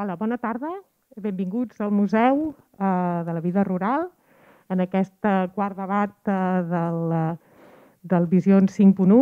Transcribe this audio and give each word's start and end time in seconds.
Hola, 0.00 0.14
bona 0.16 0.38
tarda. 0.40 0.68
Benvinguts 1.20 1.80
al 1.84 1.90
Museu 1.92 2.54
eh, 2.78 3.22
de 3.26 3.32
la 3.36 3.40
Vida 3.44 3.64
Rural 3.64 4.06
en 4.72 4.80
aquest 4.80 5.26
quart 5.52 5.76
debat 5.76 6.14
eh, 6.24 6.36
del, 6.70 7.12
del 8.08 8.28
Visions 8.30 8.78
5.1. 8.80 9.18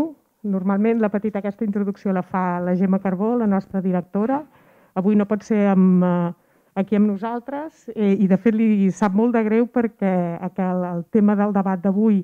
Normalment 0.46 1.02
la 1.02 1.10
petita 1.10 1.40
aquesta 1.42 1.66
introducció 1.66 2.14
la 2.14 2.22
fa 2.22 2.60
la 2.62 2.76
Gemma 2.78 3.00
Carbó, 3.02 3.32
la 3.40 3.48
nostra 3.50 3.82
directora. 3.82 4.44
Avui 4.94 5.18
no 5.18 5.26
pot 5.26 5.42
ser 5.42 5.64
amb, 5.72 6.04
eh, 6.06 6.30
aquí 6.78 6.94
amb 6.94 7.10
nosaltres 7.10 7.88
eh, 7.96 8.14
i 8.14 8.30
de 8.30 8.38
fet 8.38 8.54
li 8.54 8.92
sap 8.94 9.18
molt 9.18 9.34
de 9.34 9.42
greu 9.50 9.66
perquè 9.66 10.14
el, 10.38 10.86
el 10.92 11.02
tema 11.10 11.34
del 11.34 11.56
debat 11.58 11.82
d'avui 11.82 12.22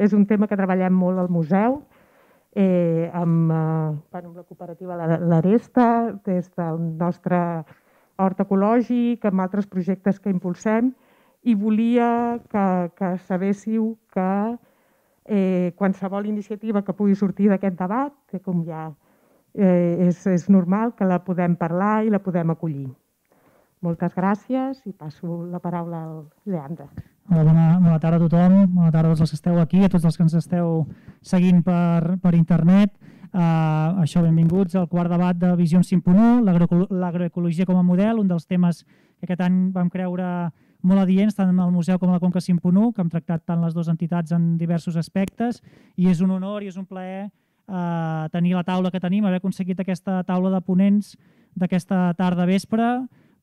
és 0.00 0.16
un 0.16 0.24
tema 0.24 0.48
que 0.48 0.56
treballem 0.56 0.96
molt 0.96 1.20
al 1.20 1.28
museu 1.28 1.82
eh, 2.52 3.10
amb, 3.12 3.50
eh, 3.50 4.18
amb 4.24 4.36
la 4.36 4.42
cooperativa 4.48 4.96
L'Aresta, 4.96 6.16
des 6.24 6.50
del 6.56 6.80
nostre 6.96 7.64
hort 8.20 8.42
ecològic, 8.44 9.24
amb 9.26 9.44
altres 9.44 9.68
projectes 9.70 10.20
que 10.20 10.32
impulsem, 10.32 10.92
i 11.42 11.54
volia 11.56 12.38
que, 12.52 12.64
que 12.96 13.14
sabéssiu 13.26 13.94
que 14.12 14.30
eh, 15.24 15.72
qualsevol 15.76 16.26
iniciativa 16.26 16.84
que 16.84 16.96
pugui 16.96 17.16
sortir 17.16 17.48
d'aquest 17.48 17.78
debat, 17.78 18.12
que 18.28 18.42
com 18.44 18.64
ja 18.66 18.90
eh, 19.54 20.08
és, 20.08 20.26
és 20.26 20.48
normal, 20.52 20.94
que 20.96 21.08
la 21.08 21.22
podem 21.24 21.56
parlar 21.56 22.02
i 22.04 22.12
la 22.12 22.20
podem 22.20 22.52
acollir. 22.52 22.90
Moltes 23.80 24.12
gràcies 24.12 24.82
i 24.84 24.92
passo 24.92 25.40
la 25.48 25.58
paraula 25.58 26.02
al 26.04 26.18
Leandre. 26.44 26.90
Hola, 27.30 27.44
bona, 27.46 27.66
bona 27.80 27.98
tarda 28.02 28.18
a 28.18 28.24
tothom, 28.26 28.56
bona 28.74 28.90
tarda 28.92 29.08
a 29.08 29.14
tots 29.14 29.24
els 29.24 29.32
que 29.32 29.38
esteu 29.38 29.60
aquí, 29.62 29.84
a 29.84 29.88
tots 29.88 30.04
els 30.04 30.18
que 30.18 30.26
ens 30.26 30.34
esteu 30.36 30.82
seguint 31.22 31.62
per, 31.64 32.18
per 32.20 32.34
internet. 32.36 32.92
Uh, 33.30 34.00
això, 34.02 34.24
benvinguts 34.24 34.74
al 34.74 34.88
quart 34.90 35.10
debat 35.12 35.36
de 35.38 35.52
Visions 35.54 35.86
5.1, 35.92 36.40
l'agroecologia 36.90 37.66
com 37.68 37.78
a 37.78 37.84
model, 37.86 38.18
un 38.18 38.26
dels 38.26 38.48
temes 38.50 38.82
que 38.82 39.28
aquest 39.28 39.44
any 39.44 39.68
vam 39.70 39.90
creure 39.92 40.50
molt 40.82 41.04
adients, 41.04 41.36
tant 41.36 41.52
al 41.54 41.70
Museu 41.70 42.00
com 42.00 42.10
a 42.10 42.16
la 42.16 42.22
Conca 42.22 42.42
5.1, 42.42 42.90
que 42.94 43.04
hem 43.04 43.12
tractat 43.12 43.44
tant 43.46 43.62
les 43.62 43.76
dues 43.76 43.90
entitats 43.92 44.34
en 44.34 44.56
diversos 44.58 44.96
aspectes, 44.98 45.60
i 45.94 46.08
és 46.10 46.24
un 46.24 46.32
honor 46.34 46.64
i 46.64 46.72
és 46.72 46.80
un 46.80 46.88
plaer 46.88 47.28
uh, 47.28 48.26
tenir 48.34 48.56
la 48.56 48.64
taula 48.66 48.90
que 48.90 49.02
tenim, 49.02 49.28
haver 49.28 49.38
aconseguit 49.38 49.78
aquesta 49.78 50.24
taula 50.26 50.50
de 50.50 50.62
ponents 50.66 51.14
d'aquesta 51.54 52.08
tarda 52.18 52.48
vespre, 52.50 52.90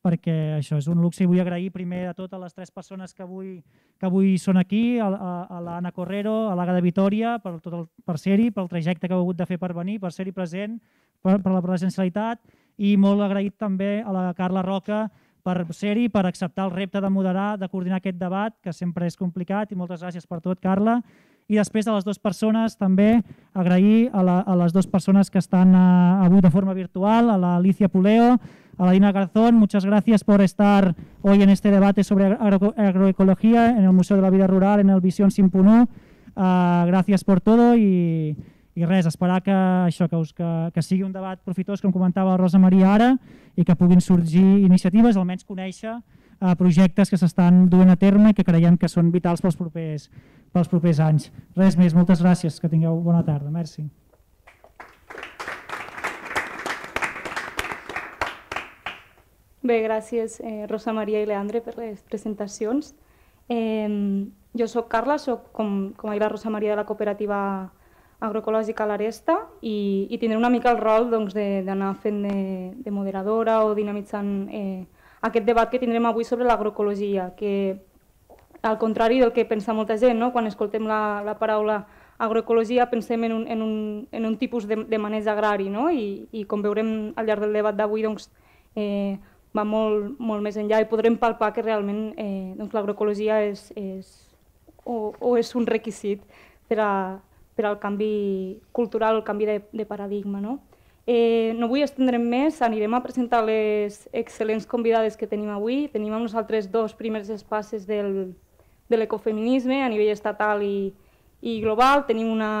perquè 0.02 0.56
això 0.58 0.78
és 0.78 0.88
un 0.88 1.00
luxe. 1.02 1.24
I 1.24 1.28
vull 1.30 1.40
agrair 1.42 1.70
primer 1.74 2.06
a 2.08 2.14
totes 2.16 2.40
les 2.40 2.54
tres 2.54 2.70
persones 2.70 3.14
que 3.14 3.24
avui, 3.24 3.58
que 3.98 4.08
avui 4.08 4.36
són 4.38 4.60
aquí, 4.60 4.98
a, 5.02 5.08
a, 5.08 5.32
a 5.58 5.60
l'Anna 5.64 5.92
Correro, 5.92 6.48
a 6.48 6.56
l'Aga 6.58 6.76
de 6.76 6.84
Vitoria, 6.84 7.36
per, 7.42 7.58
tot 7.64 7.74
el, 7.74 7.86
per 8.06 8.18
ser-hi, 8.18 8.50
pel 8.54 8.70
trajecte 8.70 9.08
que 9.08 9.16
heu 9.16 9.26
hagut 9.26 9.38
de 9.38 9.46
fer 9.46 9.58
per 9.58 9.74
venir, 9.76 9.98
per 10.02 10.12
ser-hi 10.14 10.34
present, 10.34 10.78
per, 11.22 11.38
per 11.42 11.54
la 11.54 11.64
presencialitat. 11.64 12.42
I 12.78 12.96
molt 13.00 13.24
agraït 13.26 13.58
també 13.58 13.98
a 14.04 14.14
la 14.14 14.28
Carla 14.38 14.62
Roca 14.62 15.08
per 15.48 15.64
ser-hi, 15.72 16.08
per 16.12 16.26
acceptar 16.26 16.66
el 16.68 16.74
repte 16.74 17.00
de 17.00 17.10
moderar, 17.10 17.56
de 17.58 17.68
coordinar 17.68 18.02
aquest 18.02 18.18
debat, 18.20 18.54
que 18.62 18.72
sempre 18.72 19.06
és 19.08 19.16
complicat. 19.16 19.72
I 19.72 19.78
moltes 19.78 20.02
gràcies 20.04 20.28
per 20.28 20.42
tot, 20.44 20.60
Carla. 20.60 21.00
I 21.48 21.56
després 21.56 21.86
a 21.88 21.94
les 21.94 22.04
dues 22.04 22.18
persones 22.20 22.74
també 22.76 23.22
agrair 23.56 24.10
a, 24.12 24.20
la, 24.20 24.40
a 24.44 24.56
les 24.60 24.74
dues 24.74 24.86
persones 24.86 25.30
que 25.32 25.40
estan 25.40 25.72
uh, 25.72 26.26
avui 26.26 26.42
de 26.44 26.50
forma 26.52 26.74
virtual, 26.76 27.30
a 27.32 27.38
l'Alicia 27.40 27.88
Puleo, 27.88 28.34
a 28.78 28.86
la 28.86 28.92
Dina 28.92 29.10
Garzón, 29.10 29.56
muchas 29.56 29.84
gracias 29.84 30.22
por 30.22 30.40
estar 30.40 30.94
hoy 31.22 31.42
en 31.42 31.50
este 31.50 31.70
debate 31.70 32.04
sobre 32.04 32.26
agro 32.26 32.74
agroecología 32.76 33.70
en 33.70 33.84
el 33.84 33.92
Museo 33.92 34.16
de 34.16 34.22
la 34.22 34.30
Vida 34.30 34.46
Rural, 34.46 34.78
en 34.80 34.90
el 34.90 35.00
Vision 35.00 35.30
5.1. 35.30 35.82
Uh, 35.82 35.88
ah, 36.36 36.84
gràcies 36.86 37.24
per 37.26 37.40
tot 37.42 37.58
i, 37.74 38.36
i 38.78 38.86
res, 38.86 39.08
esperar 39.10 39.40
que, 39.42 39.50
això, 39.50 40.06
que, 40.06 40.14
us, 40.14 40.30
que, 40.30 40.46
que 40.70 40.84
sigui 40.86 41.02
un 41.02 41.10
debat 41.10 41.42
profitós, 41.42 41.82
com 41.82 41.90
comentava 41.90 42.36
Rosa 42.38 42.60
Maria 42.62 42.92
ara, 42.94 43.10
i 43.58 43.66
que 43.66 43.74
puguin 43.74 43.98
sorgir 44.00 44.46
iniciatives, 44.62 45.18
almenys 45.18 45.42
conèixer 45.42 45.96
uh, 45.98 46.54
projectes 46.54 47.10
que 47.10 47.18
s'estan 47.18 47.64
duent 47.66 47.90
a 47.90 47.98
terme 47.98 48.30
i 48.30 48.38
que 48.38 48.46
creiem 48.46 48.78
que 48.78 48.86
són 48.86 49.10
vitals 49.10 49.42
pels 49.42 49.58
propers, 49.58 50.06
pels 50.54 50.70
propers 50.70 51.02
anys. 51.02 51.32
Res 51.58 51.74
més, 51.74 51.98
moltes 51.98 52.22
gràcies, 52.22 52.62
que 52.62 52.70
tingueu 52.70 53.02
bona 53.02 53.26
tarda. 53.26 53.50
Merci. 53.50 53.88
Bé, 59.68 59.82
gràcies 59.84 60.38
eh, 60.40 60.66
Rosa 60.66 60.94
Maria 60.96 61.20
i 61.20 61.26
Leandre 61.28 61.60
per 61.60 61.74
les 61.76 62.00
presentacions. 62.08 62.94
Eh, 63.52 63.88
jo 64.56 64.68
sóc 64.70 64.88
Carla, 64.88 65.18
sóc, 65.20 65.50
com, 65.52 65.92
com 65.98 66.14
la 66.14 66.30
Rosa 66.30 66.48
Maria 66.48 66.72
de 66.72 66.78
la 66.80 66.86
cooperativa 66.88 67.40
agroecològica 68.24 68.86
l'Aresta 68.88 69.36
i, 69.60 70.08
i 70.08 70.18
tindré 70.18 70.38
una 70.38 70.48
mica 70.48 70.72
el 70.72 70.80
rol 70.80 71.10
doncs, 71.12 71.36
d'anar 71.36 71.92
doncs, 71.92 72.00
fent 72.02 72.22
de, 72.24 72.38
de 72.80 72.94
moderadora 72.94 73.60
o 73.66 73.76
dinamitzant 73.76 74.32
eh, 74.48 74.86
aquest 75.28 75.44
debat 75.44 75.68
que 75.70 75.82
tindrem 75.82 76.08
avui 76.08 76.24
sobre 76.24 76.48
l'agroecologia, 76.48 77.34
que 77.36 77.76
al 78.62 78.78
contrari 78.80 79.20
del 79.20 79.36
que 79.36 79.44
pensa 79.44 79.76
molta 79.76 79.98
gent, 80.00 80.18
no? 80.18 80.32
quan 80.32 80.48
escoltem 80.48 80.88
la, 80.88 81.20
la 81.26 81.36
paraula 81.38 81.82
agroecologia 82.16 82.88
pensem 82.90 83.28
en 83.28 83.36
un, 83.36 83.46
en 83.46 83.62
un, 83.62 83.74
en 84.10 84.26
un 84.26 84.38
tipus 84.38 84.66
de, 84.66 84.80
de 84.88 84.98
maneig 84.98 85.28
agrari 85.28 85.68
no? 85.68 85.90
I, 85.92 86.24
i 86.32 86.48
com 86.48 86.64
veurem 86.64 87.12
al 87.20 87.28
llarg 87.28 87.44
del 87.44 87.60
debat 87.60 87.76
d'avui 87.76 88.08
doncs, 88.08 88.32
eh, 88.74 89.18
va 89.56 89.64
molt, 89.64 90.18
molt 90.18 90.44
més 90.44 90.58
enllà 90.60 90.80
i 90.82 90.88
podrem 90.90 91.16
palpar 91.18 91.52
que 91.56 91.64
realment 91.64 92.12
eh, 92.20 92.54
doncs 92.58 92.74
l'agroecologia 92.76 93.40
és, 93.48 93.68
és, 93.76 94.10
o, 94.84 95.14
o 95.18 95.36
és 95.40 95.54
un 95.56 95.66
requisit 95.66 96.22
per, 96.68 96.78
a, 96.84 96.92
per 97.56 97.66
al 97.66 97.78
canvi 97.80 98.58
cultural, 98.72 99.16
el 99.16 99.24
canvi 99.26 99.48
de, 99.48 99.60
de 99.72 99.86
paradigma. 99.88 100.42
No? 100.44 100.58
Eh, 101.08 101.54
no 101.56 101.70
vull 101.70 101.80
estendre'm 101.80 102.26
més, 102.28 102.60
anirem 102.60 102.92
a 102.92 103.00
presentar 103.00 103.40
les 103.46 104.02
excel·lents 104.12 104.68
convidades 104.68 105.16
que 105.16 105.26
tenim 105.26 105.48
avui. 105.54 105.86
Tenim 105.88 106.12
amb 106.12 106.26
nosaltres 106.26 106.68
dos 106.68 106.92
primers 106.92 107.30
espaces 107.32 107.86
del, 107.88 108.34
de 108.92 109.00
l'ecofeminisme 109.00 109.80
a 109.80 109.88
nivell 109.88 110.12
estatal 110.12 110.60
i, 110.60 110.92
i 111.40 111.60
global. 111.62 112.04
Tenim 112.04 112.28
una, 112.28 112.52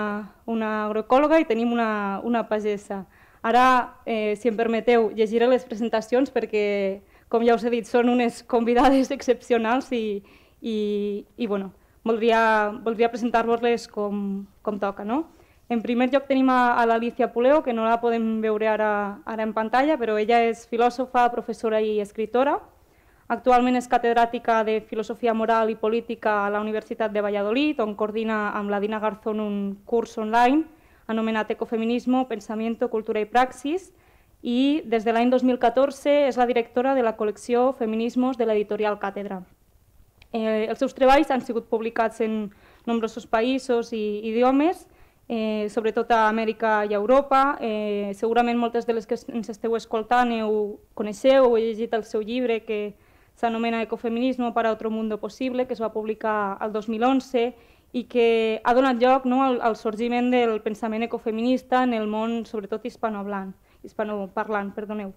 una 0.48 0.70
agroecòloga 0.86 1.42
i 1.42 1.44
tenim 1.44 1.76
una, 1.76 1.90
una 2.24 2.46
pagesa. 2.48 3.02
Ara, 3.42 3.94
eh, 4.04 4.34
si 4.36 4.48
em 4.48 4.56
permeteu, 4.56 5.10
llegiré 5.14 5.46
les 5.46 5.64
presentacions 5.64 6.32
perquè, 6.34 7.00
com 7.30 7.44
ja 7.46 7.54
us 7.54 7.64
he 7.64 7.70
dit, 7.70 7.86
són 7.86 8.10
unes 8.10 8.42
convidades 8.42 9.10
excepcionals 9.16 9.92
i, 9.92 10.22
i, 10.60 10.78
i 11.36 11.46
bueno, 11.46 11.70
voldria, 12.04 12.70
voldria 12.84 13.10
presentar-vos-les 13.12 13.86
com, 13.92 14.46
com 14.62 14.78
toca. 14.82 15.04
No? 15.04 15.26
En 15.68 15.82
primer 15.84 16.08
lloc 16.10 16.26
tenim 16.26 16.48
a, 16.50 16.74
a 16.80 16.86
l'Alicia 16.88 17.30
Puleo, 17.32 17.62
que 17.62 17.74
no 17.76 17.84
la 17.84 18.00
podem 18.00 18.40
veure 18.40 18.70
ara, 18.72 18.90
ara 19.28 19.44
en 19.44 19.52
pantalla, 19.54 19.98
però 20.00 20.16
ella 20.18 20.40
és 20.48 20.64
filòsofa, 20.66 21.28
professora 21.30 21.82
i 21.84 21.98
escritora. 22.00 22.56
Actualment 23.28 23.76
és 23.76 23.86
catedràtica 23.92 24.62
de 24.64 24.78
Filosofia 24.88 25.34
Moral 25.36 25.68
i 25.68 25.76
Política 25.76 26.46
a 26.46 26.50
la 26.50 26.62
Universitat 26.64 27.12
de 27.12 27.20
Valladolid, 27.20 27.82
on 27.84 27.92
coordina 27.94 28.48
amb 28.56 28.72
la 28.72 28.80
Dina 28.80 28.98
Garzón 28.98 29.44
un 29.44 29.58
curs 29.84 30.16
online 30.18 30.64
anomenat 31.08 31.50
Ecofeminismo, 31.50 32.28
Pensamiento, 32.28 32.90
Cultura 32.90 33.20
i 33.20 33.26
Praxis, 33.26 33.90
i 34.42 34.82
des 34.86 35.04
de 35.04 35.12
l'any 35.12 35.32
2014 35.32 36.28
és 36.28 36.36
la 36.38 36.46
directora 36.46 36.94
de 36.94 37.02
la 37.02 37.16
col·lecció 37.16 37.72
Feminismos 37.74 38.38
de 38.38 38.46
l'editorial 38.46 39.00
Càtedra. 39.02 39.42
Eh, 40.32 40.68
els 40.68 40.78
seus 40.78 40.94
treballs 40.94 41.32
han 41.32 41.42
sigut 41.42 41.66
publicats 41.72 42.20
en 42.20 42.52
nombrosos 42.86 43.26
països 43.26 43.90
i 43.96 44.20
idiomes, 44.28 44.86
eh, 45.28 45.66
sobretot 45.72 46.10
a 46.12 46.28
Amèrica 46.28 46.84
i 46.84 46.94
a 46.94 47.00
Europa. 47.00 47.58
Eh, 47.60 48.12
segurament 48.14 48.58
moltes 48.58 48.86
de 48.86 48.94
les 48.94 49.06
que 49.06 49.16
ens 49.32 49.48
esteu 49.48 49.74
escoltant 49.76 50.30
heu, 50.32 50.78
coneixeu 50.94 51.48
o 51.48 51.56
heu 51.56 51.64
llegit 51.64 51.94
el 51.94 52.04
seu 52.04 52.22
llibre 52.22 52.60
que 52.64 52.94
s'anomena 53.34 53.82
Ecofeminismo 53.82 54.52
para 54.52 54.72
otro 54.72 54.90
mundo 54.90 55.18
posible, 55.18 55.66
que 55.66 55.74
es 55.74 55.82
va 55.82 55.92
publicar 55.92 56.58
el 56.60 56.72
2011 56.72 57.54
i 57.92 58.04
que 58.04 58.60
ha 58.64 58.74
donat 58.76 59.00
lloc 59.00 59.24
no, 59.24 59.42
al, 59.44 59.60
al 59.64 59.76
sorgiment 59.76 60.30
del 60.30 60.58
pensament 60.60 61.06
ecofeminista 61.06 61.82
en 61.86 61.94
el 61.96 62.06
món, 62.06 62.44
sobretot 62.46 62.84
hispanoparlant. 62.84 63.54
hispanoparlant. 63.82 64.74
Perdoneu. 64.74 65.12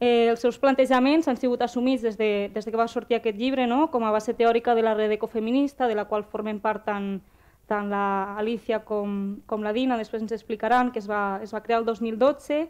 Eh, 0.00 0.28
els 0.30 0.40
seus 0.42 0.58
plantejaments 0.58 1.28
han 1.28 1.38
sigut 1.38 1.62
assumits 1.62 2.02
des 2.02 2.18
de, 2.18 2.50
des 2.54 2.64
de 2.64 2.70
que 2.70 2.78
va 2.78 2.88
sortir 2.88 3.16
aquest 3.16 3.38
llibre 3.38 3.66
no? 3.66 3.90
com 3.90 4.04
a 4.04 4.10
base 4.10 4.34
teòrica 4.34 4.74
de 4.74 4.82
la 4.82 4.94
red 4.94 5.12
ecofeminista, 5.14 5.88
de 5.88 5.94
la 5.94 6.04
qual 6.10 6.24
formen 6.24 6.58
part 6.60 6.84
tant, 6.84 7.22
tant 7.70 7.90
la 7.90 8.36
Alicia 8.38 8.82
com, 8.84 9.40
com 9.46 9.62
la 9.62 9.72
Dina, 9.72 9.96
després 9.96 10.22
ens 10.22 10.34
explicaran, 10.34 10.90
que 10.92 10.98
es 10.98 11.08
va, 11.08 11.40
es 11.42 11.54
va 11.54 11.62
crear 11.62 11.80
el 11.80 11.86
2012 11.86 12.66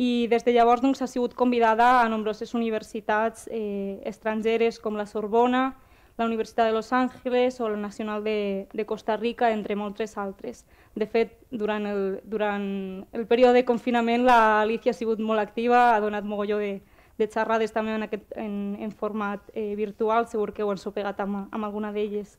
i 0.00 0.26
des 0.30 0.46
de 0.46 0.54
llavors 0.54 0.80
doncs, 0.80 1.02
ha 1.02 1.10
sigut 1.10 1.34
convidada 1.34 2.00
a 2.00 2.08
nombroses 2.08 2.54
universitats 2.54 3.48
eh, 3.50 4.00
estrangeres 4.08 4.78
com 4.80 4.96
la 4.96 5.06
Sorbona, 5.10 5.74
la 6.20 6.26
Universitat 6.26 6.66
de 6.66 6.72
Los 6.72 6.92
Angeles 6.92 7.62
o 7.62 7.68
la 7.70 7.78
Nacional 7.78 8.22
de, 8.22 8.68
de 8.74 8.84
Costa 8.84 9.16
Rica, 9.16 9.52
entre 9.52 9.74
moltes 9.74 10.18
altres. 10.18 10.66
De 10.94 11.06
fet, 11.06 11.38
durant 11.50 11.86
el, 11.88 12.20
durant 12.28 13.06
el 13.16 13.24
període 13.24 13.54
de 13.56 13.64
confinament 13.64 14.26
l'Alicia 14.28 14.92
ha 14.92 14.98
sigut 14.98 15.18
molt 15.24 15.40
activa, 15.40 15.94
ha 15.94 16.00
donat 16.04 16.28
mogolló 16.28 16.58
de, 16.60 16.82
de 17.16 17.28
xerrades 17.32 17.72
també 17.72 17.94
en, 17.96 18.04
aquest, 18.04 18.26
en, 18.36 18.76
en 18.84 18.92
format 18.92 19.40
eh, 19.54 19.72
virtual, 19.80 20.28
segur 20.28 20.52
que 20.52 20.60
ho 20.60 20.68
han 20.68 20.82
sopegat 20.82 21.24
amb, 21.24 21.46
amb 21.48 21.64
alguna 21.64 21.88
d'elles. 21.96 22.36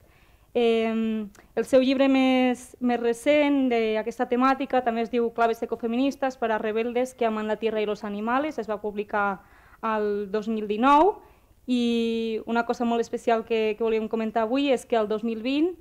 Eh, 0.54 1.26
el 1.56 1.66
seu 1.66 1.82
llibre 1.82 2.06
més, 2.06 2.76
més 2.86 3.02
recent 3.02 3.64
d'aquesta 3.74 4.30
temàtica 4.30 4.84
també 4.86 5.08
es 5.08 5.10
diu 5.10 5.32
Claves 5.34 5.66
ecofeministes 5.66 6.38
per 6.38 6.52
a 6.52 6.62
rebeldes 6.62 7.16
que 7.18 7.26
aman 7.26 7.50
la 7.50 7.58
tierra 7.58 7.82
i 7.82 7.90
los 7.90 8.06
animales, 8.06 8.62
es 8.62 8.70
va 8.70 8.78
publicar 8.78 9.42
al 9.82 10.30
2019 10.30 11.31
i 11.68 12.42
una 12.46 12.66
cosa 12.66 12.86
molt 12.86 13.02
especial 13.02 13.46
que, 13.46 13.76
que 13.78 13.84
volíem 13.84 14.08
comentar 14.10 14.44
avui 14.48 14.72
és 14.74 14.86
que 14.86 14.98
el 14.98 15.08
2020 15.08 15.78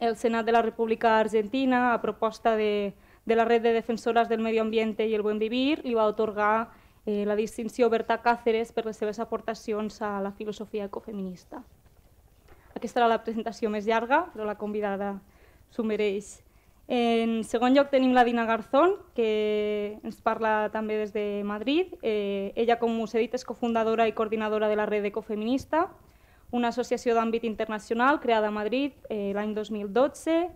el 0.00 0.16
Senat 0.16 0.44
de 0.44 0.52
la 0.52 0.62
República 0.62 1.18
Argentina, 1.18 1.94
a 1.94 2.00
proposta 2.02 2.56
de, 2.56 2.94
de 3.24 3.36
la 3.36 3.44
Red 3.44 3.62
de 3.62 3.72
Defensoras 3.72 4.28
del 4.28 4.40
Medio 4.40 4.62
Ambiente 4.62 5.06
i 5.06 5.14
el 5.14 5.22
Buen 5.22 5.38
Vivir, 5.38 5.80
li 5.84 5.94
va 5.94 6.06
otorgar 6.06 6.70
eh, 7.06 7.24
la 7.24 7.36
distinció 7.36 7.88
Berta 7.88 8.20
Cáceres 8.20 8.72
per 8.72 8.84
les 8.84 8.96
seves 8.96 9.20
aportacions 9.20 10.02
a 10.02 10.20
la 10.20 10.32
filosofia 10.32 10.84
ecofeminista. 10.84 11.62
Aquesta 12.74 13.00
era 13.00 13.08
la 13.08 13.22
presentació 13.24 13.70
més 13.72 13.86
llarga, 13.86 14.26
però 14.34 14.44
la 14.44 14.58
convidada 14.60 15.16
s'ho 15.72 15.84
mereix. 15.84 16.42
En 16.88 17.42
segon 17.42 17.74
lloc 17.74 17.88
tenim 17.90 18.12
la 18.14 18.22
Dina 18.22 18.44
Garzón, 18.46 18.92
que 19.16 19.98
ens 20.06 20.20
parla 20.22 20.68
també 20.70 21.00
des 21.00 21.12
de 21.12 21.42
Madrid. 21.42 21.96
Eh, 22.02 22.52
ella, 22.54 22.78
com 22.78 23.00
us 23.02 23.14
he 23.14 23.24
dit, 23.24 23.34
és 23.34 23.44
cofundadora 23.44 24.06
i 24.06 24.14
coordinadora 24.14 24.68
de 24.68 24.76
la 24.78 24.86
Red 24.86 25.04
Ecofeminista, 25.10 25.88
una 26.52 26.68
associació 26.68 27.16
d'àmbit 27.16 27.42
internacional 27.42 28.20
creada 28.20 28.48
a 28.48 28.54
Madrid 28.54 28.94
eh, 29.10 29.32
l'any 29.34 29.52
2012. 29.54 30.46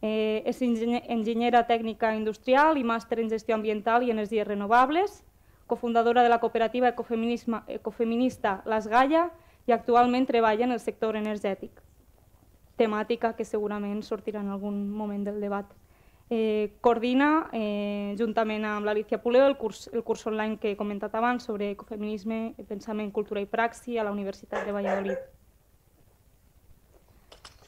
Eh, 0.00 0.42
és 0.46 0.62
enginyera 0.62 1.66
tècnica 1.66 2.14
industrial 2.14 2.78
i 2.78 2.86
màster 2.86 3.18
en 3.20 3.28
gestió 3.28 3.58
ambiental 3.58 4.06
i 4.06 4.14
energies 4.14 4.46
renovables, 4.46 5.24
cofundadora 5.66 6.22
de 6.22 6.30
la 6.30 6.38
cooperativa 6.40 6.88
ecofeminista 6.88 8.62
Las 8.64 8.86
Gaia 8.86 9.28
i 9.66 9.72
actualment 9.72 10.26
treballa 10.26 10.64
en 10.64 10.72
el 10.72 10.80
sector 10.80 11.16
energètic 11.16 11.82
temàtica 12.80 13.34
que 13.36 13.44
segurament 13.44 14.00
sortirà 14.06 14.40
en 14.40 14.50
algun 14.56 14.88
moment 14.90 15.28
del 15.28 15.40
debat. 15.40 15.68
Eh, 16.32 16.76
coordina, 16.80 17.48
eh, 17.52 18.14
juntament 18.16 18.64
amb 18.64 18.86
l'Alicia 18.86 19.18
Puleo, 19.18 19.48
el 19.50 19.56
curs, 19.58 19.88
el 19.92 20.04
curs 20.04 20.24
online 20.30 20.58
que 20.62 20.70
he 20.70 20.76
comentat 20.78 21.14
abans 21.18 21.42
sobre 21.42 21.72
ecofeminisme, 21.74 22.54
pensament, 22.68 23.10
cultura 23.10 23.42
i 23.42 23.50
praxi 23.50 23.98
a 23.98 24.04
la 24.06 24.12
Universitat 24.14 24.64
de 24.64 24.72
Valladolid. 24.72 25.18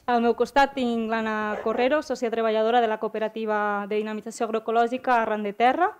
Al 0.05 0.21
meu 0.23 0.33
costat 0.35 0.73
tinc 0.75 1.11
l'Anna 1.11 1.59
Correro, 1.63 2.01
sòcia 2.03 2.31
treballadora 2.31 2.81
de 2.83 2.87
la 2.87 2.97
cooperativa 2.99 3.85
de 3.87 3.99
dinamització 3.99 4.47
agroecològica 4.47 5.21
Arran 5.21 5.43
de 5.43 5.53
Terra, 5.53 5.93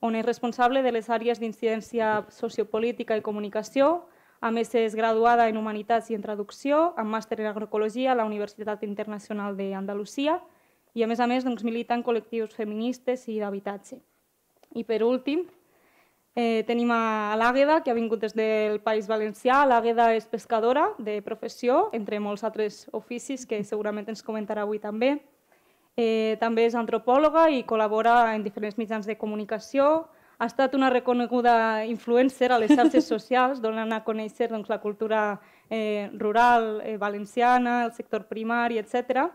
on 0.00 0.16
és 0.16 0.26
responsable 0.26 0.82
de 0.84 0.92
les 0.92 1.08
àrees 1.08 1.40
d'incidència 1.40 2.26
sociopolítica 2.28 3.16
i 3.16 3.24
comunicació, 3.24 4.06
a 4.40 4.50
més, 4.50 4.72
és 4.74 4.94
graduada 4.94 5.48
en 5.48 5.56
Humanitats 5.56 6.10
i 6.10 6.16
en 6.16 6.22
Traducció, 6.22 6.92
amb 6.96 7.10
màster 7.14 7.40
en 7.40 7.48
Agroecologia 7.50 8.12
a 8.12 8.18
la 8.18 8.26
Universitat 8.28 8.82
Internacional 8.84 9.56
d'Andalusia 9.56 10.40
i, 10.94 11.02
a 11.02 11.06
més 11.08 11.20
a 11.20 11.26
més, 11.26 11.44
doncs, 11.44 11.64
milita 11.64 11.96
en 11.96 12.04
col·lectius 12.04 12.56
feministes 12.56 13.26
i 13.28 13.38
d'habitatge. 13.40 13.98
I, 14.76 14.84
per 14.84 15.02
últim, 15.04 15.46
eh, 16.36 16.64
tenim 16.68 16.92
a 16.92 17.36
l'Àgueda, 17.40 17.82
que 17.82 17.90
ha 17.90 17.96
vingut 17.96 18.20
des 18.20 18.36
del 18.36 18.80
País 18.84 19.08
Valencià. 19.08 19.64
L'Àgueda 19.64 20.12
és 20.14 20.28
pescadora 20.28 20.90
de 20.98 21.20
professió, 21.22 21.88
entre 21.92 22.20
molts 22.20 22.44
altres 22.44 22.86
oficis 22.92 23.46
que 23.46 23.62
segurament 23.64 24.08
ens 24.08 24.22
comentarà 24.22 24.62
avui 24.62 24.78
també. 24.78 25.16
Eh, 25.96 26.36
també 26.40 26.66
és 26.68 26.74
antropòloga 26.76 27.48
i 27.48 27.64
col·labora 27.64 28.34
en 28.34 28.44
diferents 28.44 28.76
mitjans 28.76 29.06
de 29.08 29.16
comunicació, 29.16 30.08
ha 30.38 30.46
estat 30.46 30.74
una 30.74 30.90
reconeguda 30.90 31.84
influencer 31.88 32.52
a 32.52 32.58
les 32.58 32.72
xarxes 32.74 33.08
socials, 33.14 33.60
donant 33.62 33.92
a 33.92 34.02
conèixer 34.04 34.50
doncs, 34.52 34.68
la 34.68 34.80
cultura 34.80 35.40
eh, 35.70 36.10
rural 36.14 36.80
eh, 36.84 36.96
valenciana, 37.00 37.84
el 37.86 37.92
sector 37.92 38.26
primari, 38.28 38.78
etc. 38.78 39.28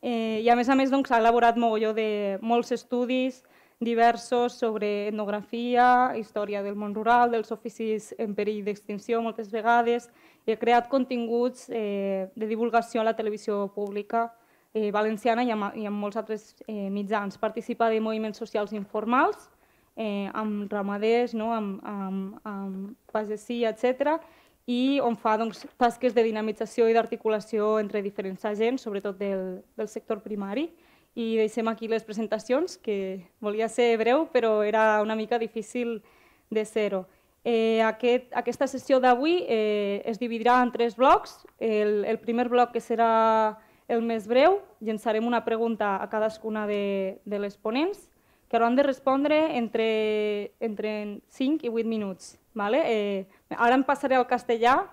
Eh, 0.00 0.40
I 0.42 0.48
a 0.48 0.56
més 0.56 0.68
a 0.68 0.76
més 0.78 0.90
doncs, 0.90 1.12
ha 1.12 1.20
elaborat 1.20 1.60
mogolló 1.60 1.92
de 1.94 2.38
molts 2.40 2.72
estudis 2.72 3.42
diversos 3.82 4.54
sobre 4.54 5.08
etnografia, 5.08 6.14
història 6.16 6.62
del 6.62 6.76
món 6.78 6.94
rural, 6.94 7.32
dels 7.34 7.50
oficis 7.52 8.12
en 8.18 8.34
perill 8.34 8.62
d'extinció 8.64 9.20
moltes 9.20 9.50
vegades, 9.50 10.08
i 10.46 10.54
ha 10.54 10.58
creat 10.58 10.88
continguts 10.90 11.68
eh, 11.68 12.30
de 12.34 12.46
divulgació 12.46 13.02
a 13.02 13.10
la 13.10 13.16
televisió 13.18 13.66
pública 13.74 14.30
eh, 14.72 14.90
valenciana 14.94 15.44
i 15.44 15.50
amb, 15.54 15.74
i 15.76 15.86
amb 15.86 15.98
molts 15.98 16.16
altres 16.16 16.54
eh, 16.66 16.88
mitjans. 16.90 17.38
Participa 17.38 17.90
de 17.90 18.00
moviments 18.00 18.38
socials 18.38 18.72
informals, 18.72 19.50
eh, 19.96 20.30
amb 20.32 20.72
ramaders, 20.72 21.34
no? 21.34 21.52
amb, 21.52 21.80
amb, 21.84 22.38
amb 22.44 23.12
pagesia, 23.12 23.72
etc. 23.72 24.18
i 24.66 25.00
on 25.02 25.16
fa 25.18 25.36
doncs, 25.40 25.66
tasques 25.76 26.14
de 26.14 26.24
dinamització 26.24 26.88
i 26.88 26.94
d'articulació 26.96 27.78
entre 27.80 28.02
diferents 28.02 28.44
agents, 28.44 28.82
sobretot 28.82 29.18
del, 29.18 29.62
del 29.76 29.88
sector 29.88 30.22
primari. 30.22 30.70
I 31.14 31.36
deixem 31.36 31.68
aquí 31.68 31.88
les 31.88 32.04
presentacions, 32.04 32.78
que 32.80 33.26
volia 33.40 33.68
ser 33.68 33.98
breu, 34.00 34.28
però 34.32 34.62
era 34.64 35.02
una 35.02 35.16
mica 35.16 35.38
difícil 35.38 36.00
de 36.48 36.64
ser-ho. 36.64 37.04
Eh, 37.44 37.82
aquest, 37.82 38.30
aquesta 38.38 38.68
sessió 38.70 39.00
d'avui 39.02 39.42
eh, 39.50 40.00
es 40.06 40.20
dividirà 40.22 40.62
en 40.62 40.70
tres 40.72 40.96
blocs. 40.96 41.42
El, 41.58 42.04
el 42.06 42.20
primer 42.22 42.48
bloc, 42.48 42.72
que 42.72 42.80
serà 42.80 43.58
el 43.92 44.00
més 44.00 44.28
breu, 44.30 44.60
llançarem 44.80 45.26
una 45.26 45.42
pregunta 45.44 45.98
a 46.00 46.08
cadascuna 46.08 46.64
de, 46.70 47.18
de 47.26 47.42
les 47.42 47.58
ponents 47.58 48.08
que 48.52 48.58
hauran 48.58 48.76
de 48.76 48.82
respondre 48.82 49.56
entre, 49.56 50.52
entre 50.60 51.22
5 51.30 51.64
i 51.64 51.70
8 51.70 51.88
minuts. 51.88 52.38
Vale? 52.52 52.82
Eh, 52.84 53.26
ara 53.56 53.78
em 53.78 53.82
passaré 53.82 54.18
al 54.18 54.26
castellà 54.28 54.90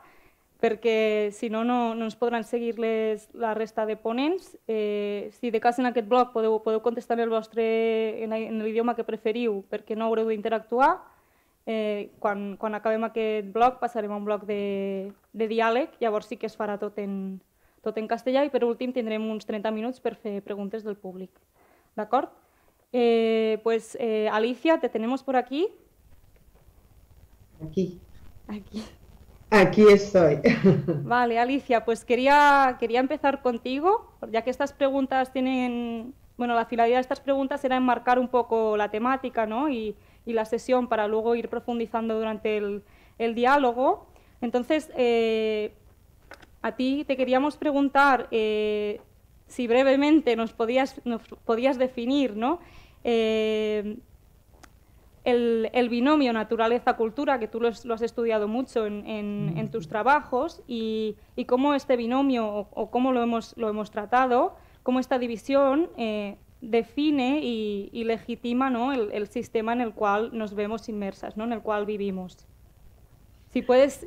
perquè 0.63 1.27
si 1.35 1.49
no, 1.51 1.65
no, 1.67 1.91
no 1.91 2.07
ens 2.07 2.15
podran 2.15 2.45
seguir 2.47 2.79
les, 2.79 3.27
la 3.35 3.51
resta 3.57 3.83
de 3.83 3.97
ponents. 3.99 4.55
Eh, 4.63 5.27
si 5.35 5.51
de 5.51 5.59
cas 5.59 5.75
en 5.75 5.91
aquest 5.91 6.07
bloc 6.07 6.31
podeu, 6.31 6.55
podeu 6.63 6.79
contestar 6.79 7.19
el 7.19 7.35
vostre 7.35 7.67
en, 8.23 8.31
en 8.31 8.63
l'idioma 8.63 8.95
que 8.95 9.03
preferiu 9.03 9.65
perquè 9.67 9.99
no 9.99 10.07
haureu 10.07 10.31
d'interactuar. 10.31 10.93
Eh, 11.67 12.15
quan, 12.23 12.55
quan 12.55 12.79
acabem 12.79 13.03
aquest 13.11 13.51
bloc 13.51 13.83
passarem 13.83 14.15
a 14.15 14.23
un 14.23 14.23
bloc 14.23 14.47
de, 14.47 15.11
de 15.35 15.51
diàleg, 15.51 15.99
llavors 15.99 16.31
sí 16.31 16.39
que 16.39 16.47
es 16.47 16.55
farà 16.55 16.79
tot 16.79 16.95
en, 17.03 17.41
tot 17.83 17.99
en 17.99 18.07
castellà 18.07 18.47
i 18.47 18.55
per 18.55 18.63
últim 18.63 18.95
tindrem 18.95 19.27
uns 19.27 19.43
30 19.43 19.75
minuts 19.75 19.99
per 19.99 20.15
fer 20.15 20.39
preguntes 20.47 20.87
del 20.87 20.95
públic. 20.95 21.35
D'acord? 21.99 22.31
Eh, 22.91 23.59
pues 23.63 23.97
eh, 23.99 24.29
Alicia, 24.31 24.79
te 24.79 24.89
tenemos 24.89 25.23
por 25.23 25.35
aquí. 25.35 25.67
Aquí. 27.63 27.99
Aquí. 28.47 28.83
Aquí 29.51 29.83
estoy. 29.87 30.39
Vale, 31.03 31.39
Alicia, 31.39 31.83
pues 31.83 32.05
quería, 32.05 32.77
quería 32.79 32.99
empezar 32.99 33.41
contigo, 33.41 34.11
ya 34.31 34.43
que 34.43 34.51
estas 34.51 34.73
preguntas 34.73 35.33
tienen, 35.33 36.13
bueno, 36.37 36.53
la 36.53 36.65
finalidad 36.65 36.97
de 36.97 37.01
estas 37.01 37.19
preguntas 37.19 37.63
era 37.65 37.75
enmarcar 37.75 38.19
un 38.19 38.27
poco 38.27 38.77
la 38.77 38.91
temática 38.91 39.47
¿no? 39.47 39.69
y, 39.69 39.95
y 40.25 40.33
la 40.33 40.45
sesión 40.45 40.87
para 40.87 41.07
luego 41.07 41.35
ir 41.35 41.49
profundizando 41.49 42.15
durante 42.17 42.57
el, 42.57 42.83
el 43.17 43.33
diálogo. 43.33 44.07
Entonces, 44.41 44.91
eh, 44.95 45.73
a 46.61 46.75
ti 46.75 47.03
te 47.05 47.17
queríamos 47.17 47.57
preguntar 47.57 48.27
eh, 48.31 49.01
si 49.47 49.67
brevemente 49.67 50.35
nos 50.35 50.53
podías, 50.53 51.01
nos 51.05 51.21
podías 51.45 51.77
definir 51.77 52.35
¿no? 52.35 52.59
Eh, 53.03 53.97
el, 55.23 55.89
binomio 55.89 56.33
naturaleza-cultura, 56.33 57.39
que 57.39 57.47
tú 57.47 57.59
lo, 57.59 57.67
has 57.67 58.01
estudiado 58.01 58.47
mucho 58.47 58.85
en, 58.85 59.69
tus 59.71 59.87
trabajos, 59.87 60.61
y, 60.67 61.15
cómo 61.47 61.73
este 61.73 61.95
binomio, 61.95 62.67
o, 62.71 62.91
cómo 62.91 63.11
lo 63.11 63.21
hemos, 63.21 63.55
lo 63.57 63.69
hemos 63.69 63.91
tratado, 63.91 64.55
cómo 64.83 64.99
esta 64.99 65.19
división 65.19 65.89
eh, 65.97 66.37
define 66.61 67.41
y, 67.43 68.03
legitima 68.03 68.69
¿no? 68.69 68.93
el, 68.93 69.27
sistema 69.27 69.73
en 69.73 69.81
el 69.81 69.93
cual 69.93 70.31
nos 70.33 70.53
vemos 70.53 70.89
inmersas, 70.89 71.37
¿no? 71.37 71.43
en 71.43 71.53
el 71.53 71.61
cual 71.61 71.85
vivimos. 71.85 72.47
Si 73.51 73.61
puedes 73.61 74.05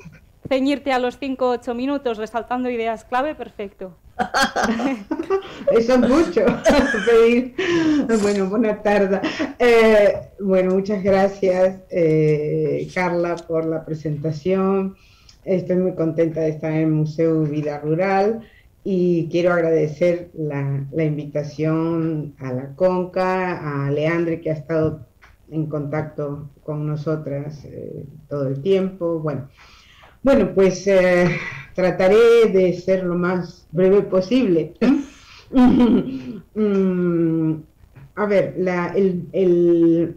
ceñirte 0.49 0.93
a 0.93 0.99
los 0.99 1.19
5 1.19 1.47
o 1.47 1.51
8 1.53 1.75
minutos 1.75 2.19
resaltando 2.19 2.71
ideas 2.71 3.05
clave, 3.05 3.35
perfecto. 3.35 3.97
Eso 5.73 5.95
es 5.95 6.01
mucho 6.01 6.45
Bueno, 8.23 8.49
buena 8.49 8.83
tarde. 8.83 9.21
Eh, 9.59 10.15
bueno, 10.41 10.75
muchas 10.75 11.03
gracias, 11.03 11.81
eh, 11.91 12.89
Carla, 12.95 13.37
por 13.37 13.65
la 13.65 13.85
presentación. 13.85 14.97
Estoy 15.45 15.77
muy 15.77 15.95
contenta 15.95 16.41
de 16.41 16.51
estar 16.51 16.73
en 16.73 16.79
el 16.79 16.89
Museo 16.89 17.43
Vida 17.43 17.79
Rural 17.81 18.43
y 18.85 19.29
quiero 19.29 19.53
agradecer 19.53 20.31
la, 20.35 20.85
invitación 21.05 22.35
a 22.39 22.53
la 22.53 22.75
Conca, 22.75 23.87
a 23.87 23.91
Leandre, 23.91 24.41
que 24.41 24.51
ha 24.51 24.55
estado 24.55 25.07
en 25.51 25.67
contacto 25.67 26.51
con 26.63 26.87
nosotras 26.87 27.65
eh, 27.65 28.07
todo 28.29 28.49
el 28.49 28.61
tiempo. 28.63 29.21
Bueno, 29.21 29.49
bueno, 30.23 30.55
pues 30.55 30.87
eh, 30.87 31.37
trataré 31.75 32.49
de 32.53 32.73
ser 32.75 33.05
lo 33.05 33.17
más 33.17 33.67
breve 33.73 34.03
posible. 34.03 34.75
Mm, 36.55 37.63
a 38.15 38.27
ver, 38.27 38.57
el, 39.33 40.17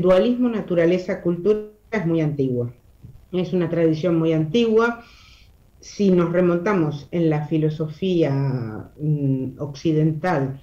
dualismo 0.00 0.48
naturaleza-cultura 0.48 1.68
es 1.90 2.06
muy 2.06 2.22
antiguo. 2.22 2.72
Es 3.32 3.52
una 3.52 3.68
tradición 3.68 4.18
muy 4.18 4.32
antigua. 4.32 5.04
Si 5.80 6.10
nos 6.10 6.32
remontamos 6.32 7.06
en 7.10 7.28
la 7.28 7.46
filosofía 7.46 8.90
mm, 8.98 9.58
occidental 9.58 10.60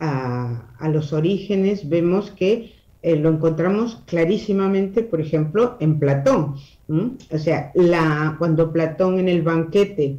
a, 0.00 0.88
los 0.88 1.12
orígenes, 1.12 1.88
vemos 1.88 2.32
que 2.32 2.72
eh, 3.02 3.16
lo 3.16 3.30
encontramos 3.30 4.02
clarísimamente, 4.06 5.04
por 5.04 5.20
ejemplo, 5.20 5.76
en 5.78 6.00
Platón 6.00 6.56
O 6.88 7.38
sea, 7.38 7.70
la, 7.74 8.36
cuando 8.38 8.72
Platón 8.72 9.18
en 9.18 9.28
el 9.28 9.42
banquete 9.42 10.18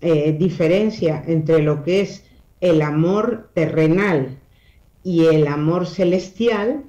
eh, 0.00 0.32
diferencia 0.38 1.22
entre 1.26 1.62
lo 1.62 1.82
que 1.82 2.00
es 2.00 2.24
el 2.60 2.80
amor 2.80 3.50
terrenal 3.54 4.38
y 5.02 5.26
el 5.26 5.46
amor 5.46 5.86
celestial, 5.86 6.84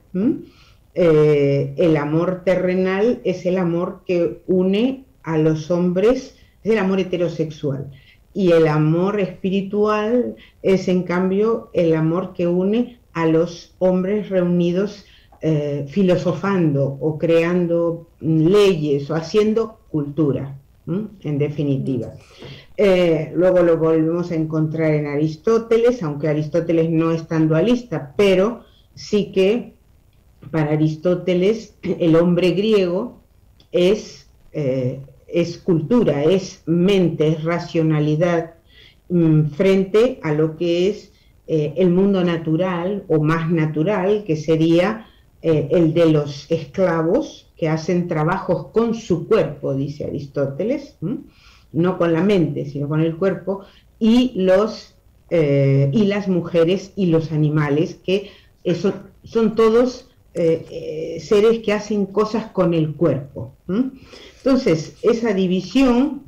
eh, 0.93 1.73
el 1.77 1.97
amor 1.97 2.43
terrenal 2.45 3.21
es 3.23 3.45
el 3.45 3.57
amor 3.57 4.03
que 4.05 4.41
une 4.47 5.05
a 5.23 5.37
los 5.37 5.71
hombres, 5.71 6.37
es 6.63 6.71
el 6.71 6.77
amor 6.77 6.99
heterosexual. 6.99 7.91
Y 8.33 8.51
el 8.51 8.67
amor 8.67 9.19
espiritual 9.19 10.35
es 10.61 10.87
en 10.87 11.03
cambio 11.03 11.69
el 11.73 11.95
amor 11.95 12.33
que 12.33 12.47
une 12.47 12.99
a 13.13 13.25
los 13.25 13.73
hombres 13.79 14.29
reunidos 14.29 15.05
eh, 15.41 15.85
filosofando 15.89 16.97
o 16.99 17.17
creando 17.17 18.07
leyes 18.19 19.09
o 19.09 19.15
haciendo 19.15 19.79
cultura, 19.89 20.55
en 20.87 21.37
definitiva. 21.37 22.13
Eh, 22.77 23.31
luego 23.35 23.61
lo 23.61 23.77
volvemos 23.77 24.31
a 24.31 24.35
encontrar 24.35 24.93
en 24.93 25.07
Aristóteles, 25.07 26.01
aunque 26.03 26.27
Aristóteles 26.27 26.89
no 26.89 27.11
es 27.11 27.27
tan 27.27 27.47
dualista, 27.47 28.13
pero 28.17 28.63
sí 28.95 29.31
que 29.31 29.73
para 30.49 30.71
Aristóteles 30.71 31.75
el 31.83 32.15
hombre 32.15 32.51
griego 32.51 33.19
es, 33.71 34.27
eh, 34.53 34.99
es 35.27 35.57
cultura, 35.57 36.23
es 36.23 36.63
mente, 36.65 37.27
es 37.27 37.43
racionalidad 37.43 38.55
mm, 39.09 39.47
frente 39.51 40.19
a 40.23 40.33
lo 40.33 40.57
que 40.57 40.89
es 40.89 41.11
eh, 41.47 41.73
el 41.77 41.89
mundo 41.89 42.23
natural 42.23 43.03
o 43.07 43.21
más 43.21 43.51
natural, 43.51 44.23
que 44.25 44.37
sería 44.37 45.07
el 45.41 45.93
de 45.93 46.05
los 46.05 46.49
esclavos 46.51 47.51
que 47.57 47.67
hacen 47.67 48.07
trabajos 48.07 48.67
con 48.67 48.93
su 48.93 49.27
cuerpo, 49.27 49.73
dice 49.73 50.05
Aristóteles 50.05 50.97
no 51.73 51.97
con 51.97 52.13
la 52.13 52.23
mente, 52.23 52.65
sino 52.65 52.87
con 52.87 53.01
el 53.01 53.15
cuerpo, 53.15 53.61
y, 53.99 54.33
los, 54.35 54.95
eh, 55.29 55.89
y 55.93 56.05
las 56.05 56.27
mujeres 56.27 56.91
y 56.95 57.07
los 57.07 57.31
animales, 57.31 57.97
que 58.03 58.31
eso, 58.63 58.93
son 59.23 59.55
todos 59.55 60.09
eh, 60.33 60.65
eh, 60.69 61.19
seres 61.19 61.59
que 61.59 61.73
hacen 61.73 62.05
cosas 62.05 62.47
con 62.47 62.73
el 62.73 62.95
cuerpo. 62.95 63.53
Entonces, 64.37 64.97
esa 65.01 65.33
división, 65.33 66.23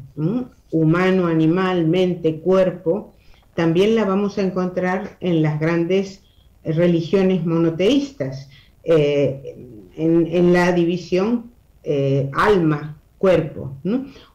humano, 0.71 1.27
animal, 1.27 1.87
mente, 1.87 2.39
cuerpo, 2.39 3.13
también 3.55 3.95
la 3.95 4.05
vamos 4.05 4.37
a 4.37 4.43
encontrar 4.43 5.17
en 5.19 5.41
las 5.41 5.59
grandes 5.59 6.21
religiones 6.63 7.45
monoteístas, 7.45 8.49
en, 8.83 10.53
la 10.53 10.71
división 10.71 11.51
alma, 12.33 12.97
cuerpo, 13.23 13.77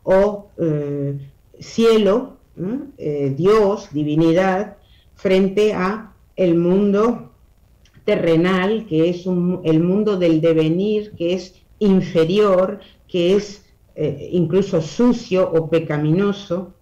o 0.02 0.48
eh, 0.56 1.18
cielo, 1.60 2.38
eh, 2.96 3.34
Dios, 3.36 3.90
divinidad, 3.92 4.78
frente 5.14 5.74
a 5.74 6.14
el 6.36 6.54
mundo 6.54 7.32
terrenal, 8.06 8.86
que 8.88 9.10
es 9.10 9.26
el 9.26 9.80
mundo 9.80 10.16
del 10.16 10.40
devenir, 10.40 11.12
que 11.18 11.34
es 11.34 11.54
inferior, 11.80 12.80
que 13.06 13.36
es 13.36 13.66
eh, 13.94 14.30
incluso 14.32 14.80
sucio 14.80 15.50
o 15.52 15.68
pecaminoso, 15.68 16.72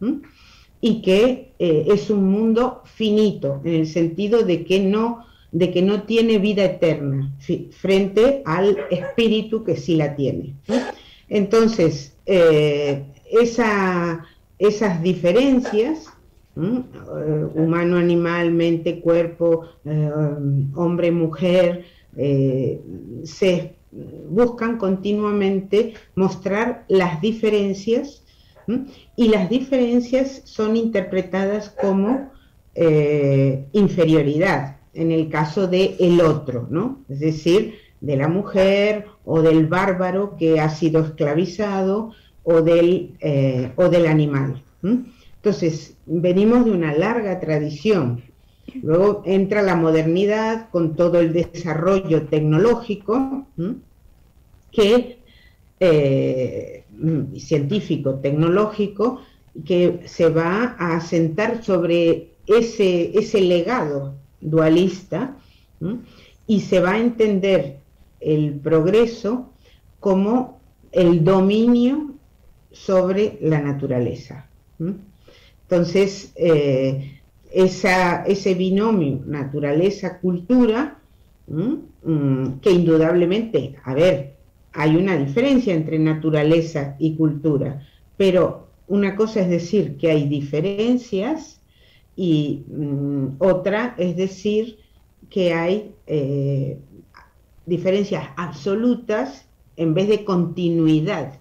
y 0.80 1.02
que 1.02 1.54
es 1.58 2.08
un 2.08 2.30
mundo 2.30 2.82
finito, 2.84 3.60
en 3.64 3.74
el 3.74 3.86
sentido 3.88 4.44
de 4.44 4.64
que 4.64 4.78
no 4.78 5.24
de 5.52 5.72
que 5.72 5.82
no 5.82 6.02
tiene 6.02 6.38
vida 6.38 6.64
eterna 6.64 7.32
frente 7.70 8.42
al 8.44 8.76
espíritu 8.90 9.64
que 9.64 9.76
sí 9.76 9.96
la 9.96 10.14
tiene. 10.14 10.54
Entonces, 11.28 12.16
eh, 12.26 13.04
esas 14.58 15.02
diferencias, 15.02 16.06
eh, 16.56 17.46
humano, 17.54 17.96
animal, 17.96 18.52
mente, 18.52 19.00
cuerpo, 19.00 19.66
eh, 19.84 20.10
hombre, 20.74 21.10
mujer, 21.10 21.84
se 23.24 23.74
buscan 24.30 24.78
continuamente 24.78 25.92
mostrar 26.14 26.86
las 26.88 27.20
diferencias 27.20 28.22
y 29.16 29.28
las 29.28 29.50
diferencias 29.50 30.40
son 30.44 30.78
interpretadas 30.78 31.68
como 31.68 32.30
inferioridad 33.72 34.75
en 34.96 35.12
el 35.12 35.28
caso 35.28 35.66
de 35.66 35.96
el 36.00 36.20
otro, 36.20 36.66
¿no? 36.70 37.00
Es 37.08 37.20
decir, 37.20 37.74
de 38.00 38.16
la 38.16 38.28
mujer 38.28 39.06
o 39.24 39.42
del 39.42 39.66
bárbaro 39.66 40.36
que 40.38 40.60
ha 40.60 40.68
sido 40.70 41.04
esclavizado 41.04 42.12
o 42.44 42.62
del, 42.62 43.16
eh, 43.20 43.72
o 43.76 43.88
del 43.88 44.06
animal. 44.06 44.62
Entonces, 44.82 45.96
venimos 46.06 46.64
de 46.64 46.70
una 46.70 46.94
larga 46.94 47.40
tradición. 47.40 48.22
Luego 48.82 49.22
entra 49.26 49.62
la 49.62 49.74
modernidad 49.74 50.68
con 50.70 50.94
todo 50.94 51.20
el 51.20 51.32
desarrollo 51.32 52.26
tecnológico, 52.26 53.46
eh, 55.80 56.84
científico, 57.36 58.14
tecnológico, 58.16 59.20
que 59.64 60.00
se 60.04 60.28
va 60.28 60.76
a 60.78 60.96
asentar 60.96 61.64
sobre 61.64 62.30
ese, 62.46 63.18
ese 63.18 63.40
legado 63.40 64.14
dualista 64.46 65.36
y 66.46 66.60
se 66.60 66.80
va 66.80 66.92
a 66.92 66.98
entender 66.98 67.78
el 68.20 68.52
progreso 68.54 69.50
como 70.00 70.60
el 70.92 71.24
dominio 71.24 72.14
sobre 72.70 73.38
la 73.42 73.60
naturaleza. 73.60 74.48
Entonces, 75.62 76.32
eh, 76.36 77.20
ese 77.52 78.54
binomio 78.54 79.22
naturaleza-cultura, 79.26 80.98
mm, 81.48 82.58
que 82.60 82.70
indudablemente, 82.70 83.76
a 83.84 83.94
ver, 83.94 84.34
hay 84.72 84.96
una 84.96 85.16
diferencia 85.16 85.74
entre 85.74 85.98
naturaleza 85.98 86.96
y 86.98 87.16
cultura, 87.16 87.82
pero 88.16 88.68
una 88.88 89.16
cosa 89.16 89.40
es 89.40 89.48
decir 89.48 89.96
que 89.96 90.10
hay 90.10 90.28
diferencias 90.28 91.55
y 92.16 92.64
mm, 92.68 93.36
otra 93.38 93.94
es 93.98 94.16
decir 94.16 94.78
que 95.28 95.52
hay 95.52 95.94
eh, 96.06 96.78
diferencias 97.66 98.28
absolutas 98.36 99.46
en 99.76 99.92
vez 99.92 100.08
de 100.08 100.24
continuidad 100.24 101.38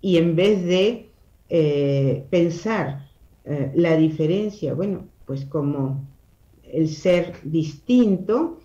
y 0.00 0.16
en 0.16 0.34
vez 0.34 0.64
de 0.64 1.10
eh, 1.50 2.24
pensar 2.30 3.10
eh, 3.44 3.70
la 3.74 3.96
diferencia, 3.96 4.72
bueno, 4.72 5.06
pues 5.26 5.44
como 5.44 6.04
el 6.64 6.88
ser 6.88 7.34
distinto, 7.42 8.60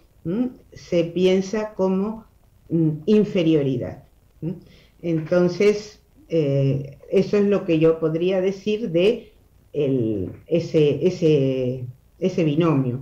se 0.71 1.03
piensa 1.05 1.73
como 1.73 2.25
mm, 2.69 2.89
inferioridad. 3.07 4.03
Entonces, 5.01 5.99
eso 6.29 7.37
es 7.37 7.45
lo 7.45 7.65
que 7.65 7.79
yo 7.79 7.99
podría 7.99 8.39
decir 8.39 8.91
de 8.91 9.30
ese, 9.73 10.83
binomio. 12.43 12.99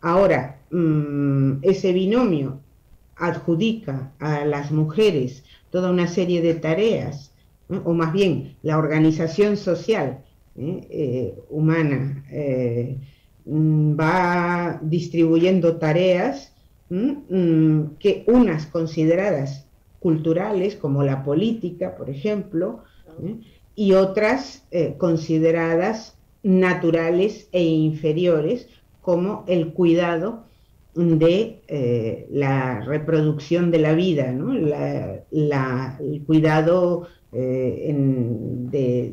Ahora, 0.00 0.60
mm, 0.70 1.58
ese 1.62 1.92
binomio 1.92 2.60
adjudica 3.16 4.12
a 4.18 4.44
las 4.44 4.70
mujeres 4.70 5.44
toda 5.70 5.90
una 5.90 6.06
serie 6.06 6.40
de 6.42 6.54
tareas, 6.54 7.32
o 7.84 7.92
más 7.92 8.12
bien 8.12 8.56
la 8.62 8.78
organización 8.78 9.56
social 9.56 10.24
¿eh? 10.56 10.86
Eh, 10.90 11.34
humana 11.50 12.24
eh, 12.30 12.96
mm, 13.44 13.98
va 13.98 14.80
distribuyendo 14.82 15.76
tareas 15.76 16.52
mm, 16.88 17.82
que 18.00 18.24
unas 18.26 18.66
consideradas 18.66 19.66
culturales, 20.00 20.76
como 20.76 21.02
la 21.04 21.22
política, 21.22 21.94
por 21.94 22.10
ejemplo, 22.10 22.82
y 23.74 23.92
otras 23.92 24.64
consideradas 24.98 26.16
naturales 26.42 27.48
e 27.52 27.62
inferiores, 27.62 28.68
como 29.00 29.44
el 29.46 29.72
cuidado 29.72 30.44
de 30.94 31.62
eh, 31.68 32.26
la 32.30 32.80
reproducción 32.80 33.70
de 33.70 33.78
la 33.78 33.92
vida, 33.94 34.28
el 34.30 36.22
cuidado 36.26 37.06
eh, 37.32 37.86
en, 37.88 38.70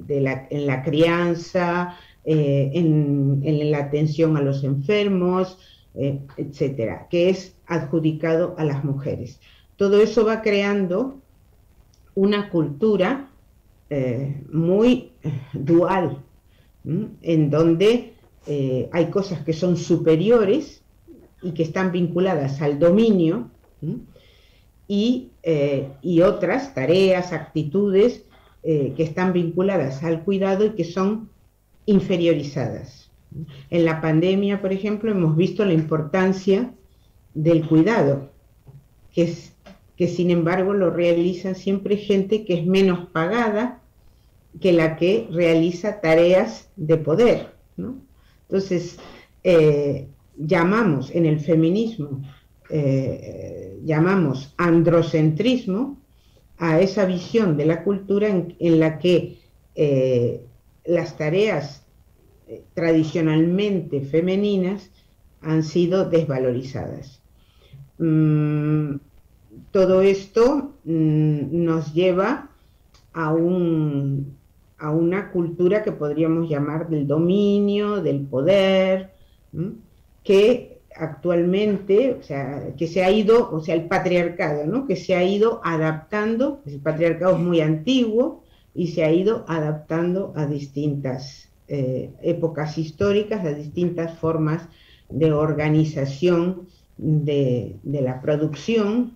la, 0.09 0.83
crianza, 0.83 1.95
eh, 2.25 2.71
en, 2.73 3.71
la 3.71 3.77
atención 3.77 4.37
a 4.37 4.41
los 4.41 4.63
enfermos, 4.63 5.59
etcétera, 5.95 7.07
que 7.09 7.29
es 7.29 7.55
adjudicado 7.65 8.55
a 8.57 8.63
las 8.63 8.83
mujeres. 8.83 9.39
Todo 9.77 10.01
eso 10.01 10.25
va 10.25 10.41
creando 10.41 11.19
una 12.13 12.49
cultura 12.49 13.26
muy 14.51 15.11
dual, 15.53 16.23
en 16.85 17.49
donde 17.49 18.13
hay 18.91 19.05
cosas 19.09 19.43
que 19.43 19.53
son 19.53 19.77
superiores 19.77 20.81
y 21.41 21.51
que 21.51 21.63
están 21.63 21.91
vinculadas 21.91 22.61
al 22.61 22.79
dominio 22.79 23.49
y, 24.87 25.31
y 26.01 26.21
otras 26.21 26.73
tareas, 26.73 27.33
actitudes 27.33 28.23
que 28.63 29.03
están 29.03 29.33
vinculadas 29.33 30.03
al 30.03 30.23
cuidado 30.23 30.65
y 30.65 30.69
que 30.71 30.83
son 30.83 31.29
inferiorizadas. 31.85 33.07
En 33.69 33.85
la 33.85 34.01
pandemia, 34.01 34.61
por 34.61 34.71
ejemplo, 34.71 35.11
hemos 35.11 35.35
visto 35.35 35.65
la 35.65 35.73
importancia 35.73 36.73
del 37.33 37.67
cuidado, 37.67 38.29
que, 39.13 39.23
es, 39.23 39.53
que 39.97 40.07
sin 40.07 40.29
embargo 40.29 40.73
lo 40.73 40.91
realiza 40.91 41.55
siempre 41.55 41.97
gente 41.97 42.45
que 42.45 42.53
es 42.59 42.65
menos 42.65 43.09
pagada 43.09 43.81
que 44.61 44.71
la 44.71 44.95
que 44.95 45.27
realiza 45.31 46.01
tareas 46.01 46.69
de 46.75 46.97
poder. 46.97 47.51
Entonces, 48.47 48.99
eh, 49.43 50.07
llamamos 50.37 51.13
en 51.13 51.25
el 51.25 51.39
feminismo, 51.39 52.21
eh, 52.69 53.79
llamamos 53.83 54.53
androcentrismo 54.57 55.99
a 56.57 56.79
esa 56.79 57.05
visión 57.05 57.57
de 57.57 57.65
la 57.65 57.83
cultura 57.83 58.29
en, 58.29 58.79
la 58.79 58.99
que 58.99 59.39
eh, 59.75 60.41
las 60.85 61.17
tareas 61.17 61.85
tradicionalmente 62.73 64.01
femeninas 64.01 64.89
han 65.41 65.63
sido 65.63 66.09
desvalorizadas. 66.09 67.21
Mm, 67.99 68.95
todo 69.77 70.01
esto 70.01 70.73
mm, 70.85 71.63
nos 71.63 71.93
lleva 71.93 72.49
a, 73.13 73.31
un, 73.31 74.35
a, 74.79 74.89
una 74.89 75.29
cultura 75.29 75.83
que 75.83 75.91
podríamos 75.91 76.49
llamar 76.49 76.89
del 76.89 77.05
dominio, 77.05 78.01
del 78.01 78.21
poder, 78.21 79.11
que 80.23 80.79
actualmente, 80.95 82.17
o 82.19 82.23
sea, 82.23 82.73
que 82.75 82.87
se 82.87 83.03
ha 83.03 83.11
ido, 83.11 83.51
o 83.51 83.61
sea, 83.61 83.75
el 83.75 83.85
patriarcado, 83.85 84.65
¿no? 84.65 84.87
que 84.87 84.95
se 84.95 85.13
ha 85.13 85.23
ido 85.23 85.61
adaptando, 85.63 86.61
el 86.65 86.79
patriarcado 86.79 87.35
es 87.35 87.39
muy 87.39 87.61
antiguo, 87.61 88.41
y 88.73 88.87
se 88.87 89.03
ha 89.03 89.11
ido 89.11 89.45
adaptando 89.47 90.33
a 90.35 90.47
distintas 90.47 91.49
eh, 91.67 92.09
épocas 92.23 92.79
históricas, 92.79 93.45
a 93.45 93.53
distintas 93.53 94.17
formas 94.17 94.67
de 95.07 95.31
organización 95.31 96.67
de, 96.97 97.75
la 97.83 98.21
producción. 98.21 99.15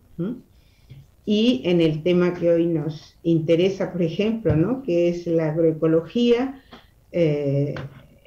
Y 1.33 1.61
en 1.63 1.79
el 1.79 2.03
tema 2.03 2.33
que 2.33 2.51
hoy 2.51 2.65
nos 2.65 3.15
interesa, 3.23 3.93
por 3.93 4.01
ejemplo, 4.01 4.53
¿no? 4.53 4.83
que 4.83 5.07
es 5.07 5.25
la 5.27 5.51
agroecología, 5.51 6.61
eh, 7.13 7.73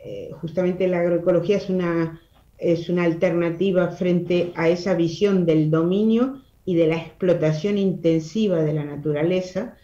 eh, 0.03 0.31
justamente 0.41 0.89
la 0.89 1.01
agroecología 1.01 1.59
es 1.59 1.69
una, 1.69 2.19
es 2.57 2.89
una 2.89 3.05
alternativa 3.05 3.89
frente 3.89 4.53
a 4.55 4.71
esa 4.71 4.95
visión 4.95 5.45
del 5.45 5.71
dominio 5.71 6.41
y 6.65 6.77
de 6.77 6.87
la 6.87 6.97
explotación 6.97 7.77
intensiva 7.77 8.63
de 8.63 8.73
la 8.73 8.85
naturaleza, 8.85 9.77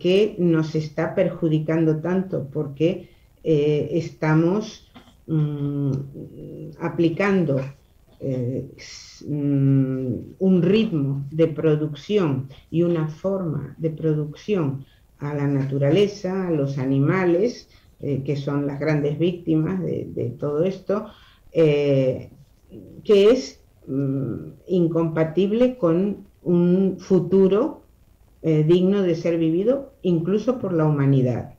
que 0.00 0.34
nos 0.36 0.74
está 0.74 1.14
perjudicando 1.14 2.00
tanto 2.00 2.48
porque 2.52 3.10
eh, 3.44 3.90
estamos 3.92 4.90
mm, 5.28 5.92
aplicando 6.80 7.60
mm, 9.26 10.34
un 10.38 10.62
ritmo 10.62 11.24
de 11.30 11.48
producción 11.48 12.48
y 12.70 12.82
una 12.82 13.08
forma 13.08 13.74
de 13.78 13.90
producción 13.90 14.84
a 15.18 15.34
la 15.34 15.46
naturaleza, 15.46 16.48
a 16.48 16.50
los 16.50 16.78
animales, 16.78 17.68
eh, 18.00 18.22
que 18.24 18.36
son 18.36 18.66
las 18.66 18.80
grandes 18.80 19.18
víctimas 19.18 19.80
de, 19.82 20.34
todo 20.38 20.64
esto, 20.64 21.06
que 21.52 22.30
es 23.04 23.60
mm, 23.86 24.34
incompatible 24.68 25.76
con 25.76 26.24
un 26.42 26.96
futuro 26.98 27.82
eh, 28.42 28.64
digno 28.64 29.02
de 29.02 29.14
ser 29.16 29.36
vivido 29.36 29.92
incluso 30.02 30.58
por 30.58 30.72
la 30.72 30.86
humanidad. 30.86 31.54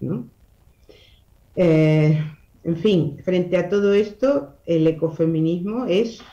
Eh, 1.56 2.20
en 2.64 2.78
fin, 2.78 3.18
frente 3.24 3.58
a 3.58 3.70
todo 3.70 3.94
esto, 3.94 4.56
el 4.66 4.88
ecofeminismo 4.88 5.86
es 5.86 6.24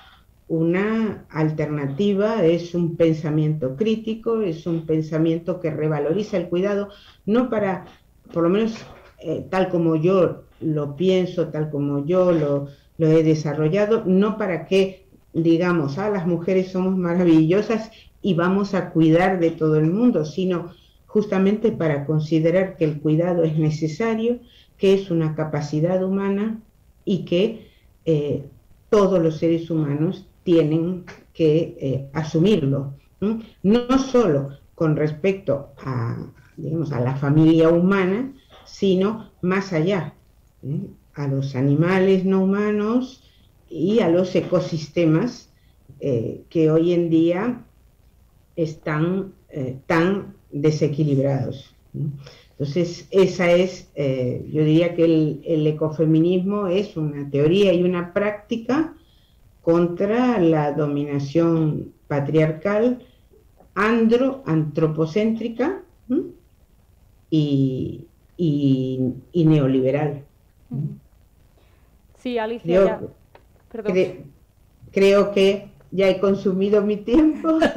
una 0.48 1.26
alternativa, 1.30 2.44
es 2.44 2.74
un 2.74 2.96
pensamiento 2.96 3.76
crítico, 3.76 4.40
es 4.40 4.66
un 4.66 4.86
pensamiento 4.86 5.60
que 5.60 5.70
revaloriza 5.70 6.36
el 6.38 6.48
cuidado, 6.48 6.88
no 7.26 7.50
para, 7.50 7.86
por 8.32 8.44
lo 8.44 8.48
menos 8.48 8.74
eh, 9.20 9.46
tal 9.50 9.68
como 9.68 9.96
yo 9.96 10.44
lo 10.60 10.96
pienso, 10.96 11.48
tal 11.48 11.70
como 11.70 12.04
yo 12.06 12.32
lo, 12.32 12.68
lo 12.96 13.06
he 13.06 13.22
desarrollado, 13.22 14.04
no 14.06 14.38
para 14.38 14.66
que 14.66 15.08
digamos, 15.32 15.98
ah, 15.98 16.10
las 16.10 16.26
mujeres 16.26 16.72
somos 16.72 16.96
maravillosas 16.96 17.90
y 18.22 18.34
vamos 18.34 18.74
a 18.74 18.90
cuidar 18.90 19.40
de 19.40 19.50
todo 19.50 19.76
el 19.76 19.90
mundo, 19.90 20.24
sino 20.24 20.72
justamente 21.06 21.72
para 21.72 22.04
considerar 22.06 22.76
que 22.76 22.84
el 22.84 23.00
cuidado 23.00 23.44
es 23.44 23.56
necesario, 23.56 24.40
que 24.76 24.94
es 24.94 25.10
una 25.10 25.34
capacidad 25.34 26.02
humana 26.02 26.60
y 27.04 27.24
que 27.24 27.68
eh, 28.04 28.44
todos 28.90 29.22
los 29.22 29.38
seres 29.38 29.70
humanos 29.70 30.27
tienen 30.48 31.04
que 31.34 31.76
eh, 31.78 32.08
asumirlo. 32.14 32.94
No 33.62 33.98
solo 33.98 34.48
con 34.74 34.96
respecto 34.96 35.74
a, 35.76 36.16
digamos, 36.56 36.90
a 36.90 37.00
la 37.00 37.16
familia 37.16 37.68
humana, 37.68 38.32
sino 38.64 39.28
más 39.42 39.74
allá, 39.74 40.14
a 41.12 41.28
los 41.28 41.54
animales 41.54 42.24
no 42.24 42.44
humanos 42.44 43.22
y 43.68 44.00
a 44.00 44.08
los 44.08 44.34
ecosistemas 44.34 45.50
eh, 46.00 46.44
que 46.48 46.70
hoy 46.70 46.94
en 46.94 47.10
día 47.10 47.62
están 48.56 49.34
eh, 49.50 49.76
tan 49.86 50.34
desequilibrados. 50.50 51.74
Entonces, 52.52 53.06
esa 53.10 53.52
es, 53.52 53.90
eh, 53.96 54.46
yo 54.50 54.64
diría 54.64 54.94
que 54.94 55.04
el, 55.04 55.66
ecofeminismo 55.66 56.68
es 56.68 56.96
una 56.96 57.28
teoría 57.30 57.74
y 57.74 57.84
una 57.84 58.14
práctica 58.14 58.94
contra 59.68 60.40
la 60.40 60.72
dominación 60.72 61.92
patriarcal, 62.06 63.04
andro, 63.74 64.42
antropocéntrica 64.46 65.82
y, 67.28 68.06
neoliberal. 69.34 70.24
Sí, 72.16 72.38
Alicia, 72.38 72.98
creo 74.90 75.32
que 75.32 75.68
ya 75.90 76.08
he 76.08 76.18
consumido 76.18 76.80
mi 76.80 76.96
tiempo. 76.96 77.58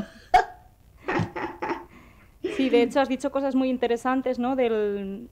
Sí, 2.56 2.70
de 2.70 2.84
hecho 2.84 3.00
has 3.00 3.10
dicho 3.10 3.32
cosas 3.32 3.56
muy 3.56 3.70
interesantes, 3.70 4.38
¿no? 4.38 4.56
Del, 4.56 5.30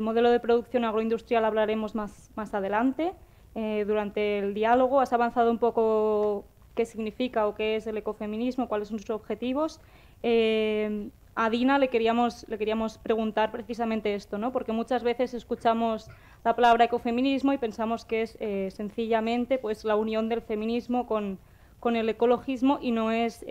modelo 0.00 0.30
de 0.30 0.38
producción 0.38 0.84
agroindustrial 0.84 1.44
hablaremos 1.44 1.94
más, 1.94 2.30
más 2.36 2.54
adelante. 2.54 3.14
Eh, 3.54 3.84
durante 3.86 4.38
el 4.38 4.54
diálogo 4.54 5.00
has 5.00 5.12
avanzado 5.12 5.50
un 5.50 5.58
poco 5.58 6.44
qué 6.74 6.84
significa 6.84 7.46
o 7.46 7.54
qué 7.54 7.76
es 7.76 7.86
el 7.86 7.96
ecofeminismo, 7.96 8.68
cuáles 8.68 8.88
son 8.88 8.98
sus 8.98 9.10
objetivos. 9.10 9.80
Eh, 10.22 11.10
a 11.34 11.50
Dina 11.50 11.78
le 11.78 11.88
queríamos, 11.88 12.46
le 12.48 12.58
queríamos 12.58 12.98
preguntar 12.98 13.52
precisamente 13.52 14.14
esto, 14.14 14.38
¿no? 14.38 14.52
porque 14.52 14.72
muchas 14.72 15.02
veces 15.02 15.34
escuchamos 15.34 16.08
la 16.44 16.56
palabra 16.56 16.84
ecofeminismo 16.84 17.52
y 17.52 17.58
pensamos 17.58 18.04
que 18.04 18.22
es 18.22 18.36
eh, 18.40 18.70
sencillamente 18.72 19.58
pues, 19.58 19.84
la 19.84 19.96
unión 19.96 20.28
del 20.28 20.42
feminismo 20.42 21.06
con, 21.06 21.38
con 21.78 21.94
el 21.94 22.08
ecologismo 22.08 22.78
y 22.82 22.90
no 22.90 23.12
es 23.12 23.44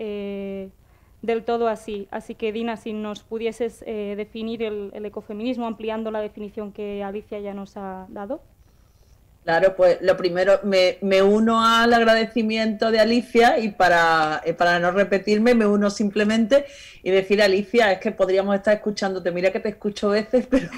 del 1.22 1.44
todo 1.44 1.68
así. 1.68 2.08
Así 2.10 2.34
que, 2.34 2.52
Dina, 2.52 2.76
si 2.76 2.92
nos 2.92 3.22
pudieses 3.22 3.82
eh, 3.86 4.14
definir 4.16 4.62
el, 4.62 5.04
ecofeminismo 5.04 5.66
ampliando 5.66 6.10
la 6.10 6.20
definición 6.20 6.72
que 6.72 7.02
Alicia 7.02 7.40
ya 7.40 7.54
nos 7.54 7.76
ha 7.76 8.06
dado. 8.10 8.40
Claro, 9.48 9.74
pues 9.74 9.96
lo 10.02 10.14
primero, 10.14 10.60
me, 10.62 11.22
uno 11.22 11.64
al 11.64 11.94
agradecimiento 11.94 12.90
de 12.90 13.00
Alicia 13.00 13.58
y 13.58 13.70
para, 13.70 14.42
eh, 14.44 14.52
para 14.52 14.78
no 14.78 14.90
repetirme, 14.90 15.54
me 15.54 15.66
uno 15.66 15.88
simplemente 15.88 16.66
y 17.02 17.10
decir, 17.10 17.40
Alicia, 17.40 17.90
es 17.92 17.98
que 17.98 18.12
podríamos 18.12 18.54
estar 18.54 18.74
escuchándote, 18.74 19.30
mira 19.30 19.50
que 19.50 19.60
te 19.60 19.70
escucho 19.70 20.10
veces, 20.10 20.46
pero 20.50 20.68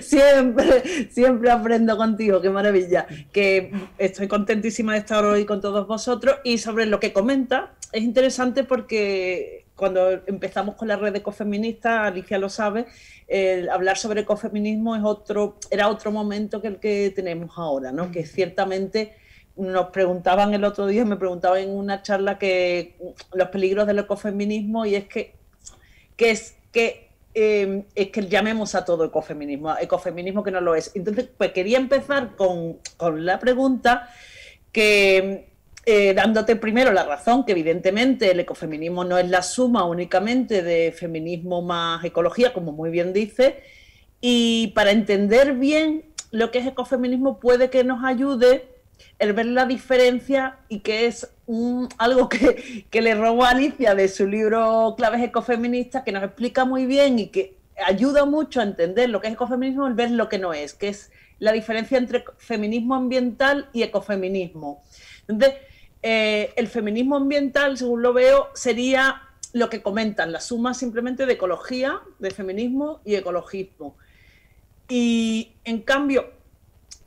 siempre, 0.00 1.08
siempre 1.12 1.52
aprendo 1.52 1.96
contigo, 1.96 2.40
qué 2.40 2.50
maravilla, 2.50 3.06
que 3.30 3.70
estoy 3.96 4.26
contentísima 4.26 4.94
de 4.94 4.98
estar 4.98 5.24
hoy 5.24 5.44
con 5.44 5.60
todos 5.60 5.86
vosotros 5.86 6.38
y 6.42 6.58
sobre 6.58 6.86
lo 6.86 6.98
que 6.98 7.12
comenta, 7.12 7.74
es 7.92 8.02
interesante 8.02 8.64
porque 8.64 9.66
cuando 9.80 10.10
empezamos 10.26 10.76
con 10.76 10.88
la 10.88 10.96
red 10.96 11.16
ecofeminista, 11.16 12.04
Alicia 12.04 12.38
lo 12.38 12.50
sabe, 12.50 12.84
hablar 13.72 13.96
sobre 13.96 14.20
ecofeminismo 14.20 14.94
es 14.94 15.02
otro, 15.02 15.56
era 15.70 15.88
otro 15.88 16.12
momento 16.12 16.60
que 16.60 16.68
el 16.68 16.78
que 16.78 17.10
tenemos 17.16 17.56
ahora, 17.56 17.90
¿no? 17.90 18.12
Que 18.12 18.26
ciertamente 18.26 19.16
nos 19.56 19.86
preguntaban 19.86 20.52
el 20.52 20.64
otro 20.64 20.86
día, 20.86 21.04
me 21.06 21.16
preguntaban 21.16 21.60
en 21.62 21.70
una 21.70 22.02
charla 22.02 22.38
que 22.38 22.96
los 23.32 23.48
peligros 23.48 23.86
del 23.86 24.00
ecofeminismo 24.00 24.84
y 24.84 24.96
es 24.96 25.06
que, 25.06 25.34
que 26.16 26.30
es 26.30 26.56
que 26.72 27.08
em, 27.32 27.84
es 27.94 28.08
que 28.10 28.28
llamemos 28.28 28.74
a 28.74 28.84
todo 28.84 29.06
ecofeminismo, 29.06 29.74
ecofeminismo 29.78 30.44
que 30.44 30.50
no 30.50 30.60
lo 30.60 30.74
es. 30.74 30.92
Entonces, 30.94 31.26
pues 31.36 31.52
quería 31.52 31.78
empezar 31.78 32.36
con, 32.36 32.78
con 32.98 33.24
la 33.24 33.38
pregunta 33.38 34.10
que 34.72 35.49
eh, 35.86 36.12
dándote 36.14 36.56
primero 36.56 36.92
la 36.92 37.04
razón 37.04 37.44
que 37.44 37.52
evidentemente 37.52 38.30
el 38.30 38.40
ecofeminismo 38.40 39.04
no 39.04 39.18
es 39.18 39.28
la 39.28 39.42
suma 39.42 39.84
únicamente 39.84 40.62
de 40.62 40.92
feminismo 40.92 41.62
más 41.62 42.04
ecología, 42.04 42.52
como 42.52 42.72
muy 42.72 42.90
bien 42.90 43.12
dice, 43.12 43.62
y 44.20 44.68
para 44.68 44.90
entender 44.90 45.54
bien 45.54 46.04
lo 46.30 46.50
que 46.50 46.58
es 46.58 46.66
ecofeminismo 46.66 47.40
puede 47.40 47.70
que 47.70 47.82
nos 47.82 48.04
ayude 48.04 48.68
el 49.18 49.32
ver 49.32 49.46
la 49.46 49.64
diferencia 49.64 50.58
y 50.68 50.80
que 50.80 51.06
es 51.06 51.30
algo 51.98 52.28
que, 52.28 52.86
que, 52.90 53.00
le 53.00 53.14
robó 53.14 53.44
a 53.44 53.50
Alicia 53.50 53.94
de 53.94 54.08
su 54.08 54.26
libro 54.26 54.94
Claves 54.96 55.22
Ecofeministas, 55.22 56.04
que 56.04 56.12
nos 56.12 56.22
explica 56.22 56.64
muy 56.64 56.86
bien 56.86 57.18
y 57.18 57.28
que 57.28 57.56
ayuda 57.86 58.26
mucho 58.26 58.60
a 58.60 58.64
entender 58.64 59.08
lo 59.08 59.20
que 59.20 59.28
es 59.28 59.32
ecofeminismo, 59.32 59.86
el 59.86 59.94
ver 59.94 60.10
lo 60.10 60.28
que 60.28 60.38
no 60.38 60.52
es, 60.52 60.74
que 60.74 60.88
es 60.88 61.10
la 61.38 61.52
diferencia 61.52 61.98
entre 61.98 62.24
feminismo 62.36 62.94
ambiental 62.94 63.68
y 63.72 63.82
ecofeminismo. 63.82 64.82
Entonces, 65.26 65.58
eh, 66.02 66.52
el 66.56 66.68
feminismo 66.68 67.16
ambiental, 67.16 67.76
según 67.76 68.02
lo 68.02 68.12
veo, 68.12 68.48
sería 68.54 69.22
lo 69.52 69.68
que 69.68 69.82
comentan, 69.82 70.32
la 70.32 70.40
suma 70.40 70.74
simplemente 70.74 71.26
de 71.26 71.32
ecología, 71.32 72.00
de 72.18 72.30
feminismo 72.30 73.00
y 73.04 73.16
ecologismo. 73.16 73.96
Y 74.88 75.52
en 75.64 75.82
cambio, 75.82 76.30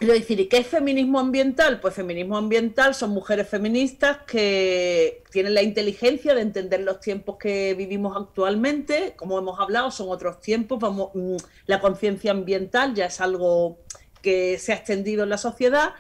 Quiero 0.03 0.15
decir, 0.15 0.37
¿y 0.39 0.47
qué 0.47 0.57
es 0.57 0.67
feminismo 0.67 1.17
ambiental? 1.17 1.79
Pues 1.79 1.93
feminismo 1.93 2.35
ambiental 2.35 2.93
son 2.93 3.11
mujeres 3.11 3.47
feministas 3.47 4.17
que 4.27 5.23
tienen 5.31 5.53
la 5.53 5.61
inteligencia 5.61 6.35
de 6.35 6.41
entender 6.41 6.81
los 6.81 6.99
tiempos 6.99 7.37
que 7.37 7.73
vivimos 7.75 8.17
actualmente. 8.17 9.13
Como 9.15 9.37
hemos 9.39 9.59
hablado, 9.61 9.91
son 9.91 10.09
otros 10.09 10.41
tiempos. 10.41 10.79
Vamos, 10.79 11.11
mm, 11.13 11.37
la 11.67 11.79
conciencia 11.79 12.31
ambiental 12.31 12.93
ya 12.95 13.05
es 13.05 13.21
algo 13.21 13.77
que 14.21 14.57
se 14.57 14.73
ha 14.73 14.75
extendido 14.75 15.23
en 15.23 15.29
la 15.29 15.37
sociedad 15.37 15.93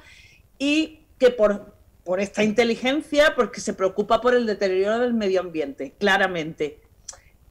y 0.57 0.99
que 1.17 1.29
por, 1.29 1.73
por 2.03 2.19
esta 2.19 2.43
inteligencia, 2.43 3.33
porque 3.35 3.61
se 3.61 3.73
preocupa 3.73 4.21
por 4.21 4.35
el 4.35 4.45
deterioro 4.45 4.99
del 4.99 5.13
medio 5.13 5.39
ambiente, 5.39 5.93
claramente 5.99 6.83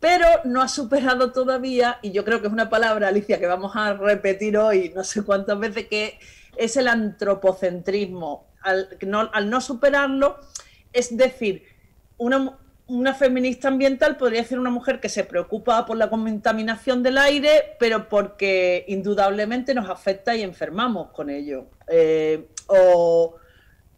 pero 0.03 0.27
no 0.43 0.61
ha 0.61 0.67
superado 0.67 1.31
todavía, 1.31 2.01
y 2.03 2.11
yo 2.11 2.25
creo 2.25 2.41
que 2.41 2.49
es 2.49 2.53
una 2.53 2.69
palabra, 2.69 3.07
Alicia, 3.07 3.39
que 3.39 3.47
vamos 3.47 3.71
a 3.77 3.95
repetir 3.95 4.59
hoy 4.59 4.91
no 4.97 5.05
sé 5.05 5.23
cuántas 5.23 5.57
veces, 5.61 5.87
que 5.87 6.19
es 6.57 6.77
el 6.77 6.89
antropocentrismo. 6.89 8.49
Al 8.63 8.89
no, 9.49 9.61
superarlo, 9.61 10.41
es 10.93 11.17
decir, 11.17 11.63
una, 12.19 12.59
feminista 13.15 13.69
ambiental 13.69 14.17
podría 14.17 14.43
ser 14.43 14.59
una 14.59 14.71
mujer 14.71 14.99
que 14.99 15.09
se 15.09 15.23
preocupa 15.23 15.87
por 15.87 15.97
la 15.97 16.11
contaminación 16.11 17.05
del 17.05 17.17
aire, 17.17 17.77
pero 17.79 18.09
porque 18.09 18.85
indudablemente 18.89 19.73
nos 19.73 19.89
afecta 19.89 20.35
y 20.35 20.43
enfermamos 20.43 21.13
con 21.13 21.31
ello. 21.31 21.67
Eh, 21.87 22.49
o 22.67 23.37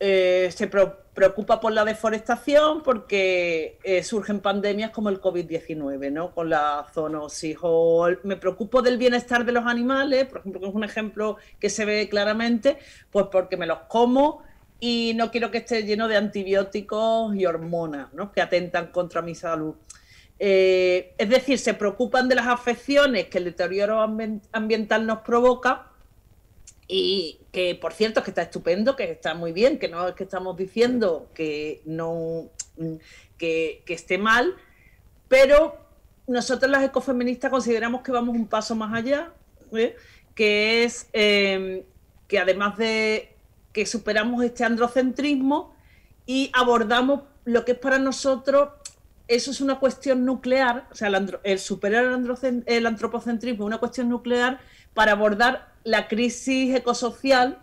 eh, 0.00 0.50
se 0.54 0.66
preocupa 0.66 1.60
por 1.60 1.72
la 1.72 1.84
deforestación 1.84 2.82
porque 2.82 3.78
eh, 3.84 4.02
surgen 4.02 4.40
pandemias 4.40 4.90
como 4.90 5.08
el 5.08 5.20
COVID-19, 5.20 6.10
¿no? 6.12 6.34
Con 6.34 6.50
la 6.50 6.86
zoonosis. 6.92 7.56
O 7.62 8.08
me 8.24 8.36
preocupo 8.36 8.82
del 8.82 8.98
bienestar 8.98 9.44
de 9.44 9.52
los 9.52 9.66
animales, 9.66 10.26
por 10.26 10.40
ejemplo, 10.40 10.60
que 10.60 10.68
es 10.68 10.74
un 10.74 10.84
ejemplo 10.84 11.36
que 11.60 11.70
se 11.70 11.84
ve 11.84 12.08
claramente, 12.08 12.78
pues 13.10 13.26
porque 13.30 13.56
me 13.56 13.66
los 13.66 13.80
como 13.88 14.42
y 14.80 15.12
no 15.14 15.30
quiero 15.30 15.50
que 15.50 15.58
esté 15.58 15.84
lleno 15.84 16.08
de 16.08 16.16
antibióticos 16.16 17.34
y 17.36 17.46
hormonas, 17.46 18.12
¿no? 18.12 18.32
Que 18.32 18.42
atentan 18.42 18.88
contra 18.88 19.22
mi 19.22 19.34
salud. 19.34 19.76
Eh, 20.38 21.14
es 21.16 21.28
decir, 21.28 21.58
se 21.58 21.74
preocupan 21.74 22.28
de 22.28 22.34
las 22.34 22.48
afecciones 22.48 23.28
que 23.28 23.38
el 23.38 23.44
deterioro 23.44 24.00
ambiental 24.00 25.06
nos 25.06 25.20
provoca 25.20 25.93
y 26.86 27.38
que, 27.52 27.74
por 27.74 27.92
cierto, 27.92 28.22
que 28.22 28.30
está 28.30 28.42
estupendo, 28.42 28.96
que 28.96 29.10
está 29.10 29.34
muy 29.34 29.52
bien, 29.52 29.78
que 29.78 29.88
no 29.88 30.08
es 30.08 30.14
que 30.14 30.24
estamos 30.24 30.56
diciendo 30.56 31.28
que 31.34 31.80
no 31.84 32.50
que, 33.38 33.82
esté 33.86 34.18
mal, 34.18 34.54
pero 35.28 35.76
nosotros 36.26 36.70
las 36.70 36.84
ecofeministas 36.84 37.50
consideramos 37.50 38.02
que 38.02 38.12
vamos 38.12 38.34
un 38.36 38.46
paso 38.46 38.74
más 38.74 38.92
allá, 38.92 39.32
¿eh? 39.72 39.96
que 40.34 40.84
es 40.84 41.08
em, 41.12 41.82
que 42.28 42.38
además 42.38 42.76
de 42.76 43.34
que 43.72 43.86
superamos 43.86 44.44
este 44.44 44.64
androcentrismo 44.64 45.74
y 46.26 46.50
abordamos 46.52 47.22
lo 47.44 47.64
que 47.64 47.72
es 47.72 47.78
para 47.78 47.98
nosotros, 47.98 48.70
eso 49.26 49.50
es 49.50 49.60
una 49.60 49.78
cuestión 49.78 50.24
nuclear, 50.24 50.86
o 50.90 50.94
sea, 50.94 51.08
el, 51.44 51.58
superar 51.58 52.04
el, 52.04 52.62
el 52.66 52.86
antropocentrismo 52.86 53.64
es 53.64 53.66
una 53.66 53.78
cuestión 53.78 54.08
nuclear 54.08 54.60
para 54.94 55.12
abordar 55.12 55.74
la 55.84 56.08
crisis 56.08 56.74
ecosocial 56.74 57.58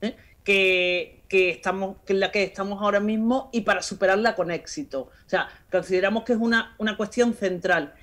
¿eh? 0.00 0.16
que, 0.44 1.22
estamos, 1.30 1.96
que 2.06 2.12
en 2.12 2.20
la 2.20 2.30
que 2.30 2.44
estamos 2.44 2.80
ahora 2.80 3.00
mismo 3.00 3.50
y 3.52 3.62
para 3.62 3.82
superarla 3.82 4.36
con 4.36 4.50
éxito. 4.50 5.10
O 5.26 5.28
sea, 5.28 5.48
consideramos 5.70 6.24
que 6.24 6.34
es 6.34 6.38
una, 6.38 6.76
cuestión 6.96 7.34
central. 7.34 7.94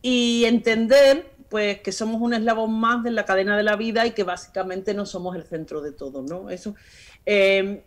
Y 0.00 0.44
entender 0.44 1.26
pues 1.48 1.80
que 1.80 1.92
somos 1.92 2.20
un 2.20 2.34
eslabón 2.34 2.78
más 2.78 3.02
de 3.02 3.10
la 3.10 3.24
cadena 3.24 3.56
de 3.56 3.62
la 3.62 3.74
vida 3.74 4.06
y 4.06 4.10
que 4.10 4.22
básicamente 4.22 4.92
no 4.92 5.06
somos 5.06 5.34
el 5.34 5.44
centro 5.44 5.80
de 5.80 5.92
todo, 5.92 6.20
¿no? 6.22 6.50
Eso, 6.50 6.74
eh, 7.24 7.82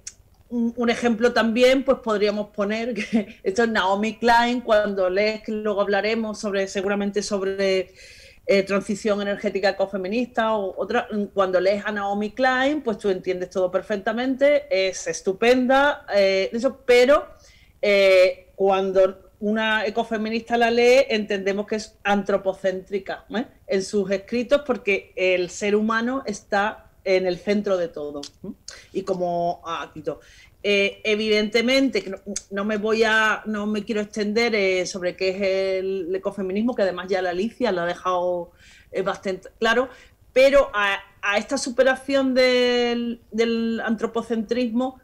un, 0.50 0.90
ejemplo 0.90 1.32
también, 1.32 1.84
pues 1.84 2.00
podríamos 2.00 2.50
poner 2.50 2.94
que 2.94 3.40
esto 3.44 3.64
es 3.64 3.70
Naomi 3.70 4.18
Klein, 4.18 4.62
cuando 4.62 5.10
lees, 5.10 5.44
que 5.44 5.52
luego 5.52 5.82
hablaremos 5.82 6.40
sobre, 6.40 6.68
seguramente 6.68 7.24
sobre 7.24 7.94
eh, 8.46 8.64
transición 8.64 9.22
energética 9.22 9.70
ecofeminista 9.70 10.56
o 10.56 10.74
otra, 10.82 11.08
cuando 11.34 11.60
lees 11.60 11.86
a 11.86 11.92
Naomi 11.92 12.32
Klein, 12.32 12.82
pues 12.82 12.98
tú 12.98 13.10
entiendes 13.10 13.50
todo 13.50 13.70
perfectamente, 13.72 14.66
es 14.70 15.08
estupenda, 15.08 16.06
eh, 16.14 16.50
eso, 16.52 16.82
pero 16.86 17.28
eh, 17.82 18.52
cuando 18.56 19.32
una 19.40 19.86
ecofeminista 19.86 20.58
la 20.58 20.70
lee, 20.70 21.06
entendemos 21.10 21.66
que 21.66 21.76
es 21.76 21.98
antropocéntrica 22.04 23.26
en 23.68 23.84
sus 23.84 24.10
escritos 24.12 24.62
porque 24.66 25.14
el 25.16 25.50
ser 25.50 25.76
humano 25.76 26.24
está 26.26 26.92
en 27.04 27.26
el 27.26 27.38
centro 27.38 27.78
de 27.78 27.88
todo. 27.88 28.22
Y 28.94 29.04
como 29.04 29.62
ah, 29.66 29.92
eh, 30.64 31.02
evidentemente, 31.04 32.04
no, 32.52 32.66
me 32.66 32.78
voy 32.78 33.04
a, 33.04 33.42
no 33.46 33.66
me 33.66 33.84
quiero 33.84 34.02
extender 34.02 34.54
eh, 34.54 34.86
sobre 34.86 35.16
qué 35.16 35.30
es 35.30 35.42
el 35.80 36.16
ecofeminismo, 36.16 36.76
que 36.76 36.84
además 36.84 37.08
ya 37.10 37.22
la 37.22 37.32
Alicia 37.32 37.72
lo 37.72 37.82
ha 37.82 37.86
dejado 37.88 38.52
eh, 38.92 39.02
bastante 39.02 39.50
claro, 39.60 39.90
pero 40.34 40.70
a, 40.74 41.00
esta 41.38 41.58
superación 41.58 42.34
del, 42.34 43.82
antropocentrismo 43.84 45.00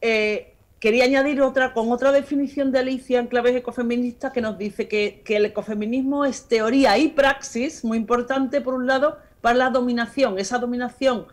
quería 0.00 1.04
añadir 1.04 1.42
otra, 1.42 1.74
con 1.74 1.92
otra 1.92 2.12
definición 2.12 2.72
de 2.72 2.78
Alicia 2.78 3.20
en 3.20 3.26
claves 3.26 3.54
ecofeministas 3.54 4.32
que 4.32 4.40
nos 4.40 4.56
dice 4.56 4.88
que 4.88 5.22
el 5.26 5.44
ecofeminismo 5.44 6.24
es 6.24 6.48
teoría 6.48 6.96
y 6.96 7.08
praxis, 7.08 7.84
muy 7.84 7.98
importante 7.98 8.62
por 8.62 8.74
un 8.74 8.86
lado, 8.86 9.18
para 9.40 9.54
la 9.54 9.70
dominación, 9.70 10.38
esa 10.38 10.58
dominación 10.58 11.26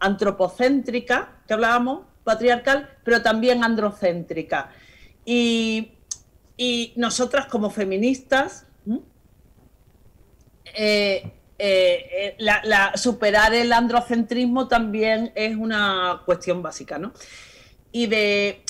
antropocéntrica 0.00 1.36
que 1.46 1.54
hablábamos, 1.54 2.07
patriarcal, 2.28 2.90
pero 3.04 3.22
también 3.22 3.64
androcéntrica. 3.64 4.70
Y, 5.24 5.92
nosotras 6.96 7.46
como 7.46 7.70
feministas, 7.70 8.66
eh, 10.74 11.30
eh, 11.58 12.36
la, 12.38 12.92
superar 12.96 13.54
el 13.54 13.72
androcentrismo 13.72 14.68
también 14.68 15.32
es 15.34 15.56
una 15.56 16.22
cuestión 16.26 16.60
básica, 16.62 16.98
¿no? 16.98 17.12
Y 17.92 18.06
de, 18.08 18.62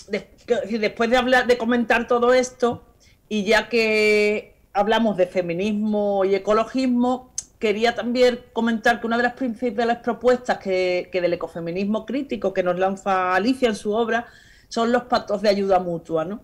después 0.79 1.11
de 1.11 1.17
hablar, 1.17 1.47
de 1.47 1.59
comentar 1.59 2.07
todo 2.07 2.33
esto, 2.35 2.85
y 3.29 3.45
ya 3.45 3.69
que 3.69 4.55
hablamos 4.73 5.17
de 5.17 5.27
feminismo 5.27 6.25
y 6.25 6.35
ecologismo, 6.37 7.28
quería 7.59 7.95
también 7.95 8.41
comentar 8.53 9.01
que 9.01 9.07
una 9.07 9.17
de 9.17 9.25
las 9.25 9.35
principales 9.35 9.99
propuestas 9.99 10.59
que, 10.59 11.09
del 11.13 11.33
ecofeminismo 11.33 12.07
crítico 12.07 12.53
que 12.53 12.63
nos 12.63 12.79
lanza 12.79 13.35
Alicia 13.35 13.69
en 13.69 13.75
su 13.75 13.93
obra 13.93 14.27
son 14.69 14.93
los 14.93 15.05
pactos 15.05 15.43
de 15.43 15.49
ayuda 15.49 15.79
mutua. 15.79 16.25
¿no? 16.25 16.43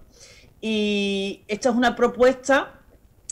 Y 0.61 1.43
esta 1.47 1.71
es 1.71 1.75
una 1.75 1.95
propuesta 1.95 2.81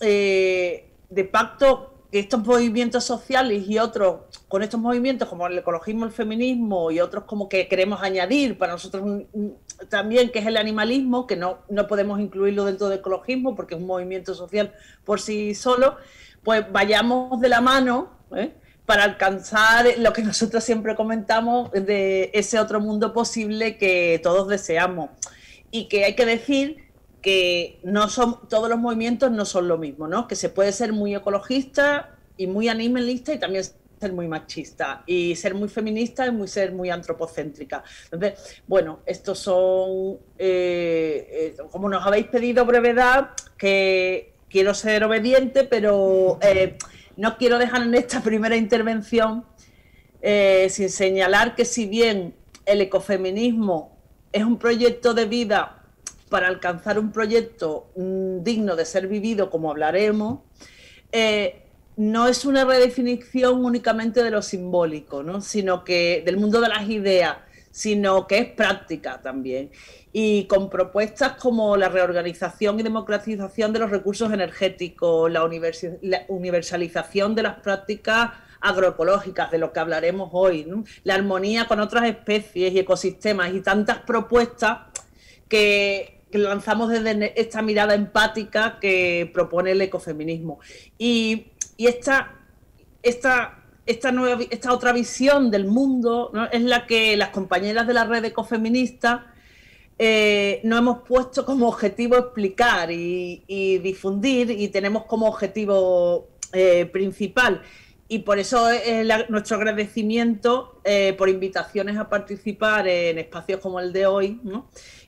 eh, 0.01 0.91
de 1.11 1.25
pacto 1.25 1.93
que 2.13 2.19
estos 2.19 2.45
movimientos 2.45 3.05
sociales 3.05 3.65
y 3.67 3.79
otros, 3.79 4.21
con 4.47 4.63
estos 4.63 4.79
movimientos 4.79 5.31
como 5.31 5.47
el 5.47 5.57
ecologismo, 5.57 6.05
el 6.05 6.13
feminismo 6.13 6.91
y 6.91 7.01
otros 7.01 7.25
como 7.25 7.49
que 7.49 7.69
queremos 7.69 8.03
añadir 8.03 8.59
para 8.59 8.75
nosotros 8.75 9.23
también, 9.89 10.31
que 10.31 10.41
es 10.41 10.47
el 10.47 10.59
animalismo, 10.59 11.27
que 11.27 11.37
no, 11.37 11.61
no 11.71 11.87
podemos 11.87 12.21
incluirlo 12.21 12.67
dentro 12.67 12.91
del 12.91 12.99
ecologismo 12.99 13.57
porque 13.57 13.77
es 13.77 13.81
un 13.81 13.87
movimiento 13.87 14.35
social 14.35 14.75
por 15.05 15.23
sí 15.23 15.55
solo, 15.55 15.97
pues 16.43 16.71
vayamos 16.71 17.41
de 17.41 17.49
la 17.49 17.61
mano 17.61 18.11
¿eh? 18.35 18.53
para 18.87 19.05
alcanzar 19.05 19.87
lo 19.99 20.13
que 20.13 20.23
nosotros 20.23 20.65
siempre 20.65 20.97
comentamos 20.97 21.71
de 21.73 22.31
ese 22.35 22.59
otro 22.59 22.81
mundo 22.81 23.13
posible 23.13 23.79
que 23.79 24.21
todos 24.23 24.49
deseamos. 24.49 25.11
Y 25.71 25.89
que 25.89 26.05
hay 26.05 26.15
que 26.15 26.27
decir 26.27 26.93
que 27.23 27.79
no 27.85 28.09
son 28.09 28.49
todos 28.49 28.69
los 28.69 28.79
movimientos 28.79 29.31
no 29.31 29.45
son 29.45 29.69
lo 29.69 29.79
mismo, 29.79 30.09
¿no? 30.09 30.27
Que 30.27 30.37
se 30.37 30.49
puede 30.49 30.73
ser 30.73 30.93
muy 30.93 31.15
ecologista 31.15 32.17
y 32.37 32.47
muy 32.47 32.69
animalista 32.69 33.33
y 33.33 33.39
también 33.39 33.65
ser 34.03 34.13
muy 34.13 34.27
machista 34.27 35.05
y 35.07 35.37
ser 35.37 35.55
muy 35.55 35.69
feminista 35.69 36.27
es 36.27 36.33
muy 36.33 36.49
ser 36.49 36.73
muy 36.73 36.91
antropocéntrica. 36.91 37.85
Entonces, 38.11 38.61
bueno, 38.67 38.99
estos 39.07 39.39
son, 39.39 40.19
eh, 40.37 41.55
eh, 41.57 41.57
como 41.71 41.89
nos 41.89 42.05
habéis 42.05 42.27
pedido 42.27 42.67
brevedad, 42.67 43.31
que 43.57 44.32
quiero 44.53 44.75
ser 44.75 45.03
obediente, 45.03 45.65
pero 45.65 46.39
eh, 46.43 46.77
no 47.17 47.37
quiero 47.39 47.59
dejar 47.59 47.83
en 47.83 47.95
esta 47.95 48.21
primera 48.23 48.57
intervención 48.57 49.45
sin 50.69 50.89
señalar 50.89 51.57
que 51.57 51.65
si 51.65 51.87
bien 51.87 52.37
el 52.65 52.81
ecofeminismo 52.81 53.99
es 54.31 54.45
un 54.45 54.57
proyecto 54.57 55.15
de 55.15 55.25
vida 55.25 55.83
para 56.29 56.47
alcanzar 56.47 56.97
un 56.97 57.11
proyecto 57.11 57.91
mm, 57.97 58.45
digno 58.45 58.77
de 58.77 58.85
ser 58.85 59.09
vivido, 59.09 59.51
como 59.51 59.73
hablaremos, 59.73 60.43
no 61.97 62.27
es 62.27 62.45
una 62.45 62.65
redefinición 62.65 63.65
únicamente 63.65 64.23
de 64.23 64.31
lo 64.31 64.43
simbólico, 64.43 65.23
¿no? 65.23 65.41
sino 65.41 65.85
que 65.85 66.23
del 66.25 66.37
mundo 66.37 66.61
de 66.61 66.69
las 66.69 66.89
ideas, 66.89 67.37
sino 67.71 68.27
que 68.27 68.39
es 68.39 68.49
práctica 68.53 69.21
también. 69.21 69.71
Y 70.13 70.45
con 70.45 70.69
propuestas 70.69 71.33
como 71.33 71.77
la 71.77 71.89
reorganización 71.89 72.79
y 72.79 72.83
democratización 72.83 73.73
de 73.73 73.79
los 73.79 73.91
recursos 73.91 74.31
energéticos, 74.33 75.31
la, 75.31 75.45
universalización 76.29 77.35
de 77.35 77.43
las 77.43 77.61
prácticas 77.61 78.31
agroecológicas, 78.61 79.51
de 79.51 79.59
lo 79.59 79.73
que 79.73 79.81
hablaremos 79.81 80.29
hoy, 80.33 80.67
la 81.05 81.15
armonía 81.15 81.67
con 81.67 81.81
otras 81.81 82.05
especies 82.05 82.73
y 82.73 82.79
ecosistemas 82.79 83.55
y 83.55 83.61
tantas 83.61 83.99
propuestas 84.01 84.79
que, 85.49 86.21
lanzamos 86.33 86.89
desde 86.89 87.39
esta 87.39 87.61
mirada 87.61 87.95
empática 87.95 88.79
que 88.81 89.31
propone 89.35 89.73
el 89.73 89.83
ecofeminismo. 89.83 90.61
Y 90.97 91.49
esta, 91.77 92.39
esta, 93.03 93.63
esta, 93.85 94.13
nueva, 94.13 94.43
esta 94.49 94.73
otra 94.73 94.93
visión 94.93 95.51
del 95.51 95.67
mundo 95.67 96.33
es 96.51 96.63
la 96.63 96.87
que 96.87 97.19
las 97.19 97.31
compañeras 97.31 97.87
de 97.87 97.93
la 97.93 98.05
red 98.05 98.25
ecofeminista 98.25 99.32
eh, 100.05 100.61
nos 100.65 100.81
hemos 100.81 100.99
puesto 101.07 101.45
como 101.45 101.69
objetivo 101.69 102.17
explicar 102.17 102.91
y, 102.91 103.79
difundir 103.79 104.51
y 104.51 104.69
tenemos 104.69 105.05
como 105.05 105.27
objetivo 105.27 106.29
eh, 106.53 106.87
principal. 106.87 107.63
Y 108.09 108.21
por 108.21 108.39
eso 108.39 108.69
es 108.69 109.07
nuestro 109.31 109.57
agradecimiento 109.57 110.81
eh, 110.85 111.15
por 111.17 111.29
invitaciones 111.29 111.97
a 111.97 112.09
participar 112.09 112.89
en 112.89 113.19
espacios 113.19 113.61
como 113.61 113.79
el 113.79 113.93
de 113.93 114.07
hoy. 114.07 114.41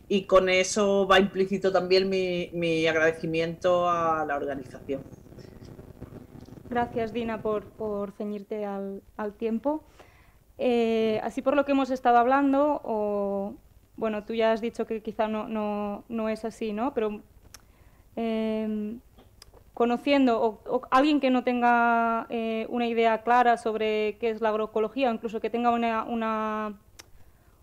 Y 0.07 0.27
con 0.27 0.49
eso 0.49 1.07
va 1.07 1.19
implícito 1.19 1.73
también 1.73 2.09
mi 2.09 2.87
agradecimiento 2.87 3.89
a 3.89 4.25
la 4.25 4.37
organización. 4.37 5.03
Gracias, 6.75 7.13
Dina, 7.13 7.41
por, 7.41 7.65
por 7.65 8.11
ceñirte 8.13 8.65
al, 8.65 9.03
tiempo. 9.39 9.85
Eh, 10.59 11.21
así 11.23 11.41
por 11.43 11.55
lo 11.55 11.65
que 11.65 11.71
hemos 11.71 11.91
estado 11.91 12.19
hablando, 12.19 12.81
o, 12.83 13.55
bueno, 13.97 14.25
tú 14.25 14.35
ya 14.35 14.53
has 14.53 14.61
dicho 14.61 14.87
que 14.87 15.03
quizá 15.03 15.29
no, 15.29 16.05
no, 16.09 16.29
es 16.29 16.45
así, 16.45 16.73
¿no? 16.73 16.95
Pero 16.95 17.21
em, 18.17 19.01
conociendo, 19.73 20.41
o, 20.43 20.83
alguien 20.91 21.21
que 21.21 21.31
no 21.31 21.45
tenga 21.45 22.27
eh, 22.29 22.67
una 22.71 22.87
idea 22.87 23.23
clara 23.23 23.57
sobre 23.57 24.17
qué 24.19 24.31
es 24.31 24.41
la 24.41 24.49
agroecología, 24.51 25.11
o 25.11 25.15
incluso 25.15 25.41
que 25.41 25.51
tenga 25.51 25.71
una, 25.71 26.75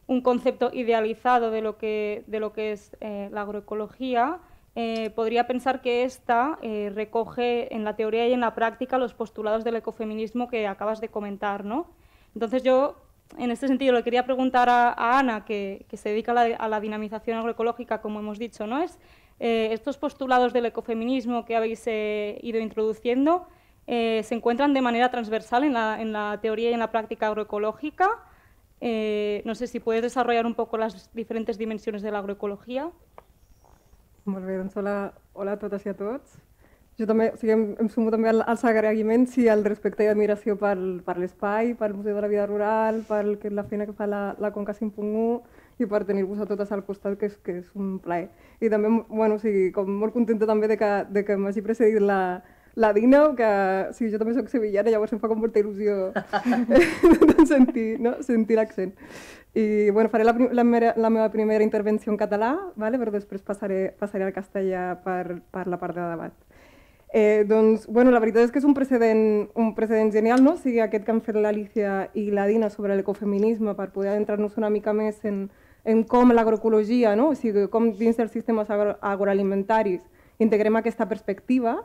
un 0.08 0.22
concepto 0.22 0.72
idealizado 0.74 1.52
de 1.52 1.62
lo 1.62 1.78
que, 1.78 2.24
de 2.28 2.40
lo 2.40 2.54
que 2.54 2.72
es 2.72 2.96
eh, 3.02 3.30
la 3.32 3.42
agroecología, 3.42 4.40
eh, 4.76 5.10
podría 5.10 5.48
pensar 5.48 5.82
que 5.82 6.04
esta 6.06 6.58
recoge 6.62 7.76
en 7.76 7.84
la 7.84 7.98
teoría 7.98 8.26
y 8.30 8.34
en 8.34 8.40
la 8.40 8.56
práctica 8.56 8.98
los 8.98 9.14
postulados 9.14 9.66
del 9.66 9.76
ecofeminismo 9.76 10.48
que 10.48 10.66
acabas 10.66 11.02
de 11.02 11.10
comentar. 11.10 11.66
¿no? 11.66 11.88
Entonces 12.34 12.64
yo, 12.64 12.96
en 13.38 13.52
este 13.52 13.68
sentido, 13.68 13.94
le 13.94 14.04
quería 14.04 14.26
preguntar 14.26 14.70
a, 14.70 15.20
Ana, 15.20 15.46
que, 15.46 15.86
se 15.94 16.10
dedica 16.10 16.32
a 16.32 16.68
la, 16.68 16.80
dinamización 16.80 17.38
agroecológica, 17.38 18.02
como 18.02 18.20
hemos 18.20 18.40
dicho, 18.40 18.68
¿no? 18.68 18.82
es 18.82 18.98
eh, 19.40 19.70
estos 19.72 19.98
postulados 19.98 20.54
del 20.54 20.66
ecofeminismo 20.68 21.46
que 21.46 21.56
habéis 21.56 21.86
ido 21.88 22.60
introduciendo, 22.60 23.48
¿se 23.88 24.34
encuentran 24.36 24.74
de 24.74 24.82
manera 24.82 25.10
transversal 25.10 25.64
en 25.64 25.74
la, 25.74 26.40
teoría 26.42 26.70
y 26.70 26.74
en 26.74 26.80
la 26.80 26.92
práctica 26.92 27.28
agroecológica? 27.28 28.08
no 28.82 29.56
sé 29.56 29.68
si 29.68 29.80
puedes 29.80 30.02
desarrollar 30.02 30.46
un 30.46 30.56
poco 30.56 30.78
las 30.78 31.14
diferentes 31.14 31.58
dimensiones 31.58 32.02
de 32.02 32.12
la 32.12 32.20
agroecología. 32.20 32.92
Hola, 34.26 35.14
hola 35.34 35.54
a 35.54 35.58
totes 35.58 35.86
i 35.86 35.90
a 35.90 35.96
tots. 35.98 36.38
Jo 37.00 37.08
també, 37.08 37.32
o 37.32 37.38
sigui, 37.40 37.54
em, 37.56 37.64
em 37.80 37.90
sumo 37.90 38.12
també 38.14 38.30
als 38.34 38.64
agraïments 38.68 39.38
i 39.40 39.48
al 39.50 39.64
respecte 39.66 40.04
i 40.04 40.10
admiració 40.12 40.58
per, 40.60 40.76
per 41.06 41.18
l'espai, 41.18 41.74
pel 41.80 41.96
Museu 41.96 42.18
de 42.18 42.22
la 42.22 42.30
Vida 42.32 42.46
Rural, 42.50 43.02
per 43.08 43.24
la 43.50 43.64
feina 43.64 43.88
que 43.88 43.96
fa 43.98 44.08
la, 44.12 44.22
la 44.40 44.52
Conca 44.52 44.76
5.1 44.78 45.40
i 45.82 45.88
per 45.90 46.04
tenir-vos 46.06 46.42
a 46.44 46.48
totes 46.50 46.72
al 46.72 46.84
costat, 46.86 47.18
que 47.18 47.32
és, 47.32 47.38
que 47.42 47.62
és 47.62 47.70
un 47.80 47.96
plaer. 48.04 48.28
I 48.62 48.70
també, 48.70 48.92
bueno, 49.10 49.40
o 49.40 49.42
sigui, 49.42 49.70
com 49.76 49.90
molt 50.02 50.14
contenta 50.14 50.50
també 50.50 50.70
de 50.70 50.78
que, 50.78 50.92
de 51.10 51.24
que 51.26 51.40
m'hagi 51.40 51.64
precedit 51.66 52.04
la, 52.04 52.20
la 52.76 52.94
Dina, 52.94 53.24
que 53.40 53.50
o 53.90 53.94
sigui, 53.96 54.12
jo 54.14 54.20
també 54.22 54.36
soc 54.36 54.52
sevillana, 54.52 54.92
llavors 54.94 55.16
em 55.16 55.24
fa 55.24 55.32
com 55.32 55.42
molta 55.42 55.64
il·lusió 55.64 56.12
sentir, 57.54 57.88
no? 58.04 58.18
sentir 58.28 58.60
l'accent. 58.60 58.94
I 59.56 59.90
bueno, 59.92 60.10
faré 60.10 60.24
la, 60.24 60.36
la, 60.52 60.64
meva, 60.64 60.94
la 60.96 61.10
meva 61.12 61.32
primera 61.32 61.64
intervenció 61.64 62.12
en 62.12 62.20
català, 62.20 62.54
vale? 62.80 63.00
però 63.02 63.12
després 63.12 63.44
passaré, 63.44 63.90
passaré 64.00 64.28
al 64.28 64.36
castellà 64.36 64.94
per, 65.04 65.42
per 65.52 65.68
la 65.68 65.80
part 65.82 65.98
de 65.98 66.08
debat. 66.14 66.51
Eh, 67.14 67.44
doncs, 67.46 67.88
bueno, 67.88 68.12
la 68.12 68.22
veritat 68.24 68.46
és 68.46 68.52
que 68.54 68.62
és 68.62 68.66
un 68.66 68.74
precedent, 68.74 69.50
un 69.60 69.74
precedent 69.76 70.14
genial, 70.14 70.40
no? 70.44 70.54
O 70.56 70.62
sigui, 70.62 70.80
aquest 70.80 71.04
que 71.04 71.12
han 71.12 71.20
fet 71.26 71.36
l'Alicia 71.36 72.06
i 72.16 72.30
la 72.32 72.46
Dina 72.48 72.70
sobre 72.72 72.96
l'ecofeminisme 72.96 73.76
per 73.76 73.90
poder 73.92 74.14
adentrar-nos 74.14 74.56
una 74.56 74.70
mica 74.72 74.94
més 74.96 75.20
en, 75.28 75.50
en 75.84 76.06
com 76.08 76.32
l'agroecologia, 76.32 77.16
no? 77.20 77.32
o 77.32 77.36
sigui, 77.36 77.68
com 77.74 77.92
dins 78.00 78.16
dels 78.16 78.32
sistemes 78.32 78.70
agro 78.72 78.96
agroalimentaris 79.02 80.02
integrem 80.40 80.80
aquesta 80.80 81.06
perspectiva, 81.06 81.76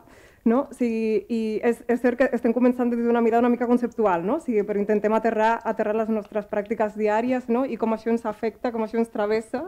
no? 0.47 0.63
O 0.71 0.73
sigui, 0.73 1.25
I 1.29 1.41
és, 1.65 1.83
és 1.91 1.99
cert 2.01 2.17
que 2.21 2.29
estem 2.33 2.55
començant 2.55 2.89
des 2.89 3.03
d'una 3.03 3.21
mirada 3.21 3.43
una 3.43 3.51
mica 3.53 3.67
conceptual, 3.67 4.23
no? 4.25 4.39
o 4.39 4.43
sigui, 4.43 4.63
però 4.63 4.79
intentem 4.79 5.13
aterrar, 5.13 5.57
aterrar 5.67 5.97
les 5.99 6.09
nostres 6.09 6.47
pràctiques 6.49 6.95
diàries 6.97 7.51
no? 7.51 7.65
i 7.65 7.77
com 7.77 7.93
això 7.93 8.09
ens 8.13 8.25
afecta, 8.25 8.71
com 8.71 8.85
això 8.85 8.97
ens 9.01 9.11
travessa 9.13 9.67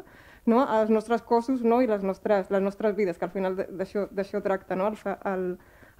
no? 0.49 0.63
als 0.65 0.89
nostres 0.89 1.21
cossos 1.21 1.62
no? 1.63 1.81
i 1.81 1.88
les 1.88 2.03
nostres, 2.03 2.49
les 2.49 2.63
nostres 2.65 2.95
vides, 2.97 3.17
que 3.17 3.27
al 3.27 3.31
final 3.31 3.55
d'això 3.55 4.41
tracta 4.43 4.75
no? 4.75 4.89
el, 4.89 4.97
el, 5.31 5.45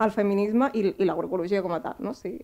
el 0.04 0.12
feminisme 0.16 0.72
i, 0.74 0.84
i 0.98 1.08
l'agroecologia 1.08 1.64
com 1.64 1.76
a 1.78 1.82
tal. 1.84 1.96
No? 2.04 2.16
Sigui, 2.18 2.42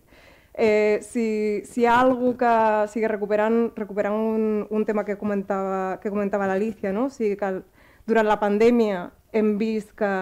eh, 0.54 1.02
si, 1.02 1.26
si 1.68 1.82
hi 1.82 1.86
ha 1.90 1.98
alguna 2.00 2.38
que 2.40 2.54
sigui 2.94 3.10
recuperant, 3.12 3.60
recuperant 3.76 4.16
un, 4.16 4.66
un 4.70 4.86
tema 4.88 5.04
que 5.04 5.18
comentava, 5.20 5.98
que 6.00 6.12
comentava 6.14 6.48
l'Alicia, 6.48 6.94
no? 6.96 7.10
o 7.10 7.12
sigui, 7.12 7.36
que 7.36 7.52
durant 8.06 8.26
la 8.26 8.38
pandèmia 8.40 9.10
hem 9.36 9.56
vist 9.60 9.92
que 9.98 10.12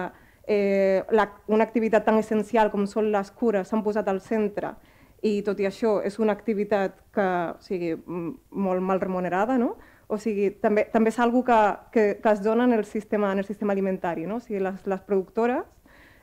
eh, 0.47 1.03
la, 1.11 1.29
una 1.47 1.63
activitat 1.63 2.05
tan 2.05 2.19
essencial 2.19 2.73
com 2.73 2.85
són 2.89 3.11
les 3.13 3.31
cures 3.31 3.69
s'han 3.69 3.83
posat 3.85 4.09
al 4.11 4.21
centre 4.21 4.75
i 5.25 5.39
tot 5.45 5.59
i 5.61 5.67
això 5.69 5.97
és 6.05 6.19
una 6.21 6.35
activitat 6.35 6.97
que 7.15 7.27
o 7.55 7.61
sigui, 7.63 7.95
molt 8.05 8.83
mal 8.85 9.01
remunerada, 9.01 9.57
no? 9.57 9.75
O 10.07 10.19
sigui, 10.21 10.51
també, 10.61 10.85
també 10.93 11.09
és 11.09 11.17
una 11.17 11.43
que, 11.45 11.61
que, 11.91 12.03
que 12.21 12.31
es 12.31 12.41
dona 12.45 12.65
en 12.65 12.73
el 12.73 12.85
sistema, 12.85 13.31
en 13.33 13.39
el 13.39 13.45
sistema 13.45 13.73
alimentari, 13.73 14.27
no? 14.29 14.37
O 14.37 14.43
sigui, 14.43 14.59
les, 14.61 14.85
les 14.85 15.01
productores 15.01 15.65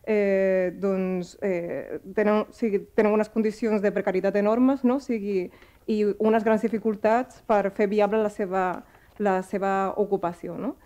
eh, 0.05 0.73
doncs, 0.79 1.39
eh, 1.43 2.01
tenen, 2.15 2.47
o 2.49 2.53
sigui, 2.53 2.83
tenen 2.95 3.13
unes 3.13 3.29
condicions 3.29 3.83
de 3.83 3.93
precarietat 3.93 4.37
enormes 4.37 4.83
no? 4.85 4.97
o 4.97 5.03
sigui, 5.03 5.51
i 5.87 5.99
unes 6.19 6.45
grans 6.45 6.63
dificultats 6.63 7.43
per 7.47 7.71
fer 7.77 7.89
viable 7.91 8.23
la 8.23 8.31
seva, 8.31 8.85
la 9.19 9.41
seva 9.43 9.93
ocupació. 9.97 10.59
No? 10.59 10.77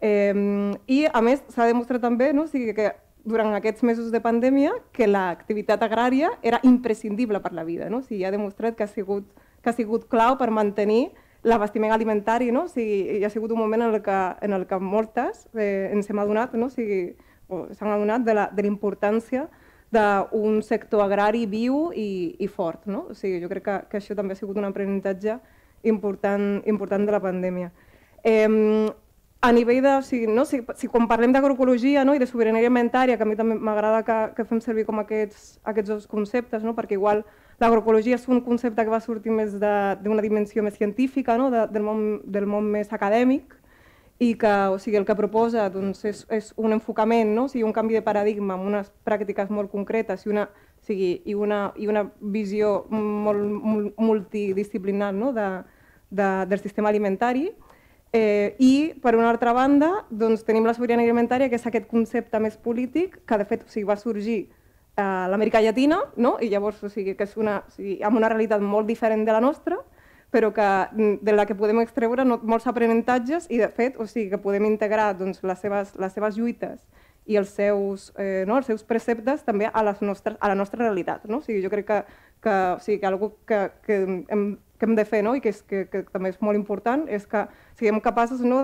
Eh, 0.00 0.32
I, 0.86 1.06
a 1.12 1.22
més, 1.24 1.44
s'ha 1.52 1.68
demostrat 1.68 2.04
també 2.04 2.32
no? 2.32 2.44
o 2.44 2.52
sigui, 2.52 2.74
que 2.76 2.92
durant 3.26 3.50
aquests 3.56 3.82
mesos 3.82 4.12
de 4.14 4.22
pandèmia 4.22 4.70
que 4.94 5.08
l'activitat 5.08 5.82
agrària 5.82 6.30
era 6.46 6.60
imprescindible 6.62 7.40
per 7.42 7.52
la 7.56 7.64
vida. 7.66 7.90
No? 7.90 8.04
O 8.04 8.06
sigui, 8.06 8.24
ha 8.24 8.34
demostrat 8.34 8.76
que 8.76 8.84
ha 8.84 8.90
sigut, 8.90 9.26
que 9.62 9.72
ha 9.72 9.76
sigut 9.76 10.06
clau 10.12 10.36
per 10.38 10.52
mantenir 10.54 11.10
l'abastiment 11.46 11.94
alimentari. 11.94 12.50
No? 12.52 12.66
O 12.66 12.72
sigui, 12.72 13.18
hi 13.18 13.24
ha 13.24 13.30
sigut 13.30 13.54
un 13.54 13.62
moment 13.62 13.86
en 13.86 13.94
el 13.94 14.02
que, 14.02 14.18
en 14.42 14.56
el 14.56 14.66
que 14.66 14.80
moltes 14.82 15.46
eh, 15.54 15.88
ens 15.94 16.10
hem 16.10 16.20
adonat, 16.22 16.56
no? 16.58 16.66
o 16.66 16.74
sigui, 16.74 17.14
s'han 17.48 17.94
adonat 17.94 18.26
de 18.26 18.34
la, 18.34 18.50
de 18.52 18.66
la 18.66 18.72
importància 18.72 19.46
d'un 19.94 20.58
sector 20.66 21.04
agrari 21.04 21.44
viu 21.46 21.92
i, 21.94 22.34
i 22.42 22.50
fort. 22.50 22.84
No? 22.90 23.06
O 23.12 23.16
sigui, 23.16 23.40
jo 23.42 23.50
crec 23.52 23.64
que, 23.64 23.80
que 23.92 24.00
això 24.02 24.18
també 24.18 24.34
ha 24.34 24.40
sigut 24.40 24.58
un 24.58 24.66
aprenentatge 24.68 25.38
important, 25.86 26.62
important 26.66 27.06
de 27.06 27.14
la 27.14 27.22
pandèmia. 27.22 27.70
Eh, 28.26 28.90
a 29.46 29.52
nivell 29.52 29.82
de... 29.82 29.94
O 30.00 30.02
sigui, 30.02 30.26
no? 30.26 30.44
si, 30.44 30.60
si 30.74 30.88
quan 30.90 31.06
parlem 31.06 31.32
d'agroecologia 31.32 32.04
no? 32.04 32.14
i 32.16 32.22
de 32.22 32.26
sobirania 32.26 32.64
alimentària, 32.64 33.16
que 33.16 33.22
a 33.22 33.28
mi 33.28 33.38
també 33.38 33.54
m'agrada 33.54 34.02
que, 34.02 34.18
que 34.34 34.46
fem 34.48 34.60
servir 34.64 34.86
com 34.88 34.98
aquests, 35.02 35.60
aquests 35.62 35.92
dos 35.92 36.06
conceptes, 36.10 36.64
no? 36.66 36.74
perquè 36.74 36.98
igual 36.98 37.22
l'agroecologia 37.60 38.16
és 38.16 38.26
un 38.28 38.42
concepte 38.44 38.84
que 38.84 38.92
va 38.92 39.00
sortir 39.00 39.32
més 39.32 39.54
d'una 39.58 40.24
dimensió 40.24 40.62
més 40.62 40.76
científica, 40.76 41.36
no? 41.40 41.50
de, 41.50 41.66
del, 41.72 41.84
món, 41.86 42.02
del 42.24 42.46
món 42.50 42.68
més 42.70 42.92
acadèmic, 42.92 43.56
i 44.18 44.32
que 44.40 44.52
o 44.72 44.78
sigui, 44.80 44.96
el 44.96 45.04
que 45.04 45.16
proposa 45.16 45.66
doncs, 45.68 46.04
és, 46.08 46.22
és 46.32 46.52
un 46.56 46.72
enfocament, 46.72 47.34
no? 47.36 47.44
o 47.46 47.52
sigui, 47.52 47.66
un 47.68 47.74
canvi 47.76 47.98
de 47.98 48.04
paradigma 48.04 48.56
amb 48.56 48.68
unes 48.68 48.88
pràctiques 49.04 49.52
molt 49.52 49.72
concretes 49.72 50.24
i 50.26 50.32
una 50.32 50.48
O 50.76 50.86
sigui, 50.86 51.22
i 51.26 51.34
una, 51.34 51.72
i 51.74 51.88
una 51.90 52.04
visió 52.20 52.84
molt, 52.92 53.40
multidisciplinar 53.98 55.08
no? 55.16 55.32
de, 55.34 55.46
de, 56.10 56.28
del 56.46 56.60
sistema 56.60 56.92
alimentari. 56.92 57.48
Eh, 58.12 58.54
I, 58.62 58.94
per 59.02 59.16
una 59.16 59.30
altra 59.32 59.52
banda, 59.56 60.04
doncs, 60.10 60.44
tenim 60.46 60.68
la 60.68 60.76
sobirania 60.76 61.02
alimentària, 61.08 61.48
que 61.50 61.58
és 61.58 61.66
aquest 61.66 61.88
concepte 61.90 62.38
més 62.38 62.54
polític, 62.56 63.18
que 63.26 63.40
de 63.40 63.48
fet 63.48 63.64
o 63.66 63.72
sigui, 63.72 63.88
va 63.88 63.98
sorgir 63.98 64.38
l'Amèrica 64.96 65.60
Llatina, 65.60 65.98
no? 66.16 66.36
i 66.40 66.48
llavors 66.48 66.82
o 66.84 66.88
sigui, 66.88 67.14
que 67.16 67.26
és 67.28 67.36
una, 67.36 67.60
o 67.66 67.74
sigui, 67.74 67.98
amb 68.04 68.16
una 68.16 68.30
realitat 68.32 68.62
molt 68.64 68.88
diferent 68.88 69.26
de 69.26 69.34
la 69.34 69.42
nostra, 69.44 69.76
però 70.32 70.52
que, 70.52 70.68
de 71.22 71.32
la 71.32 71.46
que 71.46 71.54
podem 71.54 71.80
extreure 71.80 72.24
no, 72.24 72.38
molts 72.42 72.66
aprenentatges 72.66 73.46
i, 73.50 73.60
de 73.60 73.68
fet, 73.68 73.98
o 74.00 74.06
sigui, 74.08 74.30
que 74.32 74.40
podem 74.42 74.66
integrar 74.68 75.12
doncs, 75.18 75.42
les, 75.44 75.60
seves, 75.60 75.94
les 76.00 76.16
seves 76.16 76.36
lluites 76.36 76.80
i 77.26 77.36
els 77.36 77.50
seus, 77.50 78.12
eh, 78.16 78.44
no, 78.46 78.56
els 78.56 78.68
seus 78.70 78.84
preceptes 78.86 79.42
també 79.44 79.66
a, 79.66 79.82
les 79.86 80.00
nostres, 80.02 80.36
a 80.40 80.48
la 80.48 80.54
nostra 80.58 80.84
realitat. 80.84 81.24
No? 81.26 81.40
O 81.40 81.46
sigui, 81.46 81.62
jo 81.64 81.70
crec 81.72 81.88
que, 81.88 81.98
que, 82.42 82.54
o 82.76 82.80
sigui, 82.82 83.00
que 83.02 83.08
algo 83.08 83.32
que, 83.46 83.60
que, 83.86 83.98
hem, 84.30 84.44
que 84.78 84.86
hem 84.86 84.94
de 84.96 85.04
fer 85.08 85.22
no? 85.26 85.34
i 85.34 85.42
que, 85.42 85.50
és, 85.50 85.62
que, 85.66 85.86
que 85.90 86.04
també 86.12 86.30
és 86.32 86.38
molt 86.40 86.58
important 86.58 87.06
és 87.10 87.26
que 87.26 87.46
siguem 87.78 87.98
capaços 88.04 88.44
no, 88.46 88.62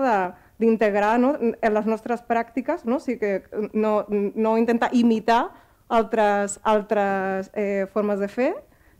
d'integrar 0.61 1.17
no, 1.19 1.35
en 1.41 1.75
les 1.75 1.89
nostres 1.89 2.23
pràctiques, 2.25 2.87
no? 2.87 3.01
O 3.01 3.03
sigui, 3.03 3.19
que 3.19 3.67
no, 3.73 4.05
no 4.09 4.55
intentar 4.61 4.93
imitar 4.95 5.49
altres, 5.89 6.59
altres 6.63 7.51
eh, 7.53 7.85
formes 7.93 8.19
de 8.19 8.27
fer, 8.27 8.53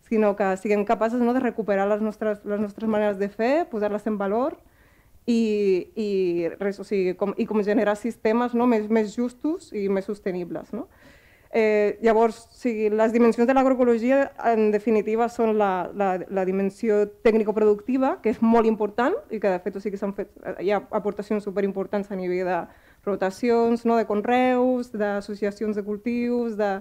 sinó 0.09 0.35
que 0.35 0.55
siguem 0.57 0.85
capaços 0.85 1.21
no, 1.21 1.33
de 1.33 1.39
recuperar 1.39 1.87
les 1.87 2.01
nostres, 2.01 2.43
les 2.45 2.59
nostres 2.59 2.89
maneres 2.89 3.17
de 3.17 3.29
fer, 3.29 3.65
posar-les 3.71 4.05
en 4.07 4.17
valor 4.19 4.57
i, 5.25 5.89
i, 5.95 6.09
res, 6.59 6.79
o 6.79 6.85
sigui, 6.87 7.15
com, 7.17 7.33
i 7.39 7.47
com 7.49 7.63
generar 7.63 7.95
sistemes 7.97 8.53
no, 8.53 8.67
més, 8.67 8.89
més 8.91 9.15
justos 9.15 9.71
i 9.73 9.87
més 9.89 10.05
sostenibles. 10.09 10.73
No? 10.75 10.87
Eh, 11.55 11.99
llavors, 12.01 12.47
o 12.49 12.57
sigui, 12.57 12.89
les 12.89 13.13
dimensions 13.13 13.47
de 13.47 13.53
l'agroecologia, 13.53 14.23
en 14.49 14.71
definitiva, 14.73 15.27
són 15.29 15.53
la, 15.59 15.87
la, 15.93 16.15
la 16.33 16.45
dimensió 16.49 17.03
tècnico-productiva, 17.25 18.17
que 18.23 18.33
és 18.33 18.41
molt 18.41 18.65
important 18.65 19.13
i 19.29 19.37
que, 19.37 19.51
de 19.51 19.59
fet, 19.61 19.77
o 19.77 19.83
sigui, 19.83 19.99
s'han 20.01 20.15
fet, 20.17 20.33
hi 20.59 20.73
ha 20.73 20.81
aportacions 20.97 21.45
superimportants 21.45 22.09
a 22.09 22.17
nivell 22.17 22.49
de 22.49 22.57
rotacions, 23.05 23.85
no, 23.85 23.97
de 23.99 24.05
conreus, 24.07 24.91
d'associacions 24.91 25.75
de 25.75 25.83
cultius, 25.83 26.55
de, 26.57 26.71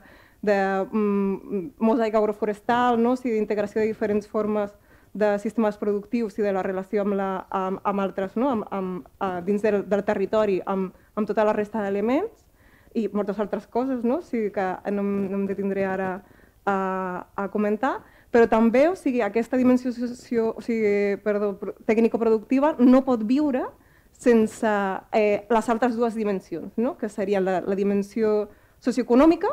de 0.43 0.59
mm, 0.91 1.75
mosaic 1.79 2.15
agroforestal, 2.15 3.01
no, 3.03 3.17
o 3.17 3.21
sigui, 3.21 3.37
d'integració 3.39 3.83
de 3.83 3.91
diferents 3.91 4.29
formes 4.31 4.73
de 5.13 5.39
sistemes 5.39 5.77
productius 5.77 6.39
i 6.39 6.45
de 6.45 6.53
la 6.57 6.63
relació 6.65 7.03
amb, 7.03 7.17
la, 7.19 7.31
amb, 7.51 7.83
amb 7.85 8.01
altres, 8.01 8.37
no? 8.37 8.49
amb, 8.49 8.65
amb, 8.73 9.11
a, 9.21 9.41
dins 9.45 9.63
del, 9.63 9.83
del 9.89 10.05
territori, 10.09 10.61
amb, 10.67 10.95
amb 11.15 11.29
tota 11.29 11.45
la 11.45 11.53
resta 11.53 11.83
d'elements 11.85 12.47
i 12.97 13.09
moltes 13.13 13.39
altres 13.41 13.67
coses 13.67 14.05
no? 14.05 14.21
o 14.21 14.25
sigui, 14.25 14.51
que 14.55 14.67
no, 14.93 15.05
no 15.05 15.43
em 15.43 15.45
detindré 15.49 15.85
ara 15.89 16.15
a, 16.65 16.77
a 17.37 17.47
comentar, 17.53 17.99
però 18.33 18.49
també 18.49 18.87
o 18.89 18.97
sigui, 18.97 19.21
aquesta 19.21 19.61
dimensió 19.61 19.93
o 19.93 20.65
sigui, 20.65 21.21
perdó, 21.25 21.55
tècnico-productiva 21.89 22.77
no 22.81 23.05
pot 23.05 23.25
viure 23.29 23.67
sense 24.23 24.71
eh, 25.13 25.45
les 25.51 25.69
altres 25.69 25.97
dues 25.99 26.15
dimensions, 26.15 26.73
no? 26.77 26.97
que 26.99 27.11
serien 27.11 27.45
la, 27.45 27.61
la 27.67 27.77
dimensió 27.79 28.49
socioeconòmica, 28.83 29.51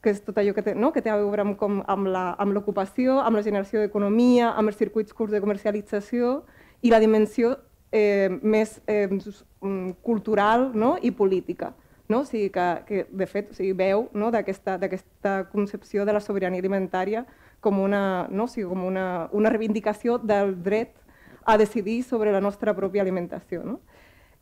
que 0.00 0.12
és 0.14 0.22
tot 0.24 0.38
allò 0.40 0.54
que 0.56 0.64
té, 0.64 0.74
no? 0.76 0.92
que 0.92 1.02
té 1.04 1.12
a 1.12 1.18
veure 1.20 1.44
amb, 1.44 1.56
com, 1.60 1.80
amb 1.88 2.54
l'ocupació, 2.54 3.18
amb, 3.18 3.30
amb 3.30 3.40
la 3.40 3.44
generació 3.46 3.82
d'economia, 3.82 4.52
amb 4.56 4.72
els 4.72 4.78
circuits 4.80 5.16
curts 5.16 5.34
de 5.34 5.42
comercialització 5.44 6.40
i 6.80 6.92
la 6.92 7.00
dimensió 7.02 7.56
eh, 7.92 8.30
més 8.42 8.78
eh, 8.86 9.06
mm, 9.08 10.00
cultural 10.06 10.70
no? 10.74 10.96
i 11.02 11.12
política. 11.12 11.74
No? 12.08 12.24
O 12.24 12.26
sigui, 12.26 12.48
que, 12.50 12.68
que 12.88 13.04
de 13.06 13.28
fet 13.30 13.52
o 13.52 13.56
sigui, 13.56 13.74
veu 13.76 14.08
no? 14.18 14.32
d'aquesta 14.34 15.34
concepció 15.52 16.04
de 16.08 16.16
la 16.16 16.24
sobirania 16.24 16.58
alimentària 16.58 17.26
com 17.60 17.78
una, 17.78 18.26
no? 18.32 18.48
o 18.48 18.50
sigui, 18.50 18.66
com 18.68 18.88
una, 18.88 19.28
una 19.36 19.52
reivindicació 19.52 20.18
del 20.18 20.56
dret 20.64 20.96
a 21.44 21.56
decidir 21.60 22.02
sobre 22.02 22.32
la 22.32 22.40
nostra 22.40 22.74
pròpia 22.76 23.04
alimentació. 23.04 23.62
No? 23.64 23.80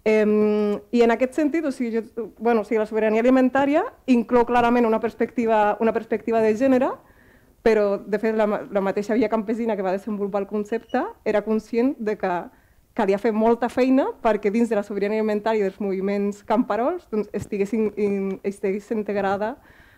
Eh, 0.09 0.81
I 0.91 1.03
en 1.05 1.13
aquest 1.13 1.37
sentit, 1.37 1.65
o 1.69 1.73
sigui, 1.75 1.99
jo, 1.99 2.31
bueno, 2.39 2.63
o 2.63 2.65
sigui, 2.65 2.79
la 2.81 2.87
sobirania 2.89 3.21
alimentària 3.21 3.83
inclou 4.09 4.47
clarament 4.49 4.87
una 4.89 5.01
perspectiva, 5.03 5.77
una 5.85 5.93
perspectiva 5.93 6.41
de 6.41 6.55
gènere, 6.57 6.89
però, 7.67 7.99
de 7.99 8.21
fet, 8.23 8.37
la, 8.39 8.47
la 8.73 8.81
mateixa 8.81 9.17
via 9.19 9.29
campesina 9.29 9.77
que 9.77 9.85
va 9.85 9.93
desenvolupar 9.93 10.41
el 10.41 10.49
concepte 10.49 11.03
era 11.29 11.43
conscient 11.45 11.93
de 11.99 12.17
que 12.17 12.31
calia 12.99 13.19
fer 13.21 13.35
molta 13.37 13.69
feina 13.69 14.09
perquè 14.25 14.51
dins 14.51 14.71
de 14.71 14.79
la 14.79 14.83
sobirania 14.87 15.21
alimentària 15.21 15.67
dels 15.67 15.79
moviments 15.83 16.41
camperols 16.47 17.05
doncs, 17.13 17.29
estigués, 17.37 17.75
in, 17.75 18.39
estigués 18.43 18.89
integrada 18.95 19.57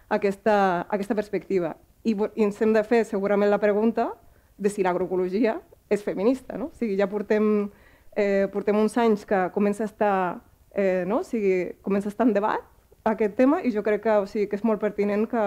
aquesta, 0.09 0.87
aquesta 0.91 1.15
perspectiva. 1.15 1.77
I, 2.03 2.17
I 2.35 2.49
ens 2.49 2.59
hem 2.61 2.75
de 2.75 2.83
fer 2.85 3.05
segurament 3.09 3.53
la 3.53 3.61
pregunta 3.63 4.11
de 4.59 4.73
si 4.73 4.83
l'agroecologia 4.83 5.61
és 5.89 6.03
feminista. 6.03 6.59
No? 6.59 6.73
O 6.73 6.77
sigui, 6.77 6.99
ja 6.99 7.09
portem 7.09 7.71
eh, 8.17 8.49
portem 8.53 8.77
uns 8.77 8.97
anys 8.99 9.25
que 9.25 9.49
comença 9.55 9.85
a 9.85 9.91
estar, 9.91 10.17
eh, 10.75 11.05
no? 11.07 11.21
o 11.21 11.25
sigui, 11.25 11.77
comença 11.83 12.09
a 12.09 12.15
estar 12.15 12.27
en 12.27 12.35
debat 12.35 12.65
aquest 13.05 13.37
tema 13.37 13.63
i 13.63 13.73
jo 13.73 13.83
crec 13.83 14.03
que, 14.05 14.17
o 14.23 14.27
sigui, 14.27 14.49
que 14.49 14.59
és 14.59 14.65
molt 14.65 14.81
pertinent 14.81 15.27
que, 15.31 15.45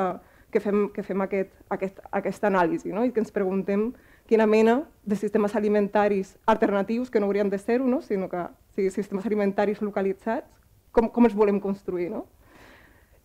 que 0.51 0.61
fem, 0.63 0.87
que 0.93 1.03
fem 1.03 1.21
aquest, 1.25 1.53
aquest, 1.69 1.99
aquesta 2.11 2.49
anàlisi 2.49 2.93
no? 2.93 3.05
i 3.05 3.11
que 3.11 3.21
ens 3.21 3.33
preguntem 3.33 3.91
quina 4.29 4.47
mena 4.47 4.83
de 5.03 5.15
sistemes 5.19 5.55
alimentaris 5.55 6.37
alternatius, 6.45 7.09
que 7.09 7.19
no 7.19 7.27
haurien 7.27 7.49
de 7.49 7.59
ser-ho, 7.59 7.87
no? 7.87 8.01
sinó 8.01 8.29
que 8.29 8.39
o 8.39 8.75
sigui, 8.75 8.89
sistemes 8.89 9.25
alimentaris 9.25 9.81
localitzats, 9.81 10.47
com, 10.93 11.09
com 11.09 11.25
els 11.27 11.35
volem 11.35 11.59
construir. 11.59 12.09
No? 12.13 12.25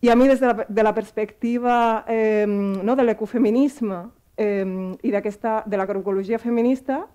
I 0.01 0.11
a 0.11 0.16
mi, 0.16 0.29
des 0.29 0.40
de 0.40 0.46
la, 0.46 0.66
de 0.68 0.83
la 0.83 0.94
perspectiva 0.94 2.05
eh, 2.09 2.46
no, 2.48 2.96
de 2.96 3.05
l'ecofeminisme 3.05 4.05
eh, 4.37 4.64
i 5.03 5.11
de 5.11 5.77
l'agroecologia 5.77 6.38
feminista, 6.38 7.07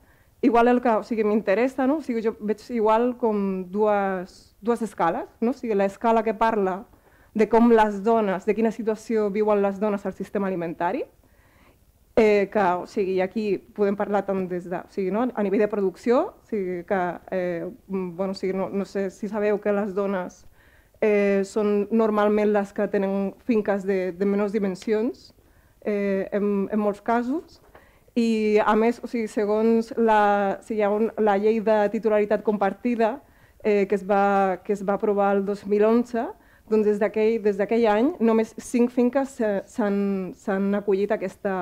igual 0.44 0.68
el 0.68 0.82
que 0.82 0.90
o 0.90 1.04
sigui, 1.08 1.24
m'interessa, 1.24 1.88
no? 1.88 1.98
o 1.98 2.04
sigui, 2.04 2.22
jo 2.22 2.36
veig 2.44 2.62
igual 2.76 3.14
com 3.18 3.64
dues, 3.72 4.54
dues 4.62 4.84
escales, 4.84 5.30
no? 5.40 5.56
o 5.56 5.58
sigui, 5.58 5.74
l'escala 5.74 6.22
que 6.24 6.36
parla 6.36 6.84
de 7.34 7.48
com 7.50 7.72
les 7.72 8.02
dones, 8.04 8.44
de 8.46 8.54
quina 8.54 8.72
situació 8.76 9.30
viuen 9.32 9.64
les 9.64 9.80
dones 9.80 10.04
al 10.06 10.14
sistema 10.14 10.52
alimentari, 10.52 11.06
eh, 12.20 12.50
que 12.52 12.66
o 12.76 12.84
sigui, 12.92 13.22
aquí 13.24 13.56
podem 13.58 13.96
parlar 13.96 14.26
tant 14.28 14.44
des 14.52 14.68
de, 14.68 14.84
o 14.84 14.92
sigui, 14.92 15.16
no? 15.16 15.30
a 15.32 15.48
nivell 15.48 15.64
de 15.64 15.72
producció, 15.72 16.20
o 16.36 16.52
sigui, 16.52 16.84
que 16.92 17.02
eh, 17.32 17.64
bueno, 17.88 18.36
o 18.36 18.38
sigui, 18.38 18.52
no, 18.52 18.68
no 18.68 18.84
sé 18.84 19.10
si 19.16 19.32
sabeu 19.32 19.64
que 19.64 19.72
les 19.72 19.96
dones 19.96 20.44
eh, 21.00 21.48
són 21.48 21.88
normalment 21.88 22.52
les 22.52 22.76
que 22.76 22.92
tenen 22.92 23.32
finques 23.48 23.88
de, 23.88 24.12
de 24.12 24.28
menors 24.28 24.52
dimensions, 24.52 25.32
eh, 25.88 26.28
en, 26.36 26.68
en 26.68 26.84
molts 26.84 27.00
casos, 27.00 27.63
i, 28.16 28.60
a 28.62 28.76
més, 28.78 29.00
o 29.02 29.10
sigui, 29.10 29.28
segons 29.32 29.90
la, 29.98 30.60
si 30.62 30.78
hi 30.78 30.84
ha 30.86 30.92
un, 30.94 31.10
la 31.18 31.38
llei 31.42 31.60
de 31.66 31.78
titularitat 31.94 32.44
compartida 32.46 33.16
eh, 33.64 33.88
que, 33.88 33.96
es 33.96 34.06
va, 34.06 34.60
que 34.64 34.74
es 34.74 34.84
va 34.86 35.00
aprovar 35.00 35.32
el 35.38 35.46
2011, 35.46 36.28
doncs 36.70 36.88
des 36.88 37.58
d'aquell 37.58 37.88
any 37.92 38.14
només 38.24 38.54
cinc 38.62 38.94
finques 38.94 39.40
s'han 39.74 40.68
acollit 40.78 41.12
a 41.12 41.18
aquesta, 41.18 41.56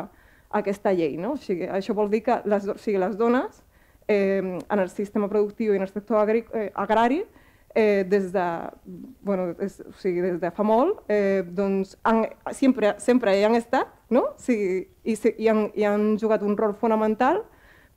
a 0.52 0.60
aquesta 0.60 0.94
llei. 0.94 1.16
No? 1.18 1.36
O 1.38 1.42
sigui, 1.42 1.70
això 1.72 1.96
vol 1.98 2.12
dir 2.12 2.24
que 2.28 2.42
les, 2.46 2.68
o 2.68 2.78
sigui, 2.78 3.00
les 3.02 3.16
dones 3.18 3.64
eh, 4.08 4.42
en 4.42 4.80
el 4.80 4.90
sistema 4.90 5.30
productiu 5.32 5.74
i 5.74 5.80
en 5.80 5.88
el 5.88 5.94
sector 5.94 6.20
agri, 6.20 6.44
eh, 6.54 6.70
agrari 6.76 7.24
eh, 7.74 8.04
des, 8.08 8.32
de, 8.34 8.48
bueno, 9.22 9.52
és, 9.60 9.80
o 9.88 9.96
sigui, 10.04 10.22
des 10.26 10.40
de 10.42 10.52
fa 10.52 10.68
molt, 10.68 11.00
eh, 11.08 11.44
doncs 11.48 11.96
han, 12.04 12.26
sempre, 12.52 12.96
sempre 13.00 13.38
hi 13.38 13.46
han 13.48 13.56
estat, 13.56 13.96
no? 14.12 14.28
O 14.34 14.42
sigui, 14.42 14.86
i, 15.04 15.16
i, 15.16 15.48
han, 15.50 15.70
i 15.76 15.88
han 15.88 16.16
jugat 16.22 16.44
un 16.46 16.58
rol 16.60 16.76
fonamental, 16.78 17.42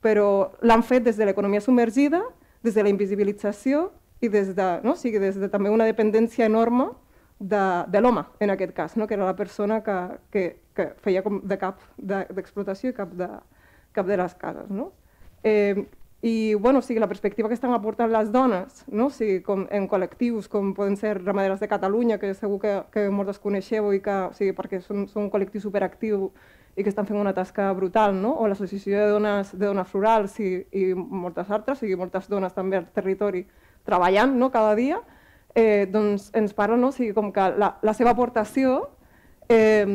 però 0.03 0.51
l'han 0.65 0.83
fet 0.85 1.05
des 1.05 1.17
de 1.19 1.27
l'economia 1.27 1.61
submergida, 1.61 2.21
des 2.65 2.75
de 2.75 2.83
la 2.83 2.91
invisibilització 2.91 3.89
i 4.23 4.29
des 4.31 4.53
de, 4.55 4.67
no? 4.85 4.95
o 4.95 4.99
sigui, 4.99 5.19
des 5.21 5.37
de 5.39 5.49
també 5.51 5.69
una 5.73 5.87
dependència 5.89 6.47
enorme 6.47 6.89
de, 7.39 7.63
de 7.91 8.01
l'home, 8.01 8.23
en 8.39 8.53
aquest 8.53 8.73
cas, 8.73 8.95
no? 8.95 9.07
que 9.07 9.17
era 9.17 9.27
la 9.27 9.35
persona 9.35 9.81
que, 9.83 9.97
que, 10.31 10.45
que 10.73 10.87
feia 11.03 11.23
com 11.25 11.41
de 11.43 11.57
cap 11.59 11.83
d'explotació 11.97 12.89
de, 12.89 12.95
i 12.95 12.97
cap 12.97 13.13
de, 13.17 13.29
cap 13.95 14.07
de 14.07 14.17
les 14.17 14.35
cases. 14.39 14.69
No? 14.71 14.91
Eh, 15.43 15.85
i 16.21 16.55
bueno, 16.55 16.79
o 16.79 16.81
sigui, 16.81 16.99
la 16.99 17.07
perspectiva 17.07 17.47
que 17.47 17.53
estan 17.53 17.73
aportant 17.73 18.11
les 18.11 18.31
dones, 18.31 18.83
no? 18.87 19.07
o 19.07 19.13
sigui, 19.13 19.41
com 19.45 19.67
en 19.69 19.87
col·lectius 19.91 20.47
com 20.49 20.73
poden 20.73 20.95
ser 20.97 21.19
Ramaderes 21.19 21.59
de 21.59 21.69
Catalunya, 21.69 22.17
que 22.17 22.33
segur 22.33 22.59
que, 22.61 22.75
que 22.91 23.09
moltes 23.13 23.39
coneixeu 23.39 23.91
i 23.93 24.01
que, 24.01 24.15
o 24.31 24.33
sigui, 24.33 24.55
perquè 24.57 24.79
són, 24.81 25.05
són 25.11 25.27
un 25.27 25.31
col·lectiu 25.33 25.61
superactiu 25.61 26.31
i 26.75 26.83
que 26.83 26.89
estan 26.89 27.05
fent 27.07 27.19
una 27.19 27.33
tasca 27.35 27.67
brutal, 27.73 28.15
no? 28.19 28.33
o 28.41 28.47
l'Associació 28.49 28.97
de 28.97 29.11
Dones, 29.13 29.53
de 29.53 29.65
Dones 29.65 29.93
Rurals 29.93 30.39
i, 30.43 30.49
i 30.75 30.87
moltes 30.95 31.51
altres, 31.51 31.77
o 31.77 31.85
sigui, 31.85 31.99
moltes 31.99 32.27
dones 32.31 32.55
també 32.55 32.81
al 32.81 32.89
territori 32.95 33.45
treballant 33.85 34.33
no? 34.39 34.49
cada 34.51 34.73
dia, 34.75 34.99
eh, 35.53 35.85
doncs 35.91 36.31
ens 36.35 36.57
parlen 36.57 36.81
no? 36.81 36.89
o 36.89 36.95
sigui, 36.95 37.13
com 37.13 37.31
que 37.35 37.51
la, 37.55 37.75
la 37.85 37.93
seva 37.93 38.15
aportació 38.15 38.81
eh, 39.47 39.85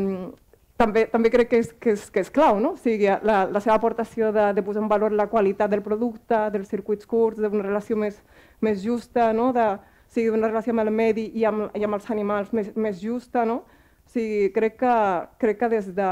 també, 0.80 1.04
també 1.12 1.30
crec 1.32 1.50
que 1.50 1.60
és, 1.60 1.72
que 1.76 1.94
és, 1.94 2.06
que 2.12 2.22
és 2.24 2.30
clau, 2.32 2.58
no? 2.62 2.72
o 2.76 2.80
sigui, 2.80 3.08
la, 3.26 3.42
la 3.52 3.60
seva 3.60 3.76
aportació 3.76 4.30
de, 4.32 4.50
de 4.56 4.64
posar 4.64 4.82
en 4.84 4.88
valor 4.90 5.12
la 5.12 5.28
qualitat 5.28 5.70
del 5.72 5.84
producte, 5.84 6.38
dels 6.54 6.70
circuits 6.72 7.08
curts, 7.08 7.40
d'una 7.40 7.66
relació 7.66 7.98
més, 8.00 8.20
més 8.64 8.80
justa, 8.84 9.30
no? 9.36 9.50
de, 9.56 9.66
o 9.76 10.14
sigui, 10.14 10.32
una 10.32 10.48
relació 10.48 10.72
amb 10.74 10.86
el 10.86 10.92
medi 10.94 11.28
i 11.36 11.44
amb, 11.48 11.68
i 11.76 11.84
amb 11.86 11.98
els 11.98 12.08
animals 12.10 12.54
més, 12.56 12.72
més 12.76 12.98
justa, 13.02 13.44
no? 13.46 13.60
O 13.62 14.10
sigui, 14.10 14.48
crec 14.50 14.80
que, 14.80 14.94
crec 15.38 15.60
que, 15.60 15.68
des 15.70 15.90
de, 15.94 16.08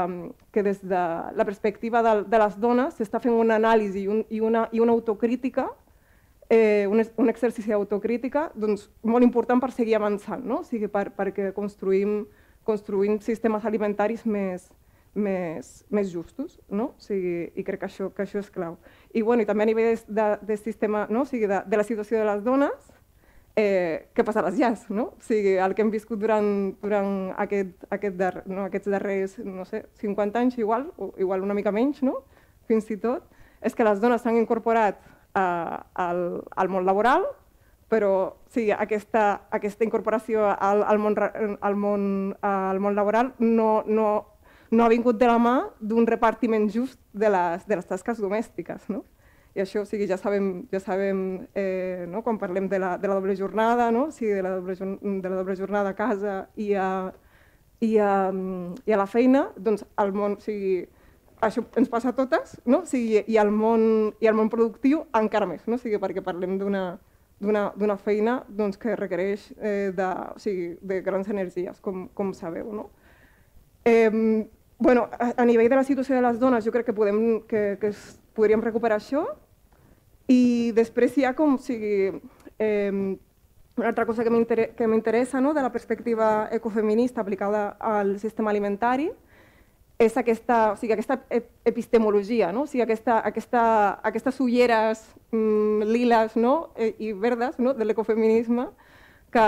que 0.55 0.63
des 0.63 0.79
de 0.87 1.01
la 1.35 1.45
perspectiva 1.45 1.99
de, 2.05 2.13
de 2.31 2.39
les 2.39 2.55
dones 2.61 2.95
s'està 2.95 3.19
fent 3.19 3.35
una 3.35 3.57
anàlisi 3.59 4.05
i, 4.05 4.07
un, 4.07 4.21
i, 4.29 4.39
una, 4.39 4.67
i 4.71 4.79
una 4.79 4.95
autocrítica, 4.95 5.65
eh, 6.47 6.87
un, 6.87 7.03
un 7.03 7.33
exercici 7.33 7.73
d'autocrítica 7.73 8.49
doncs, 8.55 8.87
molt 9.03 9.27
important 9.27 9.59
per 9.59 9.73
seguir 9.75 9.97
avançant, 9.99 10.45
no? 10.45 10.61
o 10.61 10.67
sigui, 10.67 10.87
per, 10.87 11.09
perquè 11.17 11.51
construïm, 11.57 12.21
construïm 12.69 13.17
sistemes 13.25 13.65
alimentaris 13.65 14.25
més, 14.29 14.69
més, 15.17 15.71
més 15.89 16.11
justos, 16.13 16.59
no? 16.69 16.91
o 16.93 17.03
sigui, 17.03 17.49
i 17.57 17.65
crec 17.65 17.81
que 17.81 17.89
això, 17.89 18.09
que 18.13 18.25
això 18.25 18.39
és 18.43 18.53
clau. 18.53 18.77
I, 19.11 19.23
bueno, 19.25 19.43
i 19.43 19.49
també 19.49 19.65
a 19.65 19.69
nivell 19.71 19.99
de, 20.07 20.29
de 20.45 20.57
sistema, 20.61 21.07
no? 21.09 21.25
o 21.25 21.29
sigui, 21.29 21.49
de, 21.49 21.63
de 21.65 21.81
la 21.81 21.87
situació 21.87 22.21
de 22.21 22.27
les 22.29 22.43
dones, 22.45 22.91
eh, 23.59 24.09
què 24.15 24.23
passa 24.25 24.43
a 24.43 24.47
les 24.47 24.59
llars, 24.59 24.85
no? 24.93 25.09
O 25.17 25.25
sigui, 25.25 25.55
el 25.59 25.75
que 25.75 25.83
hem 25.83 25.91
viscut 25.93 26.21
durant, 26.21 26.49
durant 26.81 27.33
aquest, 27.43 27.73
aquest 27.91 28.17
dar, 28.19 28.33
no, 28.47 28.67
aquests 28.67 28.91
darrers, 28.93 29.37
no 29.43 29.65
sé, 29.67 29.83
50 30.01 30.43
anys 30.43 30.59
igual, 30.61 30.89
o 30.97 31.11
igual 31.19 31.43
una 31.47 31.57
mica 31.57 31.73
menys, 31.75 32.03
no? 32.05 32.19
Fins 32.69 32.89
i 32.93 32.99
tot, 33.01 33.25
és 33.65 33.75
que 33.75 33.87
les 33.87 33.99
dones 33.99 34.21
s'han 34.23 34.39
incorporat 34.39 35.01
eh, 35.01 35.77
al, 36.05 36.23
al 36.55 36.71
món 36.71 36.87
laboral, 36.87 37.25
però 37.89 38.37
sí, 38.53 38.69
aquesta, 38.71 39.47
aquesta 39.49 39.83
incorporació 39.83 40.45
al, 40.51 40.83
al, 40.85 40.99
món, 41.01 41.15
al, 41.19 41.75
món, 41.75 42.03
al 42.45 42.79
món 42.79 42.95
laboral 42.95 43.33
no, 43.41 43.83
no, 43.87 44.09
no 44.71 44.85
ha 44.85 44.91
vingut 44.91 45.17
de 45.17 45.27
la 45.27 45.39
mà 45.41 45.55
d'un 45.81 46.05
repartiment 46.07 46.69
just 46.69 46.99
de 47.13 47.31
les, 47.33 47.65
de 47.65 47.79
les 47.79 47.89
tasques 47.89 48.21
domèstiques. 48.21 48.85
No? 48.93 49.01
I 49.57 49.63
això, 49.63 49.81
o 49.81 49.89
sigui, 49.89 50.05
ja 50.09 50.19
sabem, 50.21 50.67
ja 50.69 50.81
sabem 50.83 51.23
eh, 51.57 52.05
no? 52.07 52.21
quan 52.21 52.37
parlem 52.37 52.69
de 52.69 52.77
la, 52.79 52.93
de 53.01 53.09
la 53.09 53.17
doble 53.17 53.35
jornada, 53.35 53.89
no? 53.91 54.05
o 54.09 54.13
sigui, 54.13 54.37
de, 54.37 54.45
la 54.45 54.53
doble, 54.59 54.77
de 54.77 55.33
la 55.33 55.41
doble 55.41 55.57
jornada 55.57 55.95
a 55.95 55.97
casa 55.97 56.37
i 56.55 56.75
a, 56.77 57.09
i 57.81 57.97
a, 57.97 58.13
i 58.85 58.93
a 58.93 59.01
la 59.01 59.09
feina, 59.09 59.47
doncs 59.57 59.87
el 59.97 60.13
món, 60.13 60.37
o 60.37 60.45
sigui, 60.45 60.83
això 61.41 61.65
ens 61.79 61.89
passa 61.89 62.13
a 62.13 62.15
totes, 62.15 62.59
no? 62.69 62.83
o 62.83 62.87
sigui, 62.87 63.23
i, 63.25 63.41
el 63.41 63.49
món, 63.49 64.13
i 64.21 64.29
el 64.29 64.37
món 64.37 64.53
productiu 64.53 65.07
encara 65.17 65.49
més, 65.49 65.65
no? 65.65 65.79
o 65.79 65.81
sigui, 65.81 65.97
perquè 65.97 66.21
parlem 66.21 66.59
d'una 66.61 66.99
d'una 67.39 67.97
feina 67.97 68.43
doncs, 68.47 68.77
que 68.77 68.95
requereix 68.99 69.49
eh, 69.57 69.91
de, 69.95 70.07
o 70.35 70.39
sigui, 70.39 70.73
de 70.81 71.01
grans 71.01 71.29
energies, 71.31 71.79
com, 71.79 72.07
com 72.13 72.33
sabeu. 72.33 72.73
No? 72.73 72.89
Eh, 73.85 74.47
bueno, 74.77 75.07
a, 75.11 75.33
a 75.37 75.45
nivell 75.45 75.69
de 75.69 75.79
la 75.79 75.85
situació 75.87 76.15
de 76.15 76.23
les 76.25 76.39
dones, 76.39 76.65
jo 76.65 76.73
crec 76.75 76.89
que, 76.89 76.95
podem, 76.95 77.41
que, 77.47 77.77
que 77.79 77.93
es, 77.93 78.19
podríem 78.35 78.63
recuperar 78.63 78.99
això. 78.99 79.25
I 80.29 80.71
després 80.77 81.17
hi 81.17 81.25
ha 81.25 81.33
com, 81.35 81.55
o 81.55 81.63
sigui, 81.63 82.11
eh, 82.59 82.91
una 83.79 83.87
altra 83.87 84.05
cosa 84.05 84.25
que 84.25 84.87
m'interessa 84.87 85.39
no, 85.41 85.53
de 85.55 85.63
la 85.63 85.71
perspectiva 85.71 86.49
ecofeminista 86.51 87.21
aplicada 87.21 87.77
al 87.79 88.19
sistema 88.19 88.51
alimentari 88.51 89.09
és 89.99 90.15
aquesta, 90.15 90.71
o 90.71 90.77
sigui, 90.79 90.93
aquesta 90.95 91.17
epistemologia, 91.67 92.53
no? 92.55 92.63
o 92.63 92.67
sigui, 92.71 92.85
aquesta, 92.85 93.17
aquesta, 93.27 93.63
aquestes 94.07 94.39
ulleres 94.39 95.01
mm, 95.35 95.89
liles 95.91 96.37
no? 96.39 96.69
E, 96.79 96.93
i 97.03 97.11
verdes 97.11 97.59
no? 97.59 97.73
de 97.75 97.83
l'ecofeminisme 97.83 98.69
que, 99.29 99.47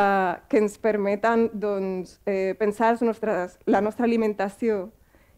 que 0.52 0.60
ens 0.60 0.76
permeten 0.78 1.47
doncs, 1.54 2.18
eh, 2.28 2.52
pensar 2.60 2.91
les 2.91 3.06
nostres, 3.08 3.56
la 3.66 3.80
nostra 3.80 4.04
alimentació 4.06 4.89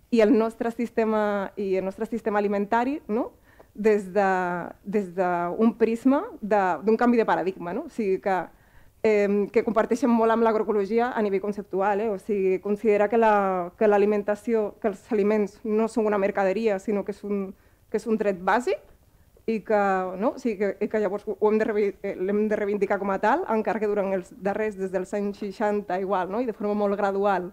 i 0.10 0.24
el 0.26 0.34
nostre 0.34 0.74
sistema, 0.74 1.52
i 1.62 1.76
el 1.78 1.86
nostre 1.86 2.10
sistema 2.10 2.42
alimentari 2.42 2.98
no? 3.08 3.30
des 3.74 4.10
d'un 4.10 4.18
de, 4.18 4.98
des 4.98 5.14
prisma 5.78 6.24
d'un 6.42 6.98
canvi 6.98 7.22
de 7.22 7.30
paradigma. 7.30 7.74
No? 7.74 7.86
O 7.86 7.94
sigui 7.94 8.18
que, 8.18 8.42
que 9.04 9.66
comparteixen 9.66 10.08
molt 10.08 10.32
amb 10.32 10.46
l'agroecologia 10.46 11.10
a 11.12 11.22
nivell 11.22 11.42
conceptual. 11.44 12.00
Eh? 12.00 12.10
O 12.10 12.16
sigui, 12.22 12.60
considera 12.64 13.10
que 13.12 13.20
l'alimentació, 13.20 14.64
la, 14.64 14.72
que, 14.72 14.80
que 14.80 14.92
els 14.94 15.12
aliments 15.12 15.58
no 15.68 15.90
són 15.92 16.08
una 16.08 16.22
mercaderia, 16.22 16.80
sinó 16.80 17.04
que 17.04 17.12
és 17.12 17.20
un, 17.28 17.50
que 17.92 18.00
és 18.00 18.08
un 18.08 18.18
dret 18.18 18.40
bàsic 18.40 18.80
i 19.46 19.60
que, 19.68 19.82
no? 20.22 20.32
o 20.38 20.40
sigui, 20.40 20.56
que, 20.80 20.88
que 20.88 21.04
llavors 21.04 21.28
ho 21.28 21.52
hem 21.52 21.60
de, 21.60 21.68
eh, 22.00 22.16
l'hem 22.16 22.48
de 22.48 22.56
reivindicar 22.56 22.98
com 23.02 23.12
a 23.12 23.20
tal, 23.20 23.44
encara 23.52 23.84
que 23.84 23.92
durant 23.92 24.14
els 24.16 24.32
darrers, 24.40 24.80
des 24.80 24.96
dels 24.96 25.12
anys 25.20 25.44
60 25.44 26.00
igual, 26.00 26.32
no? 26.32 26.40
i 26.40 26.48
de 26.48 26.56
forma 26.56 26.74
molt 26.86 26.96
gradual, 26.96 27.52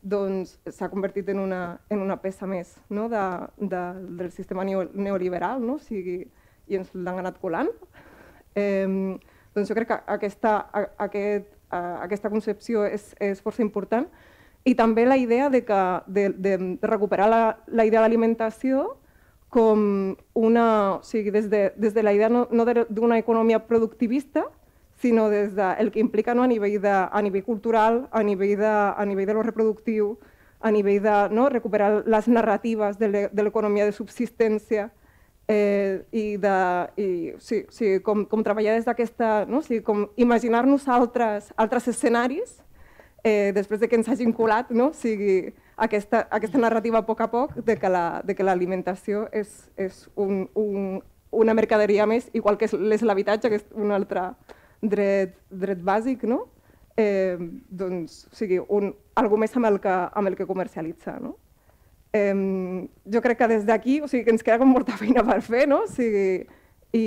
doncs 0.00 0.56
s'ha 0.72 0.88
convertit 0.88 1.28
en 1.28 1.44
una, 1.44 1.78
en 1.92 2.00
una 2.00 2.16
peça 2.22 2.48
més 2.48 2.72
no? 2.88 3.10
de, 3.12 3.22
de, 3.60 3.84
del 4.16 4.32
sistema 4.32 4.64
neoliberal, 4.64 5.60
no? 5.60 5.76
o 5.76 5.82
sigui, 5.92 6.22
i 6.72 6.80
ens 6.80 6.88
l'han 6.96 7.20
anat 7.20 7.36
colant. 7.42 7.68
Eh, 8.56 9.20
doncs 9.56 9.72
jo 9.72 9.76
crec 9.78 9.88
que 9.88 9.98
aquesta, 10.12 10.58
aquest, 11.00 11.48
aquesta 11.72 12.30
concepció 12.30 12.84
és, 12.84 13.14
és 13.18 13.40
força 13.40 13.64
important. 13.64 14.06
I 14.66 14.74
també 14.76 15.06
la 15.06 15.16
idea 15.16 15.48
de, 15.48 15.62
que, 15.64 15.80
de, 16.06 16.28
de, 16.34 16.56
de 16.58 16.88
recuperar 16.90 17.30
la, 17.30 17.42
la 17.66 17.86
idea 17.88 18.02
d'alimentació 18.04 18.98
com 19.48 20.16
una, 20.34 20.66
o 20.98 21.02
sigui, 21.06 21.32
des 21.32 21.48
de, 21.48 21.70
des 21.78 21.94
de 21.94 22.02
la 22.02 22.12
idea 22.12 22.28
no, 22.28 22.44
no 22.50 22.66
d'una 22.66 23.16
economia 23.18 23.62
productivista, 23.64 24.44
sinó 25.00 25.28
des 25.30 25.54
del 25.54 25.92
que 25.92 26.00
implica 26.00 26.34
no, 26.34 26.42
a, 26.42 26.50
nivell 26.50 26.80
de, 26.82 26.92
a 26.92 27.22
nivell 27.22 27.44
cultural, 27.44 28.08
a 28.10 28.22
nivell 28.22 28.56
de, 28.58 28.66
a 28.68 29.04
nivell 29.06 29.26
de 29.26 29.34
lo 29.34 29.44
reproductiu, 29.46 30.18
a 30.60 30.70
nivell 30.70 31.02
de 31.02 31.16
no, 31.30 31.48
recuperar 31.48 32.02
les 32.06 32.28
narratives 32.28 32.98
de 32.98 33.42
l'economia 33.42 33.84
de 33.84 33.92
subsistència 33.92 34.90
eh, 35.48 36.04
i, 36.12 36.36
de, 36.36 36.56
i 36.96 37.08
sí, 37.38 37.64
sí, 37.70 37.98
com, 38.04 38.24
com 38.26 38.44
treballar 38.44 38.76
des 38.76 38.86
d'aquesta, 38.86 39.46
no? 39.48 39.62
sí, 39.62 39.80
com 39.84 40.06
imaginar-nos 40.16 40.88
altres, 40.88 41.52
altres 41.56 41.88
escenaris 41.92 42.58
eh, 43.22 43.52
després 43.54 43.80
de 43.80 43.88
que 43.88 43.98
ens 43.98 44.08
hagin 44.08 44.32
colat 44.34 44.70
no? 44.70 44.90
o 44.90 44.96
sigui, 44.96 45.52
aquesta, 45.76 46.26
aquesta 46.30 46.58
narrativa 46.58 47.02
a 47.02 47.06
poc 47.06 47.22
a 47.22 47.30
poc 47.30 47.56
de 47.62 47.78
que 47.78 47.90
la, 47.90 48.22
és, 49.32 49.54
és 49.76 50.02
un, 50.14 50.48
un, 50.54 51.00
una 51.30 51.54
mercaderia 51.54 52.06
més, 52.06 52.30
igual 52.34 52.58
que 52.58 52.66
és 52.66 53.02
l'habitatge, 53.02 53.50
que 53.50 53.60
és 53.60 53.66
una 53.74 53.96
altra, 53.96 54.30
dret, 54.82 55.36
dret 55.50 55.82
bàsic, 55.82 56.24
no? 56.24 56.46
eh, 56.96 57.36
doncs, 57.68 58.24
o 58.32 58.36
sigui, 58.36 58.58
un, 58.68 58.94
algo 59.14 59.38
més 59.40 59.54
amb 59.56 59.68
el 59.68 59.80
que, 59.80 59.92
amb 59.92 60.30
el 60.30 60.36
que 60.36 60.46
comercialitza. 60.48 61.18
No? 61.20 61.36
Eh, 62.16 62.88
jo 63.12 63.22
crec 63.24 63.38
que 63.38 63.48
des 63.54 63.66
d'aquí 63.68 64.00
o 64.00 64.08
sigui, 64.08 64.24
que 64.24 64.32
ens 64.34 64.44
queda 64.46 64.60
com 64.62 64.70
molta 64.72 64.96
feina 65.02 65.24
per 65.26 65.40
fer, 65.44 65.66
no? 65.68 65.82
o 65.84 65.90
sigui, 65.90 66.46
i, 66.96 67.06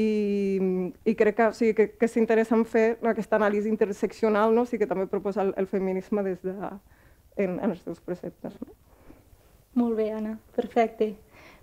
i 1.05 1.15
crec 1.17 1.37
que, 1.37 1.47
o 1.49 1.55
sigui, 1.55 1.73
que, 1.77 1.87
que 1.97 2.09
és 2.09 2.17
interessant 2.21 2.65
fer 2.67 2.87
aquesta 3.11 3.39
anàlisi 3.39 3.71
interseccional, 3.71 4.53
no? 4.53 4.67
o 4.67 4.69
sigui, 4.69 4.83
que 4.83 4.91
també 4.91 5.07
proposa 5.09 5.45
el, 5.47 5.55
el 5.57 5.69
feminisme 5.71 6.23
des 6.27 6.43
de, 6.45 6.55
en, 7.39 7.57
en 7.57 7.71
els 7.71 7.81
seus 7.85 8.01
preceptes. 8.03 8.59
No? 8.61 8.75
Molt 9.79 9.97
bé, 9.97 10.11
Anna, 10.11 10.37
perfecte. 10.55 11.13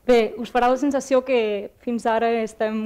Bé, 0.06 0.36
us 0.38 0.52
farà 0.54 0.68
la 0.70 0.78
sensació 0.78 1.24
que 1.26 1.72
fins 1.82 2.04
ara 2.06 2.28
estem 2.44 2.76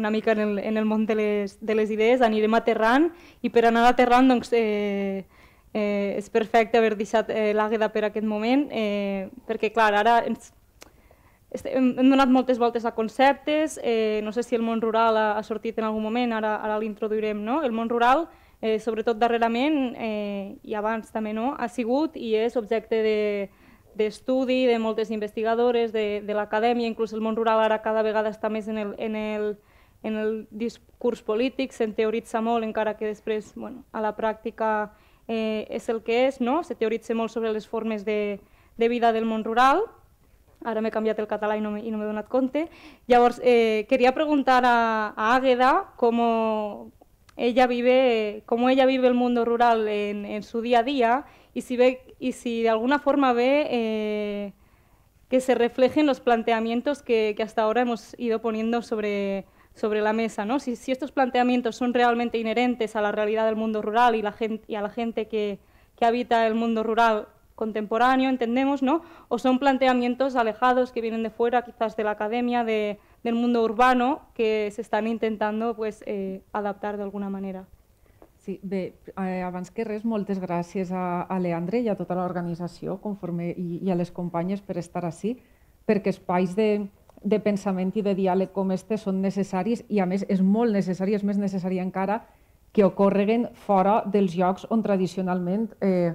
una 0.00 0.10
mica 0.10 0.32
en 0.32 0.40
el, 0.40 0.58
en 0.58 0.80
el 0.80 0.86
món 0.88 1.04
de 1.04 1.14
les, 1.18 1.58
de 1.60 1.76
les 1.76 1.92
idees, 1.92 2.24
anirem 2.24 2.54
aterrant 2.56 3.10
i 3.44 3.50
per 3.52 3.66
anar 3.68 3.84
aterrant 3.90 4.30
doncs, 4.32 4.54
eh, 4.56 5.26
eh, 5.74 6.14
és 6.18 6.28
perfecte 6.30 6.78
haver 6.78 6.96
deixat 6.96 7.30
eh, 7.30 7.52
l'Àgueda 7.56 7.88
per 7.92 8.06
aquest 8.08 8.26
moment 8.26 8.68
eh, 8.70 9.28
perquè 9.48 9.72
clar, 9.72 9.92
ara 9.98 10.18
ens, 10.28 10.52
hem, 11.64 11.92
hem 11.98 12.10
donat 12.10 12.30
moltes 12.32 12.58
voltes 12.58 12.84
a 12.84 12.94
conceptes, 12.96 13.78
eh, 13.82 14.20
no 14.24 14.32
sé 14.32 14.42
si 14.42 14.56
el 14.56 14.62
món 14.62 14.80
rural 14.80 15.16
ha, 15.16 15.32
ha 15.38 15.42
sortit 15.42 15.78
en 15.78 15.88
algun 15.88 16.02
moment, 16.02 16.32
ara, 16.32 16.56
ara 16.64 16.78
l'introduirem, 16.80 17.42
no? 17.44 17.62
El 17.62 17.72
món 17.72 17.90
rural, 17.92 18.28
eh, 18.62 18.78
sobretot 18.80 19.18
darrerament, 19.18 19.94
eh, 19.98 20.56
i 20.62 20.74
abans 20.74 21.10
també, 21.12 21.32
no? 21.32 21.54
ha 21.58 21.68
sigut 21.68 22.16
i 22.16 22.34
és 22.38 22.56
objecte 22.56 23.02
de, 23.02 23.18
d'estudi 23.98 24.64
de 24.66 24.78
moltes 24.78 25.10
investigadores 25.10 25.92
de, 25.92 26.22
de 26.24 26.34
l'acadèmia, 26.34 26.88
inclús 26.88 27.12
el 27.12 27.20
món 27.20 27.36
rural 27.36 27.60
ara 27.60 27.82
cada 27.82 28.02
vegada 28.02 28.32
està 28.32 28.48
més 28.48 28.68
en 28.68 28.78
el, 28.78 28.94
en 28.98 29.16
el, 29.16 29.48
en 30.02 30.16
el 30.16 30.32
discurs 30.50 31.22
polític, 31.22 31.74
se'n 31.74 31.92
teoritza 31.94 32.40
molt, 32.40 32.64
encara 32.64 32.96
que 32.96 33.10
després 33.10 33.52
bueno, 33.54 33.84
a 33.92 34.00
la 34.00 34.14
pràctica 34.16 34.92
eh, 35.32 35.66
és 35.72 35.88
el 35.88 36.02
que 36.04 36.26
és, 36.28 36.40
no? 36.44 36.60
se 36.62 36.76
teoritza 36.76 37.16
molt 37.16 37.32
sobre 37.32 37.52
les 37.52 37.66
formes 37.66 38.04
de, 38.04 38.38
de 38.76 38.88
vida 38.92 39.12
del 39.16 39.24
món 39.24 39.44
rural, 39.44 39.82
ara 40.62 40.82
m'he 40.84 40.92
canviat 40.94 41.18
el 41.18 41.26
català 41.30 41.56
i 41.58 41.62
no 41.64 41.72
m'he 41.72 41.90
no 41.90 42.04
donat 42.04 42.28
compte. 42.28 42.68
Llavors, 43.08 43.40
eh, 43.42 43.86
quería 43.88 44.12
preguntar 44.14 44.62
a, 44.66 45.14
a 45.16 45.34
Águeda 45.34 45.94
cómo 45.96 46.92
ella 47.36 47.66
vive, 47.66 48.42
cómo 48.46 48.68
ella 48.68 48.86
vive 48.86 49.08
el 49.08 49.14
mundo 49.14 49.44
rural 49.44 49.88
en, 49.88 50.24
en 50.24 50.42
su 50.42 50.60
día 50.60 50.80
a 50.80 50.82
día 50.82 51.24
y 51.54 51.62
si, 51.62 51.76
ve, 51.76 52.14
y 52.18 52.32
si 52.32 52.62
de 52.62 52.68
alguna 52.68 52.98
forma 52.98 53.32
ve 53.32 53.66
eh, 53.70 54.52
que 55.28 55.40
se 55.40 55.54
reflejen 55.54 56.06
los 56.06 56.20
planteamientos 56.20 57.02
que, 57.02 57.34
que, 57.36 57.42
hasta 57.42 57.62
ahora 57.62 57.82
hemos 57.82 58.14
ido 58.18 58.40
poniendo 58.40 58.82
sobre, 58.82 59.46
sobre 59.74 60.00
la 60.00 60.12
mesa. 60.12 60.44
¿no? 60.44 60.58
Si, 60.58 60.76
si, 60.76 60.92
estos 60.92 61.12
planteamientos 61.12 61.76
son 61.76 61.94
realmente 61.94 62.38
inherentes 62.38 62.96
a 62.96 63.00
la 63.00 63.12
realidad 63.12 63.46
del 63.46 63.56
mundo 63.56 63.82
rural 63.82 64.14
y, 64.14 64.22
la 64.22 64.32
gente, 64.32 64.64
y 64.68 64.74
a 64.74 64.82
la 64.82 64.90
gente 64.90 65.28
que, 65.28 65.58
que 65.96 66.04
habita 66.04 66.46
el 66.46 66.54
mundo 66.54 66.82
rural 66.82 67.28
contemporáneo, 67.54 68.28
entendemos, 68.28 68.82
¿no? 68.82 69.02
o 69.28 69.38
son 69.38 69.58
planteamientos 69.58 70.36
alejados 70.36 70.90
que 70.92 71.00
vienen 71.00 71.22
de 71.22 71.30
fuera, 71.30 71.62
quizás 71.62 71.96
de 71.96 72.04
la 72.04 72.12
academia, 72.12 72.64
de, 72.64 72.98
del 73.22 73.34
mundo 73.34 73.62
urbano, 73.62 74.22
que 74.34 74.70
se 74.72 74.82
están 74.82 75.06
intentando 75.06 75.76
pues, 75.76 76.02
eh, 76.06 76.42
adaptar 76.52 76.96
de 76.96 77.04
alguna 77.04 77.30
manera. 77.30 77.66
Sí, 78.42 78.58
bé, 78.64 78.94
eh, 79.22 79.42
abans 79.42 79.70
que 79.70 79.84
res, 79.86 80.02
moltes 80.02 80.40
gràcies 80.42 80.90
a, 80.90 81.22
a 81.30 81.36
Leandre 81.38 81.78
i 81.78 81.86
a 81.86 81.94
tota 81.94 82.16
l'organització 82.18 82.96
conforme 82.98 83.52
i, 83.54 83.78
i 83.78 83.92
a 83.92 83.94
les 83.94 84.10
companyes 84.10 84.58
per 84.66 84.80
estar 84.82 85.04
així, 85.06 85.36
perquè 85.86 86.10
espais 86.10 86.56
de, 86.58 86.88
de 87.24 87.38
pensament 87.40 87.92
i 87.96 88.02
de 88.02 88.14
diàleg 88.18 88.52
com 88.52 88.70
este 88.74 88.98
són 88.98 89.20
necessaris 89.22 89.84
i 89.88 90.00
a 90.00 90.06
més 90.06 90.24
és 90.28 90.42
molt 90.42 90.72
necessari, 90.74 91.14
és 91.14 91.24
més 91.24 91.38
necessari 91.38 91.78
encara 91.82 92.22
que 92.72 92.84
ocorreguen 92.84 93.48
fora 93.66 94.00
dels 94.08 94.34
llocs 94.36 94.64
on 94.72 94.82
tradicionalment 94.82 95.68
eh, 95.84 96.14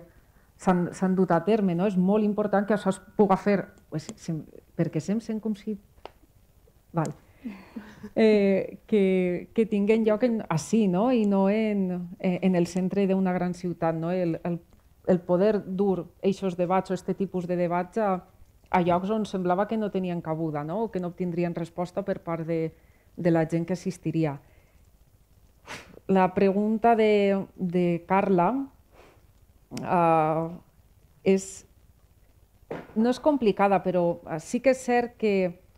s'han 0.57 1.15
dut 1.15 1.31
a 1.31 1.43
terme. 1.45 1.75
No? 1.75 1.85
És 1.87 1.97
molt 1.97 2.25
important 2.25 2.65
que 2.65 2.75
això 2.75 2.89
es 2.93 2.99
pugui 3.17 3.37
fer, 3.37 3.59
pues, 3.91 4.09
sem, 4.17 4.41
perquè 4.77 5.01
sem 5.03 5.21
sent 5.21 5.41
com 5.43 5.55
si... 5.55 5.77
Val. 6.97 7.13
Eh, 8.15 8.79
que, 8.87 9.49
que 9.53 9.65
tinguen 9.69 10.03
lloc 10.05 10.23
en, 10.25 10.41
així 10.49 10.87
no? 10.89 11.11
i 11.13 11.25
no 11.29 11.47
en, 11.49 12.09
eh, 12.19 12.39
en 12.41 12.55
el 12.55 12.65
centre 12.67 13.05
d'una 13.07 13.33
gran 13.33 13.53
ciutat. 13.53 13.95
No? 13.95 14.11
El, 14.11 14.39
el, 14.43 14.57
el 15.07 15.21
poder 15.21 15.61
dur 15.61 16.07
aquests 16.23 16.57
debats 16.57 16.89
o 16.89 16.97
aquest 16.97 17.13
tipus 17.19 17.45
de 17.47 17.59
debats 17.59 18.01
a, 18.01 18.15
a 18.69 18.81
llocs 18.81 19.09
on 19.13 19.25
semblava 19.25 19.67
que 19.67 19.77
no 19.77 19.91
tenien 19.91 20.21
cabuda 20.21 20.63
no? 20.63 20.83
o 20.83 20.91
que 20.91 20.99
no 20.99 21.13
obtindrien 21.13 21.55
resposta 21.55 22.03
per 22.03 22.19
part 22.23 22.47
de, 22.47 22.71
de 23.15 23.31
la 23.31 23.45
gent 23.47 23.65
que 23.65 23.73
assistiria 23.73 24.39
la 26.07 26.33
pregunta 26.33 26.95
de, 26.95 27.45
de 27.55 28.03
Carla 28.07 28.51
uh, 29.81 30.49
és, 31.23 31.67
no 32.95 33.11
és 33.11 33.19
complicada, 33.19 33.81
però 33.83 34.21
sí 34.39 34.61
que 34.63 34.71
és 34.71 34.83
cert 34.87 35.17
que 35.19 35.33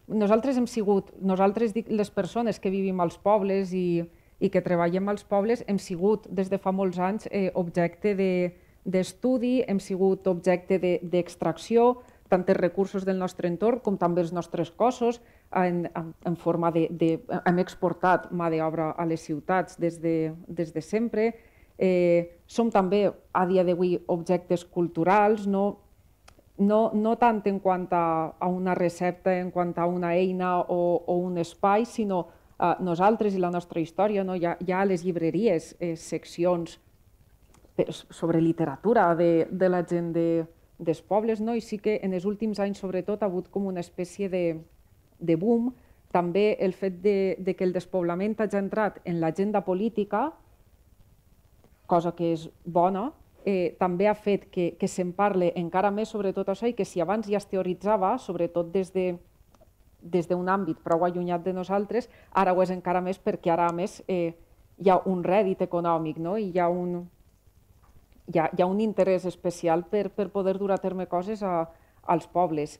nosaltres 0.07 0.57
hem 0.57 0.67
sigut, 0.69 1.09
nosaltres 1.21 1.73
dic 1.73 1.89
les 1.89 2.13
persones 2.13 2.61
que 2.61 2.69
vivim 2.69 3.01
als 3.01 3.17
pobles 3.17 3.73
i, 3.73 4.03
i 4.39 4.49
que 4.53 4.61
treballem 4.65 5.09
als 5.09 5.25
pobles, 5.25 5.65
hem 5.67 5.81
sigut 5.81 6.29
des 6.29 6.49
de 6.49 6.61
fa 6.61 6.71
molts 6.71 7.01
anys 7.01 7.27
eh, 7.31 7.49
objecte 7.57 8.13
d'estudi, 8.15 9.55
de, 9.59 9.65
hem 9.69 9.81
sigut 9.81 10.29
objecte 10.29 10.77
d'extracció, 11.01 11.95
de, 11.97 12.18
tant 12.29 12.45
els 12.45 12.59
recursos 12.59 13.05
del 13.05 13.17
nostre 13.17 13.49
entorn 13.49 13.81
com 13.83 13.97
també 13.97 14.21
els 14.21 14.31
nostres 14.33 14.69
cossos, 14.71 15.19
en, 15.51 15.87
en, 15.97 16.13
en 16.29 16.35
forma 16.37 16.71
de, 16.71 16.85
de... 16.91 17.11
Hem 17.49 17.61
exportat 17.61 18.29
mà 18.31 18.51
d'obra 18.53 18.91
a 18.93 19.05
les 19.09 19.23
ciutats 19.25 19.79
des 19.81 19.97
de, 20.01 20.31
des 20.47 20.73
de 20.73 20.83
sempre. 20.85 21.31
Eh, 21.79 22.41
som 22.45 22.69
també, 22.69 23.07
a 23.33 23.45
dia 23.49 23.63
d'avui, 23.65 23.95
objectes 24.07 24.65
culturals, 24.65 25.47
no, 25.47 25.79
no, 26.59 26.81
no 26.93 27.15
tant 27.17 27.41
en 27.49 27.57
quant 27.63 27.87
a, 27.95 28.05
a 28.37 28.49
una 28.51 28.75
recepta, 28.77 29.33
en 29.39 29.49
quant 29.51 29.73
a 29.77 29.87
una 29.87 30.13
eina 30.13 30.59
o, 30.61 30.99
o 31.07 31.17
un 31.25 31.39
espai, 31.41 31.87
sinó 31.89 32.27
eh, 32.59 32.75
nosaltres 32.85 33.33
i 33.33 33.41
la 33.41 33.49
nostra 33.49 33.81
història. 33.81 34.27
No? 34.27 34.37
Hi, 34.37 34.45
ha, 34.45 34.57
hi 34.59 34.75
ha 34.75 34.83
a 34.83 34.91
les 34.91 35.07
llibreries 35.07 35.73
eh, 35.79 35.95
seccions 35.97 36.77
sobre 38.11 38.41
literatura 38.43 39.15
de, 39.15 39.47
de 39.49 39.69
la 39.69 39.85
gent 39.87 40.11
de, 40.13 40.43
dels 40.79 41.01
pobles, 41.03 41.41
no? 41.43 41.53
i 41.55 41.61
sí 41.61 41.77
que 41.77 41.99
en 42.03 42.15
els 42.15 42.25
últims 42.25 42.59
anys, 42.63 42.79
sobretot, 42.79 43.21
ha 43.21 43.29
hagut 43.29 43.51
com 43.51 43.67
una 43.67 43.83
espècie 43.83 44.29
de, 44.31 44.43
de 45.19 45.35
boom. 45.35 45.73
També 46.15 46.55
el 46.63 46.73
fet 46.73 47.01
de, 47.03 47.35
de 47.37 47.53
que 47.53 47.67
el 47.67 47.75
despoblament 47.75 48.33
hagi 48.39 48.57
entrat 48.57 48.97
en 49.05 49.19
l'agenda 49.21 49.61
política, 49.67 50.31
cosa 51.85 52.15
que 52.15 52.31
és 52.33 52.47
bona, 52.65 53.11
eh, 53.45 53.75
també 53.77 54.07
ha 54.07 54.15
fet 54.15 54.47
que, 54.49 54.71
que 54.79 54.87
se'n 54.87 55.11
parle 55.13 55.51
encara 55.59 55.91
més 55.91 56.09
sobre 56.09 56.33
tot 56.33 56.49
això 56.49 56.69
i 56.69 56.73
que 56.73 56.87
si 56.87 57.01
abans 57.01 57.27
ja 57.27 57.37
es 57.37 57.49
teoritzava, 57.51 58.17
sobretot 58.17 58.71
des 58.73 58.93
de 58.95 59.11
des 60.01 60.27
d'un 60.29 60.47
àmbit 60.47 60.77
prou 60.79 61.03
allunyat 61.03 61.43
de 61.43 61.53
nosaltres, 61.53 62.09
ara 62.31 62.53
ho 62.53 62.61
és 62.63 62.71
encara 62.71 63.01
més 63.03 63.19
perquè 63.19 63.51
ara, 63.51 63.67
a 63.67 63.75
més, 63.75 63.99
eh, 64.07 64.33
hi 64.79 64.89
ha 64.89 65.01
un 65.11 65.23
rèdit 65.23 65.61
econòmic 65.61 66.19
no? 66.23 66.37
i 66.37 66.51
hi 66.53 66.59
ha 66.59 66.69
un, 66.69 67.09
hi 68.29 68.39
ha, 68.39 68.49
hi 68.55 68.61
ha 68.61 68.67
un 68.69 68.79
interès 68.81 69.25
especial 69.25 69.85
per, 69.89 70.09
per 70.13 70.29
poder 70.29 70.57
dur 70.57 70.71
a 70.71 70.77
terme 70.77 71.07
coses 71.07 71.43
a, 71.43 71.69
als 72.03 72.27
pobles. 72.27 72.79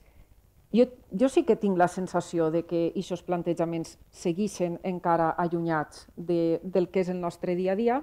Jo, 0.72 0.86
jo 1.10 1.28
sí 1.28 1.42
que 1.42 1.58
tinc 1.58 1.78
la 1.78 1.88
sensació 1.90 2.50
de 2.54 2.62
que 2.62 2.86
aquests 2.92 3.24
plantejaments 3.26 3.96
segueixen 4.14 4.78
encara 4.86 5.32
allunyats 5.34 6.06
de, 6.14 6.60
del 6.62 6.88
que 6.94 7.02
és 7.02 7.10
el 7.10 7.18
nostre 7.20 7.56
dia 7.58 7.74
a 7.74 7.78
dia, 7.78 7.98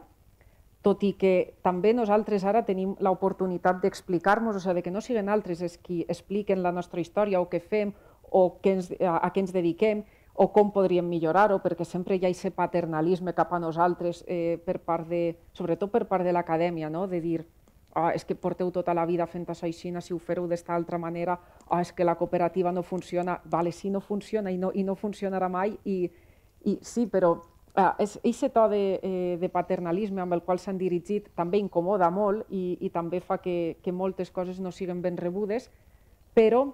tot 0.83 1.03
i 1.03 1.13
que 1.19 1.55
també 1.63 1.93
nosaltres 1.95 2.43
ara 2.47 2.65
tenim 2.67 2.93
l'oportunitat 3.03 3.79
d'explicar-nos, 3.83 4.59
o 4.59 4.63
sigui, 4.63 4.83
que 4.83 4.91
no 4.91 5.01
siguin 5.01 5.31
altres 5.31 5.63
els 5.63 5.79
qui 5.79 6.03
expliquen 6.07 6.61
la 6.63 6.75
nostra 6.75 7.01
història 7.01 7.41
o 7.41 7.47
què 7.47 7.63
fem 7.63 7.95
o 8.29 8.59
què 8.61 8.75
ens, 8.75 8.91
a, 8.99 9.17
a 9.23 9.31
què 9.31 9.45
ens 9.45 9.55
dediquem, 9.55 10.03
o 10.39 10.51
com 10.53 10.69
podríem 10.69 11.05
millorar-ho, 11.09 11.57
perquè 11.63 11.85
sempre 11.85 12.15
hi 12.15 12.21
ha 12.21 12.29
aquest 12.29 12.53
paternalisme 12.53 13.33
cap 13.33 13.55
a 13.57 13.59
nosaltres, 13.59 14.21
eh, 14.27 14.61
per 14.61 14.77
part 14.85 15.07
de, 15.09 15.33
sobretot 15.57 15.89
per 15.89 16.05
part 16.05 16.23
de 16.23 16.31
l'acadèmia, 16.31 16.91
no? 16.93 17.07
de 17.09 17.19
dir 17.21 17.39
ah, 17.97 18.11
és 18.13 18.21
que 18.23 18.37
porteu 18.37 18.69
tota 18.71 18.93
la 18.93 19.07
vida 19.09 19.25
fent 19.25 19.47
això 19.49 19.65
així, 19.65 19.89
si 19.89 20.13
ho 20.13 20.19
fereu 20.19 20.45
d'esta 20.47 20.75
altra 20.75 20.99
manera, 21.01 21.39
ah, 21.67 21.81
és 21.81 21.91
que 21.91 22.05
la 22.05 22.15
cooperativa 22.15 22.71
no 22.71 22.83
funciona, 22.83 23.41
vale, 23.45 23.71
sí, 23.71 23.89
no 23.89 23.99
funciona 23.99 24.51
i 24.51 24.57
no, 24.57 24.71
i 24.73 24.83
no 24.83 24.95
funcionarà 24.95 25.49
mai, 25.49 25.73
i, 25.85 26.11
i 26.65 26.77
sí, 26.85 27.07
però 27.07 27.33
ah, 27.73 27.95
és 27.97 28.19
aquest 28.21 28.53
to 28.53 28.69
de, 28.69 28.99
eh, 29.01 29.37
de 29.41 29.49
paternalisme 29.49 30.21
amb 30.21 30.37
el 30.37 30.45
qual 30.45 30.61
s'han 30.61 30.77
dirigit 30.77 31.33
també 31.35 31.57
incomoda 31.57 32.11
molt 32.13 32.45
i, 32.53 32.77
i 32.79 32.93
també 32.93 33.25
fa 33.25 33.41
que, 33.41 33.77
que 33.81 33.91
moltes 33.91 34.29
coses 34.29 34.61
no 34.61 34.69
siguin 34.69 35.01
ben 35.01 35.17
rebudes, 35.17 35.71
però 36.37 36.67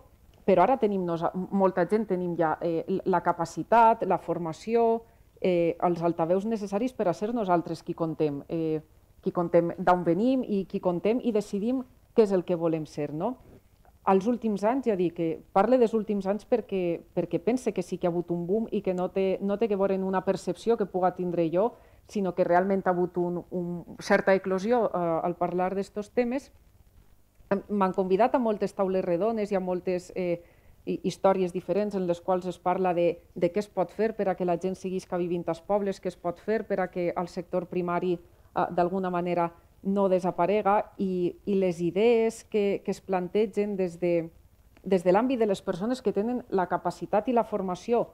però 0.46 0.64
ara 0.64 0.78
tenim 0.78 1.06
molta 1.52 1.86
gent, 1.88 2.08
tenim 2.08 2.36
ja 2.38 2.58
eh, 2.62 2.84
la 3.06 3.22
capacitat, 3.24 4.04
la 4.08 4.18
formació, 4.18 5.04
eh, 5.42 5.76
els 5.84 6.02
altaveus 6.04 6.46
necessaris 6.46 6.94
per 6.94 7.08
a 7.08 7.14
ser 7.14 7.34
nosaltres 7.34 7.84
qui 7.84 7.94
contem, 7.94 8.44
eh, 8.50 8.82
qui 9.22 9.32
contem 9.32 9.72
d'on 9.78 10.04
venim 10.04 10.44
i 10.44 10.66
qui 10.66 10.80
contem 10.80 11.20
i 11.24 11.32
decidim 11.32 11.84
què 12.16 12.24
és 12.24 12.32
el 12.32 12.44
que 12.44 12.56
volem 12.56 12.86
ser. 12.86 13.14
No? 13.14 13.38
Als 14.04 14.28
últims 14.28 14.66
anys, 14.68 14.90
ja 14.90 14.98
dic, 15.00 15.14
que 15.16 15.28
parle 15.56 15.78
dels 15.80 15.94
últims 15.96 16.28
anys 16.28 16.44
perquè, 16.44 17.00
perquè 17.16 17.40
pense 17.40 17.72
que 17.72 17.84
sí 17.84 17.98
que 17.98 18.08
ha 18.08 18.12
hagut 18.12 18.32
un 18.36 18.46
boom 18.48 18.68
i 18.72 18.82
que 18.84 18.94
no 18.94 19.08
té, 19.16 19.38
no 19.42 19.58
té 19.58 19.70
que 19.72 19.80
veure 19.80 19.96
una 20.04 20.26
percepció 20.26 20.76
que 20.76 20.86
puga 20.86 21.14
tindre 21.16 21.48
jo, 21.54 21.72
sinó 22.08 22.34
que 22.36 22.44
realment 22.44 22.84
ha 22.86 22.92
hagut 22.92 23.18
un, 23.18 23.46
un 23.50 23.98
certa 24.00 24.36
eclosió 24.36 24.90
eh, 24.90 25.20
al 25.24 25.38
parlar 25.40 25.72
d'aquests 25.72 26.12
temes 26.12 26.52
M'han 27.70 27.94
convidat 27.94 28.36
a 28.36 28.42
moltes 28.42 28.74
taules 28.74 29.06
redones 29.06 29.52
i 29.52 29.56
a 29.56 29.62
moltes 29.64 30.12
eh, 30.16 30.42
històries 30.86 31.54
diferents 31.54 31.96
en 31.96 32.08
les 32.08 32.20
quals 32.22 32.46
es 32.50 32.60
parla 32.60 32.94
de, 32.94 33.08
de 33.36 33.50
què 33.52 33.62
es 33.64 33.70
pot 33.72 33.92
fer 33.92 34.14
per 34.18 34.28
a 34.30 34.36
que 34.36 34.46
la 34.46 34.58
gent 34.60 34.76
seguisca 34.76 35.18
vivint 35.18 35.46
als 35.48 35.62
pobles, 35.62 36.02
què 36.02 36.12
es 36.12 36.20
pot 36.20 36.40
fer 36.40 36.64
per 36.68 36.80
a 36.84 36.90
que 36.92 37.12
el 37.16 37.30
sector 37.32 37.68
primari 37.72 38.18
eh, 38.18 38.66
d'alguna 38.72 39.12
manera 39.14 39.52
no 39.84 40.08
desaparega 40.10 40.78
i, 40.98 41.36
i 41.46 41.56
les 41.60 41.82
idees 41.82 42.44
que, 42.44 42.82
que 42.86 42.92
es 42.92 43.02
plantegen 43.02 43.76
des 43.78 44.00
de, 44.00 44.30
des 44.84 45.04
de 45.04 45.12
l'àmbit 45.12 45.40
de 45.40 45.48
les 45.48 45.62
persones 45.62 46.02
que 46.02 46.14
tenen 46.16 46.44
la 46.50 46.68
capacitat 46.72 47.28
i 47.28 47.36
la 47.36 47.44
formació 47.44 48.08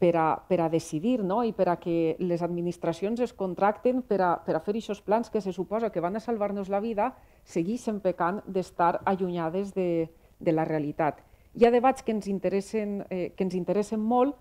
per 0.00 0.16
a, 0.16 0.28
per 0.48 0.62
a 0.64 0.68
decidir 0.72 1.20
no? 1.22 1.42
i 1.44 1.52
per 1.52 1.68
a 1.68 1.76
que 1.78 2.16
les 2.18 2.40
administracions 2.42 3.20
es 3.20 3.34
contracten 3.36 4.00
per 4.02 4.20
a, 4.24 4.30
per 4.40 4.56
a 4.56 4.62
fer 4.64 4.72
aquests 4.72 5.02
plans 5.04 5.28
que 5.28 5.42
se 5.44 5.52
suposa 5.52 5.92
que 5.92 6.00
van 6.00 6.16
a 6.16 6.24
salvar-nos 6.24 6.72
la 6.72 6.80
vida, 6.80 7.12
segueixen 7.44 8.00
pecant 8.00 8.40
d'estar 8.46 9.02
allunyades 9.04 9.74
de, 9.76 10.08
de 10.40 10.56
la 10.56 10.64
realitat. 10.64 11.20
Hi 11.52 11.66
ha 11.66 11.74
debats 11.74 12.02
que 12.02 12.14
ens 12.16 12.30
interessen, 12.32 13.04
eh, 13.10 13.34
que 13.36 13.44
ens 13.44 13.54
interessen 13.58 14.00
molt, 14.00 14.38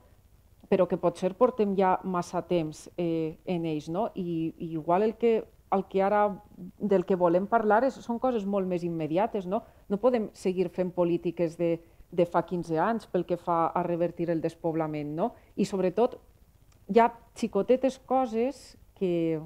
però 0.69 0.85
que 0.87 0.99
potser 1.01 1.33
portem 1.35 1.75
ja 1.75 1.97
massa 2.03 2.43
temps 2.47 2.87
eh, 2.95 3.35
en 3.45 3.65
ells. 3.65 3.89
No? 3.89 4.09
I, 4.15 4.53
I 4.55 4.73
igual 4.77 5.03
el 5.03 5.15
que, 5.17 5.43
el 5.75 5.85
que 5.89 6.03
ara 6.05 6.27
del 6.77 7.05
que 7.05 7.17
volem 7.17 7.49
parlar 7.49 7.83
és, 7.87 7.97
són 8.05 8.21
coses 8.21 8.45
molt 8.45 8.69
més 8.69 8.85
immediates. 8.85 9.49
No, 9.49 9.63
no 9.89 9.99
podem 9.99 10.29
seguir 10.37 10.69
fent 10.69 10.93
polítiques 10.95 11.57
de 11.57 11.79
de 12.11 12.25
fa 12.25 12.41
15 12.45 12.79
anys 12.81 13.05
pel 13.07 13.25
que 13.25 13.37
fa 13.37 13.67
a 13.69 13.83
revertir 13.85 14.29
el 14.29 14.41
despoblament. 14.41 15.13
No? 15.15 15.33
I 15.55 15.65
sobretot 15.69 16.17
hi 16.89 16.99
ha 16.99 17.11
xicotetes 17.37 17.99
coses 17.99 18.77
que, 18.97 19.39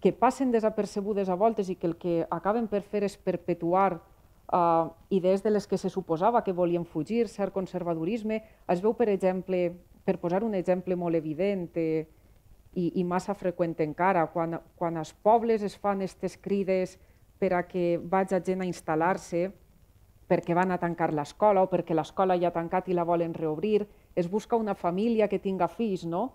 que 0.00 0.12
passen 0.12 0.52
desapercebudes 0.54 1.28
a 1.28 1.36
voltes 1.36 1.68
i 1.68 1.76
que 1.76 1.90
el 1.90 1.96
que 1.98 2.22
acaben 2.30 2.70
per 2.70 2.82
fer 2.86 3.02
és 3.04 3.18
perpetuar 3.18 3.98
uh, 3.98 4.90
idees 5.10 5.42
de 5.42 5.50
les 5.50 5.66
que 5.66 5.78
se 5.78 5.90
suposava 5.90 6.44
que 6.46 6.54
volien 6.54 6.86
fugir, 6.86 7.26
cert 7.28 7.52
conservadorisme. 7.52 8.42
Es 8.68 8.82
veu, 8.82 8.94
per 8.94 9.10
exemple, 9.10 9.74
per 10.04 10.18
posar 10.22 10.44
un 10.46 10.54
exemple 10.54 10.96
molt 10.96 11.18
evident 11.18 11.68
eh, 11.76 12.06
i, 12.74 13.00
i 13.00 13.04
massa 13.04 13.34
freqüent 13.34 13.74
encara, 13.82 14.26
quan, 14.32 14.60
quan 14.78 14.96
als 14.96 15.12
pobles 15.12 15.62
es 15.66 15.76
fan 15.76 16.00
aquestes 16.00 16.38
crides 16.40 16.96
per 17.40 17.54
a 17.56 17.64
que 17.66 17.98
vaig 17.98 18.32
a 18.34 18.40
gent 18.44 18.62
a 18.62 18.68
instal·lar-se, 18.68 19.48
perquè 20.30 20.54
van 20.54 20.70
a 20.70 20.78
tancar 20.78 21.10
l'escola 21.12 21.64
o 21.66 21.70
perquè 21.70 21.96
l'escola 21.96 22.38
ja 22.38 22.52
ha 22.52 22.54
tancat 22.54 22.88
i 22.88 22.94
la 22.94 23.04
volen 23.04 23.34
reobrir, 23.34 23.82
es 24.14 24.30
busca 24.30 24.56
una 24.56 24.76
família 24.78 25.28
que 25.28 25.42
tinga 25.42 25.68
fills, 25.68 26.06
no? 26.06 26.28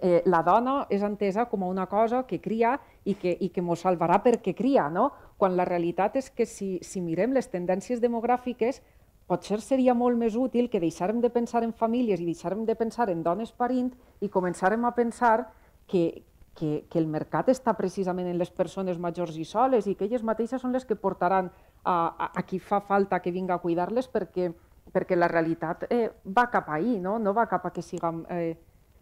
Eh, 0.00 0.22
la 0.26 0.40
dona 0.42 0.86
és 0.90 1.02
entesa 1.06 1.44
com 1.46 1.62
una 1.62 1.86
cosa 1.86 2.24
que 2.26 2.40
cria 2.42 2.74
i 3.04 3.14
que, 3.14 3.36
i 3.38 3.52
que 3.54 3.62
mos 3.62 3.84
salvarà 3.84 4.18
perquè 4.24 4.54
cria, 4.56 4.88
no? 4.90 5.12
quan 5.36 5.54
la 5.56 5.66
realitat 5.68 6.16
és 6.16 6.30
que 6.30 6.46
si, 6.46 6.78
si 6.82 7.02
mirem 7.04 7.36
les 7.36 7.46
tendències 7.52 8.00
demogràfiques, 8.02 8.80
potser 9.26 9.60
seria 9.60 9.94
molt 9.94 10.18
més 10.18 10.34
útil 10.38 10.70
que 10.70 10.80
deixarem 10.80 11.20
de 11.20 11.30
pensar 11.30 11.62
en 11.66 11.74
famílies 11.74 12.22
i 12.22 12.28
deixarem 12.30 12.64
de 12.66 12.74
pensar 12.74 13.10
en 13.10 13.22
dones 13.22 13.52
parint 13.52 13.92
i 14.22 14.30
començarem 14.32 14.84
a 14.86 14.94
pensar 14.96 15.50
que, 15.86 16.24
que, 16.56 16.86
que 16.90 16.98
el 16.98 17.06
mercat 17.10 17.50
està 17.52 17.74
precisament 17.78 18.30
en 18.30 18.38
les 18.38 18.50
persones 18.50 18.98
majors 18.98 19.36
i 19.36 19.44
soles 19.44 19.86
i 19.86 19.94
que 19.94 20.06
elles 20.06 20.24
mateixes 20.24 20.62
són 20.62 20.74
les 20.74 20.86
que 20.86 20.98
portaran 20.98 21.50
a, 21.86 22.30
a, 22.34 22.42
qui 22.42 22.58
fa 22.58 22.80
falta 22.82 23.20
que 23.22 23.30
vinga 23.30 23.54
a 23.54 23.62
cuidar-les 23.62 24.08
perquè, 24.10 24.50
perquè 24.92 25.16
la 25.16 25.28
realitat 25.30 25.86
eh, 25.90 26.10
va 26.26 26.48
cap 26.50 26.70
ahí, 26.74 26.98
no? 27.00 27.18
no 27.22 27.34
va 27.34 27.46
cap 27.46 27.68
a 27.68 27.72
que 27.72 27.82
siguem 27.82 28.24
eh, 28.34 28.56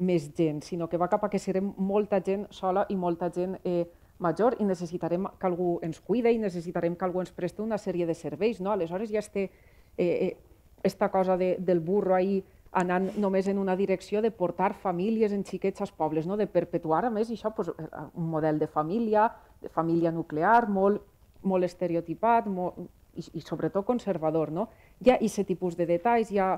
més 0.04 0.28
gent, 0.36 0.60
sinó 0.62 0.88
que 0.90 1.00
va 1.00 1.08
cap 1.08 1.24
a 1.24 1.30
que 1.32 1.40
serem 1.40 1.72
molta 1.78 2.20
gent 2.24 2.46
sola 2.52 2.84
i 2.90 2.96
molta 2.96 3.30
gent 3.32 3.56
eh, 3.64 3.86
major 4.18 4.56
i 4.60 4.66
necessitarem 4.68 5.26
que 5.40 5.48
algú 5.48 5.78
ens 5.82 6.00
cuide 6.00 6.32
i 6.32 6.38
necessitarem 6.38 6.96
que 6.96 7.06
algú 7.06 7.22
ens 7.22 7.32
preste 7.32 7.62
una 7.62 7.78
sèrie 7.78 8.06
de 8.06 8.14
serveis. 8.14 8.60
No? 8.60 8.72
Aleshores 8.72 9.10
ja 9.10 9.22
este, 9.22 9.50
eh, 9.96 10.04
eh, 10.04 10.36
esta 10.82 11.10
cosa 11.10 11.36
de, 11.36 11.56
del 11.58 11.80
burro 11.80 12.14
ahí 12.14 12.42
anant 12.74 13.12
només 13.16 13.46
en 13.48 13.58
una 13.58 13.76
direcció 13.78 14.20
de 14.20 14.32
portar 14.34 14.74
famílies 14.74 15.32
en 15.32 15.44
xiquets 15.46 15.80
als 15.80 15.92
pobles, 15.92 16.26
no? 16.26 16.36
de 16.36 16.46
perpetuar 16.50 17.04
a 17.06 17.10
més 17.10 17.30
això, 17.30 17.54
pues, 17.54 17.70
un 17.70 18.30
model 18.30 18.58
de 18.58 18.66
família, 18.66 19.28
de 19.62 19.70
família 19.70 20.10
nuclear, 20.10 20.68
molt, 20.68 21.02
molt 21.44 21.64
estereotipat 21.64 22.46
molt, 22.50 22.78
i, 23.14 23.24
i 23.38 23.42
sobretot 23.42 23.86
conservador. 23.86 24.52
No? 24.52 24.68
Hi 25.00 25.12
ha 25.12 25.18
aquest 25.18 25.46
tipus 25.48 25.76
de 25.78 25.86
detalls, 25.86 26.32
hi 26.32 26.40
ha, 26.42 26.50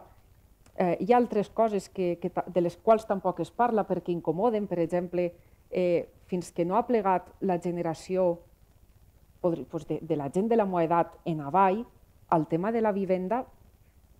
eh, 0.74 0.96
hi 1.00 1.12
ha 1.12 1.20
altres 1.20 1.50
coses 1.50 1.88
que, 1.88 2.16
que, 2.22 2.30
de 2.30 2.64
les 2.64 2.76
quals 2.76 3.06
tampoc 3.08 3.40
es 3.44 3.50
parla 3.50 3.86
perquè 3.88 4.14
incomoden, 4.14 4.66
per 4.66 4.80
exemple, 4.82 5.30
eh, 5.70 6.08
fins 6.26 6.52
que 6.52 6.64
no 6.64 6.76
ha 6.76 6.86
plegat 6.86 7.28
la 7.40 7.58
generació 7.62 8.36
pues 9.40 9.86
de, 9.86 10.00
de 10.02 10.16
la 10.16 10.30
gent 10.34 10.48
de 10.50 10.56
la 10.56 10.66
meva 10.66 10.82
edat 10.82 11.12
en 11.24 11.40
avall, 11.40 11.84
el 12.34 12.46
tema 12.50 12.72
de 12.72 12.80
la 12.82 12.90
vivenda 12.92 13.44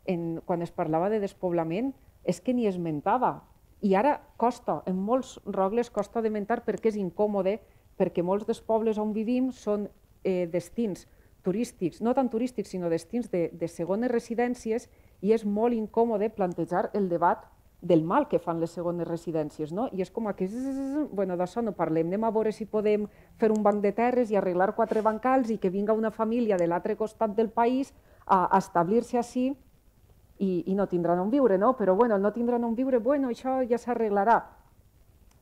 en, 0.06 0.40
quan 0.44 0.62
es 0.62 0.70
parlava 0.70 1.08
de 1.10 1.18
despoblament, 1.18 1.92
és 2.22 2.40
que 2.40 2.54
ni 2.54 2.66
esmentava. 2.66 3.40
I 3.82 3.96
ara 3.98 4.20
costa, 4.38 4.80
en 4.86 4.98
molts 5.02 5.36
rogles 5.44 5.90
costa 5.90 6.22
de 6.22 6.30
mentar 6.30 6.62
perquè 6.66 6.92
és 6.92 7.00
incòmode, 7.00 7.58
perquè 7.98 8.22
molts 8.22 8.46
dels 8.46 8.62
pobles 8.62 9.00
on 9.02 9.12
vivim 9.16 9.50
són 9.52 9.88
eh, 10.24 10.46
destins 10.52 11.06
turístics, 11.46 12.00
no 12.02 12.14
tan 12.14 12.30
turístics, 12.30 12.70
sinó 12.74 12.90
destins 12.90 13.30
de, 13.30 13.50
de 13.52 13.68
segones 13.68 14.10
residències, 14.10 14.88
i 15.22 15.32
és 15.32 15.44
molt 15.44 15.76
incòmode 15.76 16.32
plantejar 16.34 16.90
el 16.94 17.08
debat 17.08 17.46
del 17.80 18.02
mal 18.02 18.26
que 18.26 18.40
fan 18.40 18.58
les 18.60 18.72
segones 18.74 19.06
residències, 19.06 19.70
no? 19.72 19.86
I 19.92 20.02
és 20.02 20.10
com 20.10 20.26
que, 20.34 20.48
bueno, 21.12 21.36
d'això 21.36 21.62
no 21.62 21.76
parlem, 21.76 22.08
anem 22.08 22.24
a 22.24 22.32
veure 22.34 22.52
si 22.52 22.66
podem 22.66 23.06
fer 23.38 23.52
un 23.52 23.62
banc 23.62 23.82
de 23.84 23.92
terres 23.92 24.32
i 24.32 24.36
arreglar 24.36 24.74
quatre 24.74 25.02
bancals 25.04 25.52
i 25.52 25.58
que 25.62 25.70
vinga 25.70 25.94
una 25.94 26.10
família 26.10 26.56
de 26.56 26.66
l'altre 26.66 26.96
costat 26.96 27.36
del 27.36 27.50
país 27.50 27.92
a, 28.24 28.46
a 28.46 28.58
establir-se 28.58 29.20
així 29.20 29.46
i, 30.38 30.64
i 30.66 30.74
no 30.74 30.88
tindran 30.88 31.20
on 31.20 31.30
viure, 31.30 31.58
no? 31.58 31.76
Però 31.76 31.94
bueno, 31.94 32.18
no 32.18 32.32
tindran 32.32 32.64
on 32.64 32.74
viure, 32.74 32.98
bueno, 32.98 33.30
això 33.30 33.60
ja 33.68 33.78
s'arreglarà. 33.78 34.40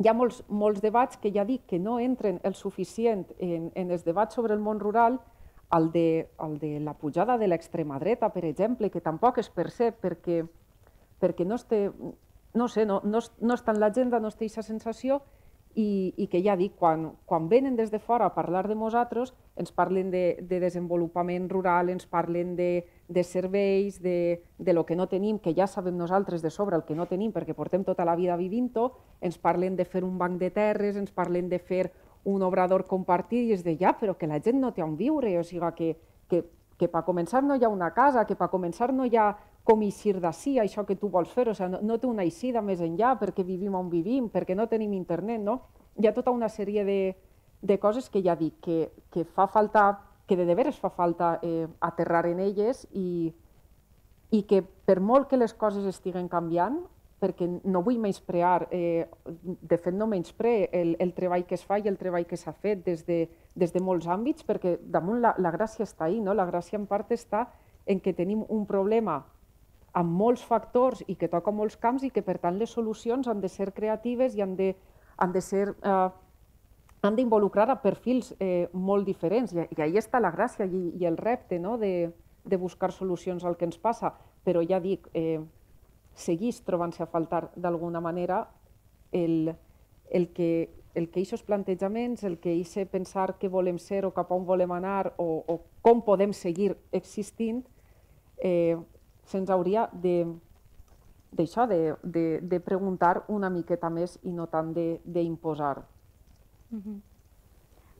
Hi 0.02 0.08
ha 0.10 0.14
molts, 0.16 0.40
molts 0.48 0.82
debats 0.82 1.18
que 1.22 1.30
ja 1.30 1.44
dic 1.46 1.68
que 1.70 1.78
no 1.78 2.00
entren 2.02 2.40
el 2.42 2.56
suficient 2.58 3.28
en, 3.38 3.70
en 3.78 3.92
els 3.94 4.02
debats 4.02 4.34
sobre 4.34 4.54
el 4.54 4.62
món 4.62 4.80
rural, 4.82 5.20
el 5.76 5.90
de, 5.92 6.28
el 6.42 6.58
de 6.58 6.80
la 6.80 6.94
pujada 6.98 7.38
de 7.38 7.48
l'extrema 7.48 7.98
dreta, 8.02 8.30
per 8.34 8.44
exemple, 8.44 8.90
que 8.90 9.00
tampoc 9.00 9.38
es 9.38 9.50
percep 9.50 10.00
perquè, 10.02 10.42
perquè 11.22 11.46
no, 11.46 11.58
té, 11.58 11.86
no, 12.54 12.68
sé, 12.68 12.84
no, 12.86 13.00
no, 13.04 13.22
no 13.22 13.54
està 13.54 13.74
en 13.74 13.80
l'agenda, 13.80 14.20
no 14.20 14.30
té 14.34 14.48
aquesta 14.48 14.66
sensació 14.66 15.22
i, 15.74 16.14
i 16.16 16.26
que 16.30 16.40
ja 16.42 16.54
dic, 16.56 16.76
quan, 16.78 17.10
quan 17.26 17.48
venen 17.50 17.74
des 17.76 17.90
de 17.90 17.98
fora 17.98 18.28
a 18.30 18.34
parlar 18.34 18.68
de 18.68 18.76
nosaltres, 18.78 19.32
ens 19.56 19.72
parlen 19.74 20.10
de, 20.10 20.38
de 20.42 20.60
desenvolupament 20.62 21.48
rural, 21.50 21.90
ens 21.90 22.06
parlen 22.06 22.54
de, 22.56 22.86
de 23.08 23.24
serveis, 23.24 24.00
de, 24.02 24.42
de 24.58 24.72
lo 24.72 24.86
que 24.86 24.96
no 24.96 25.08
tenim, 25.10 25.38
que 25.38 25.54
ja 25.54 25.66
sabem 25.66 25.96
nosaltres 25.98 26.42
de 26.42 26.50
sobre 26.50 26.76
el 26.76 26.84
que 26.84 26.94
no 26.94 27.06
tenim 27.10 27.32
perquè 27.34 27.54
portem 27.54 27.84
tota 27.84 28.06
la 28.06 28.16
vida 28.16 28.38
vivint-ho, 28.38 28.92
ens 29.20 29.38
parlen 29.38 29.76
de 29.76 29.84
fer 29.84 30.04
un 30.04 30.18
banc 30.18 30.38
de 30.38 30.50
terres, 30.54 30.96
ens 30.96 31.10
parlen 31.10 31.48
de 31.50 31.58
fer 31.58 31.90
un 32.24 32.42
obrador 32.42 32.86
compartit 32.86 33.50
i 33.50 33.52
és 33.52 33.64
de 33.64 33.76
ja, 33.76 33.92
però 33.98 34.14
que 34.16 34.30
la 34.30 34.40
gent 34.40 34.60
no 34.60 34.72
té 34.72 34.82
on 34.82 34.96
viure, 34.96 35.36
o 35.38 35.44
sigui 35.44 35.74
que, 35.76 35.90
que, 36.30 36.44
que 36.78 36.88
per 36.88 37.04
començar 37.04 37.42
no 37.42 37.56
hi 37.56 37.64
ha 37.64 37.72
una 37.72 37.92
casa, 37.94 38.24
que 38.24 38.36
per 38.38 38.48
començar 38.52 38.92
no 38.92 39.04
hi 39.04 39.16
ha 39.16 39.34
com 39.64 39.82
eixir 39.82 40.18
d'ací, 40.20 40.58
això 40.60 40.84
que 40.84 40.96
tu 41.00 41.08
vols 41.08 41.32
fer, 41.32 41.48
o 41.48 41.54
sigui, 41.56 41.72
no, 41.72 41.80
no 41.82 41.96
té 41.98 42.06
una 42.06 42.24
eixida 42.26 42.60
més 42.62 42.82
enllà 42.84 43.14
perquè 43.20 43.44
vivim 43.44 43.74
on 43.74 43.88
vivim, 43.90 44.28
perquè 44.28 44.54
no 44.54 44.68
tenim 44.68 44.92
internet, 44.92 45.40
no? 45.40 45.62
Hi 45.96 46.08
ha 46.08 46.12
tota 46.12 46.34
una 46.34 46.50
sèrie 46.52 46.84
de, 46.84 46.98
de 47.64 47.78
coses 47.80 48.10
que 48.12 48.20
ja 48.22 48.36
dic, 48.36 48.58
que, 48.60 48.90
que 49.10 49.24
fa 49.24 49.48
falta, 49.48 49.86
que 50.28 50.36
de 50.36 50.44
deberes 50.44 50.76
fa 50.80 50.92
falta 50.92 51.38
eh, 51.42 51.66
aterrar 51.80 52.26
en 52.28 52.44
elles 52.44 52.84
i, 52.92 53.32
i 54.36 54.42
que 54.44 54.60
per 54.62 55.00
molt 55.00 55.30
que 55.30 55.40
les 55.40 55.56
coses 55.56 55.88
estiguen 55.88 56.28
canviant, 56.28 56.82
perquè 57.24 57.48
no 57.48 57.80
vull 57.80 57.96
menysprear, 58.02 58.66
eh, 58.68 59.06
de 59.24 59.78
fet 59.80 59.96
no 59.96 60.10
menyspre 60.10 60.68
el, 60.76 60.92
el 61.00 61.14
treball 61.16 61.46
que 61.48 61.56
es 61.56 61.64
fa 61.64 61.78
i 61.80 61.88
el 61.88 61.96
treball 61.96 62.26
que 62.28 62.36
s'ha 62.36 62.52
fet 62.52 62.84
des 62.84 63.06
de, 63.08 63.22
des 63.56 63.72
de 63.72 63.80
molts 63.80 64.10
àmbits, 64.12 64.44
perquè 64.44 64.76
damunt 64.82 65.22
la, 65.24 65.32
la 65.40 65.54
gràcia 65.54 65.88
està 65.88 66.10
ahí, 66.10 66.20
no? 66.20 66.36
la 66.36 66.44
gràcia 66.50 66.76
en 66.76 66.84
part 66.90 67.16
està 67.16 67.46
en 67.86 68.00
que 68.00 68.12
tenim 68.12 68.44
un 68.48 68.66
problema 68.68 69.22
amb 69.94 70.10
molts 70.18 70.42
factors 70.42 71.04
i 71.06 71.14
que 71.14 71.30
toca 71.30 71.54
molts 71.54 71.76
camps 71.80 72.02
i 72.02 72.10
que 72.10 72.22
per 72.26 72.38
tant 72.42 72.58
les 72.58 72.70
solucions 72.70 73.28
han 73.30 73.40
de 73.40 73.48
ser 73.48 73.70
creatives 73.72 74.34
i 74.34 74.42
han 74.42 74.56
de, 74.58 74.74
han 75.16 75.32
de 75.32 75.40
ser 75.40 75.68
eh, 75.70 76.08
han 77.04 77.16
d'involucrar 77.16 77.68
a 77.70 77.80
perfils 77.82 78.32
eh, 78.40 78.68
molt 78.72 79.06
diferents 79.06 79.52
i, 79.54 79.66
i 79.76 79.82
ahí 79.84 79.98
està 80.00 80.20
la 80.20 80.32
gràcia 80.34 80.66
i, 80.66 80.84
i 80.98 81.06
el 81.06 81.18
repte 81.20 81.58
no? 81.60 81.76
de, 81.78 82.10
de 82.44 82.56
buscar 82.56 82.92
solucions 82.92 83.44
al 83.44 83.58
que 83.60 83.68
ens 83.68 83.78
passa, 83.78 84.14
però 84.44 84.62
ja 84.66 84.80
dic, 84.80 85.06
eh, 85.14 85.40
seguís 86.14 86.62
trobant-se 86.64 87.02
a 87.04 87.10
faltar 87.10 87.48
d'alguna 87.56 88.00
manera 88.00 88.46
el, 89.12 89.54
el 90.10 90.32
que 90.32 90.50
el 90.94 91.08
que 91.10 91.24
aquests 91.24 91.42
plantejaments, 91.42 92.22
el 92.22 92.36
que 92.38 92.52
aquest 92.54 92.90
pensar 92.92 93.34
què 93.40 93.48
volem 93.50 93.80
ser 93.82 94.04
o 94.06 94.12
cap 94.14 94.30
a 94.30 94.36
on 94.36 94.44
volem 94.46 94.70
anar 94.72 95.12
o, 95.18 95.42
o 95.42 95.56
com 95.82 96.04
podem 96.06 96.32
seguir 96.32 96.76
existint, 96.94 97.64
eh, 98.38 98.78
se'ns 99.24 99.50
hauria 99.50 99.88
de 99.92 100.24
d'això, 101.34 101.66
de, 101.66 101.96
de, 102.02 102.40
de 102.42 102.60
preguntar 102.60 103.24
una 103.28 103.50
miqueta 103.50 103.90
més 103.90 104.18
i 104.22 104.30
no 104.32 104.46
tant 104.46 104.72
d'imposar. 104.74 105.82
-hmm. 106.70 107.00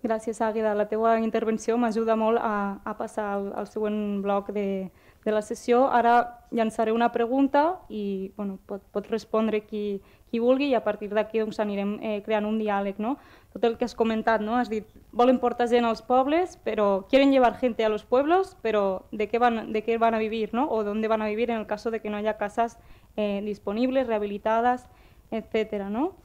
Gràcies, 0.04 0.40
Àgueda. 0.44 0.74
La 0.74 0.84
teua 0.84 1.18
intervenció 1.18 1.78
m'ajuda 1.80 2.14
molt 2.14 2.38
a, 2.38 2.78
a 2.84 2.92
passar 2.98 3.24
al, 3.24 3.46
al 3.56 3.66
següent 3.66 4.20
bloc 4.22 4.50
de, 4.52 4.90
de 5.24 5.32
la 5.32 5.40
sessió. 5.40 5.86
Ara 5.88 6.44
llançaré 6.52 6.92
una 6.92 7.10
pregunta 7.12 7.80
i 7.88 8.30
bueno, 8.36 8.58
pot, 8.66 8.82
pot 8.92 9.06
respondre 9.08 9.62
qui, 9.64 10.02
qui 10.34 10.40
vulgui 10.42 10.72
i 10.72 10.74
a 10.74 10.82
partir 10.82 11.12
d'aquí 11.14 11.38
doncs, 11.38 11.60
anirem 11.62 11.92
eh, 12.02 12.16
creant 12.26 12.48
un 12.48 12.56
diàleg. 12.58 12.98
No? 12.98 13.12
Tot 13.54 13.62
el 13.68 13.76
que 13.78 13.86
has 13.86 13.94
comentat, 13.94 14.42
no? 14.42 14.56
has 14.58 14.66
dit, 14.72 14.88
volen 15.14 15.38
portar 15.38 15.68
gent 15.70 15.86
als 15.86 16.02
pobles, 16.02 16.56
però 16.66 17.06
quieren 17.06 17.30
llevar 17.30 17.54
gente 17.60 17.84
a 17.86 17.88
los 17.92 18.02
pueblos, 18.02 18.56
però 18.64 19.04
de 19.12 19.28
què 19.30 19.38
van, 19.38 19.70
de 19.70 19.84
què 19.86 19.94
van 20.02 20.18
a 20.18 20.18
vivir 20.18 20.50
no? 20.52 20.66
o 20.66 20.82
dónde 20.82 21.06
van 21.06 21.22
a 21.22 21.30
vivir 21.30 21.52
en 21.52 21.60
el 21.60 21.68
caso 21.70 21.92
de 21.92 22.00
que 22.00 22.10
no 22.10 22.16
haya 22.16 22.34
casas 22.36 22.80
eh, 23.14 23.42
disponibles, 23.44 24.08
rehabilitadas, 24.08 24.88
etc. 25.30 25.86
¿no? 25.86 26.16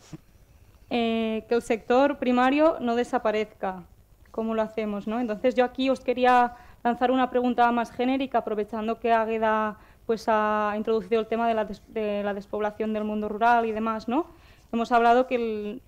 Eh, 0.90 1.46
que 1.48 1.54
el 1.54 1.62
sector 1.62 2.18
primario 2.18 2.78
no 2.82 2.96
desaparezca. 2.96 3.84
¿Cómo 4.32 4.56
lo 4.56 4.64
hacemos? 4.64 5.06
¿no? 5.06 5.20
Entonces 5.20 5.54
yo 5.54 5.66
aquí 5.66 5.92
os 5.92 6.00
quería 6.00 6.56
lanzar 6.84 7.12
una 7.12 7.30
pregunta 7.30 7.72
más 7.72 7.92
genérica, 7.92 8.40
aprovechando 8.40 9.00
que 9.00 9.14
Águeda 9.14 9.78
pues, 10.10 10.26
ha 10.28 10.74
introducido 10.76 11.22
el 11.22 11.28
tema 11.28 11.48
de 11.48 11.54
la, 11.54 11.66
de 11.66 12.24
la 12.24 12.34
despoblación 12.34 12.94
del 12.94 13.04
mundo 13.04 13.30
rural 13.30 13.68
y 13.68 13.72
demás. 13.72 14.08
¿no? 14.08 14.26
Hemos 14.74 14.92
hablado 14.92 15.28
que 15.28 15.36
el, 15.36 15.82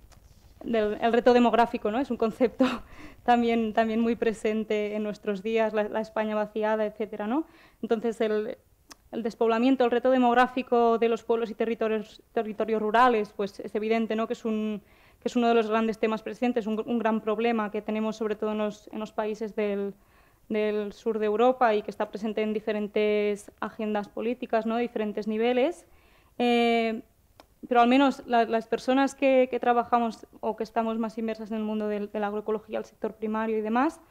del, 0.64 1.00
el 1.02 1.12
reto 1.12 1.34
demográfico 1.34 1.90
¿no? 1.90 1.98
es 1.98 2.12
un 2.12 2.18
concepto 2.18 2.66
también, 3.24 3.74
también 3.74 4.00
muy 4.00 4.16
presente 4.16 4.96
en 4.96 5.02
nuestros 5.02 5.42
días, 5.42 5.74
la, 5.74 6.00
España 6.00 6.36
vaciada, 6.36 6.86
etc. 6.86 7.22
¿no? 7.26 7.48
Entonces, 7.82 8.22
el, 8.22 8.60
el, 9.12 9.24
despoblamiento, 9.24 9.86
el 9.86 9.90
reto 9.90 10.12
demográfico 10.12 11.00
de 11.00 11.10
los 11.10 11.24
pueblos 11.24 11.50
y 11.50 11.56
territorios, 11.56 12.22
territorios 12.32 12.80
rurales, 12.80 13.34
pues 13.36 13.60
es 13.60 13.74
evidente 13.74 14.16
¿no? 14.16 14.28
que, 14.28 14.34
es 14.34 14.46
un, 14.46 14.84
que 15.20 15.30
es 15.30 15.36
uno 15.36 15.48
de 15.48 15.56
los 15.56 15.68
grandes 15.68 15.98
temas 15.98 16.22
presentes, 16.22 16.68
un, 16.68 16.80
un 16.86 17.00
gran 17.00 17.22
problema 17.22 17.72
que 17.72 17.82
tenemos 17.82 18.18
sobre 18.18 18.36
todo 18.36 18.52
en 18.52 18.60
los, 18.60 18.88
en 18.94 19.00
los 19.00 19.14
países 19.14 19.56
del, 19.56 19.96
del 20.52 20.94
sur 20.94 21.20
de 21.20 21.26
Europa 21.26 21.74
y 21.76 21.82
que 21.82 21.92
está 21.92 22.10
presente 22.10 22.42
en 22.42 22.54
diferentes 22.54 23.52
agendas 23.60 24.10
políticas, 24.10 24.66
¿no? 24.66 24.78
diferentes 24.78 25.28
niveles. 25.28 25.86
Eh, 26.38 27.02
pero 27.68 27.82
al 27.82 27.88
menos 27.88 28.24
la, 28.26 28.46
las 28.46 28.68
personas 28.68 29.16
que, 29.16 29.58
trabajamos 29.62 30.28
o 30.40 30.56
que 30.56 30.64
estamos 30.64 30.98
más 30.98 31.18
inmersas 31.18 31.52
en 31.52 31.58
el 31.58 31.64
mundo 31.64 31.88
de, 31.88 32.10
la 32.14 32.28
agroecología, 32.28 32.80
el 32.80 32.86
sector 32.86 33.14
primario 33.14 33.58
y 33.58 33.62
demás, 33.62 34.02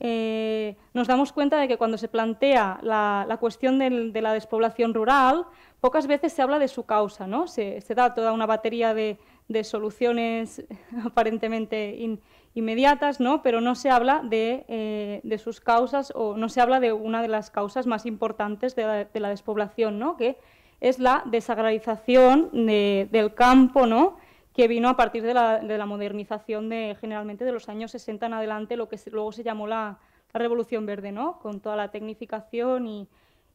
eh, 0.00 0.76
nos 0.94 1.08
damos 1.08 1.32
cuenta 1.32 1.58
de 1.58 1.66
que 1.66 1.76
cuando 1.76 1.98
se 1.98 2.08
plantea 2.08 2.78
la, 2.82 3.36
cuestión 3.40 3.78
de 3.78 4.20
la 4.20 4.32
despoblación 4.32 4.94
rural, 4.94 5.46
pocas 5.80 6.06
veces 6.06 6.32
se 6.32 6.42
habla 6.42 6.58
de 6.58 6.68
su 6.68 6.84
causa, 6.84 7.26
¿no? 7.26 7.48
se, 7.48 7.82
da 7.96 8.14
toda 8.14 8.32
una 8.32 8.46
batería 8.46 8.94
de, 8.94 9.18
de 9.48 9.64
soluciones 9.64 10.64
aparentemente 11.04 11.96
in, 11.96 12.20
inmediatas, 12.58 13.20
¿no? 13.20 13.42
pero 13.42 13.60
no 13.60 13.74
se 13.74 13.90
habla 13.90 14.20
de, 14.24 14.64
eh, 14.68 15.20
de, 15.22 15.38
sus 15.38 15.60
causas 15.60 16.12
o 16.14 16.36
no 16.36 16.48
se 16.48 16.60
habla 16.60 16.80
de 16.80 16.92
una 16.92 17.22
de 17.22 17.28
las 17.28 17.50
causas 17.50 17.86
más 17.86 18.06
importantes 18.06 18.76
de 18.76 18.82
la, 18.82 19.04
de 19.04 19.20
la 19.20 19.30
despoblación, 19.30 19.98
¿no? 19.98 20.16
que 20.16 20.36
es 20.80 20.98
la 20.98 21.22
desagrarización 21.26 22.50
de, 22.52 23.08
del 23.10 23.34
campo, 23.34 23.86
¿no? 23.86 24.16
que 24.54 24.68
vino 24.68 24.88
a 24.88 24.96
partir 24.96 25.22
de 25.22 25.34
la, 25.34 25.58
de 25.58 25.78
la, 25.78 25.86
modernización 25.86 26.68
de 26.68 26.96
generalmente 27.00 27.44
de 27.44 27.52
los 27.52 27.68
años 27.68 27.92
60 27.92 28.26
en 28.26 28.34
adelante, 28.34 28.76
lo 28.76 28.88
que 28.88 28.98
luego 29.10 29.30
se 29.32 29.44
llamó 29.44 29.66
la, 29.66 29.98
la, 30.32 30.38
Revolución 30.38 30.84
Verde, 30.84 31.12
¿no? 31.12 31.38
con 31.38 31.60
toda 31.60 31.76
la 31.76 31.90
tecnificación 31.90 32.86
y, 32.86 33.08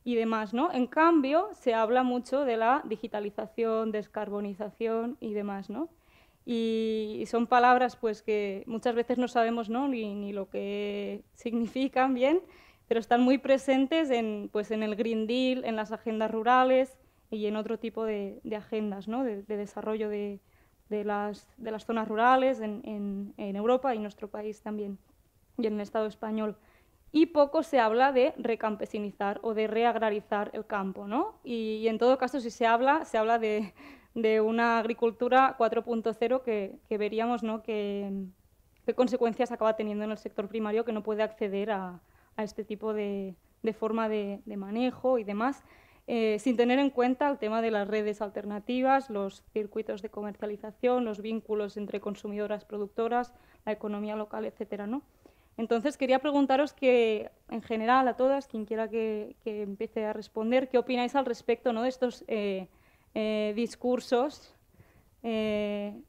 y, 0.06 0.16
demás. 0.16 0.54
¿no? 0.54 0.72
En 0.72 0.88
cambio, 0.88 1.50
se 1.54 1.74
habla 1.74 2.04
mucho 2.04 2.46
de 2.46 2.58
la 2.58 2.82
digitalización, 2.86 3.92
descarbonización 3.92 5.18
y 5.20 5.34
demás. 5.34 5.70
¿no? 5.70 5.90
Y, 6.46 7.24
son 7.28 7.48
palabras 7.48 7.96
pues, 7.96 8.22
que 8.22 8.64
muchas 8.68 8.96
veces 8.96 9.18
no 9.18 9.28
sabemos 9.28 9.70
¿no? 9.70 9.88
Ni, 9.88 10.14
ni, 10.14 10.34
lo 10.34 10.50
que 10.50 11.24
significan 11.34 12.14
bien, 12.14 12.42
pero 12.88 13.00
están 13.00 13.22
muy 13.22 13.38
presentes 13.38 14.10
en, 14.10 14.50
pues, 14.52 14.72
en 14.72 14.84
el 14.84 14.96
Green 14.96 15.26
Deal, 15.26 15.64
en 15.64 15.76
las 15.76 15.92
agendas 15.92 16.32
rurales 16.32 16.98
y 17.30 17.46
en 17.46 17.56
otro 17.56 17.80
tipo 17.80 18.04
de, 18.04 18.42
de 18.44 18.56
agendas 18.56 19.08
¿no? 19.08 19.24
de, 19.24 19.44
de 19.44 19.58
desarrollo 19.58 20.10
de, 20.10 20.42
de 20.90 21.04
las, 21.04 21.48
de 21.58 21.72
las 21.72 21.86
zonas 21.86 22.08
rurales 22.08 22.60
en, 22.60 22.82
en, 22.84 23.34
en, 23.38 23.56
Europa 23.56 23.94
y 23.94 23.98
en 23.98 24.04
nuestro 24.04 24.30
país 24.30 24.62
también, 24.62 25.00
y 25.58 25.68
en 25.68 25.76
el 25.76 25.82
Estado 25.82 26.08
español. 26.08 26.58
Y 27.12 27.28
poco 27.28 27.64
se 27.64 27.80
habla 27.80 28.12
de 28.12 28.34
recampesinizar 28.38 29.40
o 29.44 29.54
de 29.54 29.68
reagrarizar 29.68 30.50
el 30.54 30.66
campo, 30.66 31.08
¿no? 31.08 31.36
Y, 31.44 31.76
y 31.76 31.88
en 31.88 32.00
todo 32.00 32.18
caso, 32.18 32.40
si 32.40 32.50
se 32.50 32.66
habla, 32.66 33.06
se 33.06 33.18
habla 33.20 33.38
de, 33.38 33.74
de 34.14 34.42
una 34.42 34.80
agricultura 34.80 35.56
4.0 35.58 36.42
que, 36.44 36.76
que, 36.88 36.98
veríamos, 36.98 37.44
¿no? 37.44 37.64
Que, 37.64 38.12
qué 38.86 38.94
consecuencias 38.94 39.52
acaba 39.52 39.76
teniendo 39.76 40.04
en 40.04 40.12
el 40.12 40.18
sector 40.18 40.48
primario 40.48 40.86
que 40.86 40.92
no 40.92 41.04
puede 41.04 41.24
acceder 41.24 41.72
a, 41.72 42.02
a 42.36 42.44
este 42.44 42.64
tipo 42.64 42.94
de, 42.94 43.36
de 43.64 43.74
forma 43.74 44.10
de, 44.10 44.42
de 44.46 44.58
manejo 44.58 45.18
y 45.18 45.24
demás. 45.24 45.64
Eh, 46.06 46.38
sin 46.40 46.58
tener 46.58 46.80
en 46.80 46.90
cuenta 46.90 47.30
el 47.30 47.38
tema 47.38 47.62
de 47.62 47.72
las 47.72 47.88
redes 47.88 48.22
alternativas, 48.22 49.10
los 49.10 49.42
circuitos 49.54 50.02
de 50.02 50.10
comercialización, 50.10 51.06
los 51.06 51.22
vínculos 51.22 51.78
entre 51.78 52.02
consumidoras, 52.02 52.66
productoras, 52.66 53.34
la 53.66 53.72
economía 53.72 54.18
local, 54.18 54.44
etcétera, 54.44 54.86
¿no? 54.86 55.02
Entonces, 55.56 55.98
quería 55.98 56.20
preguntaros 56.20 56.74
que, 56.74 57.30
en 57.50 57.62
general, 57.62 58.08
a 58.08 58.18
todas, 58.18 58.48
quien 58.48 58.66
quiera 58.66 58.90
que, 58.90 59.36
que 59.44 59.62
empiece 59.62 60.04
a 60.04 60.12
responder, 60.12 60.68
¿qué 60.68 60.78
opináis 60.78 61.16
al 61.16 61.26
respecto 61.26 61.72
¿no? 61.72 61.84
de 61.84 61.90
estos 61.90 62.26
eh, 62.28 62.68
eh, 63.14 63.54
discursos 63.56 64.56
eh, 65.24 66.02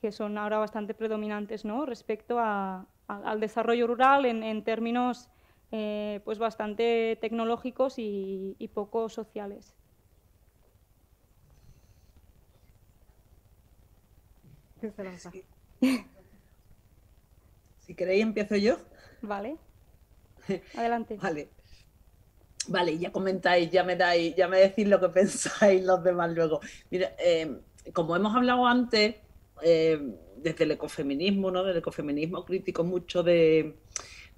que 0.00 0.12
son 0.12 0.38
ahora 0.38 0.58
bastante 0.58 0.94
predominantes 0.94 1.64
¿no? 1.64 1.86
respecto 1.86 2.38
a, 2.38 2.86
a, 3.08 3.16
al 3.30 3.40
desarrollo 3.40 3.86
rural 3.86 4.24
en, 4.26 4.42
en 4.42 4.64
términos 4.64 5.28
eh, 5.70 6.20
pues 6.24 6.38
bastante 6.38 7.18
tecnológicos 7.20 7.98
y, 7.98 8.56
y 8.58 8.68
poco 8.68 9.08
sociales. 9.08 9.74
Sí. 15.30 15.44
Si 17.78 17.94
queréis, 17.94 18.22
empiezo 18.22 18.56
yo. 18.56 18.76
Vale. 19.22 19.56
Adelante. 20.76 21.16
vale. 21.20 21.48
Vale, 22.68 22.98
ya 22.98 23.10
comentáis, 23.10 23.70
ya 23.70 23.82
me 23.82 23.96
dais, 23.96 24.34
ya 24.36 24.46
me 24.48 24.58
decís 24.58 24.86
lo 24.86 25.00
que 25.00 25.08
pensáis 25.20 25.84
los 25.84 26.02
demás 26.04 26.30
luego. 26.32 26.60
Mira, 26.90 27.14
eh, 27.18 27.60
como 27.92 28.14
hemos 28.16 28.34
hablado 28.34 28.66
antes, 28.66 29.16
eh, 29.62 30.14
desde 30.36 30.64
el 30.64 30.72
ecofeminismo, 30.72 31.50
¿no? 31.50 31.64
Del 31.64 31.78
ecofeminismo 31.78 32.44
crítico 32.44 32.84
mucho 32.84 33.22
de, 33.22 33.74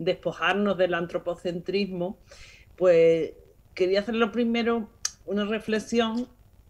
despojarnos 0.00 0.76
del 0.78 0.94
antropocentrismo, 0.94 2.18
pues 2.76 3.32
quería 3.74 4.00
hacer 4.00 4.14
lo 4.14 4.32
primero 4.32 4.88
una 5.26 5.44
reflexión 5.44 6.26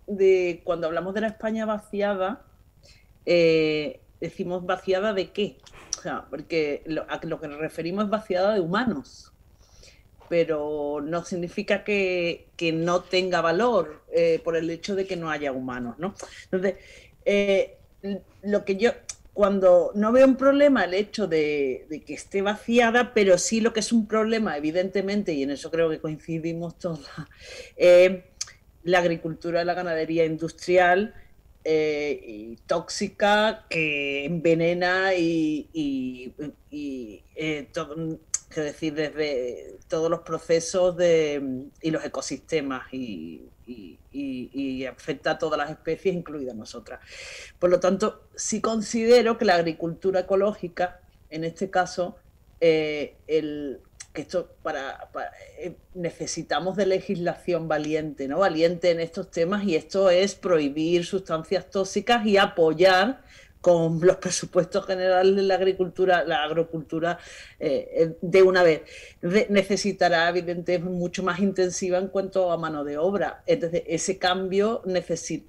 de 0.07 0.61
cuando 0.65 0.89
hablamos 0.89 1.15
de 1.15 1.21
la 1.23 1.29
España 1.29 1.65
vaciada, 1.65 2.45
eh, 3.25 4.01
decimos 4.21 4.67
vaciada 4.67 5.15
de 5.15 5.31
qué, 5.31 5.59
o 5.97 6.03
sea, 6.03 6.27
porque 6.29 6.83
a 7.09 7.25
lo 7.25 7.41
que 7.41 7.49
nos 7.49 7.59
referimos 7.59 8.05
es 8.05 8.11
vaciada 8.11 8.53
de 8.53 8.61
humanos, 8.61 9.33
pero 10.31 11.01
no 11.05 11.25
significa 11.25 11.83
que, 11.83 12.47
que 12.57 12.71
no 12.71 13.03
tenga 13.03 13.41
valor 13.41 14.05
eh, 14.13 14.41
por 14.45 14.57
el 14.57 14.71
hecho 14.71 14.95
de 14.95 15.05
que 15.05 15.17
no 15.17 15.29
haya 15.29 15.51
humanos, 15.51 15.97
¿no? 15.99 16.15
Entonces, 16.45 16.77
eh, 17.25 17.79
lo 18.43 18.65
que 18.65 18.77
yo, 18.77 18.93
cuando 19.35 19.91
no 19.97 20.13
veo 20.13 20.25
un 20.29 20.37
problema 20.37 20.85
el 20.85 20.95
hecho 20.95 21.27
de, 21.27 22.05
que 22.07 22.15
esté 22.15 22.43
vaciada, 22.43 23.13
pero 23.13 23.39
sí 23.39 23.61
lo 23.61 23.73
que 23.73 23.81
es 23.81 23.93
un 23.93 24.07
problema, 24.07 24.57
evidentemente, 24.57 25.33
y 25.33 25.43
en 25.43 25.51
eso 25.51 25.69
creo 25.69 25.91
que 25.91 25.99
coincidimos 25.99 26.79
todos, 26.79 27.01
eh, 27.77 28.31
la 28.85 29.01
agricultura, 29.01 29.65
la 29.65 29.75
ganadería 29.75 30.25
industrial 30.27 31.13
eh, 31.65 32.23
y 32.25 32.57
tóxica 32.69 33.67
que 33.69 34.25
envenena 34.27 35.13
y, 35.15 35.69
y, 35.73 37.25
es 38.51 38.65
decir, 38.65 38.95
desde 38.95 39.79
todos 39.89 40.11
los 40.11 40.21
procesos 40.21 40.97
de, 40.97 41.69
y 41.81 41.91
los 41.91 42.05
ecosistemas 42.05 42.93
y, 42.93 43.47
afecta 44.91 45.33
a 45.33 45.39
todas 45.39 45.57
las 45.57 45.71
especies, 45.71 46.15
incluidas 46.15 46.57
nosotras. 46.57 47.01
Por 47.59 47.71
lo 47.71 47.79
tanto, 47.79 48.25
sí 48.35 48.61
considero 48.61 49.39
que 49.39 49.45
la 49.45 49.55
agricultura 49.55 50.21
ecológica, 50.21 51.01
en 51.29 51.45
este 51.45 51.71
caso, 51.71 52.17
eh, 52.61 53.17
el, 53.29 53.81
que 54.13 54.23
esto 54.23 54.57
para, 54.63 55.11
para 55.13 55.31
eh, 55.59 55.77
necesitamos 55.95 56.77
de 56.77 56.87
legislación 56.87 57.69
valiente, 57.69 58.27
¿no? 58.27 58.41
Valiente 58.41 58.91
en 58.91 58.99
estos 58.99 59.31
temas 59.31 59.65
y 59.65 59.77
esto 59.77 60.11
es 60.11 60.35
prohibir 60.35 61.07
sustancias 61.07 61.71
tóxicas 61.71 62.27
y 62.27 62.37
apoyar 62.37 63.23
con 63.61 64.01
los 64.01 64.17
presupuestos 64.17 64.87
generales 64.87 65.37
de 65.37 65.43
la 65.43 65.55
agricultura, 65.55 66.25
la 66.25 66.45
agrocultura 66.45 67.19
eh, 67.59 68.17
de 68.21 68.43
una 68.43 68.63
vez. 68.63 68.83
Necesitará, 69.49 70.29
evidentemente, 70.29 70.79
mucho 70.79 71.23
más 71.23 71.41
intensiva 71.41 71.99
en 71.99 72.09
cuanto 72.09 72.51
a 72.51 72.57
mano 72.57 72.85
de 72.85 72.99
obra. 72.99 73.43
Entonces, 73.47 73.83
ese 73.87 74.19
cambio 74.19 74.83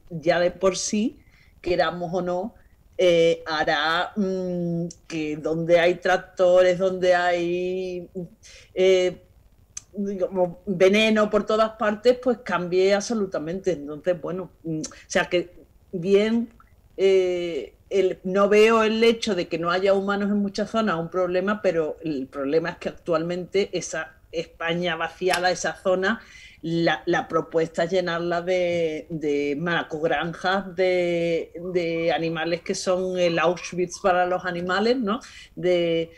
ya 0.10 0.40
de 0.40 0.52
por 0.52 0.78
sí, 0.78 1.20
queramos 1.62 2.12
o 2.14 2.22
no, 2.22 2.56
eh, 2.98 3.44
hará 3.48 4.12
mmm, 4.16 4.88
que 5.08 5.38
donde 5.38 5.80
hay 5.80 5.96
tractores, 5.96 6.78
donde 6.78 7.16
hay 7.16 8.10
eh, 8.74 9.22
veneno 10.66 11.30
por 11.30 11.46
todas 11.46 11.72
partes, 11.72 12.18
pues 12.22 12.40
cambie 12.44 12.94
absolutamente. 12.94 13.72
Entonces, 13.72 14.20
bueno, 14.22 14.52
mm, 14.64 14.82
o 14.82 15.08
sea 15.08 15.26
que 15.26 15.52
bien 15.92 16.50
eh, 16.98 17.74
no 18.24 18.50
veo 18.50 18.84
el 18.84 19.04
hecho 19.04 19.36
de 19.36 19.48
que 19.48 19.58
no 19.58 19.72
haya 19.72 19.94
humanos 19.94 20.30
en 20.30 20.38
muchas 20.38 20.70
zonas 20.70 20.96
un 20.96 21.10
problema, 21.10 21.62
pero 21.62 21.98
el 22.04 22.28
problema 22.28 22.70
es 22.72 22.78
que 22.78 22.90
actualmente 22.90 23.70
esa 23.74 24.16
España 24.32 24.96
vaciada, 24.96 25.52
esa 25.52 25.76
zona, 25.76 26.22
la, 26.62 27.28
propuesta 27.28 27.84
es 27.84 27.92
llenarla 27.92 28.42
de, 28.42 29.08
de 29.10 29.56
maracogranjas 29.60 30.76
de, 30.76 32.12
animales 32.16 32.62
que 32.62 32.76
son 32.76 33.18
el 33.18 33.40
Auschwitz 33.40 34.00
para 34.00 34.26
los 34.26 34.46
animales, 34.46 34.98
¿no? 34.98 35.20
De 35.56 36.12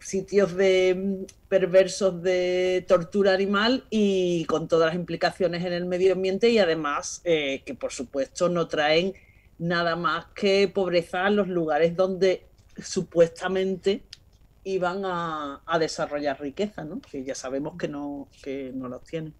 sitios 0.00 0.56
de 0.56 1.26
perversos 1.48 2.22
de 2.22 2.84
tortura 2.88 3.34
animal 3.34 3.84
y 3.90 4.44
con 4.46 4.66
todas 4.66 4.86
las 4.88 4.96
implicaciones 4.96 5.64
en 5.64 5.72
el 5.72 5.84
medio 5.84 6.14
ambiente 6.14 6.48
y 6.48 6.58
además 6.58 7.20
eh, 7.24 7.62
que 7.64 7.74
por 7.74 7.92
supuesto 7.92 8.48
no 8.48 8.66
traen 8.66 9.14
nada 9.58 9.96
más 9.96 10.26
que 10.34 10.70
pobreza 10.72 11.26
en 11.28 11.36
los 11.36 11.48
lugares 11.48 11.96
donde 11.96 12.46
supuestamente 12.78 14.02
iban 14.64 15.02
a, 15.04 15.60
desarrollar 15.78 16.40
riqueza, 16.40 16.84
¿no? 16.84 17.00
que 17.00 17.24
ya 17.24 17.34
sabemos 17.34 17.76
que 17.76 17.88
no, 17.88 18.28
que 18.42 18.72
no 18.74 18.88
los 18.88 19.02
tienen. 19.02 19.34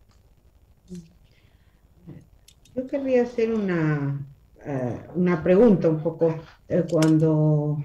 Yo 2.75 2.87
querría 2.87 3.23
hacer 3.23 3.53
una, 3.53 4.27
uh, 4.65 5.19
una 5.19 5.43
pregunta 5.43 5.89
un 5.89 6.03
poco 6.03 6.35
eh, 6.69 6.85
cuando 6.91 7.79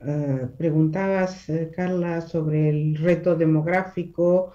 uh, 0.00 0.48
preguntabas, 0.56 1.48
eh, 1.48 1.72
Carla, 1.74 2.20
sobre 2.20 2.68
el 2.68 2.96
reto 2.96 3.34
demográfico 3.34 4.52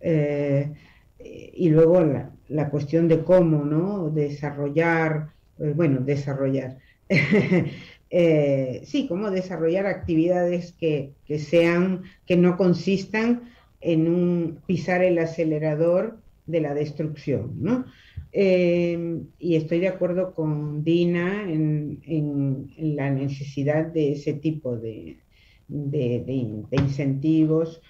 eh, 0.00 0.72
y 1.18 1.68
luego 1.70 2.04
la, 2.04 2.30
la, 2.48 2.70
cuestión 2.70 3.08
de 3.08 3.24
cómo 3.24 3.64
¿no? 3.64 4.10
desarrollar 4.10 5.28
eh, 5.28 5.35
bueno, 5.58 6.00
desarrollar. 6.00 6.78
eh, 8.10 8.82
sí, 8.84 9.06
cómo 9.08 9.30
desarrollar 9.30 9.86
actividades 9.86 10.72
que, 10.72 11.12
que, 11.26 11.38
sean, 11.38 12.02
que 12.26 12.36
no 12.36 12.56
consistan 12.56 13.42
en 13.80 14.08
un 14.08 14.58
pisar 14.66 15.02
el 15.02 15.18
acelerador 15.18 16.18
de 16.46 16.60
la 16.60 16.74
destrucción, 16.74 17.52
¿no? 17.60 17.84
Eh, 18.32 19.22
y 19.38 19.56
estoy 19.56 19.80
de 19.80 19.88
acuerdo 19.88 20.34
con 20.34 20.84
Dina 20.84 21.50
en, 21.50 22.00
en, 22.04 22.96
la 22.96 23.10
necesidad 23.10 23.86
de 23.86 24.12
ese 24.12 24.34
tipo 24.34 24.76
de, 24.76 25.16
de, 25.68 26.22
de, 26.26 26.76
incentivos 26.76 27.80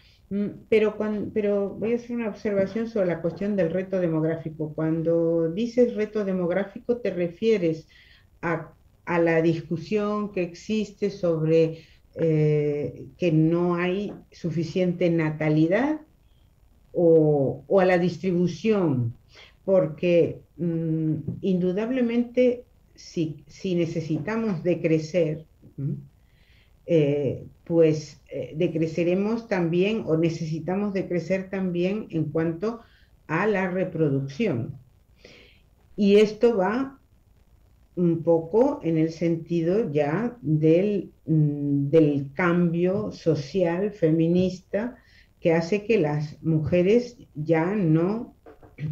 pero, 0.68 0.96
cuando, 0.96 1.30
pero 1.32 1.70
voy 1.70 1.92
a 1.92 1.96
hacer 1.96 2.16
una 2.16 2.28
observación 2.28 2.88
sobre 2.88 3.06
la 3.06 3.22
cuestión 3.22 3.56
del 3.56 3.70
reto 3.70 4.00
demográfico. 4.00 4.72
Cuando 4.74 5.50
dices 5.50 5.94
reto 5.94 6.24
demográfico, 6.24 6.98
te 6.98 7.10
refieres 7.10 7.88
a 8.42 8.72
a 9.06 9.20
la 9.20 9.40
discusión 9.40 10.32
que 10.32 10.42
existe 10.42 11.10
sobre 11.10 11.84
eh, 12.16 13.06
que 13.16 13.32
no 13.32 13.76
hay 13.76 14.12
suficiente 14.32 15.08
natalidad 15.08 16.00
o, 16.92 17.64
a 17.80 17.84
la 17.84 17.98
distribución, 17.98 19.14
porque 19.64 20.40
mm, 20.56 21.14
indudablemente 21.42 22.64
si, 22.94 23.44
necesitamos 23.74 24.62
decrecer, 24.62 25.44
eh, 26.88 27.48
pues 27.64 28.22
eh, 28.28 28.54
decreceremos 28.56 29.48
también 29.48 30.04
o 30.06 30.16
necesitamos 30.16 30.92
decrecer 30.92 31.50
también 31.50 32.06
en 32.10 32.26
cuanto 32.30 32.80
a 33.26 33.48
la 33.48 33.68
reproducción. 33.68 34.78
Y 35.96 36.16
esto 36.16 36.56
va 36.56 37.00
un 37.96 38.22
poco 38.22 38.78
en 38.84 38.98
el 38.98 39.10
sentido 39.10 39.90
ya 39.90 40.36
del, 40.42 41.10
mm, 41.26 41.88
del 41.88 42.30
cambio 42.34 43.10
social 43.10 43.90
feminista 43.90 44.96
que 45.40 45.52
hace 45.52 45.84
que 45.84 45.98
las 45.98 46.40
mujeres 46.44 47.18
ya 47.34 47.74
no, 47.74 48.36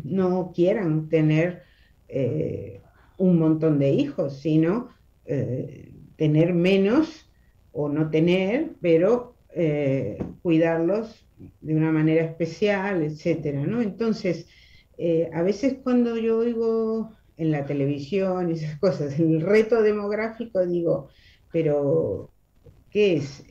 no 0.02 0.50
quieran 0.52 1.08
tener 1.08 1.62
eh, 2.08 2.80
un 3.18 3.38
montón 3.38 3.78
de 3.78 3.92
hijos, 3.92 4.40
sino 4.40 4.88
tener 6.16 6.52
menos 6.52 7.23
o 7.74 7.90
no 7.90 8.10
tener, 8.10 8.70
pero 8.80 9.34
eh, 9.54 10.16
cuidarlos 10.42 11.26
de 11.60 11.76
una 11.76 11.92
manera 11.92 12.24
especial, 12.24 13.02
etcétera, 13.02 13.66
¿no? 13.66 13.82
Entonces, 13.82 14.46
a 15.32 15.42
veces 15.42 15.78
cuando 15.82 16.16
yo 16.16 16.38
oigo 16.38 17.10
en 17.36 17.50
la 17.50 17.66
televisión 17.66 18.50
esas 18.50 18.78
cosas, 18.80 19.18
el 19.20 19.42
reto 19.42 19.82
demográfico, 19.82 20.64
digo, 20.64 21.08
pero 21.52 22.30
¿qué 22.90 23.16
es? 23.16 23.44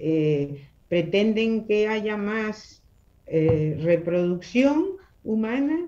¿Pretenden 0.88 1.67
que 1.67 1.88
haya 1.88 2.17
más 2.17 2.84
eh, 3.26 3.80
reproducción 3.82 4.97
humana, 5.24 5.88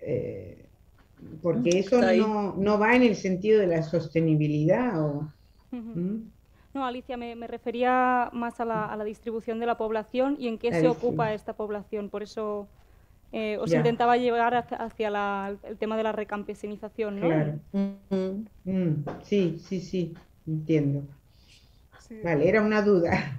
eh, 0.00 0.68
porque 1.40 1.70
mm, 1.70 1.76
eso 1.78 2.54
no, 2.56 2.78
va 2.78 2.94
en 2.94 3.02
el 3.02 3.16
sentido 3.16 3.60
de 3.60 3.66
la 3.66 3.82
sostenibilidad. 3.82 5.02
O. 5.02 5.32
No, 6.76 6.84
Alicia, 6.84 7.16
me, 7.16 7.34
refería 7.46 8.28
más 8.34 8.60
a 8.60 8.66
la, 8.66 9.02
distribución 9.02 9.58
de 9.58 9.64
la 9.64 9.78
población 9.78 10.36
y 10.38 10.46
en 10.46 10.58
qué 10.58 10.70
se 10.72 10.86
ocupa 10.86 11.32
esta 11.32 11.54
población. 11.54 12.10
Por 12.10 12.22
eso 12.22 12.68
eh, 13.32 13.56
os 13.58 13.72
intentaba 13.72 14.18
llevar 14.18 14.54
hacia, 14.54 15.58
el 15.62 15.78
tema 15.78 15.96
de 15.96 16.02
la 16.02 16.12
recampesinización, 16.12 17.18
¿no? 17.18 17.28
Claro. 17.28 17.58
Mm, 17.72 19.04
sí, 19.22 19.58
sí, 19.58 19.80
sí, 19.80 20.14
entiendo. 20.46 21.04
Vale, 22.22 22.46
era 22.46 22.60
una 22.60 22.82
duda. 22.82 23.38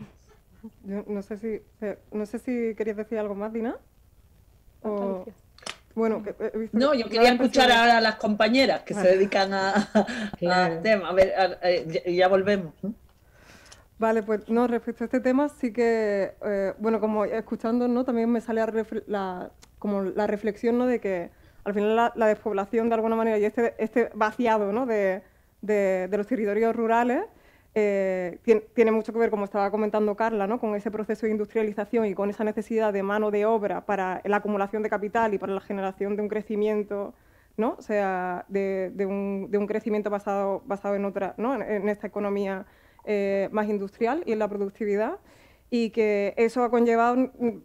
Yo 0.84 1.04
no 1.08 1.22
sé 1.22 1.38
si, 1.38 1.62
eh, 1.82 2.00
no 2.12 2.26
sé 2.26 2.40
si 2.40 2.74
querías 2.74 2.98
decir 2.98 3.20
algo 3.20 3.36
más, 3.36 3.54
Dina. 3.54 3.78
Bueno, 5.94 6.24
no, 6.72 6.96
yo 6.96 7.08
quería 7.08 7.34
escuchar 7.34 7.72
ahora 7.72 7.98
a 7.98 8.02
las 8.02 8.16
compañeras 8.16 8.82
que 8.82 8.96
se 8.96 9.08
dedican 9.10 9.54
a, 9.54 9.74
al 10.50 10.82
tema. 10.82 11.10
A 11.10 11.14
ver, 11.14 11.88
ya, 12.08 12.28
volvemos. 12.28 12.74
Vale, 14.00 14.24
pues 14.24 14.48
no, 14.50 14.68
respecto 14.68 15.04
a 15.04 15.06
este 15.06 15.20
tema 15.20 15.50
sí 15.50 15.74
que, 15.74 16.34
eh, 16.46 16.74
bueno, 16.78 17.00
como 17.00 17.26
escuchando, 17.26 17.88
¿no? 17.88 18.04
También 18.04 18.30
me 18.32 18.42
sale 18.42 18.62
la, 19.08 19.52
como 19.80 20.04
la 20.04 20.28
reflexión, 20.28 20.78
¿no? 20.78 20.86
De 20.86 21.00
que 21.00 21.32
al 21.64 21.74
final 21.74 22.14
la, 22.16 22.28
despoblación 22.28 22.90
de 22.90 22.96
alguna 22.96 23.16
manera 23.16 23.38
y 23.40 23.46
este, 23.46 23.74
este 23.80 24.10
vaciado, 24.14 24.72
¿no? 24.72 24.86
De, 24.86 25.24
de, 25.62 26.08
de 26.10 26.18
los 26.18 26.28
territorios 26.28 26.76
rurales 26.76 27.24
eh, 27.80 28.40
tiene, 28.74 28.92
mucho 28.92 29.14
que 29.14 29.20
ver, 29.20 29.30
como 29.30 29.46
estaba 29.46 29.70
comentando 29.70 30.16
Carla, 30.16 30.48
¿no? 30.48 30.60
con 30.60 30.74
ese 30.74 30.90
proceso 30.90 31.28
de 31.28 31.32
industrialización 31.32 32.08
y 32.08 32.16
con 32.16 32.32
esa 32.32 32.44
necesidad 32.44 32.92
de 32.92 33.04
mano 33.04 33.30
de 33.30 33.46
obra 33.46 33.86
para 33.86 34.20
la 34.26 34.38
acumulación 34.38 34.82
de 34.82 34.90
capital 34.90 35.36
y 35.36 35.38
para 35.38 35.54
la 35.54 35.62
generación 35.62 36.16
de 36.16 36.24
un 36.24 36.28
crecimiento, 36.28 37.14
¿no? 37.56 37.76
o 37.78 37.82
sea, 37.84 38.46
de, 38.48 38.92
un, 39.08 39.68
crecimiento 39.68 40.10
basado, 40.10 40.64
basado 40.66 40.96
en, 40.96 41.06
otra, 41.06 41.36
¿no? 41.38 41.54
en, 41.54 41.88
esta 41.88 42.08
economía 42.08 42.66
eh, 43.10 43.48
más 43.54 43.70
industrial 43.70 44.22
y 44.26 44.34
en 44.34 44.40
la 44.40 44.50
productividad 44.50 45.18
y 45.70 45.90
que 45.90 46.34
eso 46.38 46.64
ha 46.64 46.70
conllevado, 46.70 47.16
mm, 47.16 47.62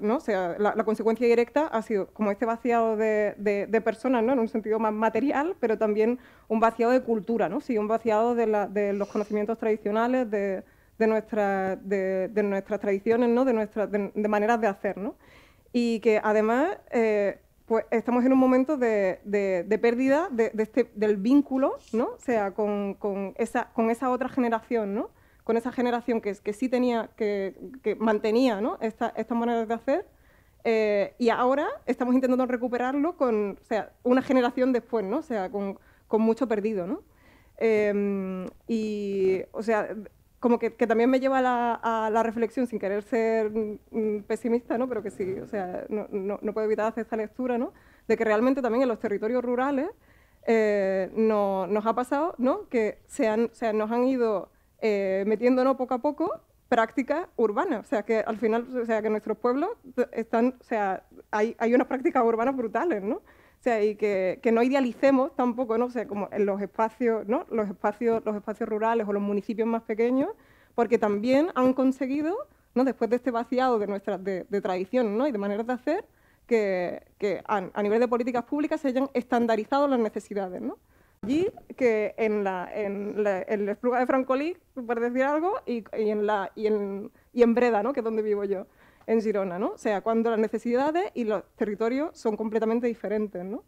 ¿no? 0.00 0.16
O 0.16 0.20
sea, 0.20 0.56
la, 0.58 0.84
consecuencia 0.84 1.26
directa 1.26 1.66
ha 1.66 1.82
sido 1.82 2.08
como 2.12 2.30
este 2.30 2.44
vaciado 2.44 2.96
de, 2.96 3.34
de, 3.36 3.80
personas, 3.80 4.22
¿no? 4.22 4.32
En 4.32 4.38
un 4.38 4.48
sentido 4.48 4.78
más 4.78 4.92
material, 4.92 5.56
pero 5.60 5.78
también 5.78 6.18
un 6.48 6.60
vaciado 6.60 6.92
de 6.92 7.02
cultura, 7.02 7.48
¿no? 7.48 7.60
Sí, 7.60 7.78
un 7.78 7.88
vaciado 7.88 8.34
de, 8.34 8.46
la, 8.46 8.68
de 8.68 8.92
los 8.92 9.08
conocimientos 9.08 9.58
tradicionales, 9.58 10.30
de, 10.30 10.64
de, 10.98 11.06
nuestra, 11.06 11.76
de, 11.76 12.30
nuestras 12.42 12.80
tradiciones, 12.80 13.30
¿no? 13.30 13.44
De, 13.44 13.52
nuestras, 13.54 13.90
de, 13.90 14.28
maneras 14.28 14.60
de 14.60 14.66
hacer, 14.66 14.98
¿no? 14.98 15.14
Y 15.72 16.00
que 16.00 16.20
además, 16.22 16.78
eh, 16.90 17.38
pues 17.70 17.84
estamos 17.92 18.24
en 18.24 18.32
un 18.32 18.38
momento 18.40 18.76
de, 18.76 19.20
pérdida 19.80 20.26
de, 20.32 20.50
este, 20.58 20.90
del 20.96 21.18
vínculo, 21.18 21.78
¿no? 21.92 22.06
O 22.06 22.18
sea, 22.18 22.50
con, 22.50 22.94
con, 22.94 23.32
esa, 23.38 23.70
con 23.74 23.90
esa 23.90 24.10
otra 24.10 24.28
generación, 24.28 24.92
¿no? 24.92 25.10
con 25.44 25.56
esa 25.56 25.70
generación 25.70 26.20
que, 26.20 26.34
que 26.34 26.52
sí 26.52 26.68
tenía, 26.68 27.10
que, 27.14 27.54
mantenía 28.00 28.60
¿no? 28.60 28.76
estas 28.80 29.30
maneras 29.30 29.68
de 29.68 29.74
hacer, 29.74 30.06
eh, 30.64 31.14
y 31.18 31.28
ahora 31.28 31.68
estamos 31.86 32.12
intentando 32.12 32.44
recuperarlo 32.44 33.16
con 33.16 33.56
o 33.62 33.64
sea, 33.64 33.92
una 34.02 34.22
generación 34.22 34.72
después, 34.72 35.04
¿no? 35.04 35.18
o 35.18 35.22
sea, 35.22 35.48
con, 35.48 35.78
con 36.08 36.22
mucho 36.22 36.48
perdido. 36.48 36.88
¿no? 36.88 37.04
Em, 37.56 38.46
y, 38.66 39.42
o 39.52 39.62
sea, 39.62 39.94
como 40.40 40.58
que, 40.58 40.74
que 40.74 40.86
también 40.86 41.10
me 41.10 41.20
lleva 41.20 41.38
a 41.38 42.10
la, 42.10 42.22
reflexión, 42.22 42.66
sin 42.66 42.78
querer 42.78 43.02
ser 43.02 43.50
mm, 43.50 44.22
pesimista, 44.26 44.78
¿no? 44.78 44.88
pero 44.88 45.02
que 45.02 45.10
sí, 45.10 45.34
o 45.38 45.46
sea, 45.46 45.84
no, 45.90 46.06
no, 46.10 46.38
no, 46.40 46.52
puedo 46.54 46.66
evitar 46.66 46.86
hacer 46.86 47.02
esta 47.02 47.16
lectura, 47.16 47.58
¿no? 47.58 47.72
de 48.08 48.16
que 48.16 48.24
realmente 48.24 48.62
también 48.62 48.82
en 48.82 48.88
los 48.88 48.98
territorios 48.98 49.44
rurales 49.44 49.88
eh, 50.46 51.10
no, 51.14 51.66
nos 51.66 51.84
ha 51.86 51.94
pasado 51.94 52.34
¿no? 52.38 52.68
que 52.68 52.98
se 53.06 53.28
han, 53.28 53.44
o 53.44 53.54
sea, 53.54 53.72
nos 53.72 53.90
han 53.90 54.04
ido 54.04 54.50
eh, 54.80 55.24
metiéndonos 55.26 55.76
poco 55.76 55.94
a 55.94 55.98
poco 55.98 56.40
prácticas 56.68 57.28
urbanas. 57.36 57.84
O 57.84 57.88
sea, 57.88 58.04
que 58.04 58.20
al 58.20 58.38
final, 58.38 58.66
o 58.76 58.86
sea, 58.86 59.02
que 59.02 59.10
nuestros 59.10 59.36
pueblos 59.36 59.70
están, 60.12 60.56
o 60.60 60.64
sea, 60.64 61.04
hay, 61.30 61.54
hay 61.58 61.74
unas 61.74 61.86
prácticas 61.86 62.24
urbanas 62.24 62.56
brutales, 62.56 63.02
¿no? 63.02 63.20
O 63.60 63.62
sea, 63.62 63.84
y 63.84 63.94
que, 63.94 64.38
que, 64.42 64.52
no 64.52 64.62
idealicemos 64.62 65.36
tampoco, 65.36 65.76
¿no? 65.76 65.84
O 65.84 65.90
sea, 65.90 66.06
como 66.08 66.30
en 66.32 66.46
los 66.46 66.62
espacios, 66.62 67.28
¿no? 67.28 67.44
Los 67.50 67.68
espacios, 67.68 68.22
los 68.24 68.34
espacios 68.34 68.66
rurales 68.66 69.06
o 69.06 69.12
los 69.12 69.22
municipios 69.22 69.68
más 69.68 69.82
pequeños, 69.82 70.30
porque 70.74 70.96
también 70.96 71.50
han 71.54 71.74
conseguido, 71.74 72.34
¿no? 72.74 72.84
Después 72.84 73.10
de 73.10 73.16
este 73.16 73.30
vaciado 73.30 73.78
de 73.78 73.86
nuestras 73.86 74.24
de, 74.24 74.44
tradición, 74.62 75.18
¿no? 75.18 75.28
Y 75.28 75.32
de 75.32 75.36
maneras 75.36 75.66
de 75.66 75.74
hacer, 75.74 76.04
que, 76.46 77.02
que 77.18 77.42
a, 77.46 77.68
a, 77.74 77.82
nivel 77.82 78.00
de 78.00 78.08
políticas 78.08 78.44
públicas 78.44 78.80
se 78.80 78.88
hayan 78.88 79.10
estandarizado 79.12 79.86
las 79.88 80.00
necesidades, 80.00 80.62
¿no? 80.62 80.78
allí 81.22 81.48
que 81.76 82.14
en, 82.16 82.44
la, 82.44 82.70
en, 82.74 83.22
la, 83.22 83.42
en 83.42 83.68
Espluga 83.68 83.98
de 83.98 84.06
Francolí, 84.06 84.56
por 84.74 85.00
decir 85.00 85.22
algo, 85.22 85.60
y, 85.66 85.84
y, 85.98 86.08
en 86.10 86.26
la, 86.26 86.50
y, 86.54 86.66
en, 86.66 87.10
y 87.34 87.42
en 87.42 87.54
Breda, 87.54 87.82
¿no? 87.82 87.92
que 87.92 88.00
es 88.00 88.04
donde 88.04 88.22
vivo 88.22 88.44
yo, 88.44 88.66
en 89.10 89.20
Girona. 89.20 89.58
¿no? 89.58 89.70
O 89.70 89.78
sea, 89.78 90.00
cuando 90.00 90.30
las 90.30 90.38
necesidades 90.38 91.10
y 91.14 91.24
los 91.24 91.42
territorios 91.56 92.16
son 92.16 92.36
completamente 92.36 92.86
diferentes. 92.86 93.44
¿no? 93.44 93.64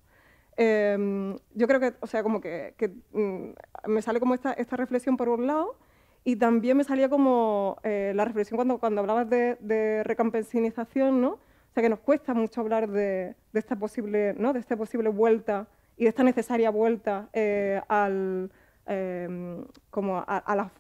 Eh, 0.57 1.37
yo 1.55 1.67
creo 1.67 1.81
que, 1.81 1.95
o 2.01 2.07
sea, 2.07 2.23
como 2.23 2.41
que, 2.41 2.75
que 2.77 2.89
mm, 3.13 3.91
me 3.91 4.03
sale 4.03 4.21
como 4.21 4.35
esta, 4.35 4.53
esta, 4.53 4.77
reflexión 4.77 5.17
por 5.17 5.29
un 5.29 5.47
lado 5.47 5.77
y 6.25 6.37
también 6.37 6.77
me 6.77 6.85
salía 6.85 7.09
como 7.09 7.79
eh, 7.83 8.13
la 8.15 8.25
reflexión 8.25 8.57
cuando, 8.57 8.79
cuando 8.79 9.01
hablabas 9.01 9.29
de, 9.29 9.57
de 9.61 10.05
recampesinización, 10.05 11.21
¿no? 11.21 11.31
O 11.31 11.75
sea, 11.75 11.83
que 11.83 11.89
nos 11.89 12.01
cuesta 12.01 12.35
mucho 12.35 12.61
hablar 12.61 12.89
de, 12.89 13.35
de 13.53 13.59
esta 13.59 13.77
posible, 13.77 14.35
¿no? 14.35 14.53
De 14.53 14.61
esta 14.61 14.77
posible 14.77 15.09
vuelta 15.09 15.67
y 15.97 16.05
de 16.05 16.11
esta 16.11 16.23
necesaria 16.23 16.71
vuelta 16.71 17.29
eh, 17.33 17.81
al, 17.89 18.51
em, 18.87 19.65
como 19.91 20.25
a, 20.27 20.55
la, 20.55 20.71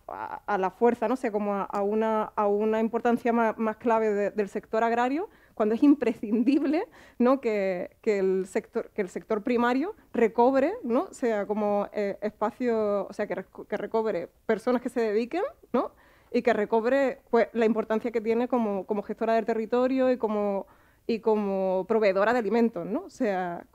a, 0.46 0.58
la, 0.58 0.70
fuerza, 0.70 1.08
¿no? 1.08 1.16
sé 1.16 1.30
como 1.30 1.54
a, 1.54 1.82
una, 1.82 2.80
importancia 2.80 3.32
más, 3.32 3.76
clave 3.76 4.30
del 4.30 4.48
sector 4.48 4.84
agrario, 4.84 5.28
cuando 5.54 5.74
es 5.74 5.82
imprescindible 5.82 6.86
¿no? 7.18 7.40
que, 7.40 7.96
el 8.02 8.46
sector, 8.46 8.90
que 8.90 9.02
el 9.02 9.08
sector 9.08 9.42
primario 9.42 9.94
recobre, 10.12 10.72
¿no? 10.82 11.12
sea 11.12 11.46
como 11.46 11.88
eh, 11.92 12.18
espacio, 12.22 13.06
o 13.06 13.12
sea, 13.12 13.26
que, 13.26 13.44
recobre 13.76 14.28
personas 14.46 14.82
que 14.82 14.88
se 14.88 15.00
dediquen, 15.00 15.42
¿no? 15.72 15.92
y 16.32 16.42
que 16.42 16.52
recobre 16.52 17.20
pues, 17.30 17.48
la 17.52 17.66
importancia 17.66 18.10
que 18.10 18.20
tiene 18.20 18.48
como, 18.48 18.84
gestora 19.02 19.34
del 19.34 19.44
territorio 19.44 20.10
y 20.10 20.16
como, 20.16 20.66
y 21.06 21.20
como 21.20 21.84
proveedora 21.86 22.32
de 22.32 22.38
alimentos, 22.38 22.86
¿no? 22.86 23.04
O 23.04 23.10
sea, 23.10 23.66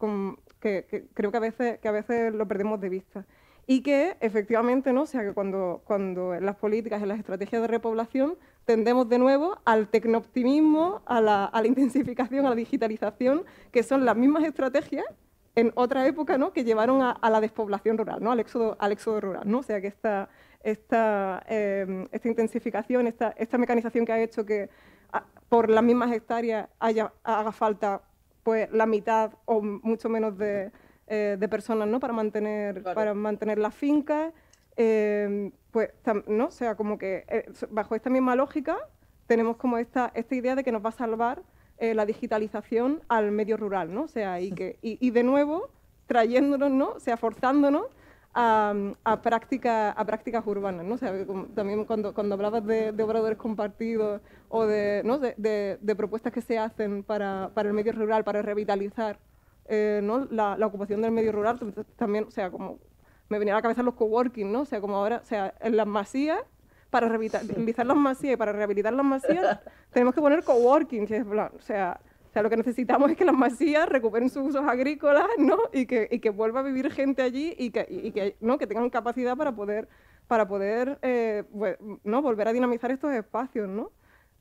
que, 0.60 1.08
creo 1.14 1.32
que 1.32 1.38
a, 1.38 1.42
veces, 1.42 1.80
que 1.80 1.88
a 1.88 1.92
veces 1.92 2.34
lo 2.34 2.48
perdemos 2.48 2.82
de 2.82 2.90
vista. 2.90 3.26
Y 3.70 3.82
que 3.82 4.16
efectivamente, 4.22 4.94
¿no? 4.94 5.02
o 5.02 5.06
sea, 5.06 5.24
que 5.24 5.34
cuando, 5.34 5.82
cuando 5.84 6.34
en 6.34 6.46
las 6.46 6.56
políticas, 6.56 7.02
en 7.02 7.10
las 7.10 7.20
estrategias 7.20 7.62
de 7.62 7.68
repoblación, 7.68 8.38
tendemos 8.64 9.10
de 9.10 9.20
nuevo 9.20 9.58
al 9.66 9.90
tecnooptimismo, 9.90 11.02
a 11.06 11.20
la, 11.20 11.52
intensificación, 11.66 12.46
a 12.46 12.50
la 12.50 12.56
digitalización, 12.56 13.44
que 13.74 13.84
son 13.84 14.06
las 14.06 14.16
mismas 14.16 14.46
estrategias 14.46 15.06
en 15.56 15.74
otra 15.76 16.08
época, 16.08 16.38
¿no? 16.38 16.54
Que 16.54 16.64
llevaron 16.64 17.02
a, 17.02 17.30
la 17.30 17.42
despoblación 17.42 17.98
rural, 17.98 18.24
¿no? 18.24 18.32
Al 18.32 18.40
éxodo, 18.40 18.78
al 18.80 18.94
éxodo 18.94 19.20
rural, 19.20 19.44
¿no? 19.46 19.60
O 19.60 19.64
sea, 19.64 19.82
que 19.82 19.88
esta, 19.88 20.30
esta, 20.64 21.44
eh, 21.50 22.08
esta 22.14 22.28
intensificación, 22.30 23.06
esta, 23.06 23.32
esta 23.38 23.58
mecanización 23.58 24.06
que 24.06 24.14
ha 24.14 24.22
hecho 24.22 24.46
que 24.46 24.70
por 25.50 25.70
las 25.70 25.84
mismas 25.84 26.14
hectáreas 26.14 26.70
haya, 26.80 27.12
haga 27.24 27.52
falta 27.52 28.02
pues 28.44 28.72
la 28.72 28.86
mitad 28.86 29.34
o 29.44 29.62
mucho 29.62 30.08
menos 30.08 30.38
de, 30.38 30.72
eh, 31.08 31.38
de 31.40 31.48
personas 31.48 31.88
¿no? 31.88 32.00
para, 32.00 32.14
mantener, 32.14 32.84
para 32.84 33.14
mantener 33.14 33.58
las 33.58 33.74
fincas. 33.74 34.34
eh, 34.76 35.52
pues, 35.72 35.90
¿no? 36.28 36.46
O 36.48 36.52
sea, 36.52 36.76
como 36.76 36.98
que 36.98 37.26
eh, 37.28 37.46
bajo 37.70 37.96
esta 37.96 38.10
misma 38.10 38.36
lógica 38.36 38.78
tenemos 39.28 39.58
como 39.58 39.78
esta, 39.78 40.12
esta 40.16 40.36
idea 40.36 40.56
de 40.56 40.64
que 40.64 40.72
nos 40.72 40.84
va 40.84 40.90
a 40.90 40.94
salvar 40.94 41.42
eh, 41.78 41.94
la 41.94 42.06
digitalización 42.06 43.02
al 43.08 43.32
medio 43.32 43.58
rural, 43.58 43.94
¿no? 43.94 44.04
O 44.04 44.08
sea, 44.08 44.40
y, 44.42 44.52
que, 44.52 44.78
y, 44.82 44.98
y 45.06 45.12
de 45.12 45.24
nuevo 45.24 45.70
trayéndonos, 46.08 46.72
¿no? 46.72 46.90
O 46.92 47.00
sea, 47.00 47.18
forzándonos 47.18 47.86
a, 48.34 48.74
a, 49.04 49.22
práctica- 49.22 49.92
a 49.92 50.06
prácticas 50.06 50.46
urbanas, 50.48 50.86
¿no? 50.86 50.96
O 50.96 50.98
sea, 50.98 51.12
también 51.56 51.86
cuando, 51.86 52.14
cuando 52.14 52.36
hablabas 52.36 52.66
de, 52.66 52.92
de 52.92 53.04
obradores 53.04 53.38
compartidos 53.38 54.22
o 54.50 54.66
de, 54.66 55.02
¿no? 55.04 55.18
de- 55.20 55.78
de 55.82 55.96
propuestas 55.96 56.32
que 56.34 56.42
se 56.42 56.58
hacen 56.58 57.04
para, 57.04 57.52
para 57.54 57.68
el 57.70 57.74
medio 57.74 57.92
rural, 57.94 58.24
para 58.24 58.42
revitalizar 58.42 59.18
eh, 59.68 60.02
¿no? 60.04 60.26
la, 60.32 60.58
la 60.58 60.66
ocupación 60.68 61.02
del 61.02 61.12
medio 61.12 61.32
rural, 61.32 61.60
tam- 61.60 61.86
también, 61.96 62.26
o 62.28 62.32
sea, 62.32 62.50
como 62.52 62.80
me 63.30 63.40
venía 63.40 63.54
a 63.54 63.58
la 63.58 63.62
cabeza 63.62 63.84
los 63.84 63.96
coworking, 63.96 64.52
¿no? 64.52 64.62
O 64.62 64.66
sea, 64.66 64.80
como 64.82 64.96
ahora, 64.98 65.18
o 65.22 65.26
sea, 65.26 65.54
en 65.60 65.76
las 65.78 65.88
masías, 65.88 66.40
para 66.90 67.10
revitalizar 67.10 67.86
las 67.86 67.98
masías 67.98 68.34
y 68.36 68.38
para 68.38 68.54
rehabilitar 68.54 68.94
las 68.94 69.06
masías, 69.06 69.60
tenemos 69.92 70.16
que 70.16 70.22
poner 70.22 70.44
coworking, 70.44 71.06
que 71.06 71.18
es 71.18 71.26
plan, 71.26 71.52
o 71.56 71.62
sea, 71.62 72.00
o 72.30 72.32
sea, 72.32 72.42
lo 72.44 72.50
que 72.50 72.58
necesitamos 72.58 73.10
es 73.12 73.18
que 73.18 73.26
las 73.26 73.36
masías 73.36 73.90
recuperen 73.90 74.30
sus 74.30 74.48
usos 74.50 74.64
agrícolas, 74.68 75.26
¿no? 75.38 75.58
Y 75.74 75.86
que, 75.86 76.08
y 76.12 76.20
que 76.20 76.30
vuelva 76.30 76.60
a 76.60 76.64
vivir 76.64 76.92
gente 76.92 77.22
allí 77.22 77.54
y 77.58 77.72
que, 77.72 77.86
y 77.90 78.12
que, 78.12 78.36
¿no? 78.42 78.58
que 78.58 78.68
tengan 78.68 78.90
capacidad 78.90 79.36
para 79.36 79.54
poder, 79.56 79.88
para 80.28 80.48
poder 80.48 81.00
eh, 81.02 81.44
¿no? 82.04 82.22
volver 82.22 82.48
a 82.48 82.54
dinamizar 82.54 82.92
estos 82.92 83.12
espacios, 83.14 83.68
¿no? 83.68 83.92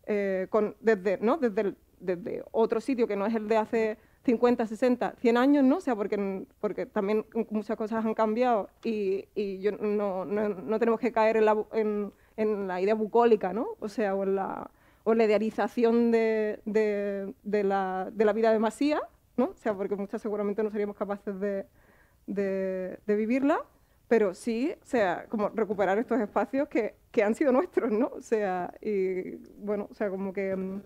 Eh, 0.06 0.46
con, 0.50 0.76
desde, 0.80 1.18
¿no? 1.18 1.36
desde, 1.38 1.60
el- 1.62 1.76
desde 1.98 2.44
otro 2.52 2.80
sitio 2.80 3.06
que 3.08 3.16
no 3.16 3.24
es 3.26 3.34
el 3.34 3.48
de 3.48 3.56
hace 3.56 3.98
50, 4.26 4.66
60, 4.66 5.14
100 5.20 5.36
años, 5.36 5.64
¿no? 5.64 5.76
O 5.76 5.80
sea, 5.80 5.94
porque, 5.94 6.44
porque 6.60 6.84
también 6.84 7.24
muchas 7.50 7.76
cosas 7.76 8.04
han 8.04 8.12
cambiado 8.12 8.68
y, 8.82 9.28
y 9.36 9.60
yo 9.60 9.72
no, 9.72 10.24
no, 10.24 10.48
no 10.48 10.78
tenemos 10.80 10.98
que 11.00 11.12
caer 11.12 11.36
en 11.36 11.44
la, 11.44 11.64
en, 11.72 12.66
la 12.66 12.80
idea 12.80 12.94
bucólica, 12.94 13.52
¿no? 13.52 13.68
O 13.78 13.88
sea, 13.88 14.14
o 14.16 14.24
en 14.24 14.34
la, 14.34 14.70
o 15.04 15.14
la 15.14 15.24
idealización 15.24 16.10
de, 16.10 16.60
de, 16.64 17.64
la, 17.64 18.10
de 18.12 18.24
la 18.24 18.32
vida 18.32 18.52
de 18.52 18.58
Masía, 18.58 19.00
¿no? 19.36 19.44
O 19.46 19.56
sea, 19.56 19.74
porque 19.74 19.94
muchas 19.94 20.20
seguramente 20.20 20.62
no 20.62 20.70
seríamos 20.70 20.96
capaces 20.96 21.38
de, 21.38 22.98
vivirla, 23.06 23.60
pero 24.08 24.34
sí, 24.34 24.74
o 24.82 24.86
sea, 24.86 25.26
como 25.28 25.50
recuperar 25.50 25.98
estos 25.98 26.20
espacios 26.20 26.68
que, 26.68 26.96
que 27.12 27.22
han 27.22 27.36
sido 27.36 27.52
nuestros, 27.52 27.92
¿no? 27.92 28.10
Sea, 28.20 28.74
y 28.82 29.36
bueno, 29.58 29.86
o 29.88 29.94
sea, 29.94 30.10
como 30.10 30.32
que 30.32 30.56
mm, 30.56 30.80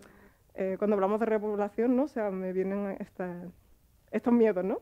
eh, 0.61 0.77
cuando 0.79 0.95
hablamos 0.95 1.19
de 1.21 1.27
repoblación, 1.27 1.97
¿no? 1.97 2.05
O 2.05 2.09
sea, 2.09 2.31
me 2.31 2.53
vienen 2.53 2.97
esta- 3.01 3.49
estos 4.11 4.33
miedos, 4.33 4.63
¿no? 4.65 4.79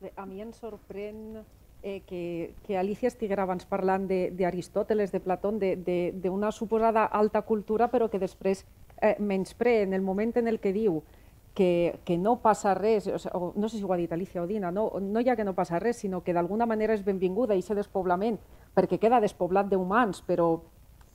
Bé, 0.00 0.12
A 0.16 0.26
mi 0.26 0.40
em 0.40 0.52
sorprèn 0.52 1.42
eh, 1.82 2.02
que, 2.06 2.54
que 2.66 2.76
Alicia 2.78 3.08
estiguera 3.08 3.42
abans 3.44 3.64
parlant 3.66 4.06
d'Aristòteles, 4.08 5.10
de, 5.12 5.18
de 5.18 5.24
Platón, 5.24 5.58
de- 5.58 5.76
de- 5.76 6.12
d'una 6.14 6.52
suposada 6.52 7.04
alta 7.04 7.42
cultura, 7.42 7.88
però 7.90 8.08
que 8.10 8.18
després 8.18 8.64
eh, 9.02 9.16
menyspre 9.18 9.82
en 9.82 9.92
el 9.94 10.02
moment 10.02 10.36
en 10.36 10.48
el 10.48 10.60
que 10.60 10.72
diu 10.72 11.02
que, 11.54 11.98
que 12.04 12.18
no 12.18 12.36
passa 12.44 12.74
res, 12.74 13.06
o, 13.08 13.16
o 13.32 13.52
no 13.56 13.68
sé 13.68 13.78
si 13.78 13.84
ho 13.84 13.92
ha 13.92 13.96
dit 13.96 14.12
Alicia 14.12 14.42
o 14.42 14.46
Dina, 14.46 14.70
no, 14.70 14.90
no 15.00 15.20
ja 15.24 15.36
que 15.36 15.44
no 15.44 15.54
passa 15.54 15.78
res, 15.80 15.96
sinó 15.96 16.22
que 16.22 16.34
d'alguna 16.36 16.66
manera 16.66 16.92
és 16.94 17.04
benvinguda 17.04 17.54
i 17.56 17.62
aquest 17.64 17.78
despoblament, 17.80 18.36
perquè 18.76 18.98
queda 19.00 19.20
despoblat 19.24 19.66
d'humans, 19.72 20.20
però, 20.28 20.60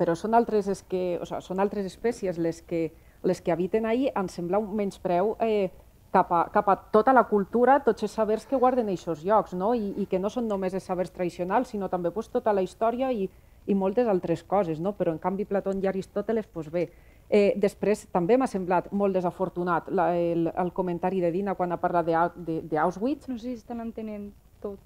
però 0.01 0.15
són, 0.17 0.33
altres 0.33 0.67
es 0.73 0.81
que, 0.89 1.19
o 1.21 1.29
sigui, 1.29 1.45
són 1.45 1.61
altres 1.61 1.85
espècies 1.85 2.41
les 2.41 2.63
que, 2.65 2.87
les 3.23 3.41
que 3.45 3.53
habiten 3.53 3.85
ahí, 3.85 4.09
em 4.17 4.27
sembla 4.33 4.57
un 4.57 4.73
menyspreu 4.79 5.35
eh, 5.45 5.69
cap, 6.11 6.31
a, 6.33 6.41
cap 6.51 6.67
a 6.73 6.75
tota 6.91 7.13
la 7.13 7.23
cultura, 7.29 7.77
tots 7.85 8.03
els 8.07 8.15
sabers 8.17 8.47
que 8.49 8.57
guarden 8.57 8.89
aquests 8.89 9.21
llocs, 9.23 9.53
no? 9.53 9.75
I, 9.77 9.93
i 10.01 10.07
que 10.09 10.19
no 10.19 10.31
són 10.33 10.49
només 10.49 10.73
els 10.73 10.89
sabers 10.89 11.13
tradicionals, 11.13 11.69
sinó 11.71 11.87
també 11.93 12.09
pues, 12.11 12.31
tota 12.33 12.51
la 12.51 12.65
història 12.65 13.11
i, 13.13 13.29
i 13.69 13.77
moltes 13.77 14.09
altres 14.09 14.41
coses, 14.43 14.81
no? 14.81 14.95
però 14.97 15.13
en 15.13 15.21
canvi 15.21 15.45
Platón 15.45 15.83
i 15.83 15.87
Aristòteles, 15.87 16.47
pues 16.51 16.71
bé. 16.73 16.87
Eh, 17.29 17.53
després 17.55 18.07
també 18.11 18.35
m'ha 18.41 18.49
semblat 18.49 18.89
molt 18.91 19.13
desafortunat 19.15 19.87
la, 19.93 20.09
el, 20.17 20.49
el 20.49 20.73
comentari 20.75 21.21
de 21.21 21.29
Dina 21.31 21.53
quan 21.55 21.71
ha 21.71 21.77
parlat 21.79 22.09
de, 22.09 22.17
Au- 22.17 22.33
de, 22.35 22.57
de 22.65 22.77
Auschwitz, 22.81 23.29
No 23.29 23.37
sé 23.37 23.53
si 23.53 23.59
estan 23.61 23.79
entenent 23.85 24.31
tot. 24.65 24.81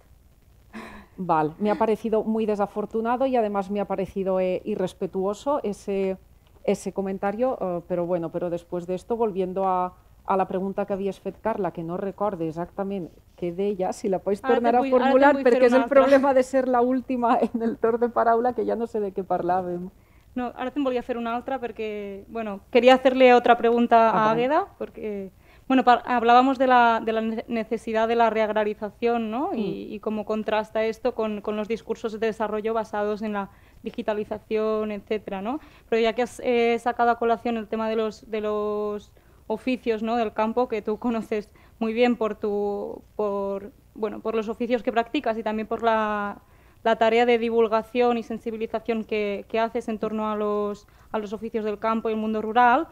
Vale, 1.17 1.51
me 1.59 1.71
ha 1.71 1.75
parecido 1.75 2.23
muy 2.23 2.45
desafortunado 2.45 3.25
y 3.25 3.35
además 3.35 3.71
me 3.71 3.79
ha 3.79 3.85
parecido 3.85 4.39
eh, 4.39 4.61
irrespetuoso 4.65 5.61
ese, 5.63 6.17
ese 6.65 6.91
comentario, 6.93 7.57
eh, 7.61 7.81
pero 7.87 8.05
bueno, 8.05 8.31
pero 8.31 8.49
después 8.49 8.85
de 8.85 8.95
esto, 8.95 9.15
volviendo 9.15 9.65
a, 9.65 9.93
a 10.25 10.35
la 10.37 10.47
pregunta 10.47 10.85
que 10.85 10.93
havies 10.93 11.19
fet, 11.21 11.39
Carla, 11.39 11.71
que 11.71 11.83
no 11.83 11.95
recorde 11.97 12.47
exactament 12.49 13.09
què 13.39 13.51
deia, 13.55 13.93
si 13.93 14.09
la 14.09 14.19
pots 14.19 14.43
Ara 14.43 14.55
te'n 14.59 14.63
tornar 14.63 14.75
a 14.75 14.79
vull- 14.81 14.87
ara 14.87 14.91
te'n 14.91 15.11
formular, 15.13 15.31
perquè 15.43 15.65
és 15.67 15.73
el 15.73 15.83
altra. 15.83 16.01
problema 16.01 16.33
de 16.33 16.43
ser 16.43 16.67
la 16.67 16.81
última 16.81 17.37
en 17.47 17.61
el 17.63 17.77
torn 17.77 17.99
de 18.01 18.09
paraula, 18.09 18.51
que 18.53 18.65
ja 18.65 18.75
no 18.75 18.87
sé 18.87 18.99
de 18.99 19.11
què 19.13 19.23
parlàvem. 19.23 19.89
No, 20.35 20.51
ahora 20.57 20.71
te 20.71 20.81
voy 20.81 20.97
a 20.97 20.99
hacer 20.99 21.17
una 21.17 21.37
otra 21.37 21.59
porque, 21.59 22.25
bueno, 22.27 22.59
quería 22.69 22.95
hacerle 22.95 23.33
otra 23.33 23.55
pregunta 23.57 24.09
Ah, 24.09 24.25
a. 24.27 24.31
Águeda, 24.31 24.65
porque, 24.77 25.31
bueno, 25.67 25.83
hablábamos 26.05 26.57
de 26.57 26.67
la, 26.67 27.01
de 27.03 27.11
la 27.11 27.21
ne- 27.21 27.45
necesidad 27.47 28.07
de 28.07 28.15
la 28.15 28.29
reagrarización, 28.29 29.31
¿no? 29.31 29.53
Y, 29.55 29.87
y 29.93 29.99
cómo 29.99 30.23
contrasta 30.25 30.83
esto 30.85 31.15
con, 31.15 31.41
con 31.41 31.55
los 31.55 31.67
discursos 31.67 32.19
de 32.19 32.27
desarrollo 32.27 32.73
basados 32.73 33.21
en 33.21 33.33
la 33.33 33.49
digitalización, 33.81 34.91
etcétera, 34.91 35.41
¿no? 35.41 35.59
Pero 35.89 36.01
ya 36.01 36.13
que 36.13 36.21
has 36.21 36.39
eh, 36.43 36.77
sacado 36.79 37.09
a 37.09 37.17
colación 37.17 37.57
el 37.57 37.67
tema 37.67 37.89
de 37.89 37.95
los, 37.95 38.29
de 38.29 38.41
los 38.41 39.11
oficios, 39.47 40.03
¿no? 40.03 40.15
Del 40.17 40.33
campo, 40.33 40.67
que 40.67 40.81
tú 40.81 40.97
conoces 40.97 41.49
muy 41.79 41.93
bien 41.93 42.15
por 42.15 42.35
tu, 42.35 43.01
por, 43.15 43.71
bueno, 43.95 44.19
por 44.19 44.35
los 44.35 44.49
oficios 44.49 44.83
que 44.83 44.91
practicas 44.91 45.37
y 45.37 45.43
también 45.43 45.67
por 45.67 45.83
la, 45.83 46.41
la 46.83 46.95
tarea 46.97 47.25
de 47.25 47.37
divulgación 47.39 48.17
y 48.17 48.23
sensibilización 48.23 49.03
que, 49.03 49.45
que 49.49 49.59
haces 49.59 49.87
en 49.87 49.97
torno 49.99 50.29
a 50.31 50.35
los, 50.35 50.87
a 51.11 51.17
los 51.17 51.33
oficios 51.33 51.65
del 51.65 51.79
campo 51.79 52.09
y 52.09 52.13
el 52.13 52.19
mundo 52.19 52.41
rural. 52.41 52.87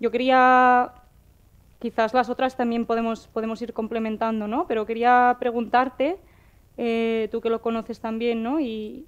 Yo 0.00 0.10
quería, 0.10 0.92
quizás 1.78 2.14
las 2.14 2.28
otras 2.28 2.56
también 2.56 2.86
podemos, 2.86 3.28
podemos 3.28 3.60
ir 3.62 3.72
complementando, 3.72 4.46
¿no? 4.48 4.66
Pero 4.66 4.86
quería 4.86 5.36
preguntarte, 5.38 6.18
eh, 6.76 7.28
tú 7.30 7.40
que 7.40 7.50
lo 7.50 7.62
conoces 7.62 8.00
también, 8.00 8.42
¿no? 8.42 8.60
Y, 8.60 9.06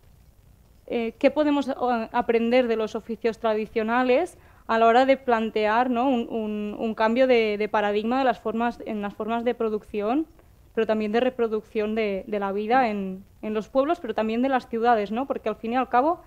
eh, 0.86 1.14
¿Qué 1.20 1.30
podemos 1.30 1.70
aprender 2.10 2.66
de 2.66 2.74
los 2.74 2.96
oficios 2.96 3.38
tradicionales 3.38 4.36
a 4.66 4.76
la 4.76 4.86
hora 4.86 5.06
de 5.06 5.16
plantear 5.16 5.88
¿no? 5.88 6.08
un, 6.08 6.94
cambio 6.96 7.28
de, 7.28 7.68
paradigma 7.70 8.18
de 8.18 8.24
las 8.24 8.40
formas, 8.40 8.80
en 8.86 9.00
las 9.00 9.14
formas 9.14 9.44
de 9.44 9.54
producción, 9.54 10.26
pero 10.74 10.88
también 10.88 11.12
de 11.12 11.20
reproducción 11.20 11.94
de, 11.94 12.24
de 12.26 12.38
la 12.40 12.50
vida 12.50 12.88
en, 12.88 13.24
en 13.42 13.54
los 13.54 13.68
pueblos, 13.68 14.00
pero 14.00 14.14
también 14.14 14.42
de 14.42 14.48
las 14.48 14.68
ciudades, 14.68 15.12
¿no? 15.12 15.26
Porque 15.26 15.48
al 15.48 15.56
fin 15.56 15.72
y 15.72 15.76
al 15.76 15.88
cabo, 15.88 16.22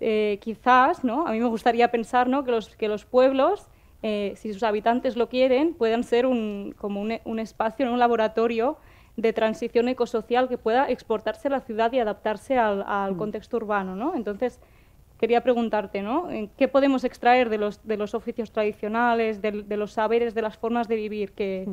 eh, 0.00 0.38
quizás, 0.40 1.04
¿no? 1.04 1.26
A 1.26 1.32
mí 1.32 1.40
me 1.40 1.46
gustaría 1.46 1.90
pensar, 1.90 2.28
¿no? 2.28 2.44
Que 2.44 2.50
los, 2.50 2.74
que 2.76 2.88
los 2.88 3.04
pueblos, 3.04 3.68
eh, 4.06 4.34
si 4.36 4.52
sus 4.52 4.62
habitantes 4.62 5.16
lo 5.16 5.26
quieren, 5.30 5.72
puedan 5.72 6.04
ser 6.04 6.26
un, 6.26 6.74
como 6.76 7.00
un, 7.00 7.14
un 7.24 7.38
espacio, 7.38 7.90
un 7.90 7.98
laboratorio 7.98 8.76
de 9.16 9.32
transición 9.32 9.88
ecosocial 9.88 10.48
que 10.48 10.58
pueda 10.58 10.88
exportarse 10.90 11.48
a 11.48 11.52
la 11.52 11.60
ciudad 11.60 11.90
y 11.92 11.98
adaptarse 12.00 12.58
al, 12.58 12.84
al 12.86 13.16
contexto 13.16 13.56
urbano, 13.56 13.96
¿no? 13.96 14.14
Entonces, 14.14 14.60
quería 15.18 15.40
preguntarte, 15.42 16.02
¿no? 16.02 16.28
¿En 16.30 16.48
¿Qué 16.58 16.66
podemos 16.68 17.02
extraer 17.04 17.48
de 17.48 17.56
los, 17.58 17.80
de 17.86 17.96
los 17.96 18.14
oficios 18.14 18.50
tradicionales, 18.52 19.40
del- 19.40 19.66
de, 19.68 19.76
los 19.76 19.92
saberes, 19.92 20.34
de 20.34 20.42
las 20.42 20.58
formas 20.58 20.86
de 20.88 20.96
vivir 20.96 21.32
que, 21.32 21.66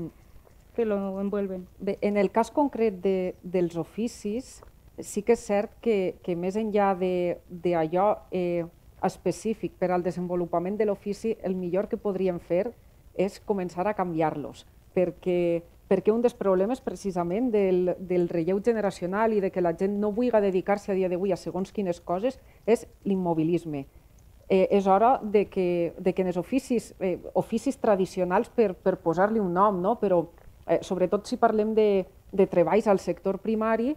que 0.76 0.86
lo 0.86 1.20
envuelven? 1.20 1.68
Bé, 1.80 1.98
en 2.02 2.16
el 2.16 2.30
cas 2.32 2.50
concret 2.52 3.02
de, 3.02 3.36
dels 3.44 3.76
oficis, 3.76 4.62
sí 5.02 5.24
que 5.26 5.34
és 5.34 5.42
cert 5.44 5.72
que, 5.82 6.16
que 6.24 6.36
més 6.38 6.56
enllà 6.56 6.94
de- 6.96 7.40
d'allò 7.50 8.08
eh, 8.32 8.64
específic 9.04 9.74
per 9.80 9.92
al 9.92 10.04
desenvolupament 10.04 10.78
de 10.78 10.86
l'ofici, 10.86 11.36
el 11.44 11.56
millor 11.56 11.88
que 11.90 12.00
podríem 12.00 12.40
fer 12.40 12.72
és 13.18 13.40
començar 13.46 13.88
a 13.88 13.96
canviar-los, 13.98 14.66
perquè, 14.96 15.62
perquè 15.90 16.14
un 16.14 16.22
dels 16.24 16.38
problemes 16.38 16.82
precisament 16.82 17.50
del, 17.52 17.96
del 18.00 18.30
relleu 18.30 18.62
generacional 18.64 19.34
i 19.34 19.42
de 19.42 19.52
que 19.52 19.64
la 19.64 19.74
gent 19.78 19.98
no 20.00 20.14
vulgui 20.16 20.44
dedicar-se 20.44 20.92
a 20.92 20.96
dia 20.96 21.10
d'avui 21.10 21.34
a 21.34 21.40
segons 21.40 21.72
quines 21.72 22.00
coses 22.00 22.40
és 22.66 22.88
l'immobilisme. 23.04 23.86
Eh, 24.52 24.68
és 24.70 24.88
hora 24.88 25.18
de 25.24 25.46
que, 25.48 25.94
de 25.98 26.14
que 26.14 26.24
en 26.24 26.28
els 26.28 26.38
oficis, 26.38 26.94
eh, 27.00 27.18
oficis 27.40 27.78
tradicionals, 27.80 28.50
per, 28.52 28.74
per 28.76 28.98
posar-li 29.00 29.40
un 29.40 29.54
nom, 29.54 29.80
no? 29.82 29.96
però 30.00 30.26
eh, 30.68 30.82
sobretot 30.84 31.28
si 31.28 31.40
parlem 31.40 31.72
de, 31.74 32.06
de 32.32 32.48
treballs 32.52 32.90
al 32.92 33.00
sector 33.00 33.40
primari, 33.40 33.96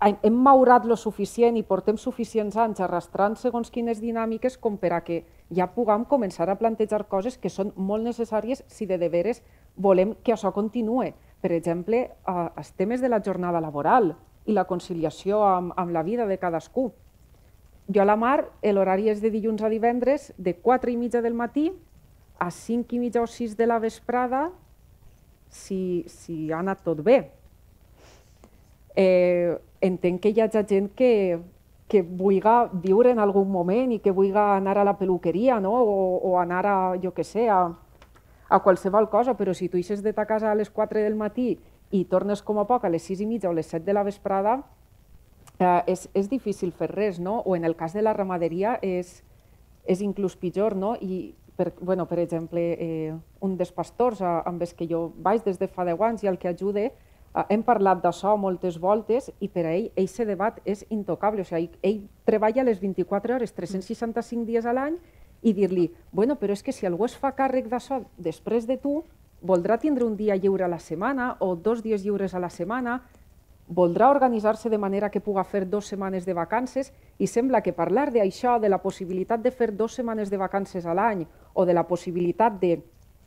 hem 0.00 0.34
maurat 0.34 0.86
lo 0.88 0.96
suficient 0.96 1.58
i 1.60 1.62
portem 1.66 1.98
suficients 2.00 2.56
anys 2.56 2.80
arrastrant 2.80 3.36
segons 3.36 3.70
quines 3.70 4.00
dinàmiques 4.00 4.56
com 4.56 4.78
per 4.80 4.94
a 4.96 5.00
que 5.04 5.24
ja 5.52 5.66
puguem 5.74 6.06
començar 6.08 6.48
a 6.48 6.56
plantejar 6.56 7.04
coses 7.08 7.36
que 7.36 7.52
són 7.52 7.74
molt 7.76 8.06
necessàries 8.06 8.62
si 8.66 8.86
de 8.86 8.96
deberes 8.98 9.42
volem 9.76 10.14
que 10.24 10.32
això 10.32 10.52
continue. 10.56 11.12
Per 11.40 11.52
exemple, 11.52 12.00
eh, 12.00 12.48
els 12.56 12.72
temes 12.72 13.00
de 13.00 13.08
la 13.08 13.20
jornada 13.20 13.60
laboral 13.60 14.14
i 14.46 14.56
la 14.56 14.64
conciliació 14.64 15.42
amb, 15.44 15.72
amb 15.76 15.92
la 15.92 16.02
vida 16.02 16.26
de 16.26 16.38
cadascú. 16.38 16.90
Jo 17.92 18.02
a 18.02 18.06
la 18.06 18.16
mar, 18.16 18.48
l'horari 18.62 19.08
és 19.10 19.20
de 19.20 19.30
dilluns 19.30 19.62
a 19.62 19.68
divendres, 19.68 20.32
de 20.38 20.54
4 20.54 20.90
i 20.90 20.96
mitja 20.96 21.20
del 21.20 21.34
matí 21.34 21.70
a 22.38 22.50
5 22.50 22.96
i 22.96 22.98
mitja 22.98 23.22
o 23.22 23.26
6 23.26 23.56
de 23.56 23.66
la 23.66 23.78
vesprada, 23.78 24.50
si, 25.50 26.04
si 26.08 26.52
ha 26.52 26.60
anat 26.60 26.84
tot 26.86 27.02
bé. 27.04 27.32
Eh, 28.96 29.58
entenc 29.80 30.20
que 30.22 30.30
hi 30.30 30.40
hagi 30.40 30.62
gent 30.68 30.90
que, 30.96 31.40
que 31.88 32.02
vulga 32.02 32.70
viure 32.72 33.10
en 33.10 33.18
algun 33.18 33.50
moment 33.50 33.92
i 33.92 33.98
que 33.98 34.12
vulga 34.12 34.54
anar 34.56 34.78
a 34.78 34.84
la 34.84 34.96
peluqueria 34.98 35.60
no? 35.60 35.72
o, 35.72 36.18
o 36.30 36.38
anar 36.38 36.66
a, 36.66 36.76
jo 37.02 37.14
que 37.14 37.24
sé, 37.24 37.48
a, 37.48 37.72
a 38.50 38.60
qualsevol 38.60 39.08
cosa, 39.08 39.34
però 39.38 39.54
si 39.54 39.68
tu 39.68 39.78
eixes 39.78 40.02
de 40.02 40.12
ta 40.12 40.26
casa 40.26 40.50
a 40.50 40.58
les 40.58 40.70
4 40.70 41.00
del 41.00 41.16
matí 41.16 41.56
i 41.90 42.04
tornes 42.04 42.42
com 42.42 42.58
a 42.58 42.66
poc 42.66 42.84
a 42.84 42.92
les 42.92 43.06
6 43.06 43.24
i 43.24 43.26
mitja 43.26 43.50
o 43.50 43.54
les 43.56 43.66
7 43.70 43.86
de 43.86 43.94
la 43.96 44.04
vesprada, 44.06 44.60
eh, 45.58 45.82
és, 45.86 46.08
és 46.14 46.30
difícil 46.30 46.72
fer 46.72 46.90
res, 46.90 47.20
no? 47.22 47.40
O 47.46 47.56
en 47.56 47.64
el 47.64 47.76
cas 47.76 47.94
de 47.94 48.02
la 48.02 48.14
ramaderia 48.14 48.78
és, 48.82 49.20
és 49.86 50.02
inclús 50.02 50.36
pitjor, 50.36 50.76
no? 50.76 50.96
I, 51.00 51.34
per, 51.56 51.72
bueno, 51.80 52.06
per 52.10 52.18
exemple, 52.22 52.62
eh, 52.78 53.14
un 53.40 53.56
dels 53.56 53.72
pastors 53.72 54.22
eh, 54.22 54.34
amb 54.46 54.62
els 54.62 54.74
que 54.74 54.88
jo 54.90 55.08
vaig 55.18 55.44
des 55.44 55.58
de 55.58 55.68
fa 55.68 55.86
10 55.86 56.02
anys 56.08 56.24
i 56.24 56.30
el 56.30 56.38
que 56.38 56.50
ajude, 56.50 56.90
hem 57.48 57.62
parlat 57.62 58.02
d'això 58.02 58.34
moltes 58.36 58.78
voltes 58.82 59.30
i 59.40 59.48
per 59.48 59.64
a 59.66 59.74
ell, 59.76 59.90
aquest 59.94 60.26
debat 60.26 60.58
és 60.64 60.84
intocable. 60.90 61.42
O 61.42 61.48
sigui, 61.48 61.70
ell, 61.70 61.78
ell 61.92 62.00
treballa 62.26 62.66
les 62.66 62.80
24 62.82 63.36
hores, 63.36 63.54
365 63.54 64.46
dies 64.48 64.66
a 64.66 64.74
l'any 64.74 64.98
i 65.42 65.54
dir-li, 65.56 65.88
bueno, 66.12 66.36
però 66.36 66.52
és 66.52 66.62
que 66.62 66.72
si 66.72 66.86
algú 66.86 67.06
es 67.06 67.16
fa 67.16 67.32
càrrec 67.36 67.70
d'això 67.70 68.02
després 68.18 68.66
de 68.68 68.76
tu, 68.76 69.00
voldrà 69.40 69.78
tindre 69.80 70.04
un 70.04 70.16
dia 70.16 70.36
lliure 70.36 70.66
a 70.66 70.68
la 70.68 70.78
setmana 70.78 71.36
o 71.40 71.54
dos 71.56 71.82
dies 71.82 72.04
lliures 72.04 72.34
a 72.34 72.42
la 72.42 72.50
setmana, 72.50 73.00
voldrà 73.70 74.10
organitzar-se 74.10 74.68
de 74.68 74.78
manera 74.78 75.10
que 75.10 75.22
puga 75.22 75.44
fer 75.44 75.64
dues 75.70 75.86
setmanes 75.86 76.26
de 76.26 76.34
vacances 76.34 76.90
i 77.18 77.26
sembla 77.30 77.62
que 77.62 77.72
parlar 77.72 78.10
d'això, 78.10 78.58
de 78.58 78.68
la 78.68 78.82
possibilitat 78.82 79.40
de 79.40 79.52
fer 79.54 79.70
dues 79.72 79.94
setmanes 79.94 80.30
de 80.30 80.36
vacances 80.36 80.84
a 80.84 80.94
l'any 80.94 81.24
o 81.54 81.64
de 81.64 81.72
la 81.72 81.86
possibilitat 81.86 82.58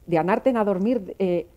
d'anar-te'n 0.05 0.57
a 0.57 0.65
dormir 0.67 1.15
eh, 1.17 1.47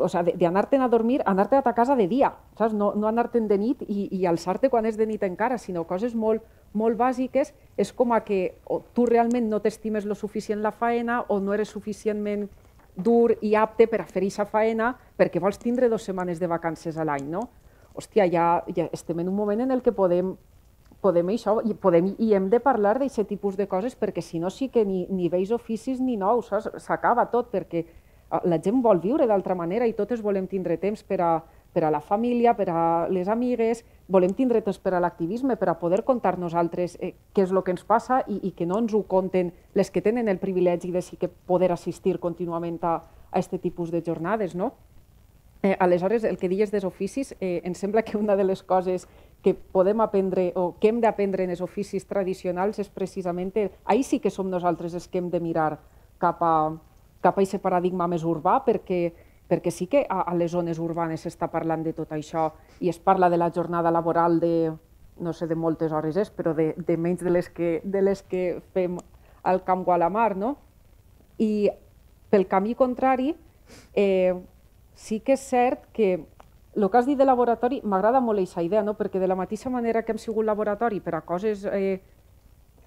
o 0.00 0.08
sea, 0.08 0.22
d'anar-te'n 0.24 0.82
a 0.82 0.88
dormir, 0.88 1.20
anar-te 1.28 1.58
a 1.58 1.62
ta 1.62 1.74
casa 1.76 1.94
de 1.96 2.06
dia, 2.08 2.32
saps? 2.58 2.74
no, 2.74 2.92
no 2.96 3.08
anar-te'n 3.08 3.46
de 3.48 3.58
nit 3.58 3.84
i, 3.86 4.08
i 4.16 4.26
alçar-te 4.26 4.70
quan 4.72 4.88
és 4.88 4.96
de 4.96 5.06
nit 5.06 5.22
encara, 5.26 5.58
sinó 5.58 5.84
coses 5.84 6.14
molt, 6.14 6.42
molt 6.72 6.98
bàsiques, 6.98 7.52
és 7.76 7.92
com 7.92 8.12
a 8.16 8.22
que 8.24 8.56
o 8.66 8.80
tu 8.94 9.06
realment 9.06 9.48
no 9.50 9.60
t'estimes 9.60 10.08
lo 10.08 10.16
suficient 10.18 10.62
la 10.64 10.72
faena 10.72 11.22
o 11.28 11.40
no 11.40 11.54
eres 11.54 11.70
suficientment 11.70 12.48
dur 12.96 13.36
i 13.40 13.54
apte 13.54 13.86
per 13.86 14.02
a 14.02 14.06
fer 14.08 14.24
aquesta 14.24 14.44
faena 14.44 14.94
perquè 15.18 15.40
vols 15.40 15.58
tindre 15.58 15.88
dues 15.88 16.04
setmanes 16.04 16.40
de 16.40 16.48
vacances 16.50 16.98
a 16.98 17.06
l'any, 17.06 17.28
no? 17.30 17.48
Hòstia, 17.94 18.26
ja, 18.30 18.46
ja 18.74 18.86
estem 18.92 19.20
en 19.20 19.28
un 19.28 19.36
moment 19.36 19.60
en 19.60 19.70
el 19.70 19.82
que 19.82 19.92
podem 19.92 20.36
podem 21.00 21.30
això, 21.32 21.56
i, 21.64 21.74
podem, 21.74 22.10
i 22.20 22.34
hem 22.36 22.50
de 22.52 22.60
parlar 22.60 22.98
d'aquest 23.00 23.28
tipus 23.28 23.56
de 23.56 23.66
coses 23.70 23.96
perquè 23.96 24.20
si 24.20 24.38
no 24.38 24.50
sí 24.52 24.68
que 24.68 24.84
ni, 24.84 25.06
ni 25.08 25.30
vells 25.32 25.52
oficis 25.56 26.00
ni 26.00 26.18
nous, 26.20 26.50
s'acaba 26.76 27.24
tot, 27.32 27.48
perquè 27.52 27.86
la 28.44 28.60
gent 28.62 28.82
vol 28.82 29.00
viure 29.02 29.26
d'altra 29.26 29.56
manera 29.58 29.86
i 29.86 29.94
totes 29.98 30.22
volem 30.22 30.46
tindre 30.46 30.76
temps 30.78 31.02
per 31.02 31.20
a, 31.20 31.30
per 31.72 31.84
a 31.84 31.90
la 31.90 32.00
família, 32.00 32.54
per 32.54 32.68
a 32.70 32.82
les 33.10 33.28
amigues, 33.28 33.84
volem 34.08 34.34
tindre 34.34 34.62
temps 34.62 34.78
per 34.78 34.94
a 34.94 35.00
l'activisme, 35.02 35.56
per 35.56 35.70
a 35.70 35.78
poder 35.78 36.02
contar 36.04 36.36
nosaltres 36.38 36.96
eh, 37.00 37.14
què 37.34 37.46
és 37.46 37.54
el 37.54 37.62
que 37.66 37.74
ens 37.74 37.86
passa 37.86 38.22
i, 38.26 38.40
i 38.48 38.52
que 38.54 38.66
no 38.66 38.78
ens 38.78 38.94
ho 38.94 39.02
conten 39.02 39.52
les 39.74 39.90
que 39.90 40.02
tenen 40.02 40.28
el 40.28 40.38
privilegi 40.38 40.92
de 40.94 41.02
sí 41.02 41.16
que 41.16 41.28
poder 41.28 41.72
assistir 41.72 42.18
contínuament 42.18 42.78
a, 42.82 42.94
a 43.30 43.38
aquest 43.38 43.58
tipus 43.62 43.90
de 43.90 44.02
jornades. 44.06 44.54
No? 44.54 44.74
Eh, 45.62 45.76
aleshores, 45.78 46.24
el 46.24 46.38
que 46.38 46.48
digues 46.48 46.70
dels 46.72 46.86
oficis, 46.88 47.34
eh, 47.40 47.60
em 47.64 47.74
sembla 47.74 48.02
que 48.02 48.16
una 48.16 48.36
de 48.36 48.44
les 48.44 48.62
coses 48.62 49.06
que 49.42 49.54
podem 49.54 50.00
aprendre 50.00 50.52
o 50.56 50.74
que 50.80 50.88
hem 50.88 51.00
d'aprendre 51.00 51.44
en 51.44 51.50
els 51.50 51.60
oficis 51.60 52.06
tradicionals 52.08 52.78
és 52.78 52.88
precisament, 52.88 53.52
ahir 53.84 54.04
sí 54.04 54.20
que 54.20 54.30
som 54.30 54.50
nosaltres 54.50 54.94
els 54.94 55.08
que 55.08 55.18
hem 55.18 55.30
de 55.30 55.40
mirar 55.40 55.78
cap 56.20 56.40
a, 56.42 56.76
cap 57.20 57.38
a 57.38 57.42
aquest 57.42 57.62
paradigma 57.62 58.08
més 58.08 58.24
urbà, 58.24 58.60
perquè, 58.64 59.12
perquè 59.48 59.72
sí 59.74 59.86
que 59.90 60.04
a, 60.08 60.22
a 60.22 60.34
les 60.34 60.52
zones 60.52 60.78
urbanes 60.78 61.26
s'està 61.26 61.50
parlant 61.52 61.84
de 61.84 61.92
tot 61.96 62.12
això 62.16 62.50
i 62.80 62.88
es 62.88 62.98
parla 62.98 63.30
de 63.30 63.38
la 63.40 63.50
jornada 63.52 63.90
laboral 63.90 64.40
de, 64.40 64.72
no 65.20 65.32
sé 65.32 65.46
de 65.46 65.54
moltes 65.54 65.92
hores 65.92 66.16
és, 66.16 66.30
però 66.30 66.54
de, 66.56 66.72
de 66.76 66.96
menys 66.96 67.22
de 67.24 67.30
les, 67.30 67.48
que, 67.48 67.80
de 67.84 68.02
les 68.02 68.22
que 68.22 68.60
fem 68.74 68.98
al 69.42 69.62
Camp 69.64 69.84
Gualamar, 69.84 70.34
no? 70.36 70.56
I 71.40 71.70
pel 72.30 72.46
camí 72.48 72.74
contrari, 72.74 73.34
eh, 73.94 74.34
sí 74.94 75.20
que 75.20 75.36
és 75.36 75.44
cert 75.44 75.86
que 75.96 76.12
el 76.76 76.86
que 76.88 76.98
has 76.98 77.06
dit 77.06 77.18
de 77.18 77.26
laboratori 77.26 77.80
m'agrada 77.82 78.20
molt 78.22 78.38
aquesta 78.38 78.62
idea, 78.62 78.82
no? 78.86 78.94
perquè 78.94 79.18
de 79.18 79.28
la 79.28 79.36
mateixa 79.36 79.70
manera 79.70 80.04
que 80.04 80.12
hem 80.12 80.20
sigut 80.22 80.46
laboratori 80.46 81.00
per 81.00 81.16
a 81.18 81.24
coses 81.26 81.64
eh, 81.66 82.00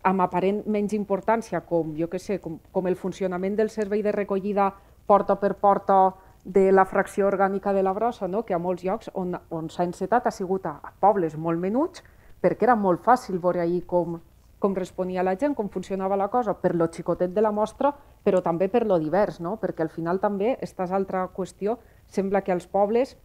amb 0.03 0.21
aparent 0.21 0.63
menys 0.67 0.93
importància, 0.93 1.63
com, 1.67 1.95
jo 1.95 2.09
que 2.11 2.19
sé, 2.19 2.39
com, 2.43 2.59
com 2.71 2.87
el 2.87 2.97
funcionament 2.99 3.55
del 3.55 3.71
servei 3.71 4.03
de 4.03 4.11
recollida 4.11 4.73
porta 5.07 5.37
per 5.39 5.55
porta 5.59 6.13
de 6.43 6.71
la 6.71 6.83
fracció 6.85 7.27
orgànica 7.29 7.71
de 7.73 7.83
la 7.83 7.93
brossa, 7.95 8.27
no? 8.27 8.43
que 8.43 8.53
a 8.53 8.59
molts 8.59 8.83
llocs 8.83 9.09
on, 9.13 9.37
on 9.49 9.69
s'ha 9.71 9.87
encetat 9.87 10.27
ha 10.27 10.31
sigut 10.31 10.67
a, 10.67 10.75
a 10.83 10.91
pobles 10.99 11.37
molt 11.39 11.59
menuts, 11.59 12.03
perquè 12.43 12.67
era 12.67 12.75
molt 12.75 13.03
fàcil 13.03 13.39
veure 13.39 13.63
ahir 13.63 13.85
com, 13.87 14.19
com 14.59 14.75
responia 14.75 15.23
la 15.23 15.37
gent, 15.39 15.55
com 15.55 15.69
funcionava 15.71 16.19
la 16.19 16.27
cosa, 16.27 16.53
per 16.59 16.73
lo 16.75 16.89
xicotet 16.91 17.31
de 17.31 17.41
la 17.41 17.53
mostra, 17.55 17.93
però 18.23 18.41
també 18.43 18.67
per 18.67 18.83
lo 18.85 18.99
divers, 18.99 19.39
no? 19.39 19.55
perquè 19.59 19.85
al 19.87 19.91
final 19.91 20.19
també, 20.19 20.57
aquesta 20.57 20.89
és 20.89 20.91
altra 20.99 21.23
qüestió, 21.35 21.77
sembla 22.11 22.43
que 22.43 22.51
als 22.51 22.67
pobles, 22.67 23.15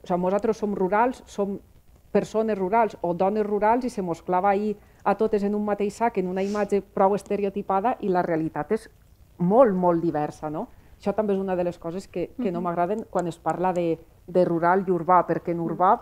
o 0.00 0.06
sigui, 0.06 0.22
nosaltres 0.22 0.62
som 0.62 0.74
rurals, 0.78 1.24
som 1.26 1.58
persones 2.12 2.58
rurals 2.58 2.96
o 3.00 3.14
dones 3.14 3.46
rurals 3.46 3.84
i 3.84 3.90
se 3.90 4.02
mos 4.02 4.22
clava 4.22 4.50
ahir 4.50 4.76
a 5.04 5.14
totes 5.16 5.44
en 5.44 5.54
un 5.54 5.64
mateix 5.64 5.94
sac, 5.94 6.18
en 6.18 6.28
una 6.28 6.42
imatge 6.42 6.82
prou 6.82 7.14
estereotipada 7.14 7.96
i 8.00 8.08
la 8.08 8.22
realitat 8.22 8.72
és 8.72 8.88
molt, 9.38 9.74
molt 9.74 10.02
diversa. 10.02 10.50
No? 10.50 10.66
Això 10.98 11.14
també 11.16 11.34
és 11.34 11.40
una 11.40 11.56
de 11.56 11.64
les 11.64 11.78
coses 11.78 12.08
que, 12.08 12.30
que 12.36 12.52
no 12.52 12.60
m'agraden 12.60 13.06
quan 13.10 13.26
es 13.26 13.38
parla 13.38 13.72
de, 13.72 13.98
de 14.26 14.44
rural 14.44 14.84
i 14.86 14.92
urbà, 14.92 15.22
perquè 15.26 15.54
en 15.54 15.62
urbà 15.64 15.94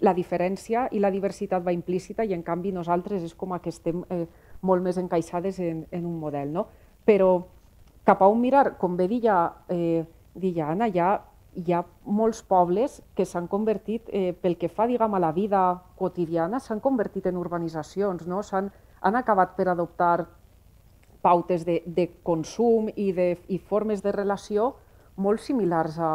la 0.00 0.12
diferència 0.16 0.86
i 0.92 1.00
la 1.00 1.10
diversitat 1.10 1.64
va 1.64 1.72
implícita 1.72 2.24
i 2.24 2.34
en 2.36 2.42
canvi 2.44 2.72
nosaltres 2.72 3.22
és 3.24 3.34
com 3.34 3.54
que 3.60 3.72
estem 3.72 4.02
eh, 4.10 4.26
molt 4.60 4.84
més 4.84 4.96
encaixades 5.00 5.60
en, 5.60 5.86
en 5.90 6.06
un 6.06 6.18
model. 6.20 6.52
No? 6.52 6.66
Però 7.04 7.30
cap 8.04 8.22
a 8.22 8.28
on 8.28 8.40
mirar, 8.40 8.76
com 8.78 8.96
bé 8.96 9.08
deia, 9.08 9.38
eh, 9.68 10.04
deia 10.34 10.70
Anna, 10.72 10.88
hi 10.88 11.00
ha 11.00 11.10
hi 11.56 11.72
ha 11.72 11.82
molts 12.04 12.42
pobles 12.44 13.00
que 13.16 13.24
s'han 13.24 13.46
convertit, 13.48 14.08
eh, 14.12 14.34
pel 14.40 14.58
que 14.60 14.68
fa 14.68 14.86
diguem, 14.86 15.14
a 15.14 15.20
la 15.22 15.32
vida 15.32 15.62
quotidiana, 15.96 16.60
s'han 16.60 16.80
convertit 16.84 17.26
en 17.26 17.36
urbanitzacions, 17.40 18.26
no? 18.26 18.42
han, 18.52 18.70
han 19.00 19.16
acabat 19.16 19.56
per 19.56 19.68
adoptar 19.72 20.26
pautes 21.22 21.64
de, 21.64 21.80
de 21.86 22.10
consum 22.22 22.90
i, 22.94 23.10
de, 23.12 23.38
i 23.48 23.58
formes 23.58 24.02
de 24.04 24.12
relació 24.12 24.74
molt 25.16 25.40
similars 25.40 25.96
a, 25.98 26.12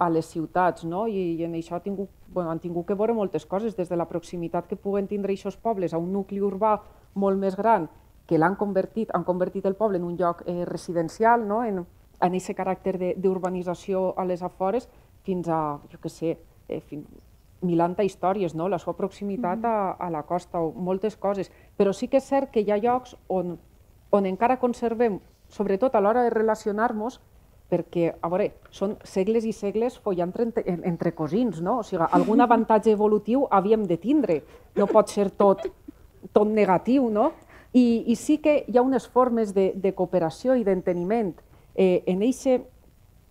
a 0.00 0.08
les 0.08 0.26
ciutats, 0.32 0.86
no? 0.88 1.04
I, 1.06 1.36
i 1.36 1.44
en 1.44 1.54
això 1.58 1.76
ha 1.76 1.84
tingut, 1.84 2.08
bueno, 2.32 2.50
han 2.50 2.62
tingut 2.62 2.88
que 2.88 2.96
veure 2.96 3.14
moltes 3.14 3.44
coses, 3.46 3.76
des 3.76 3.88
de 3.90 3.98
la 4.00 4.08
proximitat 4.08 4.66
que 4.66 4.80
puguen 4.80 5.06
tindre 5.06 5.36
aquests 5.36 5.60
pobles 5.60 5.92
a 5.92 6.00
un 6.00 6.12
nucli 6.12 6.40
urbà 6.40 6.78
molt 7.14 7.38
més 7.38 7.56
gran, 7.58 7.88
que 8.26 8.38
l'han 8.38 8.56
convertit, 8.56 9.12
han 9.12 9.26
convertit 9.28 9.66
el 9.66 9.76
poble 9.76 10.00
en 10.00 10.06
un 10.08 10.16
lloc 10.16 10.42
eh, 10.46 10.64
residencial, 10.64 11.46
no? 11.46 11.62
en, 11.66 11.84
en 12.20 12.36
aquest 12.36 12.56
caràcter 12.58 13.14
d'urbanització 13.16 14.10
a 14.16 14.24
les 14.28 14.42
afores 14.42 14.88
fins 15.24 15.48
a, 15.48 15.78
jo 15.90 15.98
què 16.02 16.12
sé, 16.12 16.36
eh, 16.68 16.80
fins, 16.80 17.08
milanta 17.62 18.04
històries, 18.04 18.54
no? 18.54 18.68
la 18.68 18.78
seva 18.80 18.96
proximitat 18.96 19.64
a, 19.68 19.92
a 19.92 20.08
la 20.10 20.22
costa, 20.24 20.60
o 20.60 20.72
moltes 20.72 21.16
coses. 21.16 21.50
Però 21.76 21.92
sí 21.92 22.08
que 22.08 22.20
és 22.20 22.28
cert 22.28 22.50
que 22.52 22.62
hi 22.64 22.72
ha 22.72 22.78
llocs 22.80 23.16
on, 23.28 23.58
on 24.10 24.28
encara 24.28 24.58
conservem, 24.60 25.20
sobretot 25.52 25.94
a 25.94 26.00
l'hora 26.00 26.24
de 26.24 26.32
relacionar-nos, 26.32 27.20
perquè, 27.70 28.08
a 28.18 28.30
veure, 28.32 28.48
són 28.74 28.96
segles 29.06 29.44
i 29.46 29.52
segles 29.54 29.98
follant 30.02 30.32
entre, 30.42 30.64
entre 30.66 31.12
cosins, 31.14 31.60
no? 31.62 31.78
O 31.80 31.84
sigui, 31.86 32.02
algun 32.10 32.42
avantatge 32.46 32.94
evolutiu 32.96 33.46
havíem 33.50 33.84
de 33.86 34.00
tindre, 34.00 34.40
no 34.76 34.88
pot 34.90 35.12
ser 35.12 35.30
tot, 35.30 35.68
tot 36.32 36.48
negatiu, 36.48 37.08
no? 37.12 37.30
I, 37.72 38.10
I 38.10 38.16
sí 38.18 38.40
que 38.42 38.64
hi 38.66 38.78
ha 38.78 38.82
unes 38.82 39.06
formes 39.06 39.54
de, 39.54 39.70
de 39.76 39.92
cooperació 39.94 40.56
i 40.58 40.64
d'enteniment 40.66 41.36
eh, 41.74 42.02
en 42.06 42.22
eixe, 42.22 42.66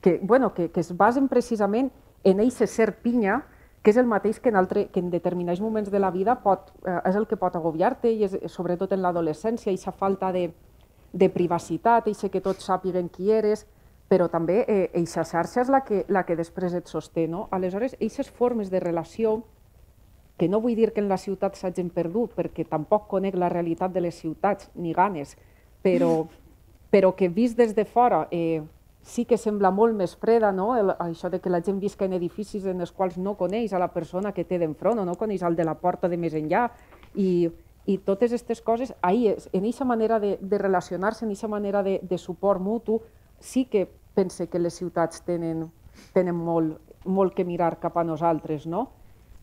que, 0.01 0.19
bueno, 0.23 0.53
que, 0.53 0.69
que 0.71 0.79
es 0.79 0.95
basen 0.97 1.27
precisament 1.27 1.91
en 2.23 2.39
eixe 2.39 2.67
ser 2.67 2.99
pinya, 3.03 3.43
que 3.81 3.91
és 3.93 3.97
el 3.97 4.07
mateix 4.07 4.39
que 4.43 4.51
en, 4.51 4.57
altre, 4.59 4.87
que 4.91 4.99
en 4.99 5.09
determinats 5.09 5.61
moments 5.63 5.91
de 5.91 5.99
la 5.99 6.11
vida 6.11 6.39
pot, 6.43 6.73
eh, 6.85 6.99
és 7.09 7.15
el 7.15 7.27
que 7.27 7.39
pot 7.39 7.55
agobiar-te, 7.55 8.11
i 8.11 8.25
és, 8.27 8.35
sobretot 8.51 8.91
en 8.95 9.03
l'adolescència, 9.03 9.71
aquesta 9.71 9.95
falta 9.95 10.31
de, 10.35 10.49
de 11.13 11.29
privacitat, 11.31 12.07
eixe 12.07 12.29
que 12.29 12.43
tots 12.43 12.67
sàpiguen 12.67 13.07
qui 13.09 13.31
eres, 13.31 13.65
però 14.09 14.27
també 14.27 14.63
eh, 14.65 14.89
eixa 14.97 15.23
xarxa 15.23 15.61
és 15.61 15.69
la 15.69 15.83
que, 15.85 16.03
la 16.09 16.25
que 16.25 16.35
després 16.35 16.73
et 16.73 16.89
sosté. 16.89 17.27
No? 17.29 17.47
Aleshores, 17.55 17.95
eixes 18.01 18.29
formes 18.29 18.71
de 18.73 18.81
relació, 18.81 19.43
que 20.39 20.49
no 20.49 20.61
vull 20.63 20.75
dir 20.75 20.91
que 20.95 21.03
en 21.03 21.09
la 21.11 21.19
ciutat 21.19 21.55
s'hagin 21.59 21.91
perdut, 21.93 22.33
perquè 22.35 22.65
tampoc 22.67 23.07
conec 23.11 23.35
la 23.35 23.51
realitat 23.51 23.93
de 23.93 24.01
les 24.01 24.15
ciutats, 24.15 24.71
ni 24.75 24.95
ganes, 24.97 25.35
però, 25.83 26.25
però 26.89 27.15
que 27.15 27.29
vist 27.29 27.57
des 27.57 27.75
de 27.75 27.85
fora 27.85 28.27
eh, 28.31 28.61
sí 29.01 29.25
que 29.25 29.37
sembla 29.37 29.71
molt 29.71 29.95
més 29.97 30.15
freda, 30.19 30.51
no? 30.51 30.73
El, 30.77 30.91
això 30.99 31.29
de 31.29 31.39
que 31.39 31.49
la 31.49 31.61
gent 31.65 31.79
visca 31.79 32.05
en 32.05 32.13
edificis 32.17 32.65
en 32.69 32.81
els 32.81 32.91
quals 32.91 33.17
no 33.17 33.35
coneix 33.39 33.73
a 33.73 33.81
la 33.81 33.89
persona 33.93 34.33
que 34.33 34.45
té 34.45 34.59
d'enfront 34.59 34.99
o 34.99 35.05
no 35.05 35.17
coneix 35.17 35.43
el 35.45 35.55
de 35.55 35.65
la 35.65 35.77
porta 35.79 36.09
de 36.09 36.17
més 36.17 36.35
enllà 36.37 36.67
i, 37.15 37.49
i 37.89 37.97
totes 38.05 38.33
aquestes 38.33 38.61
coses, 38.61 38.93
ahir, 39.01 39.37
en 39.51 39.63
aquesta 39.63 39.85
manera 39.85 40.19
de, 40.19 40.37
de 40.41 40.57
relacionar-se, 40.61 41.25
en 41.25 41.31
aquesta 41.31 41.49
manera 41.49 41.83
de, 41.83 41.99
de 42.03 42.17
suport 42.17 42.61
mutu, 42.61 42.99
sí 43.39 43.65
que 43.65 43.87
pense 44.13 44.47
que 44.47 44.59
les 44.59 44.75
ciutats 44.77 45.23
tenen, 45.25 45.69
tenen 46.13 46.35
molt, 46.35 46.77
molt 47.05 47.33
que 47.33 47.45
mirar 47.47 47.77
cap 47.79 47.97
a 47.97 48.03
nosaltres, 48.03 48.67
no? 48.67 48.89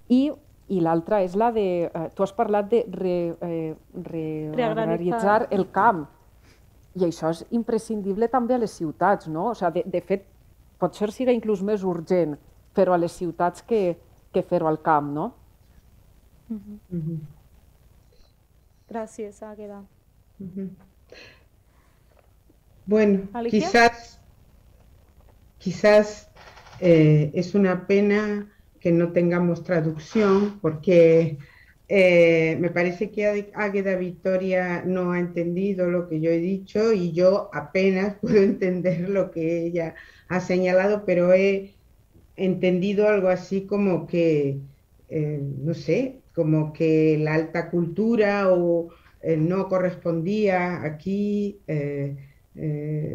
I, 0.09 0.31
i 0.69 0.83
l'altra 0.85 1.23
és 1.25 1.35
la 1.39 1.51
de... 1.55 1.87
Eh, 1.89 2.09
tu 2.15 2.23
has 2.23 2.35
parlat 2.37 2.69
de 2.71 2.85
re, 2.93 3.17
eh, 3.41 3.75
reagraritzar 4.05 5.49
el 5.51 5.71
camp, 5.73 6.05
i 6.97 7.05
això 7.05 7.31
és 7.35 7.45
imprescindible 7.51 8.29
també 8.33 8.57
a 8.57 8.63
les 8.63 8.73
ciutats, 8.73 9.29
no? 9.29 9.51
O 9.53 9.55
sigui, 9.55 9.83
de, 9.85 9.93
de 9.93 10.03
fet, 10.09 10.27
potser 10.81 11.11
siga 11.13 11.35
inclús 11.37 11.63
més 11.63 11.85
urgent 11.85 12.37
fer-ho 12.77 12.95
a 12.95 13.01
les 13.01 13.13
ciutats 13.13 13.65
que, 13.69 13.97
que 14.33 14.43
fer-ho 14.43 14.69
al 14.69 14.81
camp, 14.83 15.13
no? 15.13 15.33
Uh 16.49 16.57
-huh. 16.57 16.79
Uh 16.93 17.05
-huh. 17.05 17.19
Gràcies, 18.89 19.43
Águeda. 19.43 19.85
Uh 20.41 20.47
-huh. 20.55 20.69
Bueno, 22.87 23.29
¿Alicia? 23.33 23.61
quizás, 23.61 24.21
quizás 25.59 26.31
eh, 26.81 27.31
es 27.35 27.55
una 27.55 27.87
pena 27.87 28.47
que 28.81 28.93
no 28.93 29.13
tengamos 29.13 29.65
traducción 29.65 30.61
porque 30.61 31.39
eh, 31.89 32.57
me 32.61 32.71
parece 32.71 33.11
que 33.11 33.53
Águeda 33.55 33.97
Victoria 33.97 34.83
no 34.85 35.13
ha 35.13 35.21
entendido 35.21 35.89
lo 35.89 36.09
que 36.09 36.21
yo 36.21 36.31
he 36.31 36.39
dicho 36.39 36.93
y 36.93 37.13
yo 37.13 37.49
apenas 37.53 38.17
puedo 38.21 38.43
entender 38.43 39.09
lo 39.09 39.31
que 39.31 39.67
ella 39.67 39.95
ha 40.29 40.41
señalado, 40.41 41.05
pero 41.07 41.33
he 41.33 41.75
entendido 42.37 43.09
algo 43.09 43.29
así 43.29 43.67
como 43.67 44.07
que, 44.07 44.59
eh, 45.09 45.41
no 45.41 45.75
sé, 45.75 46.23
como 46.35 46.73
que 46.73 47.19
la 47.19 47.35
alta 47.35 47.71
cultura 47.71 48.53
o 48.53 48.89
eh, 49.23 49.37
no 49.37 49.69
correspondía 49.69 50.83
aquí 50.83 51.61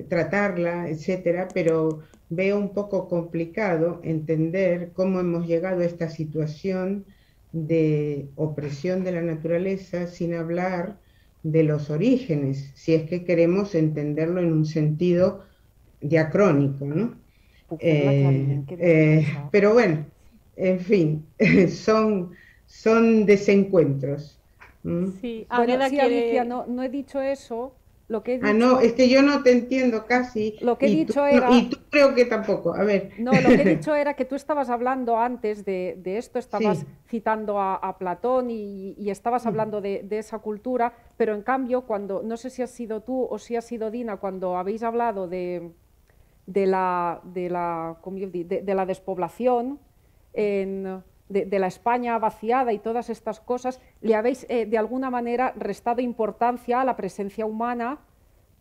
tratarla, 0.07 0.89
etcétera, 0.89 1.47
pero 1.53 2.01
veo 2.29 2.57
un 2.57 2.73
poco 2.73 3.07
complicado 3.07 3.99
entender 4.03 4.91
cómo 4.93 5.19
hemos 5.19 5.47
llegado 5.47 5.81
a 5.81 5.85
esta 5.85 6.09
situación 6.09 7.05
de 7.51 8.29
opresión 8.35 9.03
de 9.03 9.11
la 9.13 9.21
naturaleza 9.21 10.07
sin 10.07 10.33
hablar 10.35 10.99
de 11.43 11.63
los 11.63 11.89
orígenes, 11.89 12.71
si 12.75 12.93
es 12.93 13.09
que 13.09 13.23
queremos 13.25 13.75
entenderlo 13.75 14.41
en 14.41 14.51
un 14.53 14.65
sentido 14.65 15.43
diacrónico, 16.01 16.85
¿no? 16.85 17.19
Eh, 17.79 18.63
eh, 18.77 19.47
pero 19.51 19.73
bueno, 19.73 20.05
en 20.55 20.79
fin, 20.79 21.25
son, 21.69 22.33
son 22.65 23.25
desencuentros. 23.25 24.39
Sí, 25.03 25.47
bueno, 25.51 25.81
sí, 25.81 25.99
Alicia, 25.99 26.43
no, 26.43 26.65
no 26.67 26.83
he 26.83 26.89
dicho 26.89 27.21
eso, 27.21 27.80
lo 28.11 28.23
que 28.23 28.41
Ah, 28.43 28.51
no, 28.51 28.81
es 28.81 28.91
que 28.91 29.07
yo 29.07 29.21
no 29.21 29.41
te 29.41 29.53
entiendo 29.53 30.05
casi. 30.05 30.57
Lo 30.59 30.77
que 30.77 30.87
he 30.87 30.89
dicho 30.89 31.25
era... 31.25 31.49
y 31.51 31.69
tú 31.69 31.77
creo 31.89 32.13
que 32.13 32.25
tampoco, 32.25 32.73
a 32.73 32.83
ver. 32.83 33.11
No, 33.17 33.31
lo 33.31 33.47
que 33.47 33.61
he 33.61 33.75
dicho 33.77 33.95
era 33.95 34.15
que 34.15 34.25
tú 34.25 34.35
estabas 34.35 34.69
hablando 34.69 35.17
antes 35.17 35.63
de, 35.63 35.97
esto, 36.03 36.37
estabas 36.37 36.85
citando 37.07 37.61
a, 37.61 37.97
Platón 37.97 38.51
y, 38.51 39.09
estabas 39.09 39.45
mm. 39.45 39.47
hablando 39.47 39.79
de, 39.79 40.05
esa 40.11 40.39
cultura, 40.39 40.93
pero 41.15 41.33
en 41.33 41.41
cambio, 41.41 41.83
cuando, 41.83 42.21
no 42.21 42.35
sé 42.35 42.49
si 42.49 42.61
has 42.61 42.71
sido 42.71 43.01
tú 43.01 43.27
o 43.29 43.39
si 43.39 43.55
has 43.55 43.63
sido 43.63 43.89
Dina, 43.89 44.17
cuando 44.17 44.57
habéis 44.57 44.83
hablado 44.83 45.29
de, 45.29 45.71
de, 46.47 46.67
la, 46.67 47.21
de, 47.23 47.49
la, 47.49 47.97
de, 48.03 48.75
la 48.75 48.85
despoblación, 48.85 49.79
en, 50.33 51.01
de, 51.31 51.59
la 51.59 51.67
España 51.67 52.17
vaciada 52.19 52.73
y 52.73 52.79
todas 52.79 53.09
estas 53.09 53.39
cosas, 53.39 53.79
le 54.01 54.15
habéis 54.15 54.45
eh, 54.49 54.65
de 54.65 54.77
alguna 54.77 55.09
manera 55.09 55.53
restado 55.55 56.01
importancia 56.01 56.81
a 56.81 56.85
la 56.85 56.95
presencia 56.95 57.45
humana. 57.45 57.99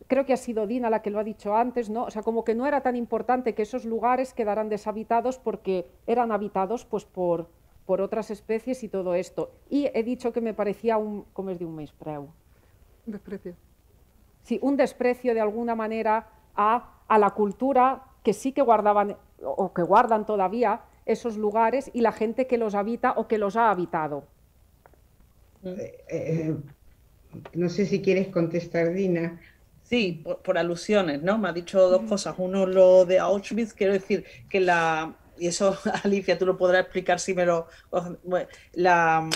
Creo 0.07 0.25
que 0.25 0.33
ha 0.33 0.37
sido 0.37 0.67
Dina 0.67 0.91
la 0.91 1.03
que 1.03 1.11
lo 1.11 1.19
ha 1.19 1.25
dicho 1.25 1.57
antes, 1.57 1.91
¿no? 1.91 2.05
O 2.05 2.11
sea, 2.11 2.23
como 2.23 2.45
que 2.45 2.55
no 2.55 2.67
era 2.67 2.81
tan 2.81 2.97
importante 2.97 3.55
que 3.55 3.63
esos 3.63 3.85
lugares 3.85 4.35
quedaran 4.35 4.69
deshabitados 4.69 5.39
porque 5.39 5.87
eran 6.07 6.33
habitados 6.33 6.85
pues, 6.85 7.05
por, 7.05 7.49
por 7.87 8.01
otras 8.01 8.31
especies 8.31 8.83
y 8.83 8.89
todo 8.89 9.15
esto. 9.15 9.51
Y 9.69 9.91
he 9.93 10.03
dicho 10.03 10.33
que 10.33 10.41
me 10.41 10.55
parecía 10.55 10.97
un, 10.97 11.27
¿cómo 11.33 11.51
es 11.51 11.59
de 11.59 11.65
un 11.65 11.79
Un 11.79 12.29
Desprecio. 13.07 13.55
Sí, 14.43 14.59
un 14.63 14.77
desprecio 14.77 15.35
de 15.35 15.41
alguna 15.41 15.75
manera 15.75 16.29
a, 16.55 17.01
a 17.07 17.19
la 17.19 17.31
cultura 17.31 18.05
que 18.23 18.33
sí 18.33 18.53
que 18.53 18.63
guardaban 18.63 19.17
o 19.43 19.73
que 19.73 19.83
guardan 19.83 20.27
todavía 20.27 20.81
esos 21.07 21.37
lugares 21.37 21.91
y 21.93 22.01
la 22.01 22.13
gente 22.13 22.47
que 22.47 22.59
los 22.59 22.75
habita 22.75 23.13
o 23.13 23.29
que 23.29 23.39
los 23.39 23.57
ha 23.57 23.71
habitado. 23.71 24.25
Eh, 25.65 26.05
eh, 26.09 26.57
no 27.55 27.69
sé 27.69 27.87
si 27.87 28.01
quieres 28.01 28.29
contestar, 28.29 28.93
Dina. 28.93 29.41
Sí, 29.83 30.25
por, 30.45 30.57
alusiones, 30.57 31.23
¿no? 31.23 31.37
Me 31.39 31.49
ha 31.49 31.53
dicho 31.53 31.89
dos 31.89 32.03
cosas. 32.03 32.37
Uno, 32.39 32.65
lo 32.65 33.05
de 33.07 33.19
Auschwitz, 33.19 33.75
quiero 33.75 33.93
decir 33.93 34.25
que 34.49 34.61
la, 34.61 35.17
y 35.41 35.47
eso 35.47 35.77
Alicia 36.05 36.39
tú 36.39 36.45
lo 36.45 36.59
podrás 36.59 36.83
explicar 36.83 37.19
si 37.19 37.35
me 37.35 37.47
lo... 37.47 37.67
La, 38.75 39.29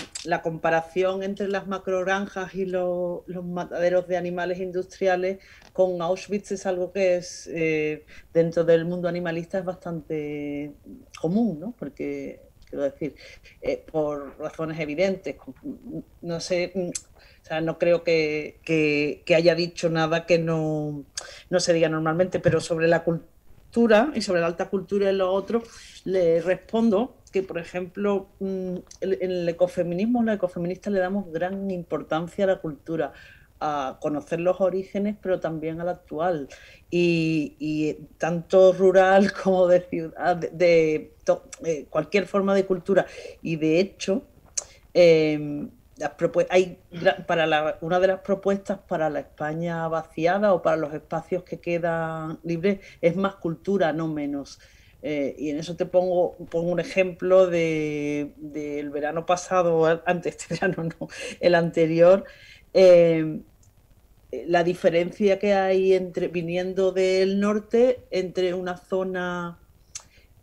comparación 0.43 1.23
entre 1.23 1.47
las 1.47 1.67
macrogranjas 1.67 2.53
y 2.53 2.65
los, 2.65 3.23
mataderos 3.43 4.07
de 4.07 4.15
animales 4.15 4.59
industriales 4.59 5.39
con 5.73 6.01
Auschwitz 6.01 6.51
es 6.51 6.65
algo 6.67 6.91
que 6.91 7.15
es 7.15 7.49
eh, 7.51 8.05
dentro 8.33 8.63
del 8.63 8.85
mundo 8.85 9.07
animalista 9.07 9.57
es 9.57 9.65
bastante 9.65 10.73
común, 11.19 11.59
¿no? 11.59 11.73
Porque, 11.77 12.41
quiero 12.69 12.83
decir, 12.83 13.15
eh, 13.61 13.83
por 13.91 14.37
razones 14.39 14.79
evidentes, 14.79 15.35
no 16.21 16.39
sé... 16.39 16.71
O 16.75 17.47
sea, 17.47 17.61
no 17.61 17.77
creo 17.77 18.03
que, 18.03 18.59
que, 18.63 19.21
que 19.23 19.35
haya 19.35 19.53
dicho 19.53 19.87
nada 19.87 20.25
que 20.25 20.39
no, 20.39 21.05
no 21.51 21.59
se 21.59 21.73
diga 21.73 21.89
normalmente, 21.89 22.39
pero 22.39 22.59
sobre 22.59 22.87
la 22.87 23.03
cultura 23.03 23.34
y 24.13 24.21
sobre 24.21 24.39
la 24.39 24.47
alta 24.47 24.69
cultura 24.69 25.11
y 25.11 25.15
lo 25.15 25.31
otro, 25.31 25.61
le 26.05 26.41
respondo 26.41 27.17
que, 27.31 27.43
por 27.43 27.57
ejemplo, 27.57 28.29
mm, 28.39 28.75
en 29.01 29.31
el 29.31 29.49
ecofeminismo, 29.49 30.23
los 30.23 30.35
ecofeministas 30.35 30.93
le 30.93 30.99
damos 30.99 31.31
gran 31.31 31.69
importancia 31.69 32.45
a 32.45 32.47
la 32.47 32.61
cultura, 32.61 33.11
a 33.59 33.97
conocer 34.01 34.39
los 34.39 34.61
orígenes, 34.61 35.17
pero 35.21 35.41
también 35.41 35.81
al 35.81 35.89
actual. 35.89 36.47
Y, 36.89 37.97
tanto 38.17 38.71
rural 38.71 39.33
como 39.43 39.67
de 39.67 39.81
ciudad, 39.81 40.37
de, 40.37 41.13
eh, 41.65 41.85
cualquier 41.89 42.27
forma 42.27 42.55
de 42.55 42.65
cultura. 42.65 43.05
Y 43.41 43.57
de 43.57 43.79
hecho, 43.81 44.23
eh, 44.93 45.67
hay 46.49 46.77
para 47.25 47.77
una 47.81 47.99
de 47.99 48.07
las 48.07 48.19
propuestas 48.19 48.79
para 48.79 49.09
la 49.09 49.19
España 49.19 49.87
vaciada 49.87 50.53
o 50.53 50.61
para 50.61 50.77
los 50.77 50.93
espacios 50.93 51.43
que 51.43 51.59
quedan 51.59 52.39
libres 52.43 52.79
es 53.01 53.15
más 53.15 53.35
cultura, 53.35 53.93
no 53.93 54.07
menos. 54.07 54.59
Eh, 55.01 55.35
y 55.37 55.49
en 55.51 55.57
eso 55.57 55.75
te 55.75 55.85
pongo, 55.85 56.35
pongo 56.49 56.71
un 56.71 56.79
ejemplo 56.79 57.45
del 57.45 58.33
de, 58.37 58.89
verano 58.91 59.25
pasado, 59.25 60.01
antes 60.05 60.35
este 60.35 60.55
verano 60.55 60.89
no, 60.99 61.07
el 61.39 61.55
anterior, 61.55 62.25
eh, 62.73 63.41
la 64.47 64.63
diferencia 64.63 65.39
que 65.39 65.53
hay 65.53 65.93
entre 65.93 66.27
viniendo 66.27 66.91
del 66.91 67.39
norte 67.39 68.05
entre 68.09 68.53
una 68.53 68.77
zona 68.77 69.59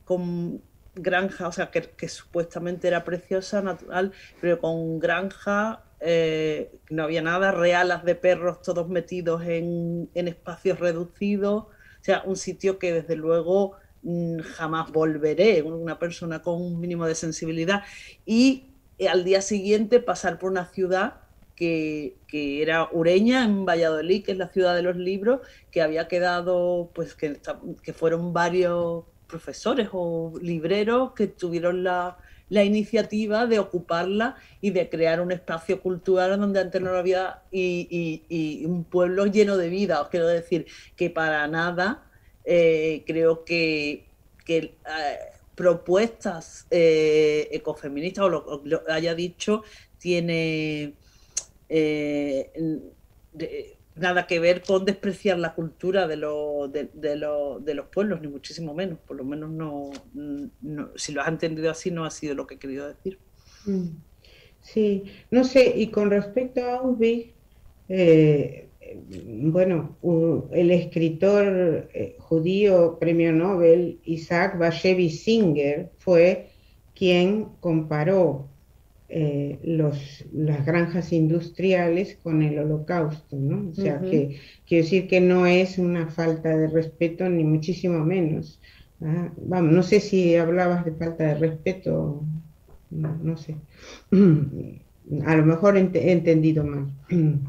con 0.04 0.62
granja, 0.94 1.48
o 1.48 1.52
sea, 1.52 1.70
que, 1.70 2.08
supuestamente 2.08 2.88
era 2.88 3.04
preciosa, 3.04 3.62
natural, 3.62 4.12
pero 4.40 4.58
con 4.58 4.98
granja 4.98 5.84
eh, 6.00 6.72
no 6.90 7.04
había 7.04 7.22
nada, 7.22 7.52
realas 7.52 8.04
de 8.04 8.14
perros 8.14 8.62
todos 8.62 8.88
metidos 8.88 9.42
en, 9.46 10.10
espacios 10.14 10.78
reducidos, 10.80 11.64
o 11.64 12.04
sea, 12.04 12.22
un 12.26 12.36
sitio 12.36 12.78
que 12.78 12.92
desde 12.92 13.16
luego 13.16 13.76
mm, 14.02 14.40
jamás 14.40 14.90
volveré, 14.92 15.62
una 15.62 15.98
persona 15.98 16.42
con 16.42 16.60
un 16.60 16.80
mínimo 16.80 17.06
de 17.06 17.14
sensibilidad, 17.14 17.84
y 18.26 18.74
eh, 18.98 19.08
al 19.08 19.24
día 19.24 19.40
siguiente 19.40 20.00
pasar 20.00 20.38
por 20.38 20.50
una 20.50 20.66
ciudad 20.66 21.20
que, 21.56 22.18
era 22.32 22.88
Ureña, 22.92 23.44
en 23.44 23.64
Valladolid, 23.64 24.24
que 24.24 24.32
es 24.32 24.38
la 24.38 24.48
ciudad 24.48 24.74
de 24.74 24.82
los 24.82 24.96
libros, 24.96 25.40
que 25.70 25.80
había 25.80 26.08
quedado, 26.08 26.90
pues 26.92 27.14
que, 27.14 27.40
que 27.82 27.92
fueron 27.92 28.32
varios 28.32 29.04
profesores 29.32 29.88
o 29.92 30.34
libreros 30.42 31.12
que 31.12 31.26
tuvieron 31.26 31.82
la, 31.82 32.18
iniciativa 32.50 33.46
de 33.46 33.58
ocuparla 33.58 34.36
y 34.60 34.72
de 34.72 34.90
crear 34.90 35.22
un 35.22 35.32
espacio 35.32 35.80
cultural 35.80 36.38
donde 36.38 36.60
antes 36.60 36.82
no 36.82 36.92
lo 36.92 36.98
había 36.98 37.40
y, 37.50 38.62
un 38.66 38.84
pueblo 38.84 39.24
lleno 39.24 39.56
de 39.56 39.70
vida. 39.70 40.02
Os 40.02 40.08
quiero 40.10 40.26
decir 40.28 40.66
que 40.94 41.08
para 41.08 41.48
nada 41.48 42.04
eh, 42.44 43.04
creo 43.06 43.42
que, 43.46 44.04
eh, 44.46 44.70
propuestas 45.54 46.66
eh, 46.70 47.48
ecofeministas 47.52 48.24
o 48.24 48.28
lo, 48.28 48.60
lo, 48.64 48.82
haya 48.90 49.14
dicho 49.14 49.62
tiene 49.98 50.92
nada 53.94 54.26
que 54.26 54.40
ver 54.40 54.62
con 54.62 54.84
despreciar 54.84 55.38
la 55.38 55.54
cultura 55.54 56.06
de, 56.06 56.16
de, 56.16 57.16
los 57.74 57.86
pueblos, 57.86 58.20
ni 58.20 58.28
muchísimo 58.28 58.74
menos. 58.74 58.98
Por 59.00 59.16
lo 59.16 59.24
menos 59.24 59.50
no, 59.50 59.90
si 60.96 61.12
lo 61.12 61.22
has 61.22 61.28
entendido 61.28 61.70
así, 61.70 61.90
no 61.90 62.04
ha 62.04 62.10
sido 62.10 62.34
lo 62.34 62.46
que 62.46 62.54
he 62.54 62.58
querido 62.58 62.88
decir. 62.88 63.18
Mm. 63.66 63.88
Sí, 64.60 65.04
no 65.30 65.42
sé, 65.44 65.74
y 65.76 65.88
con 65.88 66.10
respecto 66.10 66.64
a 66.64 66.76
Auschwitz, 66.76 67.34
eh, 67.88 68.68
bueno, 69.16 69.96
el 70.52 70.70
escritor 70.70 71.88
eh, 71.92 72.16
judío 72.18 72.98
premio 72.98 73.32
Nobel 73.32 74.00
Isaac 74.04 74.58
Bashevis 74.58 75.24
Singer 75.24 75.90
fue 75.98 76.50
quien 76.94 77.46
comparó 77.60 78.48
eh, 79.14 79.58
los, 79.62 80.24
las 80.32 80.64
granjas 80.64 81.12
industriales 81.12 82.16
con 82.22 82.40
el 82.40 82.58
holocausto, 82.58 83.36
¿no? 83.36 83.68
O 83.68 83.74
sea, 83.74 84.00
que 84.00 84.40
quiero 84.66 84.84
decir 84.84 85.06
que 85.06 85.20
no 85.20 85.44
es 85.44 85.76
una 85.76 86.08
falta 86.08 86.56
de 86.56 86.66
respeto, 86.68 87.28
ni 87.28 87.44
muchísimo 87.44 88.02
menos. 88.06 88.58
¿ah? 89.02 89.30
Vamos, 89.36 89.70
no 89.70 89.82
sé 89.82 90.00
si 90.00 90.34
hablabas 90.36 90.86
de 90.86 90.92
falta 90.92 91.24
de 91.24 91.34
respeto, 91.34 92.22
no, 92.88 93.36
sé. 93.36 93.56
A 95.26 95.36
lo 95.36 95.44
mejor 95.44 95.76
he 95.76 96.12
entendido 96.12 96.64
mal. 96.64 96.86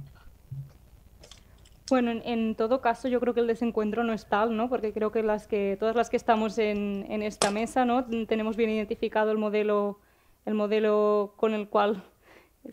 Bueno, 1.89 2.11
en, 2.11 2.55
todo 2.55 2.81
caso, 2.81 3.07
yo 3.07 3.19
creo 3.19 3.33
que 3.33 3.41
el 3.41 3.47
desencuentro 3.47 4.03
no 4.03 4.13
es 4.13 4.25
tal, 4.25 4.57
¿no? 4.57 4.67
Porque 4.67 4.93
creo 4.93 5.11
que, 5.11 5.21
las 5.21 5.47
que 5.47 5.77
todas 5.79 5.95
las 5.95 6.09
que 6.09 6.17
estamos 6.17 6.57
en, 6.57 7.05
en 7.09 7.21
esta 7.21 7.51
mesa, 7.51 7.85
¿no? 7.85 8.05
Tenemos 8.25 8.55
bien 8.57 8.71
identificado 8.71 9.31
el 9.31 9.37
modelo 9.37 9.99
el 10.45 10.53
modelo 10.53 11.33
con 11.37 11.53
el 11.53 11.67
cual 11.69 12.03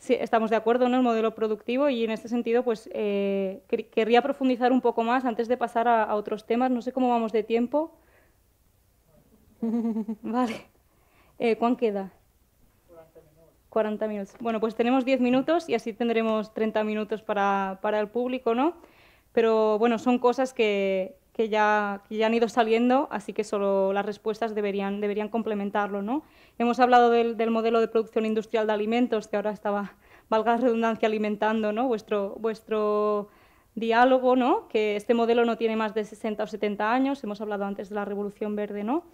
estamos 0.08 0.50
de 0.50 0.56
acuerdo, 0.56 0.88
¿no? 0.88 0.96
el 0.96 1.02
modelo 1.02 1.34
productivo 1.34 1.88
y 1.88 2.04
en 2.04 2.10
este 2.10 2.28
sentido 2.28 2.62
pues 2.62 2.88
eh, 2.92 3.62
querría 3.92 4.22
profundizar 4.22 4.72
un 4.72 4.80
poco 4.80 5.02
más 5.02 5.24
antes 5.24 5.48
de 5.48 5.56
pasar 5.56 5.88
a, 5.88 6.14
otros 6.14 6.46
temas. 6.46 6.70
No 6.70 6.82
sé 6.82 6.92
cómo 6.92 7.08
vamos 7.08 7.32
de 7.32 7.42
tiempo. 7.42 7.96
vale. 10.22 10.66
Eh, 11.38 11.56
¿Cuán 11.56 11.76
queda? 11.76 12.12
40 13.70 14.08
minutos. 14.08 14.34
Bueno, 14.40 14.60
pues 14.60 14.74
tenemos 14.74 15.04
10 15.04 15.20
minutos 15.20 15.68
y 15.68 15.74
así 15.74 15.92
tendremos 15.92 16.52
30 16.54 16.82
minutos 16.84 17.22
para, 17.22 17.78
para 17.80 18.00
el 18.00 18.08
público, 18.08 18.54
¿no? 18.54 18.74
Pero 19.32 19.78
bueno, 19.78 19.98
son 19.98 20.18
cosas 20.18 20.52
que, 20.52 21.19
que 21.40 21.48
ya, 21.48 22.02
ya 22.10 22.26
han 22.26 22.34
ido 22.34 22.50
saliendo, 22.50 23.08
así 23.10 23.32
que 23.32 23.44
solo 23.44 23.94
las 23.94 24.04
respuestas 24.04 24.54
deberían, 24.54 25.00
deberían 25.00 25.30
complementarlo. 25.30 26.02
¿no? 26.02 26.22
Hemos 26.58 26.80
hablado 26.80 27.08
del, 27.08 27.38
del, 27.38 27.50
modelo 27.50 27.80
de 27.80 27.88
producción 27.88 28.26
industrial 28.26 28.66
de 28.66 28.74
alimentos, 28.74 29.26
que 29.26 29.36
ahora 29.36 29.50
estaba, 29.50 29.94
valga 30.28 30.56
la 30.56 30.58
redundancia, 30.58 31.08
alimentando 31.08 31.72
¿no? 31.72 31.88
vuestro, 31.88 32.36
vuestro 32.38 33.30
diálogo, 33.74 34.36
¿no? 34.36 34.68
que 34.68 34.96
este 34.96 35.14
modelo 35.14 35.46
no 35.46 35.56
tiene 35.56 35.76
más 35.76 35.94
de 35.94 36.04
60 36.04 36.42
o 36.42 36.46
70 36.46 36.92
años, 36.92 37.24
hemos 37.24 37.40
hablado 37.40 37.64
antes 37.64 37.88
de 37.88 37.94
la 37.94 38.04
Revolución 38.04 38.54
Verde, 38.54 38.84
¿no? 38.84 39.04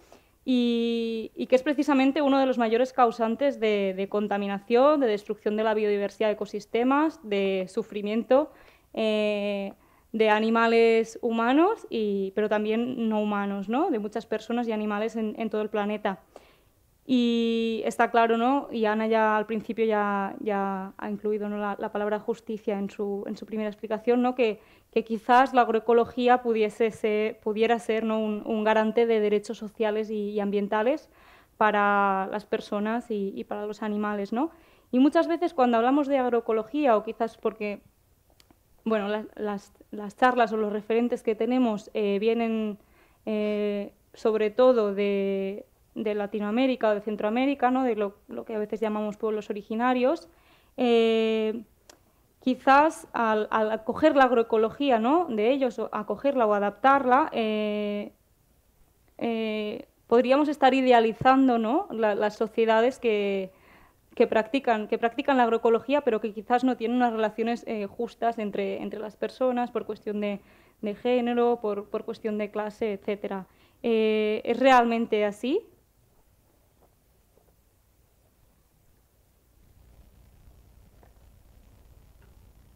y, 0.43 1.31
y 1.33 1.47
que 1.47 1.55
es 1.55 1.63
precisamente 1.63 2.21
uno 2.21 2.39
de 2.39 2.45
los 2.45 2.57
mayores 2.57 2.91
causantes 2.91 3.57
de, 3.61 3.93
de, 3.95 4.09
contaminación, 4.09 4.99
de 4.99 5.07
destrucción 5.07 5.55
de 5.55 5.63
la 5.63 5.73
biodiversidad 5.73 6.27
de 6.27 6.33
ecosistemas, 6.33 7.21
de 7.23 7.67
sufrimiento. 7.69 8.51
Eh, 8.93 9.71
de 10.13 10.29
animales 10.29 11.19
humanos, 11.21 11.85
y, 11.89 12.31
pero 12.35 12.49
también 12.49 13.09
no 13.09 13.21
humanos, 13.21 13.69
¿no? 13.69 13.89
de 13.89 13.99
muchas 13.99 14.25
personas 14.25 14.67
y 14.67 14.71
animales 14.71 15.15
en, 15.15 15.49
todo 15.49 15.61
el 15.61 15.69
planeta. 15.69 16.19
Y 17.05 17.81
está 17.85 18.11
claro, 18.11 18.37
¿no? 18.37 18.67
y 18.71 18.85
Ana 18.85 19.07
ya 19.07 19.37
al 19.37 19.45
principio 19.45 19.85
ya, 19.85 20.35
ya 20.39 20.93
ha 20.97 21.09
incluido 21.09 21.47
¿no? 21.47 21.57
la, 21.57 21.91
palabra 21.91 22.19
justicia 22.19 22.77
en 22.77 22.89
su, 22.89 23.23
en 23.27 23.37
su 23.37 23.45
primera 23.45 23.69
explicación, 23.69 24.21
¿no? 24.21 24.35
que, 24.35 24.59
que 24.91 25.03
quizás 25.03 25.53
la 25.53 25.61
agroecología 25.61 26.41
pudiese 26.41 26.91
ser, 26.91 27.39
pudiera 27.39 27.79
ser 27.79 28.03
¿no? 28.03 28.19
un, 28.19 28.63
garante 28.63 29.05
de 29.05 29.19
derechos 29.19 29.57
sociales 29.57 30.09
y, 30.09 30.39
ambientales 30.39 31.09
para 31.57 32.27
las 32.31 32.45
personas 32.45 33.09
y, 33.09 33.31
y, 33.35 33.45
para 33.45 33.65
los 33.65 33.83
animales. 33.83 34.33
¿no? 34.33 34.51
Y 34.91 34.99
muchas 34.99 35.27
veces 35.27 35.53
cuando 35.53 35.77
hablamos 35.77 36.07
de 36.07 36.17
agroecología, 36.17 36.97
o 36.97 37.03
quizás 37.03 37.37
porque 37.37 37.81
bueno, 38.87 39.07
las, 39.35 39.73
las, 39.91 40.17
charlas 40.17 40.51
o 40.53 40.57
los 40.57 40.71
referentes 40.71 41.23
que 41.23 41.35
tenemos 41.35 41.91
eh, 41.93 42.17
vienen 42.19 42.77
eh, 43.25 43.91
sobre 44.13 44.49
todo 44.49 44.93
de, 44.93 45.65
Latinoamérica 45.95 46.89
o 46.89 46.93
de 46.93 47.01
Centroamérica, 47.01 47.71
¿no? 47.71 47.83
de 47.83 47.95
lo, 47.95 48.15
lo, 48.27 48.45
que 48.45 48.55
a 48.55 48.59
veces 48.59 48.79
llamamos 48.79 49.17
pueblos 49.17 49.49
originarios. 49.49 50.29
Eh, 50.77 51.63
quizás 52.39 53.07
al, 53.13 53.47
al, 53.51 53.71
acoger 53.71 54.15
la 54.15 54.25
agroecología 54.25 54.99
¿no? 54.99 55.25
de 55.25 55.51
ellos, 55.51 55.79
o 55.79 55.89
acogerla 55.91 56.45
o 56.45 56.53
adaptarla, 56.53 57.31
podríamos 60.07 60.47
estar 60.47 60.73
idealizando 60.73 61.57
¿no? 61.57 61.87
las 61.91 62.37
sociedades 62.37 62.99
que, 62.99 63.51
que 64.17 64.25
practican, 64.25 64.87
que 64.87 64.97
practican 64.97 65.37
la 65.37 65.43
agroecología, 65.43 66.01
pero 66.01 66.19
que 66.19 66.33
quizás 66.33 66.63
no 66.63 66.75
tienen 66.75 66.97
unas 66.97 67.13
relaciones 67.13 67.63
eh, 67.67 67.85
justas 67.85 68.39
entre, 68.39 68.81
entre 68.81 68.99
las 68.99 69.15
personas 69.15 69.69
por 69.69 69.85
cuestión 69.85 70.19
de, 70.21 70.41
de 70.81 70.95
género, 70.95 71.59
por, 71.61 71.85
por, 71.89 72.03
cuestión 72.03 72.39
de 72.39 72.49
clase, 72.49 72.93
etc. 72.93 73.43
Eh, 73.83 74.41
¿Es 74.43 74.59
realmente 74.59 75.23
así? 75.23 75.61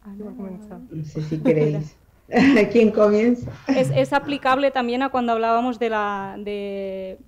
No 0.06 1.04
sé 1.04 1.22
si 1.22 1.40
queréis. 1.40 1.96
¿Quién 2.72 2.92
comienza? 2.92 3.50
Es, 3.66 3.90
es, 3.90 4.12
aplicable 4.12 4.70
también 4.70 5.02
a 5.02 5.08
cuando 5.08 5.32
hablábamos 5.32 5.80
de 5.80 5.90
la, 5.90 6.36
de, 6.38 7.18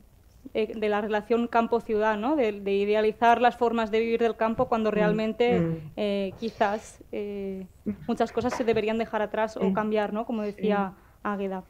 eh, 0.56 0.72
de 0.72 0.89
la 0.89 1.01
relación 1.01 1.48
campo-ciudad, 1.48 2.16
¿no? 2.16 2.36
de, 2.36 2.52
idealizar 2.72 3.40
las 3.40 3.56
formas 3.56 3.90
de 3.90 3.98
vivir 3.98 4.20
del 4.20 4.36
campo 4.36 4.68
cuando 4.68 4.93
mm, 4.93 4.94
realmente 4.94 5.59
mm. 5.59 5.76
eh, 5.97 6.32
quizás 6.39 7.02
eh, 7.10 7.66
muchas 8.06 8.31
cosas 8.31 8.56
se 8.56 8.62
deberían 8.62 8.97
dejar 8.97 9.20
atrás 9.20 9.56
o 9.56 9.72
cambiar, 9.72 10.12
¿no? 10.12 10.24
como 10.24 10.43
decía 10.43 10.93
Águeda. 11.24 11.64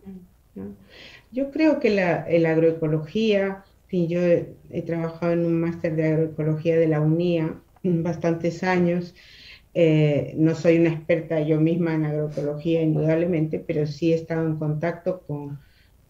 Yo 1.32 1.50
creo 1.50 1.80
que 1.80 1.88
la, 1.88 2.26
agroecología, 2.26 3.64
yo 3.90 4.20
he, 4.20 4.82
trabajado 4.84 5.32
en 5.32 5.46
un 5.46 5.62
máster 5.62 5.96
de 5.96 6.06
agroecología 6.08 6.76
de 6.76 6.88
la 6.88 7.00
UNIA 7.00 7.54
bastantes 7.82 8.62
años, 8.62 9.14
no 10.36 10.54
soy 10.54 10.76
una 10.76 10.90
experta 10.90 11.40
yo 11.40 11.58
misma 11.58 11.94
en 11.94 12.04
agroecología 12.04 12.82
indudablemente, 12.82 13.60
pero 13.60 13.86
sí 13.86 14.12
he 14.12 14.16
estado 14.16 14.46
en 14.46 14.58
contacto 14.58 15.22
con 15.26 15.58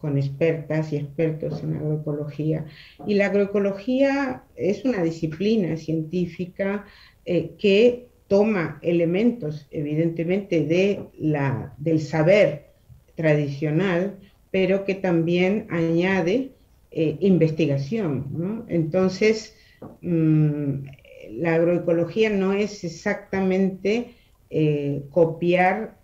con 0.05 0.19
expertas 0.19 0.93
y 0.93 0.97
expertos 0.97 1.63
en 1.63 1.77
agroecología. 1.77 2.67
Y 3.07 3.15
la 3.15 3.29
agroecología 3.29 4.45
es 4.55 4.85
una 4.85 5.03
disciplina 5.03 5.79
científica 5.79 6.85
eh, 7.25 7.53
que 7.59 8.09
toma 8.29 8.79
elementos, 8.83 9.67
evidentemente, 9.71 10.67
de 10.67 11.07
la, 11.19 11.73
del 11.79 12.03
saber 12.03 12.67
tradicional, 13.15 14.19
pero 14.51 14.85
que 14.85 14.95
también 14.95 15.69
añade 15.71 16.51
eh, 16.91 17.17
investigación. 17.21 18.67
Entonces, 18.69 19.57
mm, 20.03 20.85
la 21.31 21.55
agroecología 21.55 22.29
no 22.29 22.53
es 22.53 22.85
exactamente 22.85 24.11
eh, 24.51 25.03
copiar 25.09 25.97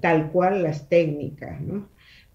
tal 0.00 0.30
cual 0.30 0.62
las 0.62 0.88
técnicas, 0.88 1.60
¿no? 1.60 1.88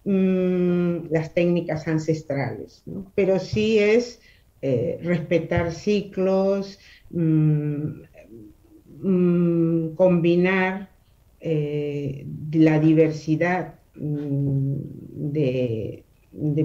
Mm, 0.08 1.08
las 1.10 1.34
técnicas 1.34 1.88
ancestrales, 1.88 2.84
pero 3.16 3.40
sí 3.40 3.80
es 3.80 4.20
eh, 4.62 5.00
respetar 5.02 5.72
ciclos, 5.72 6.78
mm, 7.10 8.02
mm, 9.02 9.96
combinar 9.96 10.90
eh, 11.40 12.24
la 12.52 12.78
diversidad 12.78 13.80
de, 13.96 16.04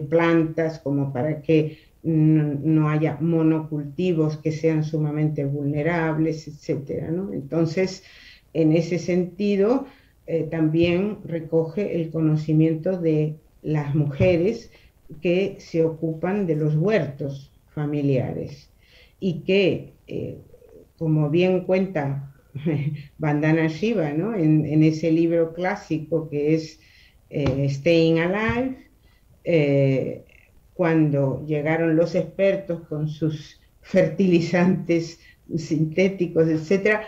plantas 0.07 0.77
como 0.77 1.11
para 1.11 1.41
que 1.41 1.80
no, 2.03 2.89
haya 2.89 3.18
monocultivos 3.22 4.38
que 4.38 4.51
sean 4.51 4.84
sumamente 4.84 5.45
vulnerables, 5.45 6.47
etc. 6.47 7.09
Entonces, 7.34 8.03
en 8.53 8.73
ese 8.73 8.99
sentido, 8.99 9.88
eh, 10.27 10.43
también 10.43 11.18
recoge 11.26 11.99
el 11.99 12.11
conocimiento 12.11 12.98
de 12.98 13.38
las 13.64 13.95
mujeres 13.95 14.72
que 15.22 15.56
se 15.60 15.84
ocupan 15.84 16.45
de 16.45 16.56
los 16.56 16.76
huertos 16.76 17.52
familiares 17.73 18.69
y 19.19 19.39
que, 19.41 19.93
eh, 20.07 20.38
como 20.98 21.30
bien 21.30 21.61
cuenta 21.61 22.34
Vandana 23.18 23.68
Shiva 23.68 24.11
¿no? 24.11 24.35
en, 24.35 24.84
ese 24.84 25.11
libro 25.11 25.53
clásico 25.53 26.30
que 26.30 26.53
es 26.53 26.80
eh, 27.30 27.68
Staying 27.68 28.19
Alive, 28.19 28.77
cuando 30.76 31.43
llegaron 31.48 31.95
los 31.95 32.14
expertos 32.14 32.88
con 32.88 33.07
sus 33.07 33.60
fertilizantes 33.81 35.19
sintéticos, 35.57 36.48
etc., 36.48 36.99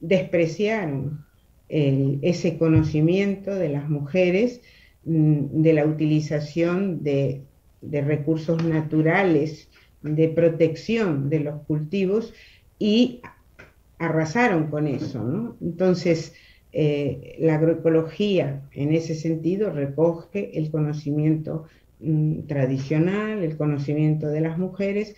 despreciaron 0.00 1.25
ese 1.68 2.58
conocimiento 2.58 3.54
de 3.54 3.68
las 3.68 3.88
mujeres 3.88 4.60
mm, 5.04 5.62
de 5.62 5.72
la 5.72 5.84
utilización 5.84 7.02
de, 7.02 7.42
recursos 7.82 8.64
naturales, 8.64 9.68
de 10.02 10.28
protección 10.28 11.28
de 11.28 11.40
los 11.40 11.62
cultivos 11.62 12.32
y 12.78 13.20
arrasaron 13.98 14.68
con 14.68 14.86
eso. 14.86 15.56
Entonces, 15.60 16.34
eh, 16.72 17.36
la 17.38 17.54
agroecología 17.56 18.62
en 18.72 18.92
ese 18.92 19.14
sentido 19.14 19.70
recoge 19.70 20.58
el 20.58 20.70
conocimiento 20.70 21.64
mm, 22.00 22.40
tradicional, 22.42 23.42
el 23.42 23.56
conocimiento 23.56 24.28
de 24.28 24.40
las 24.40 24.58
mujeres 24.58 25.16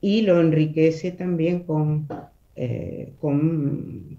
y 0.00 0.22
lo 0.22 0.40
enriquece 0.40 1.12
también 1.12 1.64
con, 1.64 2.06
eh, 2.54 3.14
con, 3.18 4.18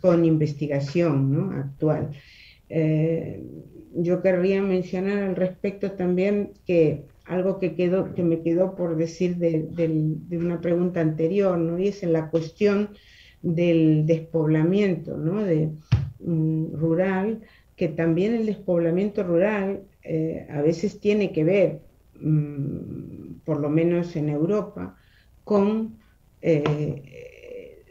con, 0.00 0.24
investigación 0.24 1.52
actual. 1.52 2.12
Eh, 2.70 3.42
yo 3.94 4.22
querría 4.22 4.62
mencionar 4.62 5.18
al 5.18 5.36
respecto 5.36 5.92
también 5.92 6.52
que 6.66 7.04
algo 7.26 7.58
que, 7.58 7.74
quedó, 7.74 8.14
que 8.14 8.22
me 8.22 8.40
quedó 8.40 8.74
por 8.74 8.96
decir 8.96 9.36
de, 9.36 9.68
una 10.30 10.62
pregunta 10.62 11.00
anterior, 11.02 11.58
¿no? 11.58 11.78
y 11.78 11.88
es 11.88 12.02
en 12.02 12.14
la 12.14 12.30
cuestión 12.30 12.90
del 13.42 14.06
despoblamiento, 14.06 15.18
¿no? 15.18 15.42
Mm, 16.20 16.74
rural, 16.74 17.42
que 17.76 17.88
también 17.88 18.34
el 18.34 18.46
despoblamiento 18.46 19.22
rural 19.22 19.82
eh, 20.02 20.46
a 20.50 20.62
veces 20.62 21.00
tiene 21.00 21.32
que 21.32 21.44
ver, 21.44 21.80
mm, 22.18 23.40
por 23.44 23.60
lo 23.60 23.68
menos 23.68 24.16
en 24.16 24.30
Europa, 24.30 24.96
con 25.44 25.98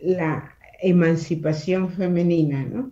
la 0.02 0.58
emancipación 0.82 1.90
femenina, 1.90 2.90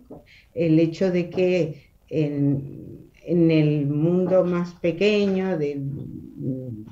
el 0.54 0.78
hecho 0.78 1.10
de 1.10 1.30
que 1.30 1.90
en, 2.08 3.04
el 3.28 3.86
mundo 3.86 4.44
más 4.44 4.74
pequeño 4.74 5.58
de, 5.58 5.82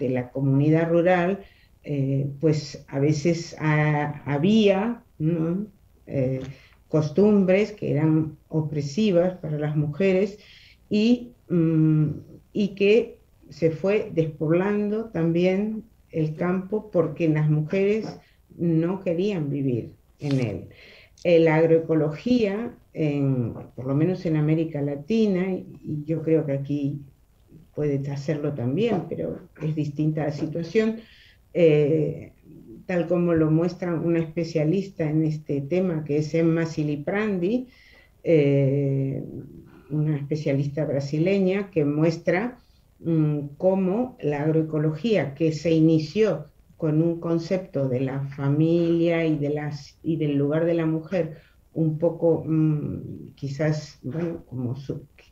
la 0.01 0.31
comunidad 0.31 0.91
rural, 0.91 1.45
eh, 1.85 2.27
pues 2.41 2.85
a 2.89 2.99
veces 2.99 3.57
había 3.59 5.05
¿no? 5.19 5.67
costumbres 6.89 7.73
que 7.73 7.93
eran 7.93 8.37
opresivas 8.49 9.37
para 9.39 9.59
las 9.59 9.77
mujeres 9.77 10.39
y, 10.89 11.33
mm, 11.49 12.09
y 12.53 12.69
que 12.75 13.19
se 13.49 13.71
fue 13.71 14.11
despoblando 14.13 15.07
también 15.07 15.85
el 16.11 16.35
campo 16.37 16.91
porque 16.91 17.29
las 17.29 17.51
mujeres 17.51 18.19
no 18.57 19.01
querían 19.01 19.51
vivir 19.51 19.93
en 20.25 20.41
él. 20.41 20.69
La 21.25 21.57
agroecología, 21.57 22.75
por 23.75 23.87
lo 23.87 23.95
menos 23.95 24.27
en 24.27 24.37
América 24.37 24.83
Latina, 24.83 25.53
y 25.53 26.05
yo 26.05 26.23
creo 26.23 26.45
que 26.45 26.53
aquí 26.53 27.01
puede 27.75 28.11
hacerlo 28.11 28.55
también, 28.55 29.05
pero 29.09 29.41
es 29.63 29.75
distinta 29.75 30.25
la 30.25 30.33
situación, 30.33 31.01
eh, 31.53 32.33
tal 32.87 33.09
como 33.09 33.35
lo 33.35 33.51
muestra 33.51 33.95
una 33.95 34.21
especialista 34.21 35.09
en 35.09 35.25
este 35.25 35.61
tema, 35.63 36.05
que 36.05 36.19
es 36.19 36.35
Emma 36.35 36.67
Siliprandi, 36.67 37.69
eh, 38.23 39.23
una 39.91 40.17
especialista 40.17 40.85
brasileña, 40.85 41.71
que 41.71 41.85
muestra 41.85 42.59
mm, 43.01 43.39
cómo 43.57 44.17
la 44.21 44.43
agroecología, 44.43 45.35
que 45.35 45.53
se 45.53 45.73
inició 45.73 46.47
con 46.77 47.03
un 47.03 47.21
concepto 47.21 47.89
de 47.89 48.01
la 48.01 48.21
familia 48.37 49.25
y, 49.25 49.39
de 49.39 49.51
las, 49.51 49.99
y 50.03 50.17
del 50.17 50.37
lugar 50.37 50.65
de 50.65 50.75
la 50.75 50.87
mujer, 50.87 51.39
un 51.73 51.99
poco 51.99 52.45
mm, 52.47 53.35
quizás, 53.35 53.99
bueno, 54.03 54.45
como 54.47 54.77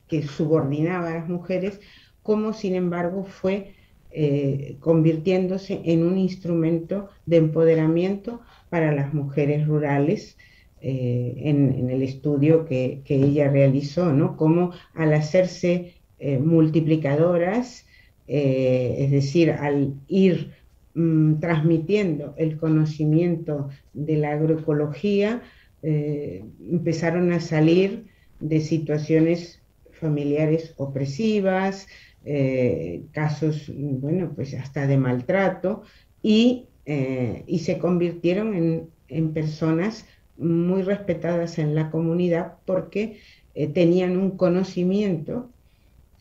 que 0.09 0.23
subordinaba 0.23 1.09
a 1.09 1.15
las 1.15 1.29
mujeres, 1.29 1.81
como 2.23 2.53
sin 2.53 2.75
embargo 2.75 3.25
fue 3.25 3.75
eh, 4.11 4.77
convirtiéndose 4.81 5.81
en 5.85 6.05
un 6.05 6.19
instrumento 6.19 7.09
de 7.25 7.39
empoderamiento 7.39 8.43
para 8.69 8.93
las 8.93 9.15
mujeres 9.15 9.67
rurales 9.67 10.37
eh, 10.81 11.35
en, 11.39 11.89
el 11.89 12.03
estudio 12.03 12.65
que, 12.67 13.03
ella 13.07 13.51
realizó, 13.51 14.13
¿no? 14.13 14.37
Cómo 14.37 14.73
al 14.95 15.15
hacerse 15.15 15.95
eh, 16.19 16.39
multiplicadoras, 16.39 17.87
es 18.27 19.11
decir, 19.11 19.51
al 19.51 19.95
ir 20.09 20.53
mm, 20.95 21.41
transmitiendo 21.41 22.35
el 22.37 22.57
conocimiento 22.59 23.69
de 23.93 24.17
la 24.17 24.33
agroecología, 24.33 25.43
empezaron 25.85 27.33
a 27.33 27.41
salir 27.41 28.05
de 28.39 28.61
situaciones 28.61 29.63
familiares 30.03 30.75
opresivas, 30.77 31.87
eh, 32.25 33.03
casos, 33.13 33.71
bueno, 33.75 34.33
pues 34.35 34.55
hasta 34.55 34.87
de 34.87 34.97
maltrato, 34.97 35.83
y, 36.23 36.67
eh, 36.87 37.45
y 37.47 37.61
se 37.61 37.79
convirtieron 37.79 38.55
en, 38.55 38.91
en, 39.09 39.33
personas 39.33 40.07
muy 40.37 40.83
respetadas 40.83 41.59
en 41.59 41.75
la 41.75 41.91
comunidad 41.91 42.55
porque 42.65 43.19
eh, 43.55 43.69
tenían 43.69 44.17
un 44.17 44.37
conocimiento, 44.37 45.51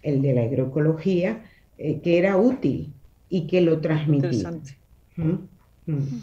el 0.04 0.22
de 0.22 0.34
la 0.34 0.44
agroecología, 0.44 1.44
que 1.78 2.20
era 2.20 2.38
útil 2.38 2.94
y 3.32 3.48
que 3.48 3.62
lo 3.62 3.80
transmitían. 3.80 4.62
¿Mm? 5.16 5.32
¿Mm? 5.88 6.22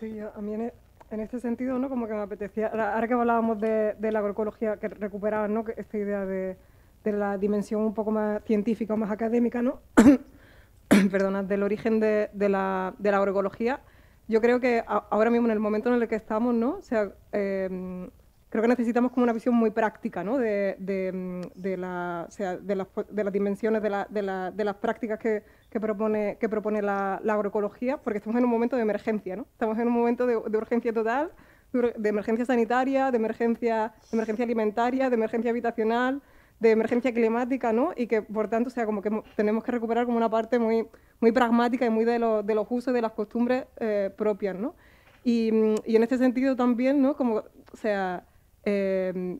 Sí, 0.00 0.18
a 0.18 0.40
mí 0.40 0.54
e, 0.54 0.72
en, 1.10 1.20
este 1.20 1.38
sentido, 1.38 1.78
¿no? 1.78 1.88
Como 1.90 2.08
que 2.08 2.14
me 2.14 2.20
apetecía, 2.20 2.68
ahora 2.68 3.06
que 3.06 3.14
hablábamos 3.14 3.60
de, 3.60 3.94
de 3.98 4.10
la 4.10 4.18
agroecología, 4.20 4.78
que 4.78 4.88
recuperaban, 4.88 5.52
¿no? 5.52 5.64
Esta 5.76 5.98
idea 5.98 6.24
de, 6.24 6.56
de 7.04 7.12
la 7.12 7.36
dimensión 7.36 7.82
un 7.82 7.94
poco 7.94 8.10
más 8.10 8.42
científica 8.44 8.94
o 8.94 8.96
más 8.96 9.10
académica, 9.10 9.60
¿no? 9.60 9.80
Perdona, 11.10 11.42
del 11.42 11.62
origen 11.62 12.00
de, 12.00 12.30
la, 12.32 12.94
de, 12.98 13.10
la, 13.10 13.18
agroecología, 13.18 13.80
yo 14.26 14.40
creo 14.40 14.58
que 14.58 14.82
ahora 14.86 15.30
mismo 15.30 15.48
en 15.48 15.52
el 15.52 15.60
momento 15.60 15.94
en 15.94 16.00
el 16.00 16.08
que 16.08 16.16
estamos, 16.16 16.54
¿no? 16.54 16.76
O 16.76 16.82
sea, 16.82 17.12
em, 17.32 18.08
creo 18.50 18.62
que 18.62 18.68
necesitamos 18.68 19.12
como 19.12 19.24
una 19.24 19.32
visión 19.32 19.54
muy 19.54 19.70
práctica, 19.70 20.24
¿no? 20.24 20.38
De, 20.38 20.76
de, 20.78 21.76
la, 21.76 22.26
o 22.28 22.30
sea, 22.30 22.56
de, 22.56 22.74
las, 22.76 22.86
de 23.10 23.24
las 23.24 23.32
dimensiones 23.32 23.82
de, 23.82 23.90
la, 23.90 24.06
de, 24.08 24.64
las 24.64 24.76
prácticas 24.76 25.18
que, 25.18 25.42
que, 25.70 25.80
propone, 25.80 26.38
que 26.40 26.48
propone 26.48 26.80
la, 26.80 27.16
agroecología, 27.16 27.98
porque 27.98 28.18
estamos 28.18 28.38
en 28.38 28.44
un 28.44 28.50
momento 28.50 28.76
de 28.76 28.82
emergencia, 28.82 29.36
¿no? 29.36 29.46
Estamos 29.52 29.78
en 29.78 29.88
un 29.88 29.92
momento 29.92 30.26
de, 30.26 30.36
urgencia 30.36 30.92
total, 30.92 31.30
de 31.72 32.08
emergencia 32.08 32.46
sanitaria, 32.46 33.10
de 33.10 33.16
emergencia, 33.18 33.92
de 34.10 34.16
emergencia 34.16 34.44
alimentaria, 34.44 35.10
de 35.10 35.14
emergencia 35.14 35.50
habitacional, 35.50 36.22
de 36.58 36.70
emergencia 36.70 37.12
climática, 37.12 37.72
¿no? 37.72 37.92
Y 37.96 38.06
que, 38.06 38.22
por 38.22 38.48
tanto, 38.48 38.70
sea, 38.70 38.86
como 38.86 39.02
que 39.02 39.10
tenemos 39.36 39.62
que 39.62 39.72
recuperar 39.72 40.06
como 40.06 40.16
una 40.16 40.30
parte 40.30 40.58
muy, 40.58 40.86
muy 41.20 41.32
pragmática 41.32 41.84
y 41.84 41.90
muy 41.90 42.06
de, 42.06 42.18
de 42.44 42.54
los 42.54 42.66
usos 42.70 42.92
y 42.92 42.94
de 42.94 43.02
las 43.02 43.12
costumbres 43.12 43.66
eh, 43.78 44.10
propias, 44.16 44.56
¿no? 44.56 44.74
Y, 45.22 45.50
y, 45.84 45.96
en 45.96 46.02
este 46.02 46.16
sentido 46.16 46.56
también, 46.56 47.02
¿no? 47.02 47.14
Como, 47.16 47.44
o 47.72 47.76
sea, 47.76 48.24
eh, 48.68 49.38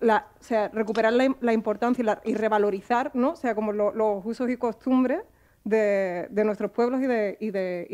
la, 0.00 0.26
o 0.40 0.42
sea 0.42 0.68
recuperar 0.68 1.12
la, 1.12 1.34
la 1.40 1.52
importancia 1.52 2.20
y, 2.24 2.34
revalorizar, 2.34 3.10
¿no? 3.14 3.30
O 3.32 3.36
sea, 3.36 3.54
como 3.54 3.72
los 3.72 4.24
usos 4.24 4.48
y 4.50 4.56
costumbres 4.56 5.20
de, 5.64 6.28
de, 6.30 6.44
nuestros 6.44 6.70
pueblos 6.70 7.00
y 7.02 7.06
de, 7.06 7.36
y 7.40 7.50
de, 7.50 7.86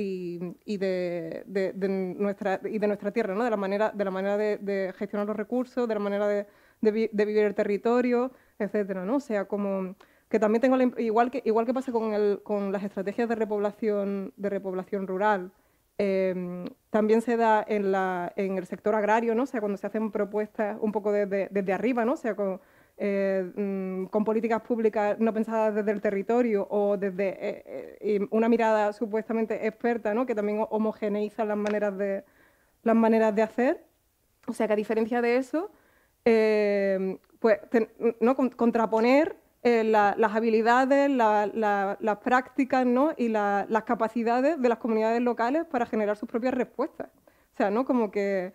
y, 0.65 0.77
de, 0.77 1.45
de, 1.47 1.89
nuestra, 1.89 2.61
y 2.65 2.79
de 2.79 2.87
nuestra 2.87 3.11
tierra, 3.13 3.35
¿no? 3.35 3.45
De 3.45 3.51
la 3.51 3.57
manera, 3.57 3.91
de, 3.91 4.05
la 4.05 4.11
manera 4.11 4.37
de, 4.37 4.95
gestionar 4.97 5.27
los 5.27 5.37
recursos, 5.37 5.89
de 5.89 5.95
la 5.95 6.01
manera 6.01 6.27
de, 6.29 6.47
vivir 6.81 7.39
el 7.39 7.55
territorio, 7.55 8.33
etcétera, 8.59 9.05
¿no? 9.05 9.17
O 9.17 9.21
sea, 9.21 9.47
como 9.47 9.95
que 10.29 10.39
también 10.39 10.61
tengo 10.61 10.77
igual 10.99 11.31
que 11.31 11.43
igual 11.45 11.67
que 11.67 11.75
pasa 11.75 11.91
con, 11.91 12.15
el, 12.15 12.41
con 12.45 12.71
las 12.71 12.85
estrategias 12.85 13.29
de 13.29 13.35
repoblación 13.35 14.33
de 14.37 14.49
repoblación 14.49 15.07
rural, 15.07 15.51
em, 16.01 16.65
también 16.89 17.21
se 17.21 17.37
da 17.37 17.63
en, 17.67 17.93
la, 17.93 18.33
el 18.37 18.67
sector 18.67 18.95
agrario, 18.95 19.35
¿no? 19.35 19.43
O 19.43 19.47
sea, 19.47 19.61
cuando 19.61 19.77
se 19.77 19.87
hacen 19.87 20.11
propuestas 20.11 20.79
un 20.81 20.93
poco 20.93 21.13
desde, 21.13 21.73
arriba, 21.73 22.05
¿no? 22.07 22.17
Sea, 22.17 22.35
con, 22.35 22.61
eh, 22.97 23.53
mm, 23.55 24.07
con 24.07 24.25
políticas 24.25 24.63
públicas 24.63 25.19
no 25.19 25.33
pensadas 25.35 25.75
desde 25.75 25.91
el 25.93 26.01
territorio 26.01 26.67
o 26.71 26.97
desde 26.97 27.29
eh, 27.29 27.99
eh, 28.01 28.27
una 28.31 28.49
mirada 28.49 28.93
supuestamente 28.95 29.67
experta, 29.67 30.15
¿no? 30.15 30.25
Que 30.25 30.35
también 30.35 30.65
homogeneiza 30.71 31.45
las 31.45 31.57
maneras 31.59 31.97
de 31.99 32.25
las 32.83 32.97
maneras 32.97 33.35
de 33.35 33.43
hacer. 33.43 33.85
O 34.47 34.53
sea, 34.55 34.67
que 34.67 34.73
a 34.73 34.77
diferencia 34.77 35.21
de 35.21 35.37
eso, 35.37 35.71
pues, 37.41 37.59
¿no? 38.21 38.37
contraponer 38.37 39.37
eh, 39.63 39.85
las 39.85 40.35
habilidades, 40.35 41.11
las 41.11 42.19
prácticas 42.25 42.87
¿no? 42.87 43.13
y 43.17 43.29
las 43.29 43.85
capacidades 43.85 44.61
de 44.61 44.69
las 44.69 44.79
comunidades 44.79 45.21
locales 45.21 45.65
para 45.67 45.87
generar 45.87 46.17
sus 46.17 46.29
propias 46.29 46.55
respuestas. 46.55 47.09
O 47.55 47.57
sea, 47.57 47.71
¿no? 47.71 47.85
como 47.85 48.11
que, 48.11 48.53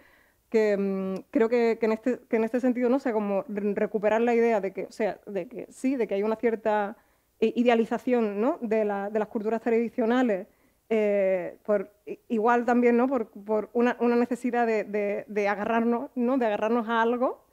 que 0.49 0.75
mm, 0.77 1.29
creo 1.31 1.49
que, 1.49 1.77
que, 1.79 1.85
en 1.85 1.91
este, 1.91 2.19
que 2.27 2.37
en 2.37 2.43
este 2.43 2.59
sentido 2.59 2.89
no 2.89 2.99
sea 2.99 3.13
como 3.13 3.45
recuperar 3.47 4.21
la 4.21 4.33
idea 4.33 4.61
de 4.61 4.73
que, 4.73 4.85
o 4.85 4.91
sea, 4.91 5.19
de 5.27 5.47
que 5.47 5.67
sí, 5.69 5.95
de 5.95 6.07
que 6.07 6.15
hay 6.15 6.23
una 6.23 6.37
cierta 6.37 6.97
idealización 7.39 8.41
¿no? 8.41 8.57
de, 8.61 8.85
la, 8.85 9.09
de 9.09 9.19
las 9.19 9.27
culturas 9.27 9.61
tradicionales, 9.61 10.47
eh, 10.89 11.57
por, 11.65 11.91
igual 12.29 12.65
también 12.65 12.97
¿no? 12.97 13.07
por, 13.07 13.27
por 13.29 13.69
una, 13.73 13.97
una, 13.99 14.15
necesidad 14.15 14.65
de, 14.65 14.83
de, 14.85 15.25
de 15.27 15.47
agarrarnos, 15.47 16.09
¿no? 16.15 16.37
de 16.37 16.45
agarrarnos 16.45 16.87
a 16.87 17.01
algo 17.01 17.45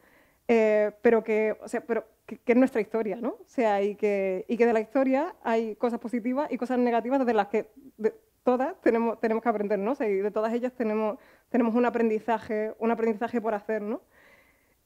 eh, 0.49 0.93
pero, 1.03 1.23
que, 1.25 1.57
o 1.63 1.69
sea, 1.69 1.81
pero 1.81 2.05
que, 2.39 2.53
es 2.53 2.59
nuestra 2.59 2.81
historia, 2.81 3.17
¿no? 3.17 3.31
O 3.31 3.47
sea, 3.47 3.83
y 3.83 3.95
que, 3.95 4.45
y 4.49 4.57
que 4.57 4.67
de 4.67 4.73
la 4.73 4.81
historia 4.81 5.35
hay 5.43 5.77
cosas 5.77 5.99
positivas 5.99 6.51
y 6.51 6.59
cosas 6.59 6.79
negativas 6.79 7.25
de 7.25 7.35
las 7.35 7.49
que 7.49 7.71
todas 8.43 8.81
tenemos, 8.81 9.21
tenemos 9.21 9.43
que 9.43 9.49
aprender, 9.49 9.79
¿no? 9.79 9.95
y 10.01 10.17
de 10.17 10.31
todas 10.31 10.53
ellas 10.53 10.73
tenemos, 10.73 11.19
tenemos 11.49 11.75
un, 11.75 11.87
aprendizaje, 11.87 12.75
un 12.79 12.91
aprendizaje 12.91 13.41
por 13.41 13.55
hacer, 13.55 13.83
¿no? 13.83 14.03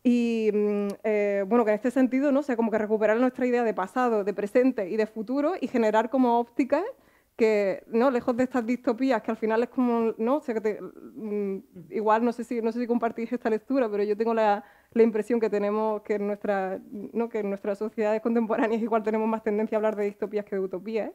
Y 0.03 0.51
mm, 0.53 0.89
eh, 1.03 1.45
bueno, 1.49 1.65
que 1.65 1.73
en 1.73 1.77
este 1.77 1.91
sentido, 1.91 2.31
¿no? 2.31 2.41
O 2.41 2.43
sea, 2.43 2.55
como 2.55 2.71
que 2.71 2.79
recuperar 2.79 3.19
nuestra 3.19 3.47
idea 3.47 3.65
de 3.65 3.75
pasado, 3.75 4.23
de 4.23 4.35
presente 4.35 4.89
y 4.89 4.97
de 4.97 5.07
futuro 5.07 5.55
y 5.61 5.67
generar 5.67 6.11
como 6.11 6.39
ópticas 6.39 6.85
que, 7.37 7.83
¿no? 7.89 8.11
Lejos 8.11 8.37
de 8.37 8.45
estas 8.45 8.65
distopías, 8.65 9.23
que 9.23 9.31
al 9.31 9.37
final 9.37 9.63
es 9.65 9.69
como, 9.69 10.15
¿no? 10.19 10.37
O 10.37 10.41
sea, 10.41 10.55
que 10.55 10.81
mm, 10.81 11.57
igual 11.91 12.25
no 12.25 12.33
sé, 12.33 12.45
si, 12.45 12.63
no 12.63 12.73
sé 12.73 12.81
si 12.81 12.87
compartís 12.87 13.33
esta 13.33 13.51
lectura, 13.51 13.91
pero 13.91 14.05
yo 14.05 14.17
tengo 14.17 14.33
la, 14.33 14.65
la 14.97 15.03
impresión 15.03 15.39
que 15.39 15.51
tenemos 15.51 16.01
que 16.03 16.15
en, 16.15 16.27
nuestra, 16.27 16.81
¿no? 16.91 17.29
que 17.29 17.41
en 17.41 17.51
nuestras 17.51 17.79
sociedades 17.79 18.23
contemporáneas 18.23 18.81
igual 18.81 19.03
tenemos 19.03 19.29
más 19.29 19.43
tendencia 19.43 19.77
a 19.77 19.79
hablar 19.79 19.95
de 19.95 20.05
distopías 20.05 20.45
que 20.45 20.57
de 20.57 20.61
utopías. 20.61 21.11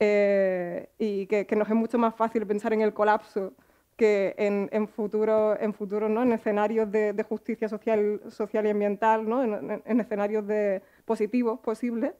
Eh, 0.00 0.90
y 0.98 1.26
que, 1.26 1.46
que, 1.46 1.56
nos 1.56 1.68
es 1.68 1.74
mucho 1.74 1.98
más 1.98 2.14
fácil 2.14 2.46
pensar 2.46 2.72
en 2.72 2.82
el 2.82 2.94
colapso 2.94 3.54
que 3.96 4.34
en, 4.38 4.68
en 4.70 4.86
futuro, 4.86 5.58
en 5.58 5.74
futuro, 5.74 6.08
¿no? 6.08 6.22
en 6.22 6.32
escenarios 6.32 6.92
de, 6.92 7.12
de, 7.12 7.22
justicia 7.24 7.68
social, 7.68 8.20
social 8.28 8.64
y 8.66 8.70
ambiental, 8.70 9.28
¿no? 9.28 9.42
en, 9.42 9.82
en 9.84 10.00
escenarios 10.00 10.46
de 10.46 10.82
positivos 11.04 11.58
posibles, 11.58 12.12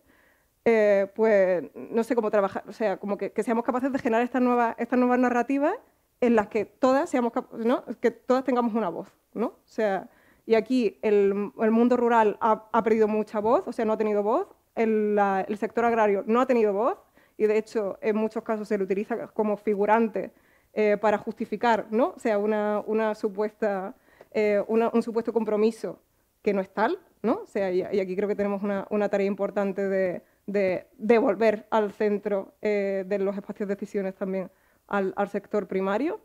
eh, 0.65 1.07
pues 1.15 1.71
no 1.75 2.03
sé 2.03 2.17
cómo 2.17 2.31
trabajar, 2.31 2.65
o 2.67 2.73
sea, 2.73 2.97
como 2.97 3.17
que, 3.17 3.31
que 3.31 3.45
seamos 3.45 3.65
capaces 3.65 3.93
de 3.93 3.99
generar 4.01 4.25
estas 4.25 4.43
nuevas, 4.43 4.75
estas 4.79 4.99
nuevas 4.99 5.21
narrativas 5.21 5.75
en 6.21 6.35
las 6.35 6.49
que 6.49 6.65
todas, 6.65 7.09
seamos 7.09 7.33
¿no? 7.53 7.85
que 8.01 8.11
todas 8.11 8.43
tengamos 8.43 8.75
una 8.75 8.89
voz. 8.89 9.09
¿no? 9.35 9.47
O 9.47 9.61
sea, 9.65 10.09
y 10.49 10.55
aquí 10.55 10.99
el, 11.03 11.53
el 11.61 11.71
mundo 11.71 11.99
rural 11.99 12.39
ha, 12.41 12.71
ha, 12.73 12.83
perdido 12.83 13.07
mucha 13.07 13.39
voz, 13.39 13.69
o 13.69 13.73
sea, 13.73 13.85
no 13.85 13.93
ha 13.93 13.99
tenido 13.99 14.23
voz, 14.23 14.49
el, 14.75 15.15
la, 15.15 15.45
el 15.47 15.59
sector 15.59 15.85
agrario 15.85 16.25
no 16.27 16.41
ha 16.41 16.47
tenido 16.47 16.73
voz, 16.73 16.97
y 17.37 17.45
de 17.45 17.59
hecho 17.59 17.99
en 18.01 18.17
muchos 18.17 18.43
casos 18.43 18.67
se 18.67 18.79
le 18.79 18.85
utiliza 18.85 19.27
como 19.29 19.59
figurante 19.59 20.33
eh, 20.73 20.97
para 20.99 21.19
justificar 21.19 21.89
¿no? 21.91 22.15
o 22.17 22.19
sea, 22.19 22.39
una, 22.39 22.83
una 22.87 23.15
supuesta, 23.15 23.95
eh, 24.33 24.65
una, 24.69 24.89
un 24.95 25.03
supuesto 25.03 25.35
compromiso 25.35 26.01
que 26.41 26.55
no 26.55 26.63
es 26.63 26.73
tal. 26.73 26.99
¿no? 27.23 27.41
O 27.43 27.47
sea, 27.47 27.71
y, 27.71 27.81
y 27.81 28.01
aquí 28.01 28.17
creo 28.17 28.29
que 28.29 28.35
tenemos 28.35 28.63
una, 28.63 28.87
una 28.89 29.11
tarea 29.11 29.27
importante 29.27 29.87
de, 29.87 30.23
de, 30.47 30.87
de, 30.97 31.19
volver 31.19 31.67
al 31.69 31.93
centro 31.93 32.55
eh, 32.63 33.05
de 33.07 33.19
los 33.19 33.37
espacios 33.37 33.69
de 33.69 33.75
decisiones 33.75 34.15
también 34.15 34.51
al, 34.87 35.13
al 35.15 35.29
sector 35.29 35.67
primario 35.69 36.21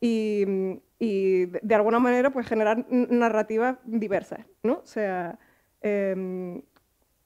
y, 0.00 0.80
y 0.98 1.46
de, 1.46 1.74
alguna 1.74 1.98
manera 1.98 2.30
pues 2.30 2.46
generar 2.46 2.86
narrativas 2.90 3.78
diversas, 3.84 4.46
¿no? 4.62 4.80
O 4.82 4.86
sea, 4.86 5.38
eh, 5.82 6.62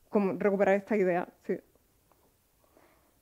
como 0.09 0.33
recuperar 0.39 0.75
esta 0.75 0.97
idea. 0.97 1.29
Sí. 1.47 1.59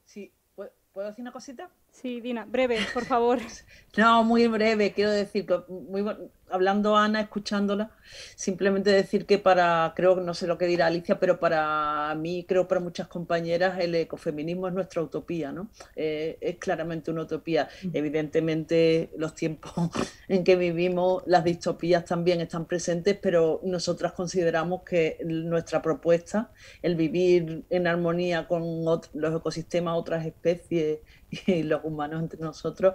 sí. 0.04 0.32
¿Puedo 0.54 1.10
decir 1.10 1.22
una 1.22 1.32
cosita? 1.32 1.70
Sí, 2.00 2.20
Dina, 2.20 2.44
breve, 2.44 2.78
por 2.94 3.04
favor. 3.04 3.38
No, 3.96 4.22
muy 4.22 4.46
breve, 4.46 4.92
quiero 4.92 5.10
decir, 5.10 5.46
muy, 5.66 6.04
hablando 6.50 6.96
Ana, 6.96 7.20
escuchándola, 7.20 7.90
simplemente 8.36 8.90
decir 8.90 9.26
que 9.26 9.38
para, 9.38 9.92
creo 9.96 10.14
que 10.16 10.22
no 10.22 10.34
sé 10.34 10.46
lo 10.46 10.58
que 10.58 10.66
dirá 10.66 10.86
Alicia, 10.86 11.18
pero 11.18 11.40
para 11.40 12.14
mí, 12.14 12.44
creo 12.46 12.68
para 12.68 12.80
muchas 12.80 13.08
compañeras, 13.08 13.78
el 13.80 13.94
ecofeminismo 13.94 14.68
es 14.68 14.74
nuestra 14.74 15.02
utopía, 15.02 15.52
¿no? 15.52 15.70
Eh, 15.96 16.38
es 16.40 16.56
claramente 16.58 17.10
una 17.10 17.22
utopía. 17.22 17.68
Evidentemente, 17.92 19.10
los 19.16 19.34
tiempos 19.34 19.72
en 20.28 20.44
que 20.44 20.56
vivimos, 20.56 21.22
las 21.26 21.42
distopías 21.44 22.04
también 22.04 22.40
están 22.40 22.66
presentes, 22.66 23.18
pero 23.20 23.60
nosotras 23.64 24.12
consideramos 24.12 24.82
que 24.82 25.18
nuestra 25.24 25.82
propuesta, 25.82 26.52
el 26.82 26.94
vivir 26.94 27.64
en 27.70 27.86
armonía 27.86 28.46
con 28.46 28.84
los 28.84 29.36
ecosistemas, 29.36 29.96
otras 29.96 30.24
especies, 30.24 30.98
y 31.46 31.62
los 31.62 31.84
humanos 31.84 32.22
entre 32.22 32.40
nosotros, 32.40 32.94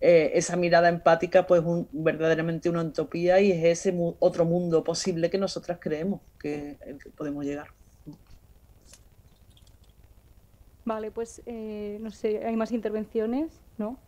eh, 0.00 0.32
esa 0.34 0.56
mirada 0.56 0.88
empática 0.88 1.46
pues 1.46 1.62
un, 1.64 1.88
verdaderamente 1.92 2.68
una 2.68 2.82
utopía 2.82 3.40
y 3.40 3.50
es 3.50 3.64
ese 3.64 3.92
mu 3.92 4.14
otro 4.18 4.44
mundo 4.44 4.84
posible 4.84 5.30
que 5.30 5.38
nosotras 5.38 5.78
creemos 5.80 6.20
que, 6.38 6.76
podemos 7.16 7.44
llegar. 7.44 7.68
Vale, 10.84 11.10
pues 11.10 11.42
eh, 11.46 11.98
no 12.00 12.10
sé, 12.10 12.46
¿hay 12.46 12.56
más 12.56 12.72
intervenciones? 12.72 13.60
¿No? 13.78 13.98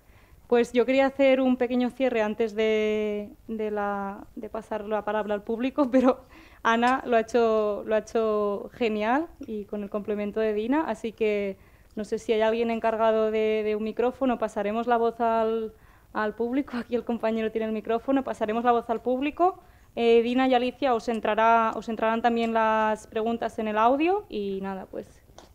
Pues 0.46 0.72
yo 0.72 0.86
quería 0.86 1.06
hacer 1.06 1.40
un 1.42 1.58
pequeño 1.58 1.90
cierre 1.90 2.22
antes 2.22 2.54
de, 2.54 3.30
de, 3.48 3.70
la, 3.70 4.26
de 4.34 4.48
pasar 4.48 4.84
la 4.84 5.04
palabra 5.04 5.34
al 5.34 5.42
público, 5.42 5.90
pero 5.92 6.24
Ana 6.62 7.02
lo 7.06 7.16
ha, 7.16 7.20
hecho, 7.20 7.82
lo 7.86 7.94
ha 7.94 7.98
hecho 7.98 8.70
genial 8.72 9.26
y 9.40 9.64
con 9.64 9.82
el 9.82 9.90
complemento 9.90 10.40
de 10.40 10.54
Dina, 10.54 10.84
así 10.88 11.12
que 11.12 11.58
no 11.98 12.04
sé 12.04 12.18
si 12.18 12.32
hay 12.32 12.42
alguien 12.42 12.70
encargado 12.70 13.32
de, 13.32 13.74
un 13.76 13.82
micrófono, 13.82 14.38
pasaremos 14.38 14.86
la 14.86 14.96
voz 14.96 15.20
al, 15.20 15.74
al, 16.12 16.36
público. 16.36 16.76
Aquí 16.76 16.94
el 16.94 17.04
compañero 17.04 17.50
tiene 17.50 17.66
el 17.66 17.72
micrófono, 17.72 18.22
pasaremos 18.22 18.62
la 18.62 18.70
voz 18.70 18.88
al 18.88 19.02
público. 19.02 19.58
Eh, 19.96 20.22
Dina 20.22 20.46
y 20.46 20.54
Alicia 20.54 20.94
os, 20.94 21.08
entrará, 21.08 21.72
os 21.74 21.88
entrarán 21.88 22.22
también 22.22 22.54
las 22.54 23.08
preguntas 23.08 23.58
en 23.58 23.66
el 23.66 23.76
audio 23.76 24.26
y 24.28 24.60
nada, 24.62 24.86
pues 24.86 25.08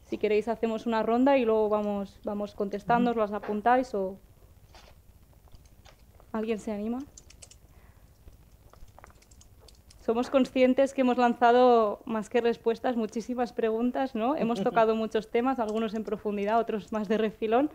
si 0.04 0.18
queréis 0.18 0.50
hacemos 0.50 0.86
una 0.86 1.02
ronda 1.02 1.38
y 1.38 1.46
luego 1.46 1.70
vamos, 1.70 2.20
vamos 2.26 2.56
contestando, 2.56 3.12
os 3.12 3.18
las 3.18 3.32
apuntáis 3.32 3.96
o... 3.96 4.18
¿Alguien 6.34 6.60
se 6.60 6.74
anima? 6.74 7.00
Somos 10.04 10.30
conscientes 10.30 10.94
que 10.94 11.02
hemos 11.02 11.18
lanzado 11.18 12.02
más 12.06 12.30
que 12.30 12.42
respuestas 12.42 12.98
muchísimas 12.98 13.54
preguntas, 13.54 14.16
¿no? 14.16 14.36
Hemos 14.44 14.62
tocado 14.62 14.96
muchos 14.96 15.32
temas, 15.32 15.60
algunos 15.60 15.94
en 15.94 16.04
profundidad, 16.04 16.60
otros 16.60 16.92
más 16.92 17.08
de 17.08 17.18
refilón. 17.18 17.70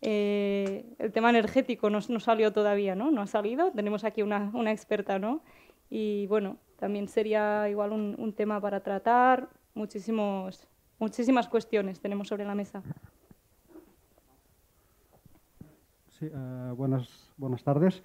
Eh, 0.00 0.86
el 0.98 1.12
tema 1.12 1.28
energético 1.28 1.90
no, 1.90 1.98
no, 2.08 2.20
salió 2.20 2.52
todavía, 2.52 2.94
¿no? 2.94 3.10
No 3.10 3.20
ha 3.20 3.26
salido. 3.26 3.70
Tenemos 3.72 4.04
aquí 4.04 4.22
una, 4.22 4.50
una 4.54 4.72
experta, 4.72 5.18
¿no? 5.18 5.42
Y 5.90 6.26
bueno, 6.28 6.56
también 6.78 7.06
sería 7.06 7.68
igual 7.68 7.92
un, 7.92 8.16
un 8.18 8.32
tema 8.32 8.60
para 8.62 8.80
tratar. 8.80 9.50
Muchísimos, 9.74 10.66
muchísimas 10.98 11.48
cuestiones 11.48 12.00
tenemos 12.00 12.28
sobre 12.28 12.46
la 12.46 12.54
mesa. 12.54 12.82
Uh, 16.20 16.74
buenas, 16.74 17.08
buenas 17.36 17.62
tardes. 17.62 18.02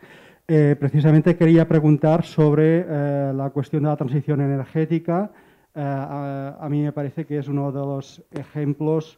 Eh, 0.48 0.76
precisamente 0.80 1.36
quería 1.36 1.68
preguntar 1.68 2.24
sobre 2.24 2.86
eh, 2.88 3.34
la 3.34 3.50
cuestión 3.50 3.84
de 3.84 3.90
la 3.90 3.98
transición 3.98 4.42
energética. 4.42 5.32
Eh, 5.74 5.82
a, 5.82 6.58
a, 6.60 6.70
mí 6.70 6.84
me 6.84 6.92
parece 6.92 7.26
que 7.26 7.40
es 7.40 7.48
uno 7.48 7.72
de 7.72 7.80
los 7.80 8.24
ejemplos 8.32 9.18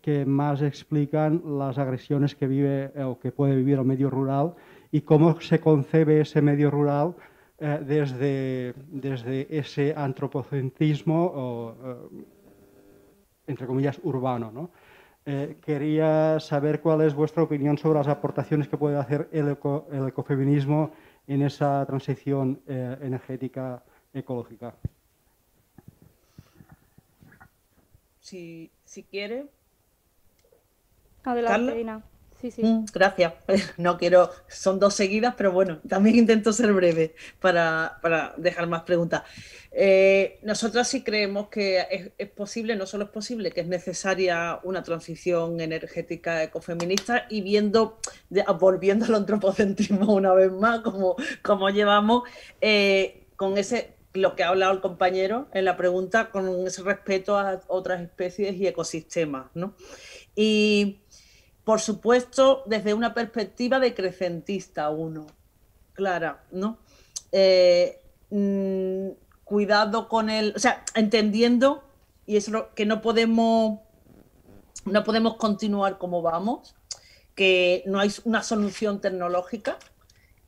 que 0.00 0.24
más 0.24 0.62
explican 0.62 1.42
las 1.58 1.76
agresiones 1.76 2.34
que 2.34 2.46
vive 2.46 2.92
o 3.04 3.18
que 3.18 3.30
puede 3.30 3.56
vivir 3.56 3.78
el 3.78 3.84
medio 3.84 4.08
rural 4.08 4.54
y 4.90 5.02
cómo 5.02 5.38
se 5.40 5.60
concebe 5.60 6.20
ese 6.20 6.40
medio 6.40 6.70
rural 6.70 7.14
eh, 7.58 7.78
desde, 7.86 8.74
desde, 8.88 9.46
ese 9.50 9.92
antropocentrismo, 9.94 11.24
o, 11.26 11.74
eh, 11.84 12.24
entre 13.48 13.66
comillas, 13.66 14.00
urbano. 14.02 14.50
¿no? 14.50 14.70
Eh, 15.26 15.58
quería 15.60 16.40
saber 16.40 16.80
cuál 16.80 17.02
es 17.02 17.14
vuestra 17.14 17.42
opinión 17.42 17.76
sobre 17.76 17.98
las 17.98 18.08
aportaciones 18.08 18.68
que 18.68 18.78
puede 18.78 18.96
hacer 18.96 19.28
el, 19.32 19.48
eco, 19.50 19.86
el 19.92 20.08
ecofeminismo 20.08 20.92
en 21.26 21.42
esa 21.42 21.84
transición 21.86 22.62
eh, 22.66 22.96
energética 23.02 23.82
ecológica. 24.14 24.74
Si, 28.20 28.70
si 28.84 29.02
quiere. 29.04 29.46
Adelante, 31.24 31.80
Ina. 31.80 32.02
Mm, 32.42 32.84
gracias. 32.92 33.34
No 33.76 33.98
quiero, 33.98 34.30
son 34.48 34.78
dos 34.78 34.94
seguidas, 34.94 35.34
pero 35.36 35.52
bueno, 35.52 35.80
también 35.88 36.16
intento 36.16 36.52
ser 36.52 36.72
breve 36.72 37.14
para, 37.40 37.98
para 38.02 38.34
dejar 38.36 38.66
más 38.66 38.82
preguntas. 38.82 39.22
Eh, 39.72 40.38
nosotros 40.42 40.88
sí 40.88 41.02
creemos 41.02 41.48
que 41.48 42.12
es, 42.18 42.28
posible, 42.30 42.76
no 42.76 42.86
solo 42.86 43.04
es 43.04 43.10
posible, 43.10 43.52
que 43.52 43.60
es 43.60 43.68
necesaria 43.68 44.58
una 44.64 44.82
transición 44.82 45.60
energética 45.60 46.42
ecofeminista 46.42 47.26
y 47.30 47.42
viendo, 47.42 47.98
volviendo 48.58 49.06
al 49.06 49.14
antropocentrismo 49.14 50.12
una 50.14 50.32
vez 50.32 50.50
más, 50.50 50.80
como, 50.80 51.16
como 51.42 51.70
llevamos, 51.70 52.24
eh, 52.60 53.24
con 53.36 53.58
ese 53.58 53.94
lo 54.12 54.34
que 54.34 54.42
ha 54.42 54.48
hablado 54.48 54.72
el 54.72 54.80
compañero 54.80 55.46
en 55.52 55.64
la 55.64 55.76
pregunta, 55.76 56.30
con 56.30 56.66
ese 56.66 56.82
respeto 56.82 57.38
a 57.38 57.60
otras 57.68 58.00
especies 58.00 58.56
y 58.56 58.66
ecosistemas, 58.66 59.46
¿no? 59.54 59.74
Y 60.34 60.99
por 61.70 61.80
supuesto, 61.80 62.64
desde 62.66 62.94
una 62.94 63.14
perspectiva 63.14 63.78
decrecentista 63.78 64.90
uno, 64.90 65.28
clara, 65.92 66.42
¿no? 66.50 66.78
Eh, 67.30 68.00
mmm, 68.30 69.10
cuidado 69.44 70.08
con 70.08 70.30
el, 70.30 70.52
o 70.56 70.58
sea, 70.58 70.84
entendiendo 70.96 71.84
y 72.26 72.38
es 72.38 72.48
lo 72.48 72.74
que 72.74 72.86
no 72.86 73.00
podemos 73.00 73.78
no 74.84 75.04
podemos 75.04 75.36
continuar 75.36 75.96
como 75.98 76.22
vamos, 76.22 76.74
que 77.36 77.84
no 77.86 78.00
hay 78.00 78.10
una 78.24 78.42
solución 78.42 79.00
tecnológica, 79.00 79.78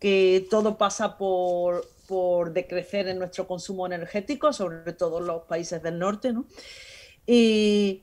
que 0.01 0.49
todo 0.51 0.77
pasa 0.77 1.19
por, 1.19 1.87
por 2.09 2.53
decrecer 2.53 3.07
en 3.07 3.21
nuestro 3.21 3.47
consumo 3.47 3.87
energético, 3.87 4.53
sobre 4.53 4.93
todo 4.93 5.21
en 5.21 5.27
los 5.27 5.43
países 5.43 5.81
del 5.85 6.01
norte, 6.01 6.33
¿no? 6.33 6.47
Y, 7.29 8.03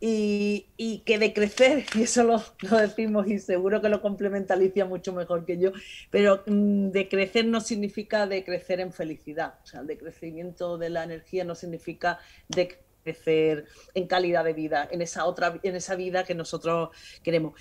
y, 0.00 1.02
que 1.04 1.18
decrecer, 1.18 1.84
y 1.94 2.02
eso 2.02 2.24
lo, 2.24 2.42
decimos 2.78 3.26
y 3.28 3.38
seguro 3.38 3.80
que 3.80 3.88
lo 3.88 4.00
complementa 4.00 4.54
Alicia 4.54 4.84
mucho 4.84 5.12
mejor 5.12 5.44
que 5.44 5.58
yo, 5.58 5.72
pero 6.10 6.42
mm, 6.46 6.90
decrecer 6.90 7.46
no 7.46 7.60
significa 7.60 8.26
decrecer 8.26 8.80
en 8.80 8.92
felicidad, 8.92 9.54
o 9.62 9.66
sea, 9.66 9.80
el 9.80 9.86
decrecimiento 9.86 10.78
de 10.78 10.90
la 10.90 11.04
energía 11.04 11.44
no 11.44 11.54
significa 11.54 12.18
decrecer 12.48 13.66
en 13.94 14.06
calidad 14.06 14.44
de 14.44 14.52
vida, 14.52 14.88
en 14.90 15.02
esa 15.02 15.24
otra, 15.24 15.58
en 15.62 15.74
esa 15.74 15.96
vida 15.96 16.24
que 16.24 16.34
nosotros 16.34 16.90
queremos. 17.22 17.54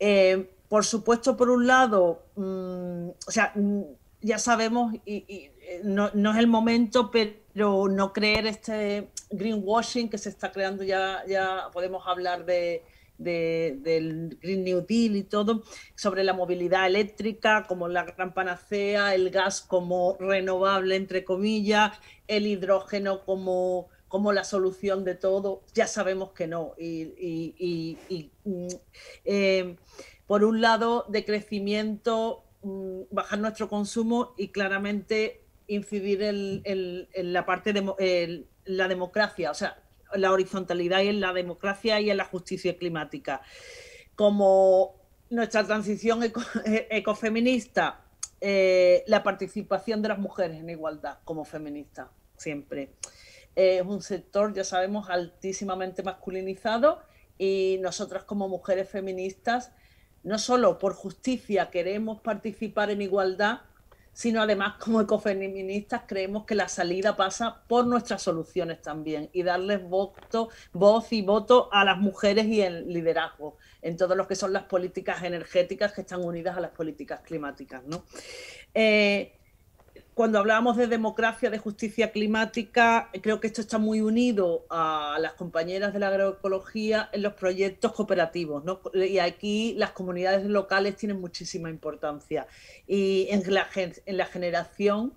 Eh, 0.00 0.50
por 0.68 0.84
supuesto, 0.84 1.36
por 1.36 1.50
un 1.50 1.66
lado, 1.66 2.24
mm, 2.36 3.08
o 3.26 3.30
sea, 3.30 3.52
mm, 3.54 3.82
ya 4.20 4.38
sabemos, 4.38 4.94
y, 5.04 5.24
eh, 5.28 5.80
no, 5.84 6.10
no, 6.14 6.32
es 6.32 6.38
el 6.38 6.48
momento, 6.48 7.10
pero 7.10 7.88
no 7.88 8.12
creer 8.12 8.46
este 8.46 9.08
greenwashing 9.30 10.08
que 10.08 10.18
se 10.18 10.28
está 10.28 10.52
creando, 10.52 10.84
ya, 10.84 11.22
ya 11.26 11.70
podemos 11.72 12.06
hablar 12.06 12.44
de, 12.44 12.84
del 13.18 14.38
Green 14.40 14.64
New 14.64 14.86
Deal 14.86 15.16
y 15.16 15.24
todo, 15.24 15.62
sobre 15.94 16.24
la 16.24 16.32
movilidad 16.32 16.86
eléctrica 16.86 17.64
como 17.66 17.88
la 17.88 18.04
gran 18.04 18.32
panacea, 18.32 19.14
el 19.14 19.30
gas 19.30 19.60
como 19.60 20.16
renovable, 20.18 20.96
entre 20.96 21.24
comillas, 21.24 21.98
el 22.28 22.46
hidrógeno 22.46 23.24
como, 23.24 23.88
como 24.06 24.32
la 24.32 24.44
solución 24.44 25.04
de 25.04 25.14
todo, 25.14 25.62
ya 25.74 25.86
sabemos 25.86 26.32
que 26.32 26.46
no. 26.46 26.74
Y, 26.78 27.96
mm, 28.44 28.66
eh, 29.24 29.76
por 30.26 30.44
un 30.44 30.60
lado, 30.60 31.06
de 31.08 31.24
crecimiento, 31.24 32.44
mm, 32.62 33.02
bajar 33.10 33.38
nuestro 33.40 33.68
consumo 33.68 34.34
y 34.36 34.48
claramente 34.48 35.42
incidir 35.66 36.22
en, 36.22 37.32
la 37.32 37.44
parte 37.44 37.72
de 37.72 38.46
la 38.68 38.86
democracia, 38.86 39.50
o 39.50 39.54
sea, 39.54 39.82
la 40.14 40.30
horizontalidad 40.32 41.02
y 41.02 41.08
en 41.08 41.20
la 41.20 41.32
democracia 41.32 42.00
y 42.00 42.10
en 42.10 42.16
la 42.16 42.24
justicia 42.24 42.76
climática. 42.76 43.42
Como 44.14 44.94
nuestra 45.30 45.64
transición 45.64 46.20
ecofeminista, 46.90 48.04
eh, 48.40 49.04
la 49.06 49.22
participación 49.22 50.00
de 50.02 50.08
las 50.08 50.18
mujeres 50.18 50.60
en 50.60 50.70
igualdad 50.70 51.18
como 51.24 51.44
feminista, 51.44 52.10
siempre. 52.36 52.94
es 53.56 53.82
un 53.82 54.02
sector, 54.02 54.54
ya 54.54 54.64
sabemos, 54.64 55.10
altísimamente 55.10 56.02
masculinizado 56.02 57.02
y 57.38 57.78
nosotras 57.80 58.24
como 58.24 58.48
mujeres 58.48 58.88
feministas, 58.88 59.72
no 60.22 60.38
solo 60.38 60.78
por 60.78 60.94
justicia 60.94 61.70
queremos 61.70 62.20
participar 62.20 62.90
en 62.90 63.02
igualdad, 63.02 63.60
sino 64.18 64.42
además 64.42 64.74
como 64.80 65.00
ecofeministas 65.00 66.02
creemos 66.08 66.44
que 66.44 66.56
la 66.56 66.66
salida 66.66 67.14
pasa 67.14 67.62
por 67.68 67.86
nuestras 67.86 68.20
soluciones 68.20 68.82
también 68.82 69.30
y 69.32 69.44
darles 69.44 69.80
voz 69.88 71.12
y 71.12 71.22
voto 71.22 71.68
a 71.70 71.84
las 71.84 71.98
mujeres 71.98 72.46
y 72.46 72.60
el 72.60 72.92
liderazgo 72.92 73.58
en 73.80 73.96
todo 73.96 74.16
lo 74.16 74.26
que 74.26 74.34
son 74.34 74.52
las 74.52 74.64
políticas 74.64 75.22
energéticas 75.22 75.92
que 75.92 76.00
están 76.00 76.24
unidas 76.24 76.56
a 76.56 76.60
las 76.60 76.72
políticas 76.72 77.20
climáticas. 77.20 77.84
¿no? 77.84 78.06
Eh, 78.74 79.37
cuando 80.18 80.40
hablábamos 80.40 80.76
de 80.76 80.88
democracia, 80.88 81.48
de 81.48 81.58
justicia 81.58 82.10
climática, 82.10 83.08
creo 83.22 83.38
que 83.38 83.46
esto 83.46 83.60
está 83.60 83.78
muy 83.78 84.00
unido 84.00 84.66
a 84.68 85.16
las 85.20 85.34
compañeras 85.34 85.92
de 85.92 86.00
la 86.00 86.08
agroecología 86.08 87.08
en 87.12 87.22
los 87.22 87.34
proyectos 87.34 87.92
cooperativos. 87.92 88.64
Y 88.94 89.20
aquí 89.20 89.74
las 89.76 89.92
comunidades 89.92 90.44
locales 90.44 90.96
tienen 90.96 91.20
muchísima 91.20 91.70
importancia. 91.70 92.48
Y 92.88 93.28
en 93.30 93.44
la, 93.54 93.68
en 93.76 94.16
la 94.16 94.26
generación, 94.26 95.14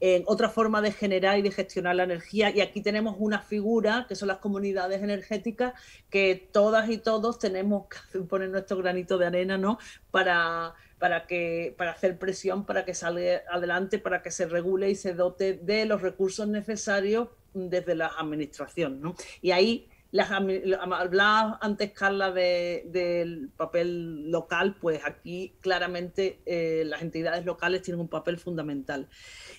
en 0.00 0.22
otra 0.24 0.48
forma 0.48 0.80
de 0.80 0.92
generar 0.92 1.38
y 1.38 1.42
de 1.42 1.50
gestionar 1.50 1.96
la 1.96 2.04
energía. 2.04 2.48
Y 2.48 2.62
aquí 2.62 2.80
tenemos 2.80 3.16
una 3.18 3.42
figura, 3.42 4.06
que 4.08 4.16
son 4.16 4.28
las 4.28 4.38
comunidades 4.38 5.02
energéticas, 5.02 5.74
que 6.08 6.48
todas 6.50 6.88
y 6.88 6.96
todos 6.96 7.38
tenemos 7.38 7.88
que 8.10 8.20
poner 8.20 8.48
nuestro 8.48 8.78
granito 8.78 9.18
de 9.18 9.26
arena 9.26 9.58
¿no? 9.58 9.78
para 10.10 10.72
para, 11.00 11.26
que, 11.26 11.74
para 11.76 11.92
hacer 11.92 12.18
presión 12.18 12.64
para 12.64 12.84
que 12.84 12.94
salga 12.94 13.42
adelante, 13.50 13.98
para 13.98 14.22
que 14.22 14.30
se 14.30 14.46
regule 14.46 14.90
y 14.90 14.94
se 14.94 15.14
dote 15.14 15.54
de 15.54 15.86
los 15.86 16.02
recursos 16.02 16.46
necesarios 16.46 17.28
desde 17.54 17.96
la 17.96 18.06
administración. 18.06 19.14
Y 19.40 19.50
ahí 19.50 19.88
las, 20.12 20.30
hablaba 20.30 21.58
antes 21.62 21.92
Carla 21.92 22.32
del 22.32 23.50
papel 23.56 24.30
local, 24.30 24.76
pues 24.78 25.00
aquí 25.04 25.54
claramente 25.60 26.40
eh, 26.44 26.82
las 26.84 27.00
entidades 27.00 27.46
locales 27.46 27.80
tienen 27.82 28.00
un 28.00 28.08
papel 28.08 28.38
fundamental. 28.38 29.08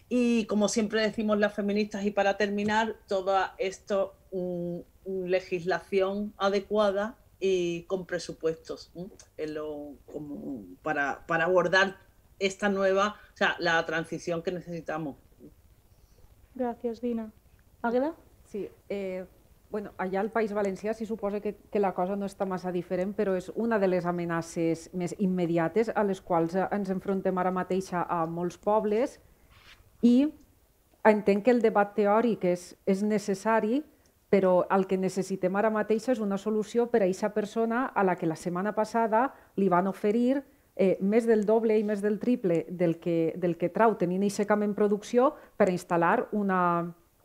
Y 0.10 0.46
como 0.46 0.70
siempre 0.70 1.02
decimos 1.02 1.40
las 1.40 1.56
feministas, 1.56 2.06
y 2.06 2.12
para 2.12 2.38
terminar, 2.38 2.98
toda 3.08 3.56
esto, 3.58 4.16
legislación 5.06 6.34
adecuada 6.38 7.18
y 7.42 7.84
con 7.84 8.06
presupuestos 8.06 8.94
como 10.06 10.64
para, 10.84 11.26
para, 11.26 11.46
abordar 11.46 11.98
esta 12.40 12.70
nueva, 12.70 13.20
o 13.34 13.38
sea, 13.38 13.56
la 13.60 13.84
transición 13.86 14.44
que 14.44 14.52
necesitamos. 14.52 15.18
Gracias, 16.56 17.02
Dina. 17.02 17.32
Águeda? 17.82 18.16
Sí, 18.46 18.70
eh, 18.90 19.26
bueno, 19.72 19.92
allà 19.98 20.20
al 20.20 20.30
País 20.32 20.52
Valencià 20.54 20.94
s'hi 20.94 21.06
suposa 21.08 21.40
que, 21.40 21.56
que 21.72 21.80
la 21.80 21.94
cosa 21.96 22.18
no 22.20 22.28
està 22.28 22.46
massa 22.46 22.74
diferent, 22.76 23.16
però 23.16 23.38
és 23.40 23.48
una 23.56 23.80
de 23.80 23.88
les 23.88 24.06
amenaces 24.06 24.90
més 24.94 25.16
immediates 25.18 25.90
a 25.96 26.04
les 26.04 26.20
quals 26.22 26.58
ens 26.60 26.92
enfrontem 26.92 27.38
ara 27.40 27.54
mateix 27.56 27.90
a 27.96 28.26
molts 28.28 28.60
pobles 28.60 29.18
i 30.04 30.28
entenc 31.08 31.46
que 31.46 31.56
el 31.56 31.64
debat 31.64 31.96
teòric 31.96 32.44
és, 32.52 32.74
és 32.86 33.02
necessari, 33.02 33.82
però 34.32 34.66
el 34.72 34.88
que 34.88 34.96
necessitem 34.96 35.58
ara 35.60 35.70
mateix 35.70 36.08
és 36.14 36.22
una 36.24 36.38
solució 36.40 36.88
per 36.88 37.02
a 37.02 37.06
aquesta 37.06 37.34
persona 37.36 37.84
a 37.92 38.06
la 38.08 38.16
que 38.16 38.30
la 38.30 38.40
setmana 38.40 38.72
passada 38.72 39.26
li 39.60 39.68
van 39.70 39.92
oferir 39.92 40.40
eh, 40.76 40.96
més 41.02 41.28
del 41.28 41.44
doble 41.46 41.76
i 41.78 41.84
més 41.84 42.00
del 42.02 42.16
triple 42.20 42.64
del 42.70 42.96
que, 43.04 43.36
del 43.36 43.58
que 43.60 43.70
trau 43.76 43.98
tenint 44.00 44.24
aquest 44.24 44.48
camp 44.48 44.64
en 44.64 44.74
producció 44.78 45.34
per 45.60 45.68
a 45.68 45.76
instal·lar 45.76 46.30
una, 46.32 46.62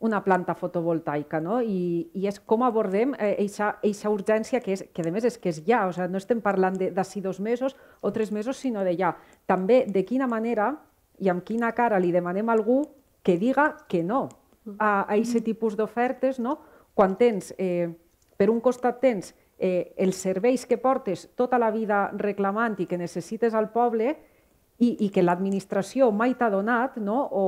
una 0.03 0.19
planta 0.23 0.55
fotovoltaica. 0.55 1.39
No? 1.39 1.61
I, 1.61 2.09
I 2.13 2.27
és 2.27 2.41
com 2.43 2.65
abordem 2.67 3.15
aquesta 3.15 3.71
eh, 3.81 4.11
urgència 4.11 4.59
que, 4.59 4.75
és, 4.75 4.83
que 4.91 5.07
a 5.07 5.13
més 5.13 5.31
és 5.31 5.39
que 5.39 5.53
és 5.53 5.63
ja, 5.63 5.85
o 5.87 5.95
sigui, 5.95 6.11
no 6.11 6.19
estem 6.19 6.43
parlant 6.43 6.75
d'ací 6.75 7.23
dos 7.23 7.39
mesos 7.39 7.77
o 8.01 8.11
tres 8.11 8.35
mesos, 8.35 8.59
sinó 8.59 8.83
de 8.83 8.97
ja. 8.99 9.15
També 9.47 9.85
de 9.87 10.03
quina 10.05 10.27
manera 10.27 10.73
i 11.23 11.31
amb 11.31 11.47
quina 11.47 11.71
cara 11.71 12.03
li 12.03 12.11
demanem 12.11 12.49
a 12.49 12.59
algú 12.59 12.83
que 13.23 13.39
diga 13.39 13.71
que 13.87 14.03
no 14.03 14.27
a 14.77 15.07
aquest 15.15 15.45
tipus 15.45 15.77
d'ofertes, 15.79 16.39
no? 16.43 16.59
Quan 16.97 17.13
tens, 17.17 17.53
eh, 17.61 17.89
per 18.37 18.49
un 18.49 18.57
costat 18.61 18.97
tens 19.03 19.35
eh, 19.57 19.93
els 19.97 20.17
serveis 20.17 20.65
que 20.65 20.79
portes 20.81 21.27
tota 21.37 21.59
la 21.61 21.69
vida 21.69 22.07
reclamant 22.17 22.77
i 22.81 22.87
que 22.89 22.97
necessites 22.97 23.53
al 23.53 23.69
poble 23.69 24.15
i, 24.81 24.89
i 25.05 25.09
que 25.13 25.21
l'administració 25.21 26.09
mai 26.11 26.33
t'ha 26.37 26.49
donat, 26.53 26.97
no? 26.97 27.19
o, 27.31 27.45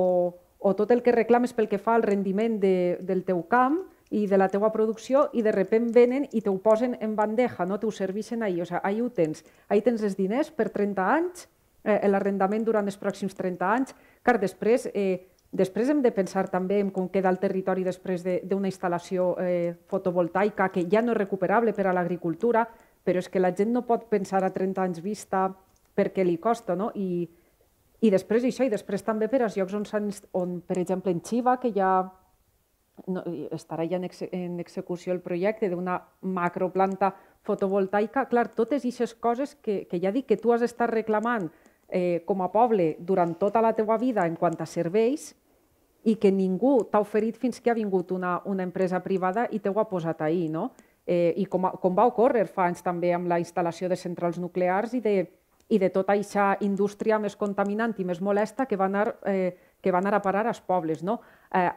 o 0.60 0.74
tot 0.78 0.92
el 0.94 1.02
que 1.02 1.16
reclames 1.16 1.54
pel 1.58 1.70
que 1.70 1.82
fa 1.82 1.96
al 1.98 2.06
rendiment 2.06 2.60
de, 2.62 3.00
del 3.02 3.24
teu 3.26 3.42
camp 3.50 3.80
i 4.10 4.26
de 4.30 4.38
la 4.38 4.50
teua 4.50 4.72
producció 4.74 5.28
i 5.38 5.44
de 5.46 5.54
repent 5.54 5.90
venen 5.94 6.26
i 6.34 6.42
te 6.42 6.50
ho 6.50 6.58
posen 6.62 6.96
en 7.02 7.16
bandeja, 7.18 7.66
no? 7.66 7.78
te 7.80 7.90
ho 7.90 7.94
serveixen 7.94 8.44
ahir. 8.44 8.64
O 8.64 8.70
sigui, 8.70 8.82
ahir 8.84 9.04
ho 9.06 9.10
tens. 9.14 9.44
Ahir 9.70 9.86
tens 9.86 10.06
els 10.06 10.18
diners 10.18 10.50
per 10.54 10.70
30 10.74 11.10
anys, 11.14 11.46
eh, 11.84 12.02
l'arrendament 12.10 12.66
durant 12.66 12.90
els 12.90 12.98
pròxims 13.02 13.38
30 13.38 13.70
anys, 13.70 13.98
car 14.26 14.40
després 14.42 14.90
eh, 14.94 15.30
Després 15.52 15.90
hem 15.90 16.04
de 16.06 16.12
pensar 16.14 16.46
també 16.54 16.78
en 16.80 16.92
com 16.94 17.08
queda 17.10 17.30
el 17.34 17.40
territori 17.42 17.84
després 17.84 18.22
d'una 18.24 18.68
de, 18.68 18.70
instal·lació 18.70 19.32
eh, 19.42 19.74
fotovoltaica 19.90 20.68
que 20.70 20.86
ja 20.92 21.02
no 21.02 21.16
és 21.16 21.18
recuperable 21.18 21.74
per 21.74 21.88
a 21.90 21.94
l'agricultura, 21.94 22.68
però 23.04 23.18
és 23.18 23.30
que 23.30 23.42
la 23.42 23.50
gent 23.58 23.74
no 23.74 23.82
pot 23.88 24.06
pensar 24.12 24.44
a 24.46 24.52
30 24.54 24.84
anys 24.84 25.02
vista 25.02 25.48
perquè 25.98 26.24
li 26.24 26.38
costa, 26.38 26.76
no? 26.78 26.92
I, 26.94 27.26
i 28.06 28.12
després 28.14 28.46
això, 28.46 28.64
i 28.64 28.70
després 28.70 29.02
també 29.04 29.28
per 29.28 29.42
als 29.42 29.58
llocs 29.58 29.74
on, 29.74 30.12
on 30.38 30.60
per 30.62 30.78
exemple, 30.78 31.12
en 31.12 31.24
Xiva, 31.26 31.58
que 31.58 31.74
ja 31.74 31.90
no, 33.08 33.24
estarà 33.56 33.88
ja 33.90 33.98
en, 33.98 34.06
ex, 34.06 34.22
en 34.30 34.60
execució 34.62 35.14
el 35.16 35.24
projecte 35.26 35.70
d'una 35.72 35.98
macroplanta 36.22 37.14
fotovoltaica, 37.48 38.28
clar, 38.30 38.50
totes 38.54 38.84
aquestes 38.84 39.16
coses 39.16 39.56
que, 39.56 39.86
que 39.90 40.00
ja 40.00 40.14
dic 40.14 40.28
que 40.30 40.38
tu 40.38 40.54
has 40.54 40.62
estat 40.62 40.92
reclamant 40.92 41.50
eh, 41.90 42.22
com 42.26 42.41
a 42.41 42.49
poble 42.53 42.95
durant 42.99 43.36
tota 43.40 43.61
la 43.61 43.74
teua 43.74 43.98
vida 43.98 44.26
en 44.28 44.36
quant 44.38 44.57
a 44.61 44.68
serveis 44.70 45.34
i 46.07 46.16
que 46.16 46.32
ningú 46.32 46.86
t'ha 46.91 47.02
oferit 47.03 47.38
fins 47.38 47.60
que 47.60 47.72
ha 47.72 47.78
vingut 47.78 48.11
una, 48.16 48.40
una 48.45 48.64
empresa 48.64 49.02
privada 49.03 49.48
i 49.52 49.60
t'ho 49.60 49.76
ha 49.80 49.88
posat 49.90 50.22
ahir. 50.22 50.49
No? 50.52 50.70
Eh, 51.06 51.34
I 51.38 51.45
com, 51.45 51.68
com 51.82 51.95
va 51.95 52.07
ocórrer 52.07 52.45
fa 52.48 52.70
anys 52.70 52.84
també 52.86 53.11
amb 53.14 53.28
la 53.28 53.40
instal·lació 53.41 53.90
de 53.90 53.98
centrals 53.99 54.40
nuclears 54.40 54.94
i 54.94 55.02
de, 55.03 55.16
i 55.70 55.80
de 55.80 55.90
tota 55.90 56.14
aquesta 56.14 56.53
indústria 56.66 57.20
més 57.20 57.36
contaminant 57.36 57.95
i 57.98 58.06
més 58.06 58.22
molesta 58.22 58.66
que 58.66 58.78
va 58.78 58.88
anar, 58.88 59.18
eh, 59.26 59.76
que 59.82 59.91
va 59.91 59.99
anar 59.99 60.16
a 60.16 60.22
parar 60.22 60.45
als 60.48 60.61
pobles. 60.61 61.03
No? 61.03 61.20
Eh, 61.53 61.70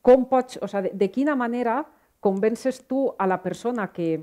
com 0.00 0.24
pots, 0.30 0.58
o 0.62 0.70
sigui, 0.70 0.88
de, 0.92 0.96
de 0.96 1.10
quina 1.10 1.36
manera 1.36 1.82
convences 2.20 2.80
tu 2.88 3.10
a 3.18 3.26
la 3.26 3.42
persona 3.42 3.90
que, 3.92 4.22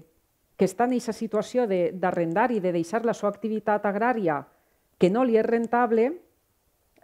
que 0.57 0.65
està 0.65 0.87
en 0.87 0.95
aquesta 0.95 1.13
situació 1.13 1.67
d'arrendar 1.67 2.51
i 2.51 2.59
de 2.59 2.73
deixar 2.73 3.03
la 3.05 3.13
seva 3.13 3.31
activitat 3.31 3.85
agrària 3.85 4.41
que 5.03 5.09
no 5.11 5.25
li 5.27 5.35
és 5.35 5.43
rentable 5.43 6.05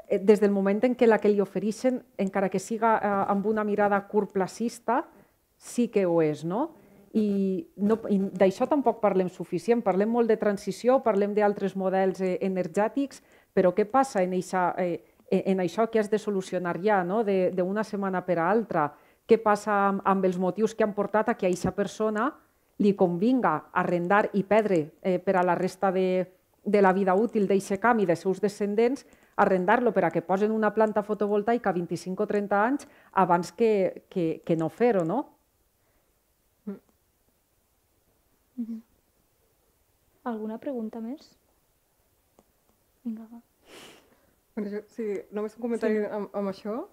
eh, 0.07 0.19
des 0.23 0.39
del 0.39 0.53
moment 0.55 0.79
en 0.87 0.93
què 0.95 1.07
la 1.07 1.17
que 1.19 1.27
li 1.27 1.41
ofereixen, 1.43 1.97
encara 2.15 2.47
que 2.47 2.61
siga 2.63 2.93
eh, 2.95 3.09
amb 3.33 3.49
una 3.51 3.65
mirada 3.67 3.99
curtplacista, 4.07 5.01
sí 5.59 5.89
que 5.91 6.05
ho 6.07 6.21
és, 6.23 6.45
no? 6.47 6.69
I, 7.11 7.67
no, 7.75 7.97
i 8.07 8.21
d'això 8.39 8.69
tampoc 8.71 9.01
parlem 9.03 9.27
suficient. 9.33 9.83
Parlem 9.83 10.13
molt 10.15 10.31
de 10.31 10.37
transició, 10.39 11.01
parlem 11.03 11.35
d'altres 11.35 11.75
models 11.75 12.23
eh, 12.23 12.37
energètics, 12.47 13.19
però 13.51 13.73
què 13.75 13.83
passa 13.89 14.23
en, 14.23 14.37
eixa, 14.37 14.69
eh, 14.79 15.01
en 15.43 15.59
això 15.59 15.89
que 15.91 15.99
has 15.99 16.07
de 16.07 16.23
solucionar 16.23 16.77
ja, 16.79 17.03
no? 17.03 17.25
d'una 17.27 17.83
setmana 17.83 18.23
per 18.23 18.39
a 18.39 18.47
altra? 18.47 18.87
Què 19.27 19.41
passa 19.43 19.75
amb, 19.89 20.07
amb 20.07 20.23
els 20.23 20.39
motius 20.39 20.71
que 20.71 20.87
han 20.87 20.95
portat 20.95 21.33
a 21.33 21.35
que 21.35 21.49
a 21.49 21.51
aquesta 21.51 21.75
persona 21.75 22.31
li 22.79 22.95
convinga 22.95 23.57
arrendar 23.75 24.29
i 24.39 24.47
perdre 24.47 24.85
eh, 25.03 25.17
per 25.19 25.35
a 25.35 25.43
la 25.43 25.59
resta 25.59 25.91
de, 25.91 26.38
de 26.71 26.81
la 26.81 26.93
vida 26.93 27.15
útil 27.15 27.47
d'aquest 27.47 27.81
camp 27.81 27.99
i 27.99 28.05
de 28.05 28.15
seus 28.15 28.41
descendents, 28.41 29.05
arrendar-lo 29.39 29.93
per 29.95 30.05
a 30.05 30.11
que 30.11 30.21
posen 30.21 30.51
una 30.51 30.73
planta 30.73 31.03
fotovoltaica 31.03 31.71
a 31.71 31.73
25 31.73 32.23
o 32.23 32.27
30 32.27 32.63
anys 32.65 32.87
abans 33.11 33.51
que, 33.51 34.05
que, 34.09 34.41
que 34.45 34.55
no 34.55 34.69
fer-ho, 34.69 35.05
no? 35.05 35.25
Mm 38.59 38.65
-hmm. 38.65 38.81
Alguna 40.23 40.57
pregunta 40.57 40.99
més? 40.99 41.37
Vinga, 43.03 43.27
va. 43.31 43.41
Bueno, 44.55 44.71
jo, 44.71 44.81
sí, 44.87 45.03
només 45.31 45.55
un 45.55 45.61
comentari 45.61 46.01
sí. 46.01 46.05
amb, 46.11 46.29
amb 46.35 46.51
això. 46.51 46.87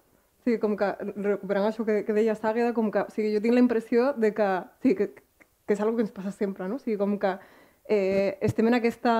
Sí, 0.45 0.57
com 0.59 0.77
que, 0.79 0.87
recuperant 1.15 1.67
això 1.67 1.83
que, 1.83 2.05
que 2.07 2.13
deia 2.15 2.35
Sàgueda, 2.35 2.73
com 2.73 2.89
que, 2.91 3.03
o 3.03 3.11
sigui, 3.11 3.33
jo 3.33 3.41
tinc 3.43 3.53
la 3.53 3.59
impressió 3.59 4.13
de 4.13 4.33
que, 4.33 4.47
sí, 4.81 4.95
que, 4.95 5.09
que 5.67 5.73
és 5.75 5.81
una 5.83 5.95
que 5.97 6.05
ens 6.05 6.13
passa 6.15 6.31
sempre, 6.31 6.69
no? 6.71 6.75
O 6.75 6.79
sigui, 6.79 6.95
com 7.01 7.17
que 7.19 7.33
eh, 7.89 8.37
estem 8.47 8.67
en 8.67 8.77
aquesta, 8.79 9.13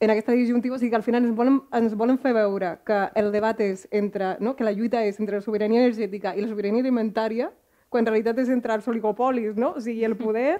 en 0.00 0.10
aquesta 0.10 0.32
disjuntiva, 0.32 0.76
o 0.76 0.78
sigui 0.78 0.90
que 0.90 0.96
al 0.96 1.04
final 1.04 1.26
ens 1.26 1.36
volen, 1.36 1.60
ens 1.76 1.94
volen 1.94 2.16
fer 2.18 2.32
veure 2.32 2.78
que 2.88 3.00
el 3.20 3.28
debat 3.34 3.58
és 3.60 3.84
entre, 3.92 4.32
no? 4.40 4.54
que 4.56 4.64
la 4.64 4.72
lluita 4.72 5.02
és 5.04 5.20
entre 5.20 5.36
la 5.36 5.44
sobirania 5.44 5.82
energètica 5.84 6.32
i 6.34 6.40
la 6.40 6.48
sobirania 6.48 6.80
alimentària, 6.80 7.50
quan 7.92 8.06
en 8.06 8.08
realitat 8.08 8.38
és 8.40 8.48
entre 8.48 8.72
els 8.78 8.88
oligopolis, 8.88 9.58
no? 9.60 9.74
o 9.76 9.82
sigui, 9.84 10.06
el 10.08 10.16
poder 10.16 10.56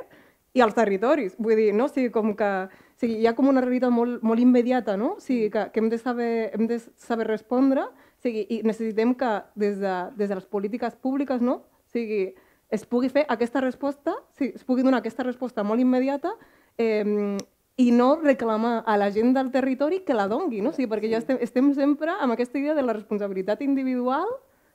i 0.53 0.61
els 0.61 0.77
territoris. 0.77 1.39
Vull 1.39 1.57
dir, 1.57 1.71
no? 1.73 1.87
o 1.89 1.93
sigui, 1.93 2.11
com 2.13 2.35
que 2.37 2.51
o 2.69 3.01
sigui, 3.01 3.17
hi 3.23 3.29
ha 3.31 3.33
com 3.39 3.49
una 3.49 3.63
realitat 3.65 3.95
molt, 3.95 4.21
molt 4.21 4.45
immediata, 4.45 4.99
no? 5.01 5.15
o 5.17 5.25
sigui, 5.25 5.49
que, 5.55 5.71
que 5.73 5.81
hem, 5.81 5.89
de 5.89 5.99
saber, 5.99 6.51
hem 6.53 6.69
de 6.69 6.77
saber 7.01 7.31
respondre 7.31 7.87
o 7.89 8.21
sigui, 8.21 8.45
i 8.53 8.61
necessitem 8.61 9.15
que 9.17 9.31
des 9.57 9.81
de, 9.81 9.95
des 10.21 10.29
de 10.29 10.37
les 10.37 10.45
polítiques 10.45 11.01
públiques 11.01 11.41
no? 11.41 11.63
o 11.65 11.95
sigui, 11.95 12.35
es 12.69 12.85
pugui 12.85 13.09
fer 13.09 13.25
aquesta 13.33 13.65
resposta, 13.65 14.19
sí, 14.37 14.53
es 14.53 14.69
pugui 14.69 14.85
donar 14.85 15.01
aquesta 15.01 15.25
resposta 15.25 15.65
molt 15.65 15.81
immediata 15.81 16.35
eh, 16.77 17.39
i 17.81 17.91
no 17.97 18.11
reclamar 18.21 18.83
a 18.85 18.99
la 19.01 19.09
gent 19.15 19.33
del 19.33 19.51
territori 19.55 20.03
que 20.05 20.13
la 20.13 20.29
dongui, 20.29 20.61
no? 20.61 20.75
O 20.75 20.77
sigui, 20.77 20.91
perquè 20.91 21.09
ja 21.09 21.21
estem, 21.23 21.39
estem 21.41 21.73
sempre 21.73 22.13
amb 22.13 22.35
aquesta 22.35 22.61
idea 22.61 22.75
de 22.77 22.85
la 22.85 22.93
responsabilitat 22.93 23.63
individual 23.65 24.29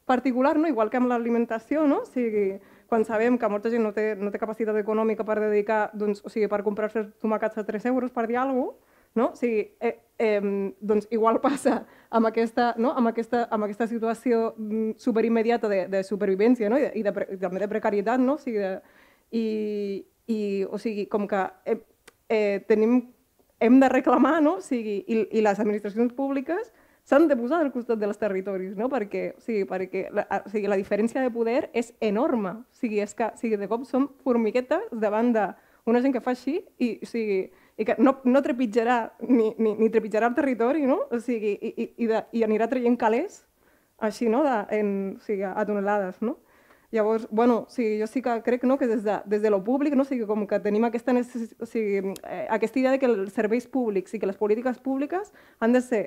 particular, 0.06 0.58
no? 0.58 0.68
igual 0.68 0.90
que 0.90 0.98
amb 0.98 1.10
l'alimentació, 1.10 1.86
no? 1.90 2.02
o 2.02 2.10
sigui, 2.10 2.60
quan 2.90 3.06
sabem 3.06 3.38
que 3.42 3.50
molta 3.50 3.72
gent 3.74 3.84
no 3.84 3.92
té, 3.94 4.14
no 4.18 4.32
té 4.32 4.42
capacitat 4.42 4.78
econòmica 4.78 5.26
per 5.26 5.40
dedicar, 5.42 5.80
doncs, 5.98 6.22
o 6.26 6.34
sigui, 6.34 6.50
per 6.50 6.62
comprar-se 6.66 7.08
tomàquets 7.22 7.58
a 7.58 7.66
3 7.66 7.88
euros, 7.90 8.14
per 8.14 8.28
dir 8.30 8.38
alguna 8.38 8.70
cosa, 8.70 8.94
no? 9.16 9.30
O 9.32 9.40
sigui, 9.40 9.64
eh, 9.80 9.96
eh, 10.20 10.74
doncs 10.82 11.08
igual 11.10 11.40
passa 11.42 11.84
amb 12.10 12.30
aquesta, 12.30 12.74
no? 12.78 12.92
amb 12.94 13.10
aquesta, 13.14 13.46
amb 13.50 13.66
aquesta 13.66 13.88
situació 13.88 14.54
mm, 14.58 14.98
superimmediata 15.02 15.70
de, 15.72 15.86
de 15.90 16.04
supervivència 16.04 16.70
no? 16.70 16.78
I, 16.78 16.90
de, 16.90 16.92
i, 17.00 17.04
de, 17.06 17.28
i 17.38 17.42
també 17.42 17.64
de 17.64 17.70
precarietat, 17.72 18.22
no? 18.22 18.36
o 18.36 18.42
sigui, 18.44 18.60
de, 18.60 18.74
i, 19.32 19.46
i, 20.28 20.40
o 20.70 20.78
sigui, 20.82 21.08
com 21.10 21.30
que 21.32 21.46
eh, 21.66 21.80
eh, 22.30 22.64
tenim, 22.68 23.14
hem 23.60 23.80
de 23.80 23.90
reclamar, 23.90 24.42
no? 24.44 24.58
o 24.60 24.62
sigui, 24.62 25.04
i, 25.08 25.22
i 25.38 25.44
les 25.46 25.60
administracions 25.60 26.14
públiques 26.14 26.72
s'han 27.06 27.28
de 27.30 27.38
posar 27.38 27.62
al 27.62 27.72
costat 27.72 28.00
dels 28.02 28.18
territoris, 28.18 28.74
no? 28.78 28.90
perquè, 28.90 29.28
o 29.38 29.44
sigui, 29.44 29.66
perquè 29.70 30.08
la, 30.14 30.26
o 30.42 30.50
sigui, 30.50 30.70
la 30.72 30.80
diferència 30.80 31.22
de 31.22 31.32
poder 31.34 31.70
és 31.74 31.94
enorme. 32.02 32.58
O 32.66 32.80
sigui, 32.80 33.00
és 33.04 33.14
que 33.14 33.30
o 33.30 33.38
sigui, 33.40 33.60
de 33.62 33.70
cop 33.70 33.86
som 33.86 34.10
formiguetes 34.26 34.90
davant 34.92 35.30
d'una 35.36 36.02
gent 36.02 36.16
que 36.16 36.24
fa 36.26 36.34
així 36.34 36.58
i, 36.82 36.96
o 36.98 37.10
sigui, 37.10 37.44
i 37.78 37.86
que 37.86 37.98
no, 38.00 38.18
no 38.26 38.42
trepitjarà 38.42 39.00
ni, 39.28 39.52
ni, 39.60 39.76
ni 39.78 39.92
trepitjarà 39.94 40.32
el 40.32 40.38
territori, 40.38 40.86
no? 40.90 41.04
O 41.12 41.20
sigui, 41.22 41.54
i, 41.60 41.74
i, 41.76 41.90
i, 42.06 42.10
de, 42.10 42.24
i 42.34 42.46
anirà 42.48 42.70
traient 42.72 42.98
calés 42.98 43.44
així, 44.02 44.30
no? 44.32 44.42
De, 44.48 44.58
en, 44.80 44.90
o 45.20 45.26
sigui, 45.28 45.46
a 45.46 45.66
tonelades, 45.68 46.18
no? 46.26 46.40
Llavors, 46.92 47.28
bueno, 47.32 47.66
o 47.68 47.70
sigui, 47.72 48.00
jo 48.00 48.08
sí 48.08 48.22
que 48.22 48.36
crec 48.46 48.64
no, 48.64 48.78
que 48.78 48.88
des 48.88 49.04
de, 49.04 49.20
des 49.26 49.42
de 49.42 49.50
lo 49.50 49.64
públic, 49.64 49.96
no? 49.96 50.04
o 50.04 50.06
sigui, 50.06 50.26
com 50.30 50.46
que 50.48 50.60
tenim 50.60 50.86
aquesta, 50.86 51.16
o 51.16 51.66
sigui, 51.66 52.14
eh, 52.24 52.46
aquesta 52.50 52.80
idea 52.80 52.94
de 52.94 53.00
que 53.00 53.10
els 53.10 53.34
serveis 53.34 53.68
públics 53.68 54.14
i 54.14 54.20
que 54.20 54.30
les 54.30 54.38
polítiques 54.38 54.78
públiques 54.80 55.34
han 55.60 55.74
de 55.74 55.82
ser 55.82 56.04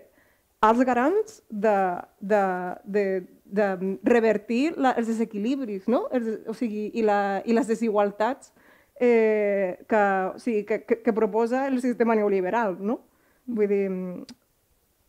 els 0.63 0.81
garants 0.85 1.43
de, 1.49 1.77
de, 2.21 2.45
de, 2.85 3.05
de 3.45 3.69
revertir 4.03 4.75
la, 4.77 4.95
els 4.99 5.07
desequilibris 5.07 5.87
no? 5.87 6.07
els, 6.11 6.41
o 6.51 6.55
sigui, 6.55 6.89
i, 6.95 7.05
la, 7.07 7.43
i 7.47 7.55
les 7.55 7.69
desigualtats 7.71 8.53
eh, 8.99 9.79
que, 9.89 10.03
o 10.35 10.39
sigui, 10.43 10.65
que, 10.67 10.83
que, 10.85 11.01
que 11.03 11.13
proposa 11.13 11.67
el 11.69 11.81
sistema 11.81 12.17
neoliberal. 12.19 12.77
No? 12.81 13.01
Vull 13.47 13.71
dir, 13.71 13.87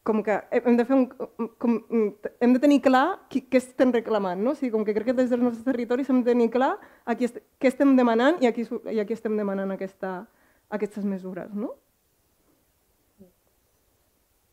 com 0.09 0.23
que 0.25 0.35
hem 0.57 0.77
de, 0.79 0.85
fer 0.89 0.95
un, 0.97 1.03
com, 1.61 1.75
hem 2.41 2.55
de 2.55 2.61
tenir 2.63 2.79
clar 2.81 3.03
qui, 3.29 3.43
què 3.45 3.61
estem 3.61 3.93
reclamant, 3.93 4.41
no? 4.41 4.55
O 4.55 4.57
sigui, 4.57 4.71
com 4.73 4.85
que 4.87 4.95
crec 4.95 5.11
que 5.11 5.17
des 5.19 5.29
dels 5.29 5.43
nostres 5.43 5.67
territoris 5.67 6.09
hem 6.09 6.23
de 6.23 6.31
tenir 6.31 6.49
clar 6.55 6.71
a 7.05 7.15
qui 7.19 7.27
est, 7.29 7.37
què 7.61 7.69
estem 7.69 7.93
demanant 7.99 8.41
i 8.41 8.49
a 8.49 8.53
qui, 8.55 8.65
i 8.89 8.97
a 8.97 9.05
qui 9.05 9.13
estem 9.13 9.37
demanant 9.37 9.75
aquesta, 9.75 10.13
aquestes 10.73 11.05
mesures, 11.05 11.53
no? 11.53 11.75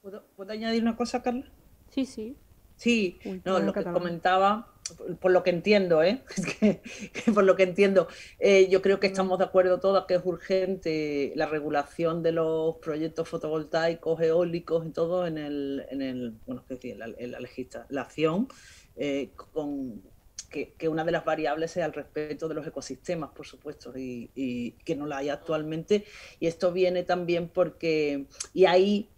¿Puedo, 0.03 0.23
¿Puedo 0.37 0.53
añadir 0.53 0.83
una 0.83 0.95
cosa, 0.95 1.23
Carla? 1.23 1.49
Sí, 1.91 2.05
sí. 2.05 2.37
Sí, 2.77 3.19
Uy, 3.25 3.41
no, 3.45 3.59
lo 3.59 3.73
que 3.73 3.83
comentaba 3.85 4.76
por 5.21 5.31
lo 5.31 5.43
que 5.43 5.51
entiendo, 5.51 6.03
¿eh? 6.03 6.23
por 7.35 7.45
lo 7.45 7.57
que 7.57 7.65
entiendo, 7.65 8.09
eh, 8.39 8.69
yo 8.69 8.83
creo 8.83 9.01
que 9.01 9.07
estamos 9.07 9.39
de 9.39 9.45
acuerdo 9.45 9.81
todos 9.81 10.07
que 10.07 10.15
es 10.15 10.23
urgente 10.25 11.33
la 11.35 11.47
regulación 11.47 12.23
de 12.23 12.33
los 12.33 12.77
proyectos 12.77 13.29
fotovoltaicos, 13.29 14.21
eólicos 14.21 14.87
y 14.87 14.91
todo 14.91 15.27
en 15.27 15.39
el, 15.39 15.87
en 15.91 16.03
el 16.03 16.35
bueno, 16.47 16.63
es 16.63 16.69
decir, 16.69 16.97
la, 16.97 17.07
en 17.19 17.33
la 17.33 17.41
legislación, 17.41 18.49
eh, 18.97 19.31
con 19.35 20.03
que, 20.51 20.75
que, 20.75 20.89
una 20.89 21.05
de 21.05 21.13
las 21.13 21.25
variables 21.25 21.73
sea 21.73 21.87
el 21.87 21.93
respeto 21.93 22.49
de 22.49 22.55
los 22.55 22.67
ecosistemas, 22.67 23.31
por 23.31 23.47
supuesto, 23.47 23.93
y, 23.97 24.31
y 24.35 24.73
que 24.85 24.95
no 24.95 25.07
la 25.07 25.19
hay 25.19 25.29
actualmente. 25.29 26.05
Y 26.39 26.47
esto 26.47 26.73
viene 26.73 27.03
también 27.03 27.49
porque, 27.49 28.27
y 28.55 28.65
ahí 28.67 29.11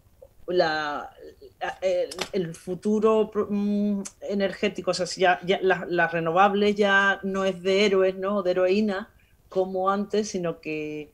la, 0.46 1.10
el, 1.80 2.10
el, 2.32 2.54
futuro 2.54 3.30
mm, 3.48 4.02
energético, 4.22 4.92
o 4.92 4.94
sea, 4.94 5.06
si 5.06 5.22
ya, 5.22 5.40
ya 5.44 5.58
las 5.62 5.88
la 5.88 6.08
renovables 6.08 6.76
ya 6.76 7.20
no 7.22 7.44
es 7.44 7.62
de 7.62 7.86
héroes, 7.86 8.14
¿no? 8.16 8.42
De 8.42 8.52
heroína 8.52 9.10
como 9.48 9.90
antes, 9.90 10.28
sino 10.28 10.60
que 10.60 11.12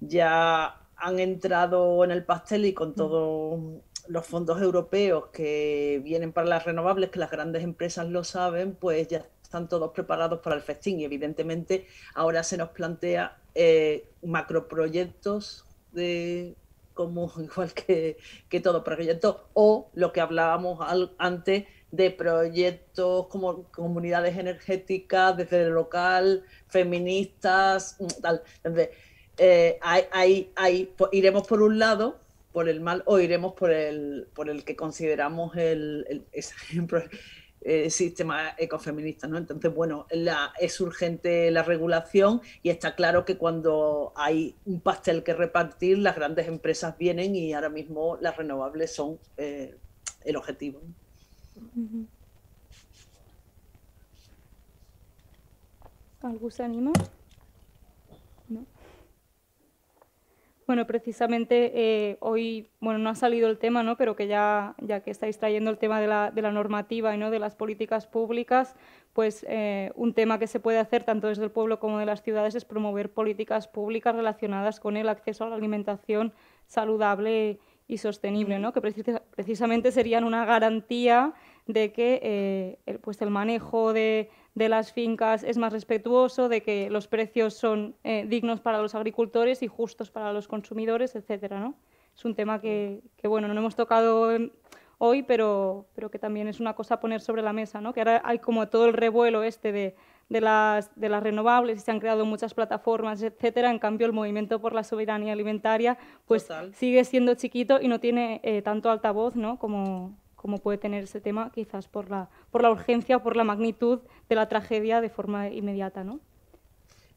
ya 0.00 0.80
han 0.96 1.18
entrado 1.20 2.04
en 2.04 2.10
el 2.10 2.24
pastel 2.24 2.66
y 2.66 2.74
con 2.74 2.94
todos 2.94 3.60
los 4.08 4.26
fondos 4.26 4.60
europeos 4.60 5.26
que 5.32 6.00
vienen 6.02 6.32
para 6.32 6.48
las 6.48 6.64
renovables, 6.64 7.10
que 7.10 7.18
las 7.18 7.30
grandes 7.30 7.62
empresas 7.62 8.08
lo 8.08 8.24
saben, 8.24 8.74
pues 8.74 9.08
ya 9.08 9.26
están 9.42 9.68
todos 9.68 9.92
preparados 9.92 10.40
para 10.40 10.56
el 10.56 10.62
festín 10.62 11.00
y 11.00 11.04
evidentemente 11.04 11.86
ahora 12.14 12.42
se 12.42 12.56
nos 12.56 12.70
plantea 12.70 13.38
eh, 13.54 14.08
macroproyectos 14.22 15.64
de 15.92 16.54
como 16.98 17.32
igual 17.40 17.72
que, 17.72 18.18
que 18.48 18.58
todo 18.58 18.82
proyecto, 18.82 19.48
o 19.54 19.88
lo 19.94 20.12
que 20.12 20.20
hablábamos 20.20 20.80
antes 21.18 21.64
de 21.92 22.10
proyectos 22.10 23.28
como 23.28 23.70
comunidades 23.70 24.36
energéticas 24.36 25.36
desde 25.36 25.62
el 25.62 25.68
local, 25.70 26.44
feministas, 26.66 27.96
mm, 28.00 28.20
tal. 28.20 28.42
Entonces, 28.64 28.88
eh, 29.38 29.78
hay, 29.80 30.02
hay, 30.10 30.52
hay, 30.56 30.92
iremos 31.12 31.46
por 31.46 31.62
un 31.62 31.78
lado, 31.78 32.18
por 32.50 32.68
el 32.68 32.80
mal, 32.80 33.04
o 33.06 33.20
iremos 33.20 33.54
por 33.54 33.70
el, 33.70 34.26
por 34.34 34.50
el 34.50 34.64
que 34.64 34.74
consideramos 34.74 35.56
el, 35.56 36.04
el 36.08 36.26
ejemplo, 36.32 37.00
eh, 37.70 37.90
sistema 37.90 38.54
ecofeminista. 38.56 39.28
¿no? 39.28 39.36
Entonces, 39.36 39.74
bueno, 39.74 40.06
la, 40.10 40.54
es 40.58 40.80
urgente 40.80 41.50
la 41.50 41.62
regulación 41.62 42.40
y 42.62 42.70
está 42.70 42.94
claro 42.94 43.26
que 43.26 43.36
cuando 43.36 44.14
hay 44.16 44.56
un 44.64 44.80
pastel 44.80 45.22
que 45.22 45.34
repartir, 45.34 45.98
las 45.98 46.16
grandes 46.16 46.48
empresas 46.48 46.96
vienen 46.96 47.36
y 47.36 47.52
ahora 47.52 47.68
mismo 47.68 48.16
las 48.22 48.38
renovables 48.38 48.94
son 48.94 49.18
eh, 49.36 49.76
el 50.24 50.36
objetivo. 50.36 50.80
¿Algún 56.22 56.50
se? 56.50 56.92
Bueno, 60.68 60.86
precisamente 60.86 61.72
eh, 61.74 62.18
hoy, 62.20 62.68
bueno, 62.78 62.98
no 62.98 63.08
ha 63.08 63.14
salido 63.14 63.48
el 63.48 63.56
tema, 63.56 63.82
¿no? 63.82 63.96
pero 63.96 64.14
que 64.14 64.26
ya, 64.26 64.74
ya 64.82 65.00
que 65.00 65.10
estáis 65.10 65.38
trayendo 65.38 65.70
el 65.70 65.78
tema 65.78 65.98
de 65.98 66.06
la, 66.06 66.30
de 66.30 66.42
la 66.42 66.52
normativa 66.52 67.14
y 67.14 67.18
¿no? 67.18 67.30
de 67.30 67.38
las 67.38 67.56
políticas 67.56 68.06
públicas, 68.06 68.76
pues 69.14 69.46
eh, 69.48 69.92
un 69.94 70.12
tema 70.12 70.38
que 70.38 70.46
se 70.46 70.60
puede 70.60 70.78
hacer 70.78 71.04
tanto 71.04 71.28
desde 71.28 71.42
el 71.42 71.50
pueblo 71.50 71.80
como 71.80 71.98
de 71.98 72.04
las 72.04 72.22
ciudades 72.22 72.54
es 72.54 72.66
promover 72.66 73.10
políticas 73.10 73.66
públicas 73.66 74.14
relacionadas 74.14 74.78
con 74.78 74.98
el 74.98 75.08
acceso 75.08 75.44
a 75.44 75.48
la 75.48 75.56
alimentación 75.56 76.34
saludable 76.66 77.60
y 77.86 77.96
sostenible, 77.96 78.58
¿no? 78.58 78.74
que 78.74 78.82
precisamente 78.82 79.90
serían 79.90 80.24
una 80.24 80.44
garantía 80.44 81.32
de 81.66 81.92
que 81.92 82.20
eh, 82.22 82.78
el, 82.84 82.98
pues 82.98 83.22
el 83.22 83.30
manejo 83.30 83.94
de, 83.94 84.28
de, 84.58 84.68
las 84.68 84.92
fincas 84.92 85.42
es 85.44 85.56
más 85.56 85.72
respetuoso, 85.72 86.48
de 86.48 86.62
que 86.62 86.90
los 86.90 87.08
precios 87.08 87.54
son 87.54 87.94
eh, 88.04 88.26
dignos 88.28 88.60
para 88.60 88.82
los 88.82 88.94
agricultores 88.94 89.62
y 89.62 89.66
justos 89.68 90.10
para 90.10 90.32
los 90.32 90.48
consumidores, 90.48 91.14
etcétera, 91.14 91.60
¿no? 91.60 91.74
Es 92.16 92.24
un 92.24 92.34
tema 92.34 92.60
que, 92.60 93.00
que 93.16 93.28
bueno, 93.28 93.46
no 93.48 93.58
hemos 93.58 93.76
tocado 93.76 94.28
hoy, 94.98 95.22
pero, 95.22 95.86
pero 95.94 96.10
que 96.10 96.18
también 96.18 96.48
es 96.48 96.60
una 96.60 96.74
cosa 96.74 96.94
a 96.94 97.00
poner 97.00 97.20
sobre 97.20 97.42
la 97.42 97.52
mesa, 97.52 97.80
¿no? 97.80 97.92
que 97.92 98.00
ahora 98.00 98.20
hay 98.24 98.40
como 98.40 98.68
todo 98.68 98.86
el 98.86 98.92
revuelo 98.92 99.44
este 99.44 99.72
de, 99.72 99.94
de, 100.28 100.40
las, 100.40 100.90
de 100.96 101.08
las 101.08 101.22
renovables 101.22 101.78
y 101.78 101.80
se 101.80 101.90
han 101.90 102.00
creado 102.00 102.26
muchas 102.26 102.54
plataformas, 102.54 103.22
etcétera. 103.22 103.70
En 103.70 103.78
cambio, 103.78 104.06
el 104.06 104.12
movimiento 104.12 104.60
por 104.60 104.74
la 104.74 104.82
soberanía 104.84 105.32
alimentaria 105.32 105.96
pues 106.26 106.48
sigue 106.74 107.04
siendo 107.04 107.34
chiquito 107.34 107.80
y 107.80 107.88
no 107.88 108.00
tiene 108.00 108.40
eh, 108.42 108.62
tanto 108.62 108.90
altavoz 108.90 109.36
¿no? 109.36 109.58
como, 109.58 110.16
como 110.38 110.58
puede 110.58 110.78
tener 110.78 111.04
ese 111.04 111.20
tema, 111.20 111.50
quizás 111.52 111.88
por 111.88 112.10
la, 112.10 112.30
por 112.50 112.62
la 112.62 112.70
urgencia 112.70 113.16
o 113.16 113.22
por 113.22 113.36
la 113.36 113.42
magnitud 113.44 113.98
de 114.28 114.36
la 114.36 114.48
tragedia 114.48 115.00
de 115.00 115.10
forma 115.10 115.48
inmediata. 115.48 116.04
¿no? 116.04 116.20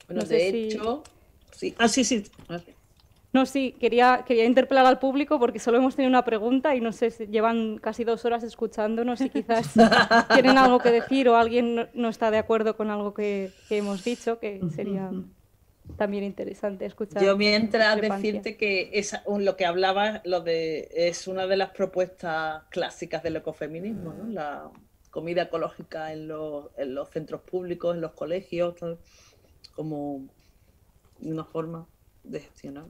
Bueno, 0.08 0.24
de 0.24 0.50
hecho, 0.50 1.04
sí. 1.52 1.76
Ah, 1.78 1.88
sí, 1.88 2.04
sí. 2.04 2.26
No, 3.32 3.46
sí, 3.46 3.76
quería, 3.80 4.24
quería 4.26 4.46
interpelar 4.46 4.86
al 4.88 5.00
público 5.00 5.40
porque 5.40 5.60
solo 5.60 5.78
hemos 5.78 5.96
tenido 5.96 6.10
una 6.10 6.26
pregunta 6.26 6.76
y 6.76 6.82
no 6.82 6.92
sé, 6.92 7.12
si 7.12 7.28
llevan 7.28 7.78
casi 7.78 8.04
dos 8.04 8.26
horas 8.26 8.44
escuchándonos 8.44 9.22
y 9.22 9.30
quizás 9.30 9.72
tienen 10.34 10.58
algo 10.58 10.80
que 10.80 10.92
decir 10.92 11.30
o 11.30 11.38
alguien 11.38 11.90
no, 11.94 12.10
está 12.10 12.32
de 12.32 12.40
acuerdo 12.40 12.76
con 12.76 12.90
algo 12.90 13.14
que, 13.14 13.52
hemos 13.70 14.04
dicho, 14.04 14.40
que 14.40 14.60
sería 14.76 15.12
también 15.98 16.24
interesante 16.24 16.86
escuchar. 16.86 17.24
Yo 17.24 17.38
mientras 17.38 18.00
decirte 18.00 18.58
que 18.58 18.90
es 18.94 19.16
lo 19.28 19.56
que 19.56 19.66
hablaba 19.66 20.22
lo 20.26 20.42
de, 20.42 20.90
es 20.94 21.28
una 21.28 21.48
de 21.48 21.58
las 21.58 21.72
propuestas 21.72 22.64
clásicas 22.70 23.24
del 23.24 23.38
ecofeminismo, 23.38 24.14
¿no? 24.14 24.28
la 24.28 24.72
comida 25.10 25.44
ecológica 25.44 26.14
en 26.14 26.28
los, 26.28 26.70
en 26.78 26.96
los 26.96 27.10
centros 27.10 27.42
públicos, 27.42 27.96
en 27.96 28.02
los 28.02 28.12
colegios, 28.12 28.76
como 29.76 30.28
una 31.20 31.44
forma 31.44 31.88
de 32.24 32.40
gestionar. 32.40 32.86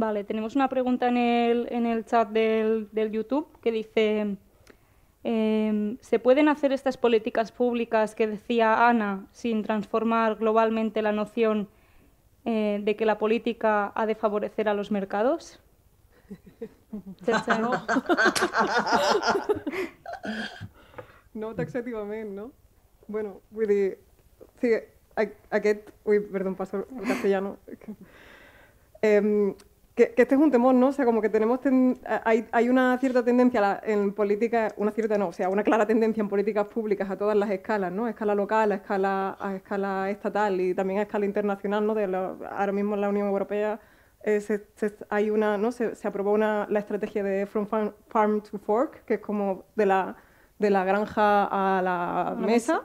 Vale, 0.00 0.24
tenemos 0.24 0.56
una 0.56 0.70
pregunta 0.70 1.08
en 1.08 1.18
el, 1.18 1.68
en 1.70 1.84
el 1.84 2.06
chat 2.06 2.30
del, 2.30 2.88
del, 2.90 3.12
YouTube 3.12 3.60
que 3.60 3.70
dice, 3.70 4.38
em, 5.24 5.98
¿se 6.00 6.18
pueden 6.18 6.48
hacer 6.48 6.72
estas 6.72 6.96
políticas 6.96 7.52
públicas 7.52 8.14
que 8.14 8.26
decía 8.26 8.88
Ana 8.88 9.26
sin 9.32 9.62
transformar 9.62 10.36
globalmente 10.36 11.02
la 11.02 11.12
noción 11.12 11.68
eh, 12.44 12.80
de 12.82 12.96
que 12.96 13.04
la 13.04 13.18
política 13.18 13.92
ha 13.94 14.06
de 14.06 14.14
favorecer 14.14 14.68
a 14.68 14.74
los 14.74 14.90
mercados? 14.90 15.60
no. 17.60 17.72
no 21.34 21.54
taxativamente, 21.54 22.34
no? 22.34 22.52
Bueno, 23.08 23.40
vull 23.50 23.66
dir, 23.66 23.98
sí, 24.60 24.70
aquest... 25.50 25.90
Uy, 26.04 26.20
perdón, 26.20 26.54
paso 26.54 26.86
al 26.96 27.04
castellano. 27.06 27.58
Eh, 29.02 29.54
que, 29.94 30.14
que, 30.14 30.22
este 30.22 30.34
es 30.34 30.40
un 30.40 30.50
temor, 30.50 30.74
¿no? 30.74 30.88
O 30.88 30.92
sea, 30.92 31.04
como 31.04 31.20
que 31.20 31.28
tenemos... 31.28 31.60
hay, 32.24 32.46
hay, 32.52 32.68
una 32.68 32.96
cierta 32.98 33.24
tendencia 33.24 33.80
en 33.84 34.12
política, 34.12 34.72
una 34.76 34.92
cierta 34.92 35.18
no, 35.18 35.28
o 35.28 35.32
sea, 35.32 35.48
una 35.48 35.62
clara 35.62 35.86
tendencia 35.86 36.20
en 36.20 36.28
políticas 36.28 36.66
públicas 36.68 37.10
a 37.10 37.16
todas 37.16 37.36
las 37.36 37.50
escalas, 37.50 37.92
¿no? 37.92 38.06
A 38.06 38.10
escala 38.10 38.34
local, 38.34 38.72
a 38.72 38.76
escala, 38.76 39.36
a 39.40 39.56
escala 39.56 40.10
estatal 40.10 40.60
y 40.60 40.74
también 40.74 41.00
a 41.00 41.02
escala 41.02 41.26
internacional, 41.26 41.86
¿no? 41.86 41.94
De 41.94 42.04
ahora 42.04 42.72
mismo 42.72 42.94
en 42.94 43.00
la 43.00 43.08
Unión 43.08 43.28
Europea 43.28 43.80
eh, 44.22 44.40
se, 44.40 44.66
hay 45.08 45.30
una, 45.30 45.56
¿no? 45.56 45.72
Se, 45.72 45.94
se, 45.94 46.06
aprobó 46.06 46.32
una, 46.32 46.66
la 46.68 46.80
estrategia 46.80 47.22
de 47.22 47.46
From 47.46 47.66
Farm, 47.66 48.42
to 48.42 48.58
Fork, 48.58 49.04
que 49.06 49.14
es 49.14 49.20
como 49.20 49.64
de 49.76 49.86
la, 49.86 50.16
de 50.58 50.70
la 50.70 50.84
granja 50.84 51.48
a 51.50 51.80
la, 51.80 52.36
mesa. 52.38 52.82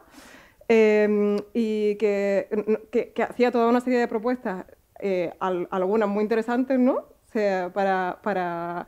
Em, 0.68 1.38
y 1.54 1.96
que, 1.98 3.12
que, 3.14 3.24
hacía 3.24 3.52
toda 3.52 3.68
una 3.68 3.82
serie 3.82 4.00
de 4.00 4.08
propuestas, 4.08 4.66
eh, 5.00 5.34
algunas 5.40 6.10
muy 6.10 6.24
interesantes, 6.24 6.80
¿no? 6.80 6.94
O 6.94 7.28
sea, 7.32 7.72
para, 7.74 8.20
para, 8.24 8.88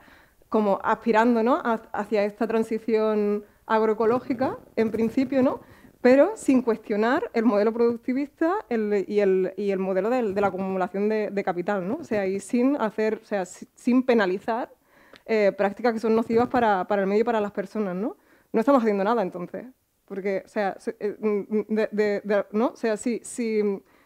como 0.50 0.80
aspirando 0.84 1.44
¿no? 1.44 1.62
hacia 1.92 2.24
esta 2.24 2.48
transición 2.48 3.44
agroecológica, 3.66 4.58
en 4.76 4.92
principio, 4.92 5.44
¿no? 5.44 5.60
pero 6.02 6.38
sin 6.38 6.62
cuestionar 6.62 7.30
el 7.34 7.44
modelo 7.44 7.74
productivista 7.74 8.54
y, 8.70 9.20
el, 9.20 9.54
y, 9.58 9.72
el, 9.72 9.80
modelo 9.80 10.10
de, 10.10 10.34
de 10.34 10.42
la 10.42 10.48
acumulación 10.48 11.10
de, 11.10 11.30
de, 11.32 11.44
capital, 11.44 11.88
¿no? 11.88 11.96
O 11.96 12.04
sea, 12.04 12.26
y 12.26 12.40
sin 12.40 12.78
hacer, 12.78 13.20
o 13.22 13.26
sea, 13.26 13.46
sin 13.46 14.04
penalizar 14.04 14.72
eh, 15.26 15.52
prácticas 15.52 15.94
que 15.94 16.00
son 16.00 16.16
nocivas 16.16 16.48
para, 16.48 16.88
para, 16.88 17.02
el 17.02 17.08
medio 17.08 17.22
y 17.22 17.26
para 17.26 17.42
las 17.42 17.52
personas, 17.52 17.96
¿no? 17.96 18.16
No 18.54 18.60
estamos 18.60 18.82
haciendo 18.82 19.04
nada, 19.04 19.22
entonces. 19.22 19.66
Porque, 20.06 20.44
o 20.46 20.48
sea, 20.48 20.78
eh, 21.00 21.18
de, 21.20 22.46
¿no? 22.54 22.68
O 22.68 22.76
sea, 22.78 22.96
si, 22.96 23.20
si, 23.24 23.62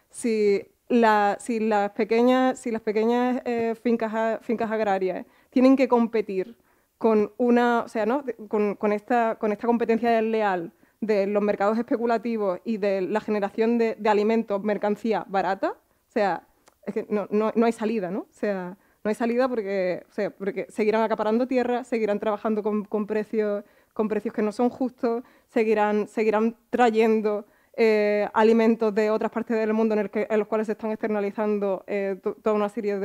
si, 0.09 0.65
la, 0.91 1.37
si 1.39 1.59
las 1.59 1.91
pequeñas, 1.91 2.59
si 2.59 2.69
las 2.69 2.81
pequeñas 2.81 3.41
eh, 3.45 3.75
fincas, 3.81 4.39
fincas 4.41 4.69
agrarias 4.69 5.25
tienen 5.49 5.75
que 5.75 5.87
competir 5.87 6.57
con, 6.97 7.31
una, 7.37 7.83
o 7.85 7.87
sea, 7.87 8.05
¿no? 8.05 8.23
con, 8.47 8.75
con, 8.75 8.91
esta, 8.91 9.35
con 9.39 9.51
esta 9.51 9.67
competencia 9.67 10.11
desleal 10.11 10.73
de 10.99 11.27
los 11.27 11.41
mercados 11.41 11.77
especulativos 11.77 12.59
y 12.65 12.77
de 12.77 13.01
la 13.01 13.21
generación 13.21 13.77
de, 13.77 13.95
de 13.97 14.09
alimentos, 14.09 14.61
mercancía 14.63 15.25
barata, 15.27 15.71
o 15.71 16.11
sea, 16.11 16.45
es 16.85 16.93
que 16.93 17.05
no, 17.09 17.27
no, 17.31 17.51
no, 17.55 17.65
hay 17.65 17.71
salida, 17.71 18.11
¿no? 18.11 18.19
O 18.19 18.27
sea, 18.33 18.77
no 19.03 19.09
hay 19.09 19.15
salida 19.15 19.47
porque, 19.47 20.03
o 20.09 20.13
sea, 20.13 20.29
porque 20.29 20.67
seguirán 20.69 21.01
acaparando 21.01 21.47
tierra, 21.47 21.83
seguirán 21.85 22.19
trabajando 22.19 22.61
con, 22.61 22.83
con 22.83 23.07
precios 23.07 23.63
con 23.93 24.07
precios 24.07 24.33
que 24.33 24.41
no 24.41 24.51
son 24.51 24.69
justos, 24.69 25.23
seguirán, 25.47 26.07
seguirán 26.07 26.55
trayendo 26.69 27.45
eh, 27.77 28.27
alimentos 28.33 28.93
de 28.93 29.09
otras 29.09 29.31
partes 29.31 29.57
del 29.57 29.73
mundo 29.73 29.95
en, 29.95 30.09
el 30.13 30.39
los 30.39 30.47
cuales 30.47 30.67
se 30.67 30.73
están 30.73 30.91
externalizando 30.91 31.83
eh, 31.87 32.17
toda 32.21 32.55
una 32.55 32.69
serie 32.69 32.99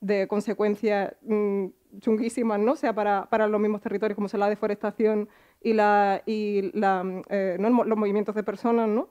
de, 0.00 0.28
consecuencias 0.28 1.14
mm, 1.22 1.66
chunguísimas, 2.00 2.60
¿no? 2.60 2.76
sea, 2.76 2.92
para, 2.92 3.26
para, 3.30 3.48
los 3.48 3.60
mismos 3.60 3.80
territorios, 3.80 4.14
como 4.14 4.28
son 4.28 4.40
la 4.40 4.48
deforestación 4.48 5.28
y, 5.60 5.72
la, 5.72 6.22
y 6.26 6.70
la, 6.78 7.22
eh, 7.28 7.56
los 7.58 7.98
movimientos 7.98 8.34
de 8.34 8.42
personas. 8.42 8.88
¿no? 8.88 9.08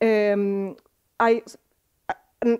Em, 0.00 0.74
hay, 1.18 1.42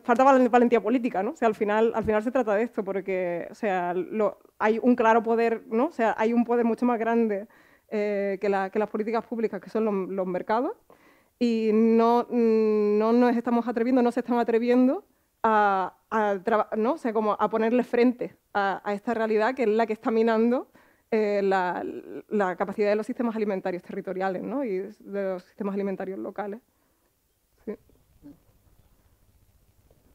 falta 0.03 0.25
valentía 0.25 0.81
política, 0.81 1.23
¿no? 1.23 1.31
O 1.31 1.37
sea, 1.37 1.49
al 1.49 1.55
final, 1.55 1.93
al 1.95 2.05
final 2.05 2.23
se 2.23 2.31
trata 2.31 2.55
de 2.55 2.65
esto, 2.65 2.85
porque 2.85 3.47
o 3.51 3.55
sea, 3.55 3.95
hay 4.59 4.79
un 4.83 4.97
claro 4.97 5.23
poder, 5.23 5.63
¿no? 5.69 5.87
O 5.87 5.93
sea, 5.93 6.15
hay 6.19 6.33
un 6.33 6.45
poder 6.45 6.65
mucho 6.65 6.85
más 6.85 6.99
grande 6.99 7.47
eh, 7.91 8.39
que, 8.41 8.49
las 8.49 8.91
políticas 8.91 9.25
públicas, 9.25 9.61
que 9.61 9.71
son 9.71 10.15
los, 10.15 10.27
mercados, 10.27 10.73
y 11.39 11.71
no, 11.73 12.27
no, 12.31 13.13
nos 13.13 13.37
estamos 13.37 13.69
atreviendo, 13.69 14.03
no 14.03 14.11
se 14.11 14.21
están 14.21 14.39
atreviendo 14.39 15.05
a, 15.43 15.95
¿no? 16.77 16.95
o 16.95 16.99
sea, 16.99 17.13
como 17.13 17.33
a 17.39 17.49
ponerle 17.49 17.85
frente 17.85 18.37
a, 18.55 18.83
esta 18.93 19.15
realidad 19.15 19.55
que 19.55 19.63
es 19.63 19.69
la 19.69 19.87
que 19.87 19.93
está 19.93 20.11
minando 20.11 20.71
eh, 21.11 21.41
la, 21.43 21.85
capacidad 22.57 22.89
de 22.91 22.97
los 22.97 23.07
sistemas 23.07 23.37
alimentarios 23.37 23.83
territoriales 23.83 24.43
¿no? 24.43 24.65
y 24.65 24.79
de 24.79 25.23
los 25.35 25.45
sistemas 25.45 25.75
alimentarios 25.75 26.19
locales. 26.19 26.61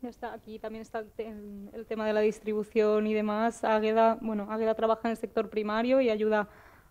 Está, 0.08 0.34
aquí 0.34 0.60
también 0.60 0.82
está 0.82 1.06
el, 1.18 1.86
tema 1.88 2.06
de 2.06 2.12
la 2.12 2.20
distribución 2.20 3.08
y 3.08 3.14
demás. 3.14 3.64
Águeda, 3.64 4.18
bueno, 4.22 4.48
Águeda 4.50 4.76
trabaja 4.76 5.02
en 5.06 5.12
el 5.12 5.18
sector 5.18 5.50
primario 5.50 6.02
y 6.02 6.10
ayuda 6.10 6.50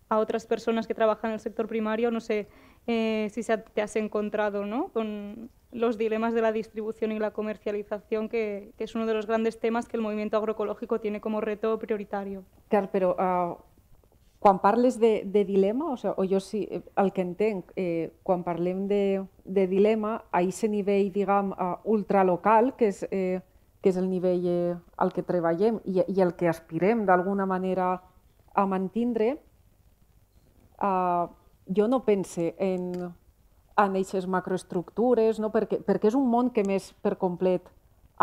a 0.09 0.17
otras 0.17 0.47
personas 0.47 0.87
que 0.87 0.95
trabajan 0.95 1.29
en 1.29 1.33
el 1.35 1.39
sector 1.39 1.67
primario. 1.67 2.09
No 2.09 2.19
sé 2.19 2.47
eh, 2.87 3.29
si 3.31 3.41
te 3.73 3.81
has 3.81 3.95
encontrado 3.95 4.65
¿no? 4.65 4.89
con 4.89 5.49
los 5.71 5.97
dilemas 5.97 6.33
de 6.33 6.41
la 6.41 6.51
distribución 6.51 7.11
y 7.11 7.19
la 7.19 7.31
comercialización, 7.31 8.29
que, 8.29 8.71
que, 8.77 8.83
es 8.83 8.95
uno 8.95 9.05
de 9.05 9.13
los 9.13 9.25
grandes 9.25 9.59
temas 9.59 9.87
que 9.87 9.97
el 9.97 10.03
movimiento 10.03 10.37
agroecológico 10.37 10.99
tiene 10.99 11.19
como 11.19 11.41
reto 11.41 11.77
prioritario. 11.79 12.43
Clar, 12.69 12.89
però 12.91 13.13
uh, 13.17 13.57
quan 14.39 14.59
parles 14.59 14.99
de, 14.99 15.23
de 15.25 15.45
dilema, 15.45 15.91
o, 15.91 15.97
sea, 15.97 16.13
o 16.17 16.25
jo 16.27 16.39
sí, 16.39 16.67
el 16.69 17.13
que 17.13 17.21
entenc, 17.21 17.71
eh, 17.75 18.11
quan 18.23 18.43
parlem 18.43 18.87
de, 18.87 19.23
de 19.45 19.67
dilema, 19.67 20.25
a 20.31 20.43
aquest 20.43 20.69
nivell, 20.69 21.11
diguem, 21.13 21.53
uh, 21.55 21.77
ultralocal, 21.85 22.73
que 22.75 22.91
és, 22.91 23.05
eh, 23.09 23.39
que 23.81 23.93
és 23.93 23.99
el 23.99 24.09
nivell 24.11 24.43
eh, 24.47 24.75
al 24.97 25.13
que 25.15 25.23
treballem 25.23 25.79
i, 25.85 26.03
i 26.07 26.21
el 26.21 26.35
que 26.35 26.49
aspirem 26.51 27.05
d'alguna 27.07 27.47
manera 27.47 27.93
a 28.53 28.65
mantindre, 28.67 29.37
uh, 30.81 31.31
jo 31.67 31.87
no 31.87 32.03
pense 32.03 32.55
en, 32.57 33.13
en 33.77 33.95
aquestes 33.95 34.27
macroestructures, 34.27 35.39
no? 35.39 35.51
perquè, 35.53 35.79
perquè 35.85 36.11
és 36.11 36.17
un 36.17 36.27
món 36.29 36.51
que 36.53 36.65
més 36.67 36.91
per 37.01 37.15
complet 37.21 37.69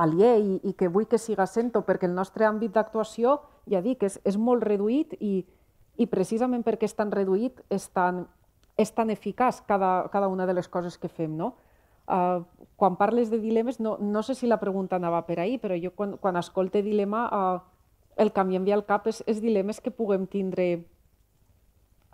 aliè 0.01 0.37
i, 0.39 0.59
i 0.71 0.75
que 0.79 0.89
vull 0.89 1.09
que 1.11 1.19
siga 1.19 1.47
sento, 1.51 1.83
perquè 1.87 2.09
el 2.09 2.15
nostre 2.15 2.47
àmbit 2.47 2.75
d'actuació, 2.75 3.41
ja 3.71 3.83
dic, 3.85 4.05
és, 4.07 4.21
és 4.25 4.37
molt 4.39 4.65
reduït 4.65 5.17
i, 5.21 5.41
i 6.01 6.07
precisament 6.07 6.63
perquè 6.67 6.89
és 6.89 6.95
tan 6.97 7.11
reduït 7.13 7.59
és 7.71 7.89
tan, 7.95 8.25
és 8.79 8.93
tan 8.95 9.11
eficaç 9.11 9.61
cada, 9.67 10.09
cada 10.13 10.29
una 10.29 10.47
de 10.47 10.55
les 10.57 10.69
coses 10.69 10.97
que 10.99 11.09
fem. 11.09 11.37
No? 11.37 11.55
Uh, 12.11 12.43
quan 12.81 12.97
parles 12.97 13.31
de 13.31 13.39
dilemes, 13.39 13.81
no, 13.81 13.97
no 14.01 14.23
sé 14.23 14.35
si 14.35 14.49
la 14.49 14.61
pregunta 14.63 14.97
anava 14.97 15.23
per 15.27 15.39
ahir, 15.41 15.61
però 15.63 15.77
jo 15.79 15.93
quan, 15.95 16.17
quan 16.19 16.39
escolte 16.41 16.83
dilema, 16.83 17.27
uh, 17.29 17.61
el 18.17 18.33
que 18.33 18.41
em 18.41 18.65
ve 18.65 18.73
al 18.75 18.87
cap 18.87 19.07
és, 19.07 19.23
és 19.27 19.43
dilemes 19.43 19.81
que 19.81 19.93
puguem 19.95 20.27
tindre 20.27 20.85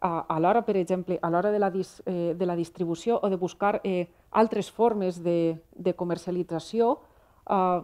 a, 0.06 0.24
a 0.28 0.38
l'hora, 0.38 0.62
per 0.62 0.76
exemple, 0.76 1.18
a 1.20 1.30
l'hora 1.30 1.50
de, 1.50 1.58
la 1.58 1.70
dis, 1.70 2.00
eh, 2.06 2.34
de 2.38 2.46
la 2.46 2.54
distribució 2.56 3.18
o 3.22 3.30
de 3.32 3.36
buscar 3.36 3.80
eh, 3.82 4.06
altres 4.30 4.70
formes 4.70 5.18
de, 5.24 5.58
de 5.74 5.94
comercialització, 5.98 6.92
eh, 7.50 7.80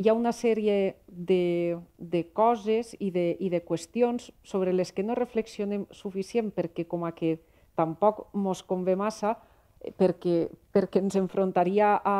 hi 0.00 0.08
ha 0.08 0.16
una 0.16 0.32
sèrie 0.32 0.96
de, 1.06 1.78
de 1.98 2.24
coses 2.32 2.94
i 2.98 3.10
de, 3.14 3.36
i 3.38 3.50
de 3.52 3.60
qüestions 3.62 4.30
sobre 4.42 4.72
les 4.72 4.90
que 4.96 5.04
no 5.06 5.14
reflexionem 5.18 5.86
suficient 5.94 6.50
perquè 6.56 6.86
com 6.88 7.04
a 7.06 7.12
que 7.14 7.36
tampoc 7.78 8.26
mos 8.34 8.64
convé 8.66 8.96
massa, 8.98 9.36
eh, 9.78 9.94
perquè, 9.94 10.48
perquè 10.74 11.04
ens 11.04 11.20
enfrontaria 11.20 11.94
a, 12.02 12.18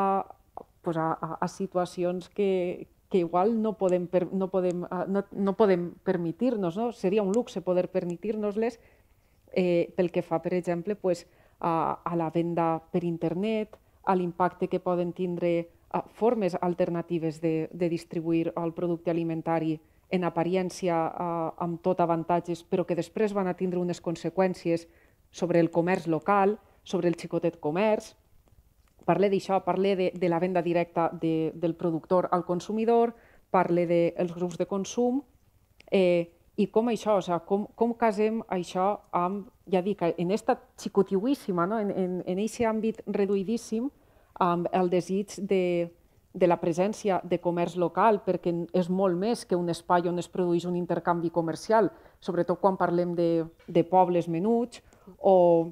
pues 0.85 1.01
a, 1.01 1.11
a, 1.19 1.35
a 1.41 1.51
situacions 1.51 2.31
que, 2.31 2.87
que 3.11 3.19
igual 3.19 3.59
no 3.61 3.75
podem, 3.75 4.07
no 4.31 4.53
podem, 4.55 4.87
eh, 4.87 5.05
no, 5.09 5.27
no 5.33 5.59
podem 5.59 5.91
permitir-nos, 6.07 6.79
no? 6.79 6.93
seria 6.93 7.27
un 7.27 7.35
luxe 7.35 7.61
poder 7.61 7.89
permitir-nos-les 7.91 8.79
eh, 9.53 9.93
pel 9.97 10.11
que 10.11 10.23
fa, 10.23 10.41
per 10.43 10.55
exemple, 10.55 10.97
pues, 10.97 11.27
a, 11.61 12.01
a 12.05 12.17
la 12.17 12.31
venda 12.31 12.81
per 12.91 13.05
internet, 13.05 13.77
a 14.05 14.17
l'impacte 14.17 14.69
que 14.69 14.81
poden 14.81 15.13
tindre 15.13 15.69
a 15.91 16.03
formes 16.03 16.57
alternatives 16.61 17.41
de, 17.41 17.69
de 17.73 17.89
distribuir 17.89 18.53
el 18.57 18.73
producte 18.73 19.11
alimentari 19.11 19.81
en 20.11 20.25
apariència 20.25 20.97
eh, 21.11 21.51
amb 21.63 21.83
tot 21.83 22.01
avantatges, 22.01 22.63
però 22.65 22.87
que 22.87 22.99
després 22.99 23.35
van 23.37 23.51
a 23.51 23.57
tindre 23.59 23.81
unes 23.81 24.01
conseqüències 24.03 24.87
sobre 25.31 25.61
el 25.61 25.71
comerç 25.71 26.07
local, 26.07 26.59
sobre 26.83 27.09
el 27.09 27.19
xicotet 27.19 27.61
comerç. 27.61 28.15
Parle 29.07 29.31
d'això, 29.31 29.61
parle 29.65 29.95
de, 29.97 30.11
de 30.15 30.29
la 30.29 30.41
venda 30.41 30.63
directa 30.63 31.09
de, 31.13 31.53
del 31.55 31.75
productor 31.75 32.29
al 32.33 32.45
consumidor, 32.45 33.15
parle 33.51 33.87
dels 33.87 34.31
de 34.31 34.35
grups 34.35 34.59
de 34.59 34.67
consum, 34.67 35.23
eh, 35.91 36.31
i 36.61 36.67
com 36.69 36.91
això, 36.93 37.17
o 37.17 37.23
sigui, 37.25 37.39
com, 37.49 37.65
com 37.79 37.95
casem 37.97 38.43
això 38.53 38.91
amb, 39.17 39.49
ja 39.73 39.81
dic, 39.85 40.03
en 40.11 40.29
aquesta 40.29 40.59
xicotiuíssima, 40.83 41.65
no? 41.67 41.79
en, 41.81 41.91
en, 41.91 42.19
en 42.27 42.43
aquest 42.43 42.67
àmbit 42.69 43.01
reduïdíssim, 43.07 43.89
amb 44.41 44.69
el 44.77 44.91
desig 44.93 45.37
de, 45.49 45.89
de 46.33 46.49
la 46.49 46.59
presència 46.61 47.21
de 47.25 47.41
comerç 47.41 47.77
local, 47.81 48.21
perquè 48.27 48.53
és 48.77 48.91
molt 48.93 49.17
més 49.19 49.45
que 49.49 49.57
un 49.57 49.73
espai 49.73 50.09
on 50.09 50.21
es 50.21 50.29
produeix 50.29 50.67
un 50.69 50.77
intercanvi 50.77 51.33
comercial, 51.33 51.91
sobretot 52.21 52.61
quan 52.61 52.77
parlem 52.81 53.15
de, 53.17 53.31
de 53.67 53.85
pobles 53.85 54.29
menuts, 54.29 54.83
o 55.19 55.71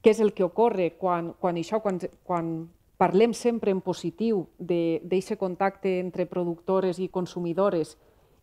què 0.00 0.12
és 0.12 0.20
el 0.20 0.34
que 0.36 0.44
ocorre 0.44 0.92
quan, 1.00 1.32
quan 1.40 1.56
això, 1.60 1.80
quan, 1.84 1.98
quan 2.24 2.52
parlem 3.00 3.32
sempre 3.32 3.72
en 3.72 3.80
positiu 3.80 4.44
d'aquest 4.58 5.36
contacte 5.40 5.98
entre 5.98 6.28
productores 6.28 7.00
i 7.00 7.08
consumidores 7.08 7.96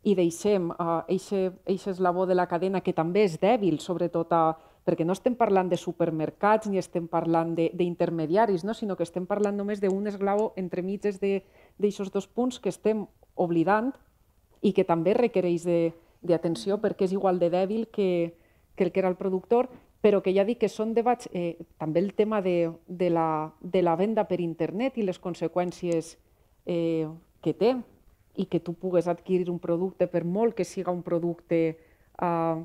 i 0.07 0.15
deixem 0.15 0.71
aquest 0.71 1.33
uh, 1.67 1.91
eslabó 1.91 2.25
de 2.25 2.35
la 2.37 2.47
cadena 2.47 2.81
que 2.81 2.95
també 2.95 3.25
és 3.27 3.35
dèbil, 3.41 3.81
sobretot 3.83 4.31
a, 4.31 4.41
perquè 4.87 5.03
no 5.03 5.15
estem 5.17 5.35
parlant 5.35 5.67
de 5.67 5.79
supermercats 5.79 6.69
ni 6.71 6.79
estem 6.79 7.09
parlant 7.11 7.51
d'intermediaris, 7.57 8.63
no? 8.63 8.73
sinó 8.73 8.95
que 8.95 9.03
estem 9.03 9.25
parlant 9.27 9.57
només 9.59 9.81
d'un 9.83 10.07
esglaó 10.07 10.53
entre 10.55 10.81
mitges 10.81 11.19
d'aixòs 11.19 12.13
dos 12.13 12.27
punts 12.27 12.61
que 12.63 12.71
estem 12.71 13.03
oblidant 13.35 13.91
i 14.63 14.71
que 14.71 14.87
també 14.87 15.13
requereix 15.17 15.67
d'atenció 16.23 16.79
perquè 16.79 17.09
és 17.09 17.17
igual 17.17 17.39
de 17.39 17.51
dèbil 17.51 17.89
que, 17.91 18.37
que 18.75 18.87
el 18.87 18.93
que 18.93 19.03
era 19.03 19.11
el 19.11 19.19
productor, 19.19 19.67
però 19.99 20.21
que 20.23 20.31
ja 20.31 20.47
dic 20.47 20.61
que 20.63 20.71
són 20.71 20.93
debats, 20.95 21.27
eh, 21.33 21.57
també 21.77 21.99
el 21.99 22.13
tema 22.15 22.39
de, 22.41 22.71
de, 22.87 23.11
la, 23.11 23.51
de 23.59 23.83
la 23.83 23.97
venda 23.99 24.23
per 24.29 24.39
internet 24.39 24.95
i 24.95 25.03
les 25.03 25.19
conseqüències 25.19 26.15
eh, 26.65 27.09
que 27.43 27.53
té, 27.53 27.75
i 28.37 28.45
que 28.45 28.59
tu 28.61 28.73
pugues 28.77 29.07
adquirir 29.07 29.49
un 29.49 29.59
producte, 29.59 30.07
per 30.07 30.23
molt 30.23 30.55
que 30.55 30.65
siga 30.65 30.93
un 30.93 31.01
producte 31.03 31.59
eh, 32.21 32.57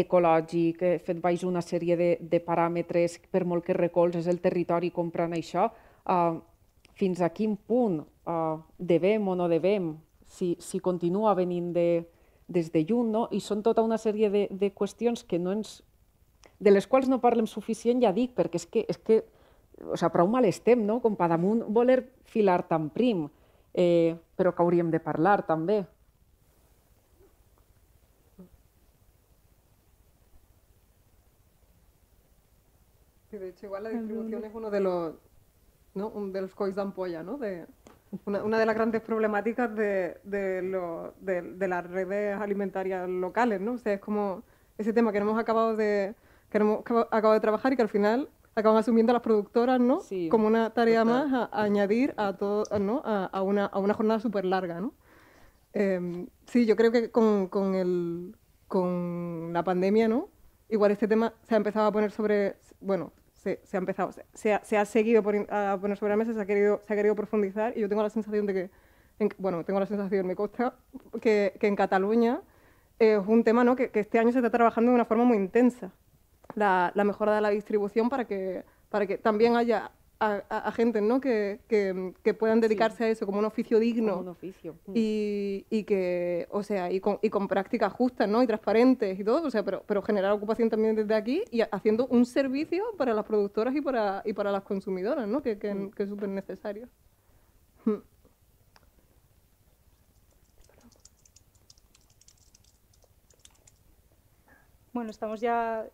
ecològic, 0.00 0.82
eh, 0.82 0.98
fet 1.04 1.20
baix 1.20 1.44
una 1.44 1.62
sèrie 1.62 1.96
de, 2.00 2.10
de 2.20 2.40
paràmetres, 2.40 3.18
per 3.30 3.44
molt 3.44 3.66
que 3.66 3.76
recolzes 3.76 4.28
el 4.30 4.40
territori 4.40 4.90
comprant 4.90 5.36
això, 5.36 5.68
eh, 6.08 6.38
fins 6.96 7.20
a 7.20 7.30
quin 7.34 7.56
punt 7.56 8.00
eh, 8.00 8.56
devem 8.78 9.28
o 9.28 9.36
no 9.36 9.48
devem, 9.52 9.92
si, 10.30 10.54
si 10.60 10.80
continua 10.80 11.34
venint 11.34 11.72
de, 11.76 11.88
des 12.48 12.70
de 12.72 12.84
lluny, 12.86 13.10
no? 13.12 13.26
i 13.30 13.40
són 13.44 13.64
tota 13.66 13.84
una 13.84 13.98
sèrie 13.98 14.30
de, 14.30 14.46
de 14.50 14.72
qüestions 14.72 15.24
que 15.26 15.38
no 15.38 15.52
ens, 15.56 15.80
de 16.60 16.72
les 16.72 16.86
quals 16.86 17.08
no 17.08 17.20
parlem 17.20 17.48
suficient, 17.50 18.00
ja 18.00 18.14
dic, 18.16 18.32
perquè 18.38 18.60
és 18.60 18.66
que, 18.66 18.86
és 18.88 18.98
que 18.98 19.20
o 19.80 19.96
sigui, 19.96 20.12
prou 20.12 20.28
mal 20.28 20.46
estem, 20.48 20.82
no? 20.86 21.00
com 21.04 21.16
per 21.16 21.28
damunt 21.32 21.64
voler 21.68 22.02
filar 22.30 22.62
tan 22.68 22.88
prim 22.94 23.26
eh, 23.74 24.16
però 24.40 24.54
que 24.56 24.64
hauríem 24.64 24.88
de 24.88 24.98
parlar 25.04 25.42
també. 25.44 25.82
Sí, 33.28 33.36
de 33.36 33.50
hecho, 33.50 33.66
igual 33.66 33.84
la 33.84 33.90
distribución 33.90 34.44
es 34.44 34.54
uno 34.54 34.70
de 34.70 34.80
los, 34.80 35.14
¿no? 35.94 36.08
Un 36.08 36.32
de 36.32 36.40
los 36.40 36.54
cois 36.54 36.74
de 36.74 36.80
ampolla, 36.80 37.22
¿no? 37.22 37.36
De, 37.36 37.66
una, 38.24 38.42
una, 38.42 38.58
de 38.58 38.66
las 38.66 38.74
grandes 38.74 39.02
problemáticas 39.02 39.76
de, 39.76 40.18
de, 40.24 40.62
lo, 40.62 41.14
de, 41.20 41.42
de, 41.42 41.68
las 41.68 41.88
redes 41.88 42.40
alimentarias 42.40 43.08
locales, 43.08 43.60
¿no? 43.60 43.74
O 43.74 43.78
sea, 43.78 43.92
es 43.92 44.00
como 44.00 44.42
ese 44.78 44.94
tema 44.94 45.12
que 45.12 45.18
hemos 45.18 45.38
acabado 45.38 45.76
de, 45.76 46.14
que 46.50 46.58
hemos 46.58 46.80
acabado 46.80 47.34
de 47.34 47.40
trabajar 47.40 47.74
y 47.74 47.76
que 47.76 47.82
al 47.82 47.88
final 47.90 48.30
acaban 48.54 48.78
asumiendo 48.78 49.12
las 49.12 49.22
productoras, 49.22 49.80
¿no? 49.80 50.00
Sí, 50.00 50.28
Como 50.28 50.46
una 50.46 50.70
tarea 50.70 51.04
más 51.04 51.32
a, 51.32 51.44
a, 51.44 51.62
añadir 51.62 52.14
a 52.16 52.34
todo, 52.36 52.64
¿no? 52.78 53.02
A, 53.04 53.26
a, 53.26 53.42
una, 53.42 53.66
a 53.66 53.78
una 53.78 53.94
jornada 53.94 54.20
súper 54.20 54.44
larga, 54.44 54.80
¿no? 54.80 54.94
Eh, 55.72 56.26
sí, 56.46 56.66
yo 56.66 56.76
creo 56.76 56.90
que 56.90 57.10
con, 57.10 57.48
con, 57.48 57.74
el, 57.74 58.36
con 58.66 59.52
la 59.52 59.62
pandemia, 59.62 60.08
¿no? 60.08 60.28
Igual 60.68 60.92
este 60.92 61.08
tema 61.08 61.32
se 61.42 61.54
ha 61.54 61.56
empezado 61.56 61.86
a 61.86 61.92
poner 61.92 62.10
sobre, 62.10 62.56
bueno, 62.80 63.12
se, 63.32 63.60
se 63.64 63.76
ha 63.76 63.78
empezado, 63.78 64.12
se, 64.34 64.52
ha, 64.52 64.64
se 64.64 64.76
ha 64.76 64.84
seguido 64.84 65.22
por, 65.22 65.34
a 65.50 65.78
poner 65.80 65.96
sobre 65.96 66.10
la 66.10 66.16
mesa, 66.16 66.32
se 66.32 66.40
ha, 66.40 66.46
querido, 66.46 66.80
se 66.86 66.92
ha 66.92 66.96
querido 66.96 67.14
profundizar 67.14 67.76
y 67.76 67.80
yo 67.80 67.88
tengo 67.88 68.02
la 68.02 68.10
sensación 68.10 68.46
de 68.46 68.54
que, 68.54 68.70
en, 69.18 69.30
bueno, 69.38 69.64
tengo 69.64 69.80
la 69.80 69.86
sensación, 69.86 70.26
me 70.26 70.36
consta, 70.36 70.74
que, 71.20 71.54
que 71.58 71.66
en 71.66 71.76
Cataluña 71.76 72.42
es 72.98 73.20
un 73.26 73.44
tema, 73.44 73.64
¿no? 73.64 73.76
Que, 73.76 73.90
que 73.90 74.00
este 74.00 74.18
año 74.18 74.32
se 74.32 74.38
está 74.38 74.50
trabajando 74.50 74.90
de 74.90 74.96
una 74.96 75.04
forma 75.04 75.24
muy 75.24 75.36
intensa 75.36 75.92
la, 76.54 76.92
la, 76.94 77.04
mejora 77.04 77.34
de 77.34 77.40
la 77.40 77.50
distribución 77.50 78.08
para 78.08 78.26
que, 78.26 78.64
para 78.88 79.06
que 79.06 79.18
también 79.18 79.56
haya 79.56 79.90
a, 80.20 80.42
a, 80.50 80.58
a 80.68 80.72
gente 80.72 81.00
¿no? 81.00 81.20
que, 81.20 81.60
que, 81.66 82.12
que, 82.22 82.34
puedan 82.34 82.60
dedicarse 82.60 82.98
sí. 82.98 83.04
a 83.04 83.08
eso 83.08 83.26
como 83.26 83.38
un 83.38 83.46
oficio 83.46 83.78
digno 83.78 84.12
como 84.12 84.22
un 84.22 84.28
oficio. 84.28 84.76
Mm. 84.86 84.92
Y, 84.94 85.66
y, 85.70 85.84
que 85.84 86.46
o 86.50 86.62
sea 86.62 86.92
y 86.92 87.00
con, 87.00 87.18
y 87.22 87.30
con 87.30 87.48
prácticas 87.48 87.92
justas 87.92 88.28
¿no? 88.28 88.42
y 88.42 88.46
transparentes 88.46 89.18
y 89.18 89.24
todo 89.24 89.46
o 89.46 89.50
sea 89.50 89.64
pero, 89.64 89.82
pero 89.86 90.02
generar 90.02 90.32
ocupación 90.32 90.68
también 90.68 90.94
desde 90.94 91.14
aquí 91.14 91.42
y 91.50 91.62
haciendo 91.62 92.06
un 92.06 92.26
servicio 92.26 92.84
para 92.98 93.14
las 93.14 93.24
productoras 93.24 93.74
y 93.74 93.80
para, 93.80 94.22
y 94.26 94.34
para 94.34 94.52
las 94.52 94.62
consumidoras 94.62 95.26
¿no? 95.26 95.42
que, 95.42 95.58
que, 95.58 95.74
mm. 95.74 95.90
que 95.92 96.02
es 96.02 96.08
súper 96.08 96.28
necesario 96.28 96.88
mm. 97.86 97.94
Bueno, 104.92 105.10
estamos 105.10 105.40
ya 105.40 105.86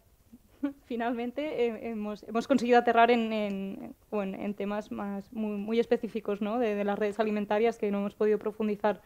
finalmente 0.87 1.67
eh, 1.67 1.91
hemos, 1.91 2.23
hemos, 2.25 2.47
conseguido 2.47 2.79
aterrar 2.79 3.11
en, 3.11 3.33
en, 3.33 3.95
en, 4.13 4.35
en 4.35 4.55
temas 4.55 4.91
más 4.91 5.33
muy, 5.33 5.57
muy 5.57 5.81
específicos 5.81 6.41
¿no? 6.41 6.59
de, 6.59 6.75
de, 6.75 6.85
las 6.85 6.99
redes 6.99 7.19
alimentarias 7.21 7.79
que 7.79 7.91
no 7.91 7.99
hemos 7.99 8.15
podido 8.15 8.39
profundizar 8.39 9.01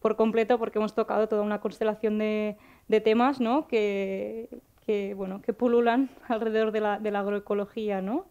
por 0.00 0.16
completo 0.16 0.58
porque 0.58 0.78
hemos 0.78 0.94
tocado 0.94 1.28
toda 1.28 1.42
una 1.42 1.60
constelación 1.60 2.18
de, 2.18 2.56
de 2.88 3.00
temas 3.00 3.40
¿no? 3.40 3.66
que, 3.66 4.48
que, 4.86 5.14
bueno, 5.14 5.40
que 5.42 5.52
pululan 5.52 6.10
alrededor 6.28 6.72
de 6.72 6.80
la, 6.80 6.98
de 6.98 7.10
la 7.10 7.20
agroecología. 7.20 8.02
¿no? 8.02 8.26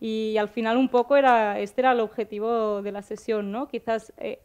Y 0.00 0.36
al 0.36 0.48
final 0.48 0.76
un 0.76 0.88
poco 0.88 1.16
era, 1.16 1.58
este 1.58 1.80
era 1.80 1.92
el 1.92 2.00
objetivo 2.00 2.82
de 2.82 2.92
la 2.92 3.02
sesión, 3.02 3.50
¿no? 3.50 3.68
quizás 3.68 4.12
eh, 4.18 4.40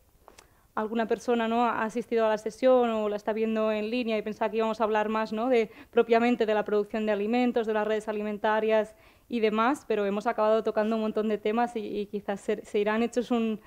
alguna 0.75 1.07
persona 1.07 1.47
¿no? 1.47 1.65
ha 1.65 1.83
asistido 1.83 2.25
a 2.25 2.29
la 2.29 2.37
sesión 2.37 2.89
o 2.89 3.09
la 3.09 3.15
está 3.15 3.33
viendo 3.33 3.71
en 3.71 3.89
línea 3.89 4.17
y 4.17 4.21
pensaba 4.21 4.49
que 4.49 4.57
íbamos 4.57 4.81
a 4.81 4.83
hablar 4.83 5.09
más 5.09 5.33
¿no? 5.33 5.49
de, 5.49 5.69
propiamente 5.89 6.45
de 6.45 6.53
la 6.53 6.63
producción 6.63 7.05
de 7.05 7.11
alimentos, 7.11 7.67
de 7.67 7.73
las 7.73 7.87
redes 7.87 8.07
alimentarias 8.07 8.95
y 9.27 9.39
demás, 9.39 9.85
pero 9.87 10.05
hemos 10.05 10.27
acabado 10.27 10.63
tocando 10.63 10.95
un 10.95 11.01
montón 11.01 11.27
de 11.27 11.37
temas 11.37 11.73
y, 11.75 12.07
quizás 12.07 12.41
se, 12.41 12.65
se, 12.65 12.79
irán 12.79 13.03
hechos 13.03 13.31
un 13.31 13.59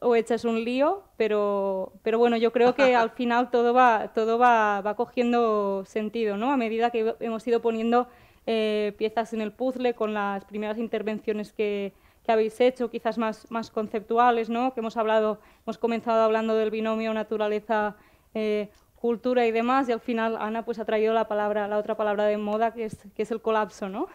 o 0.00 0.16
hechas 0.16 0.44
un 0.44 0.64
lío, 0.64 1.04
pero, 1.16 1.92
pero 2.02 2.18
bueno, 2.18 2.36
yo 2.36 2.52
creo 2.52 2.74
que 2.74 2.96
al 2.96 3.10
final 3.10 3.50
todo 3.50 3.72
va, 3.72 4.10
todo 4.14 4.38
va, 4.38 4.80
va 4.80 4.96
cogiendo 4.96 5.84
sentido, 5.86 6.36
¿no? 6.36 6.50
A 6.50 6.56
medida 6.56 6.90
que 6.90 7.14
hemos 7.20 7.46
ido 7.46 7.62
poniendo 7.62 8.08
eh, 8.46 8.94
piezas 8.98 9.32
en 9.32 9.40
el 9.40 9.52
puzzle 9.52 9.94
con 9.94 10.12
las 10.12 10.44
primeras 10.44 10.78
intervenciones 10.78 11.52
que, 11.52 11.92
que 12.24 12.32
habéis 12.32 12.60
hecho, 12.60 12.90
quizás 12.90 13.18
más, 13.18 13.50
más 13.50 13.70
conceptuales, 13.70 14.48
¿no? 14.48 14.74
que 14.74 14.80
hemos 14.80 14.96
hablado, 14.96 15.40
hemos 15.66 15.78
comenzado 15.78 16.22
hablando 16.22 16.54
del 16.54 16.70
binomio 16.70 17.12
naturaleza 17.14 17.96
eh, 18.34 18.70
cultura 18.94 19.46
y 19.46 19.52
demás, 19.52 19.88
y 19.88 19.92
al 19.92 20.00
final 20.00 20.36
Ana 20.36 20.64
pues 20.64 20.78
ha 20.78 20.84
traído 20.84 21.12
la 21.12 21.26
palabra, 21.26 21.66
la 21.66 21.78
otra 21.78 21.96
palabra 21.96 22.24
de 22.24 22.36
moda 22.36 22.72
que 22.72 22.84
es, 22.84 22.98
que 23.16 23.22
es 23.22 23.30
el 23.32 23.40
colapso, 23.40 23.88
¿no? 23.88 24.06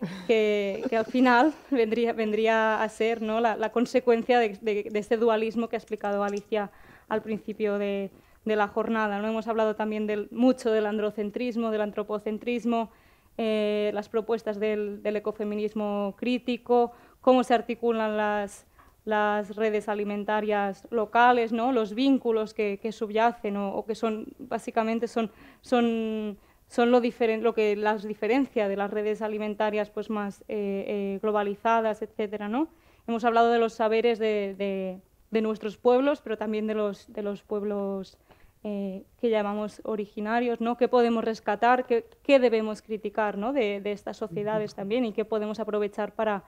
que, 0.26 0.84
al 0.92 1.06
final 1.06 1.54
vendría, 1.70 2.12
vendría 2.12 2.82
a 2.82 2.88
ser 2.88 3.22
¿no? 3.22 3.40
la, 3.40 3.72
consecuencia 3.72 4.38
de, 4.38 4.58
de, 4.60 4.98
este 4.98 5.16
dualismo 5.16 5.68
que 5.68 5.76
ha 5.76 5.78
explicado 5.78 6.22
Alicia 6.22 6.70
al 7.08 7.22
principio 7.22 7.78
de, 7.78 8.10
la 8.44 8.68
jornada. 8.68 9.20
¿no? 9.20 9.28
Hemos 9.28 9.48
hablado 9.48 9.74
también 9.74 10.06
del, 10.06 10.28
mucho 10.30 10.70
del 10.70 10.86
androcentrismo, 10.86 11.70
del 11.70 11.80
antropocentrismo, 11.80 12.90
eh, 13.38 13.90
las 13.94 14.08
propuestas 14.08 14.60
del, 14.60 15.00
ecofeminismo 15.04 16.14
crítico, 16.16 16.92
cómo 17.24 17.42
se 17.42 17.54
articulan 17.54 18.18
las, 18.18 18.66
las 19.06 19.56
redes 19.56 19.88
alimentarias 19.88 20.86
locales, 20.90 21.52
¿no? 21.52 21.72
los 21.72 21.94
vínculos 21.94 22.52
que, 22.52 22.78
subyacen 22.92 23.56
o, 23.56 23.82
que 23.86 23.94
son 23.94 24.26
básicamente 24.38 25.08
son, 25.08 25.30
son, 25.62 26.36
son 26.68 26.90
lo, 26.90 27.00
lo 27.00 27.54
que 27.54 27.76
las 27.76 28.02
diferencia 28.02 28.68
de 28.68 28.76
las 28.76 28.90
redes 28.90 29.22
alimentarias 29.22 29.88
pues, 29.88 30.10
más 30.10 30.42
eh, 30.48 30.84
eh, 30.86 31.18
globalizadas, 31.22 32.02
etcétera, 32.02 32.50
¿no? 32.50 32.68
Hemos 33.06 33.24
hablado 33.24 33.50
de 33.50 33.58
los 33.58 33.72
saberes 33.72 34.18
de, 34.18 35.00
de, 35.30 35.40
nuestros 35.40 35.78
pueblos, 35.78 36.20
pero 36.20 36.36
también 36.36 36.66
de 36.66 36.74
los, 36.74 37.10
de 37.10 37.22
los 37.22 37.42
pueblos 37.42 38.18
eh, 38.64 39.02
que 39.18 39.30
llamamos 39.30 39.80
originarios, 39.84 40.60
¿no? 40.60 40.76
¿Qué 40.76 40.88
podemos 40.88 41.24
rescatar? 41.24 41.86
¿Qué, 41.86 42.04
qué 42.22 42.38
debemos 42.38 42.82
criticar 42.82 43.38
¿no? 43.38 43.54
de, 43.54 43.80
de 43.80 43.92
estas 43.92 44.18
sociedades 44.18 44.74
también? 44.74 45.06
¿Y 45.06 45.12
qué 45.12 45.24
podemos 45.24 45.58
aprovechar 45.58 46.12
para 46.12 46.44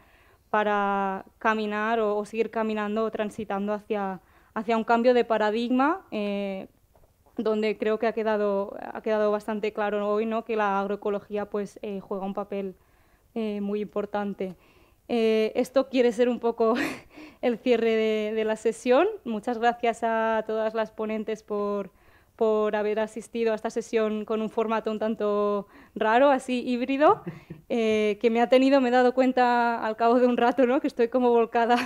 para 0.56 1.26
caminar 1.38 2.00
o, 2.00 2.24
seguir 2.24 2.50
caminando 2.50 3.04
o 3.04 3.10
transitando 3.10 3.74
hacia, 3.74 4.22
hacia 4.54 4.78
un 4.78 4.84
cambio 4.84 5.12
de 5.12 5.22
paradigma, 5.22 6.06
eh, 6.10 6.68
donde 7.36 7.76
creo 7.76 7.98
que 7.98 8.06
ha 8.06 8.12
quedado, 8.12 8.74
ha 8.80 9.02
quedado 9.02 9.30
bastante 9.30 9.74
claro 9.74 10.08
hoy 10.08 10.24
¿no? 10.24 10.46
que 10.46 10.56
la 10.56 10.80
agroecología 10.80 11.44
pues, 11.44 11.78
eh, 11.82 12.00
juega 12.00 12.24
un 12.24 12.32
papel 12.32 12.74
eh, 13.34 13.60
muy 13.60 13.82
importante. 13.82 14.56
esto 15.08 15.90
quiere 15.90 16.10
ser 16.10 16.30
un 16.30 16.40
poco 16.40 16.72
el 17.42 17.58
cierre 17.58 18.32
de 18.32 18.44
la 18.46 18.56
sesión. 18.56 19.06
Muchas 19.24 19.58
gracias 19.58 20.02
a 20.04 20.42
todas 20.46 20.72
las 20.72 20.90
ponentes 20.90 21.42
por, 21.42 21.90
por 22.36 22.76
haber 22.76 23.00
asistido 23.00 23.52
a 23.52 23.54
esta 23.54 23.70
sesión 23.70 24.24
con 24.24 24.42
un 24.42 24.50
formato 24.50 24.90
un 24.90 24.98
tanto 24.98 25.66
raro, 25.94 26.30
así 26.30 26.62
híbrido, 26.66 27.22
eh, 27.68 28.18
que 28.20 28.30
me 28.30 28.42
ha 28.42 28.48
tenido, 28.48 28.80
me 28.80 28.90
he 28.90 28.92
dado 28.92 29.14
cuenta 29.14 29.84
al 29.84 29.96
cabo 29.96 30.20
de 30.20 30.26
un 30.26 30.36
rato, 30.36 30.66
¿no? 30.66 30.80
que 30.80 30.86
estoy 30.86 31.08
como 31.08 31.30
volcada 31.30 31.76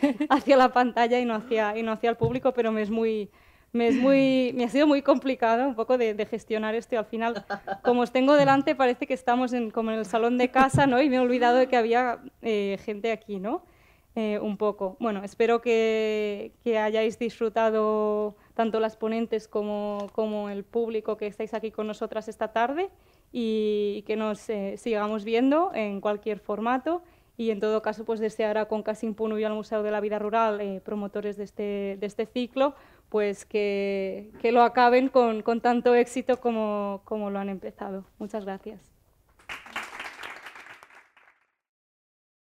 hacia 0.30 0.56
la 0.56 0.72
pantalla 0.72 1.18
y 1.18 1.24
no 1.24 1.34
hacia, 1.34 1.76
y 1.76 1.82
no 1.82 1.92
hacia 1.92 2.10
el 2.10 2.16
público, 2.16 2.52
pero 2.52 2.72
me 2.72 2.82
es 2.82 2.90
muy... 2.90 3.30
Me, 3.72 3.88
es 3.88 3.96
muy, 3.96 4.52
me 4.54 4.64
ha 4.64 4.68
sido 4.70 4.86
muy 4.86 5.02
complicado 5.02 5.68
un 5.68 5.74
poco 5.74 5.98
de, 5.98 6.26
gestionar 6.30 6.74
esto 6.74 6.98
al 6.98 7.04
final, 7.04 7.44
como 7.82 8.02
os 8.02 8.10
tengo 8.10 8.32
delante, 8.32 8.74
parece 8.74 9.06
que 9.06 9.12
estamos 9.12 9.52
en, 9.52 9.70
como 9.70 9.90
en 9.90 9.98
el 9.98 10.06
salón 10.06 10.38
de 10.38 10.50
casa 10.50 10.86
¿no? 10.86 11.02
y 11.02 11.10
me 11.10 11.16
he 11.16 11.18
olvidado 11.18 11.58
de 11.58 11.66
que 11.66 11.76
había 11.76 12.20
eh, 12.40 12.78
gente 12.86 13.12
aquí, 13.12 13.38
¿no? 13.38 13.64
Eh, 14.14 14.38
un 14.38 14.56
poco. 14.56 14.96
Bueno, 14.98 15.22
espero 15.24 15.60
que, 15.60 16.52
que 16.64 16.78
hayáis 16.78 17.18
disfrutado 17.18 18.34
tanto 18.56 18.80
las 18.80 18.96
ponentes 18.96 19.48
como, 19.48 20.08
como, 20.14 20.48
el 20.48 20.64
público 20.64 21.18
que 21.18 21.26
estáis 21.26 21.52
aquí 21.52 21.70
con 21.70 21.86
nosotras 21.86 22.26
esta 22.26 22.52
tarde 22.52 22.88
y 23.30 24.02
que 24.06 24.16
nos 24.16 24.48
eh, 24.48 24.78
sigamos 24.78 25.24
viendo 25.24 25.72
en 25.74 26.00
cualquier 26.00 26.38
formato 26.40 27.02
y 27.36 27.50
en 27.50 27.60
todo 27.60 27.82
caso 27.82 28.06
pues 28.06 28.18
desear 28.18 28.56
a 28.56 28.66
Conca 28.66 28.94
Impunu 29.02 29.36
y 29.36 29.44
al 29.44 29.52
Museo 29.52 29.82
de 29.82 29.90
la 29.90 30.00
Vida 30.00 30.18
Rural, 30.18 30.58
eh, 30.62 30.80
promotores 30.82 31.36
de 31.36 31.44
este, 31.44 31.98
de 32.00 32.06
este 32.06 32.24
ciclo, 32.24 32.74
pues 33.10 33.44
que, 33.44 34.32
que 34.40 34.52
lo 34.52 34.62
acaben 34.62 35.10
con, 35.10 35.42
con 35.42 35.60
tanto 35.60 35.94
éxito 35.94 36.40
como, 36.40 37.02
como 37.04 37.28
lo 37.28 37.38
han 37.38 37.50
empezado. 37.50 38.06
Muchas 38.18 38.46
gracias. 38.46 38.95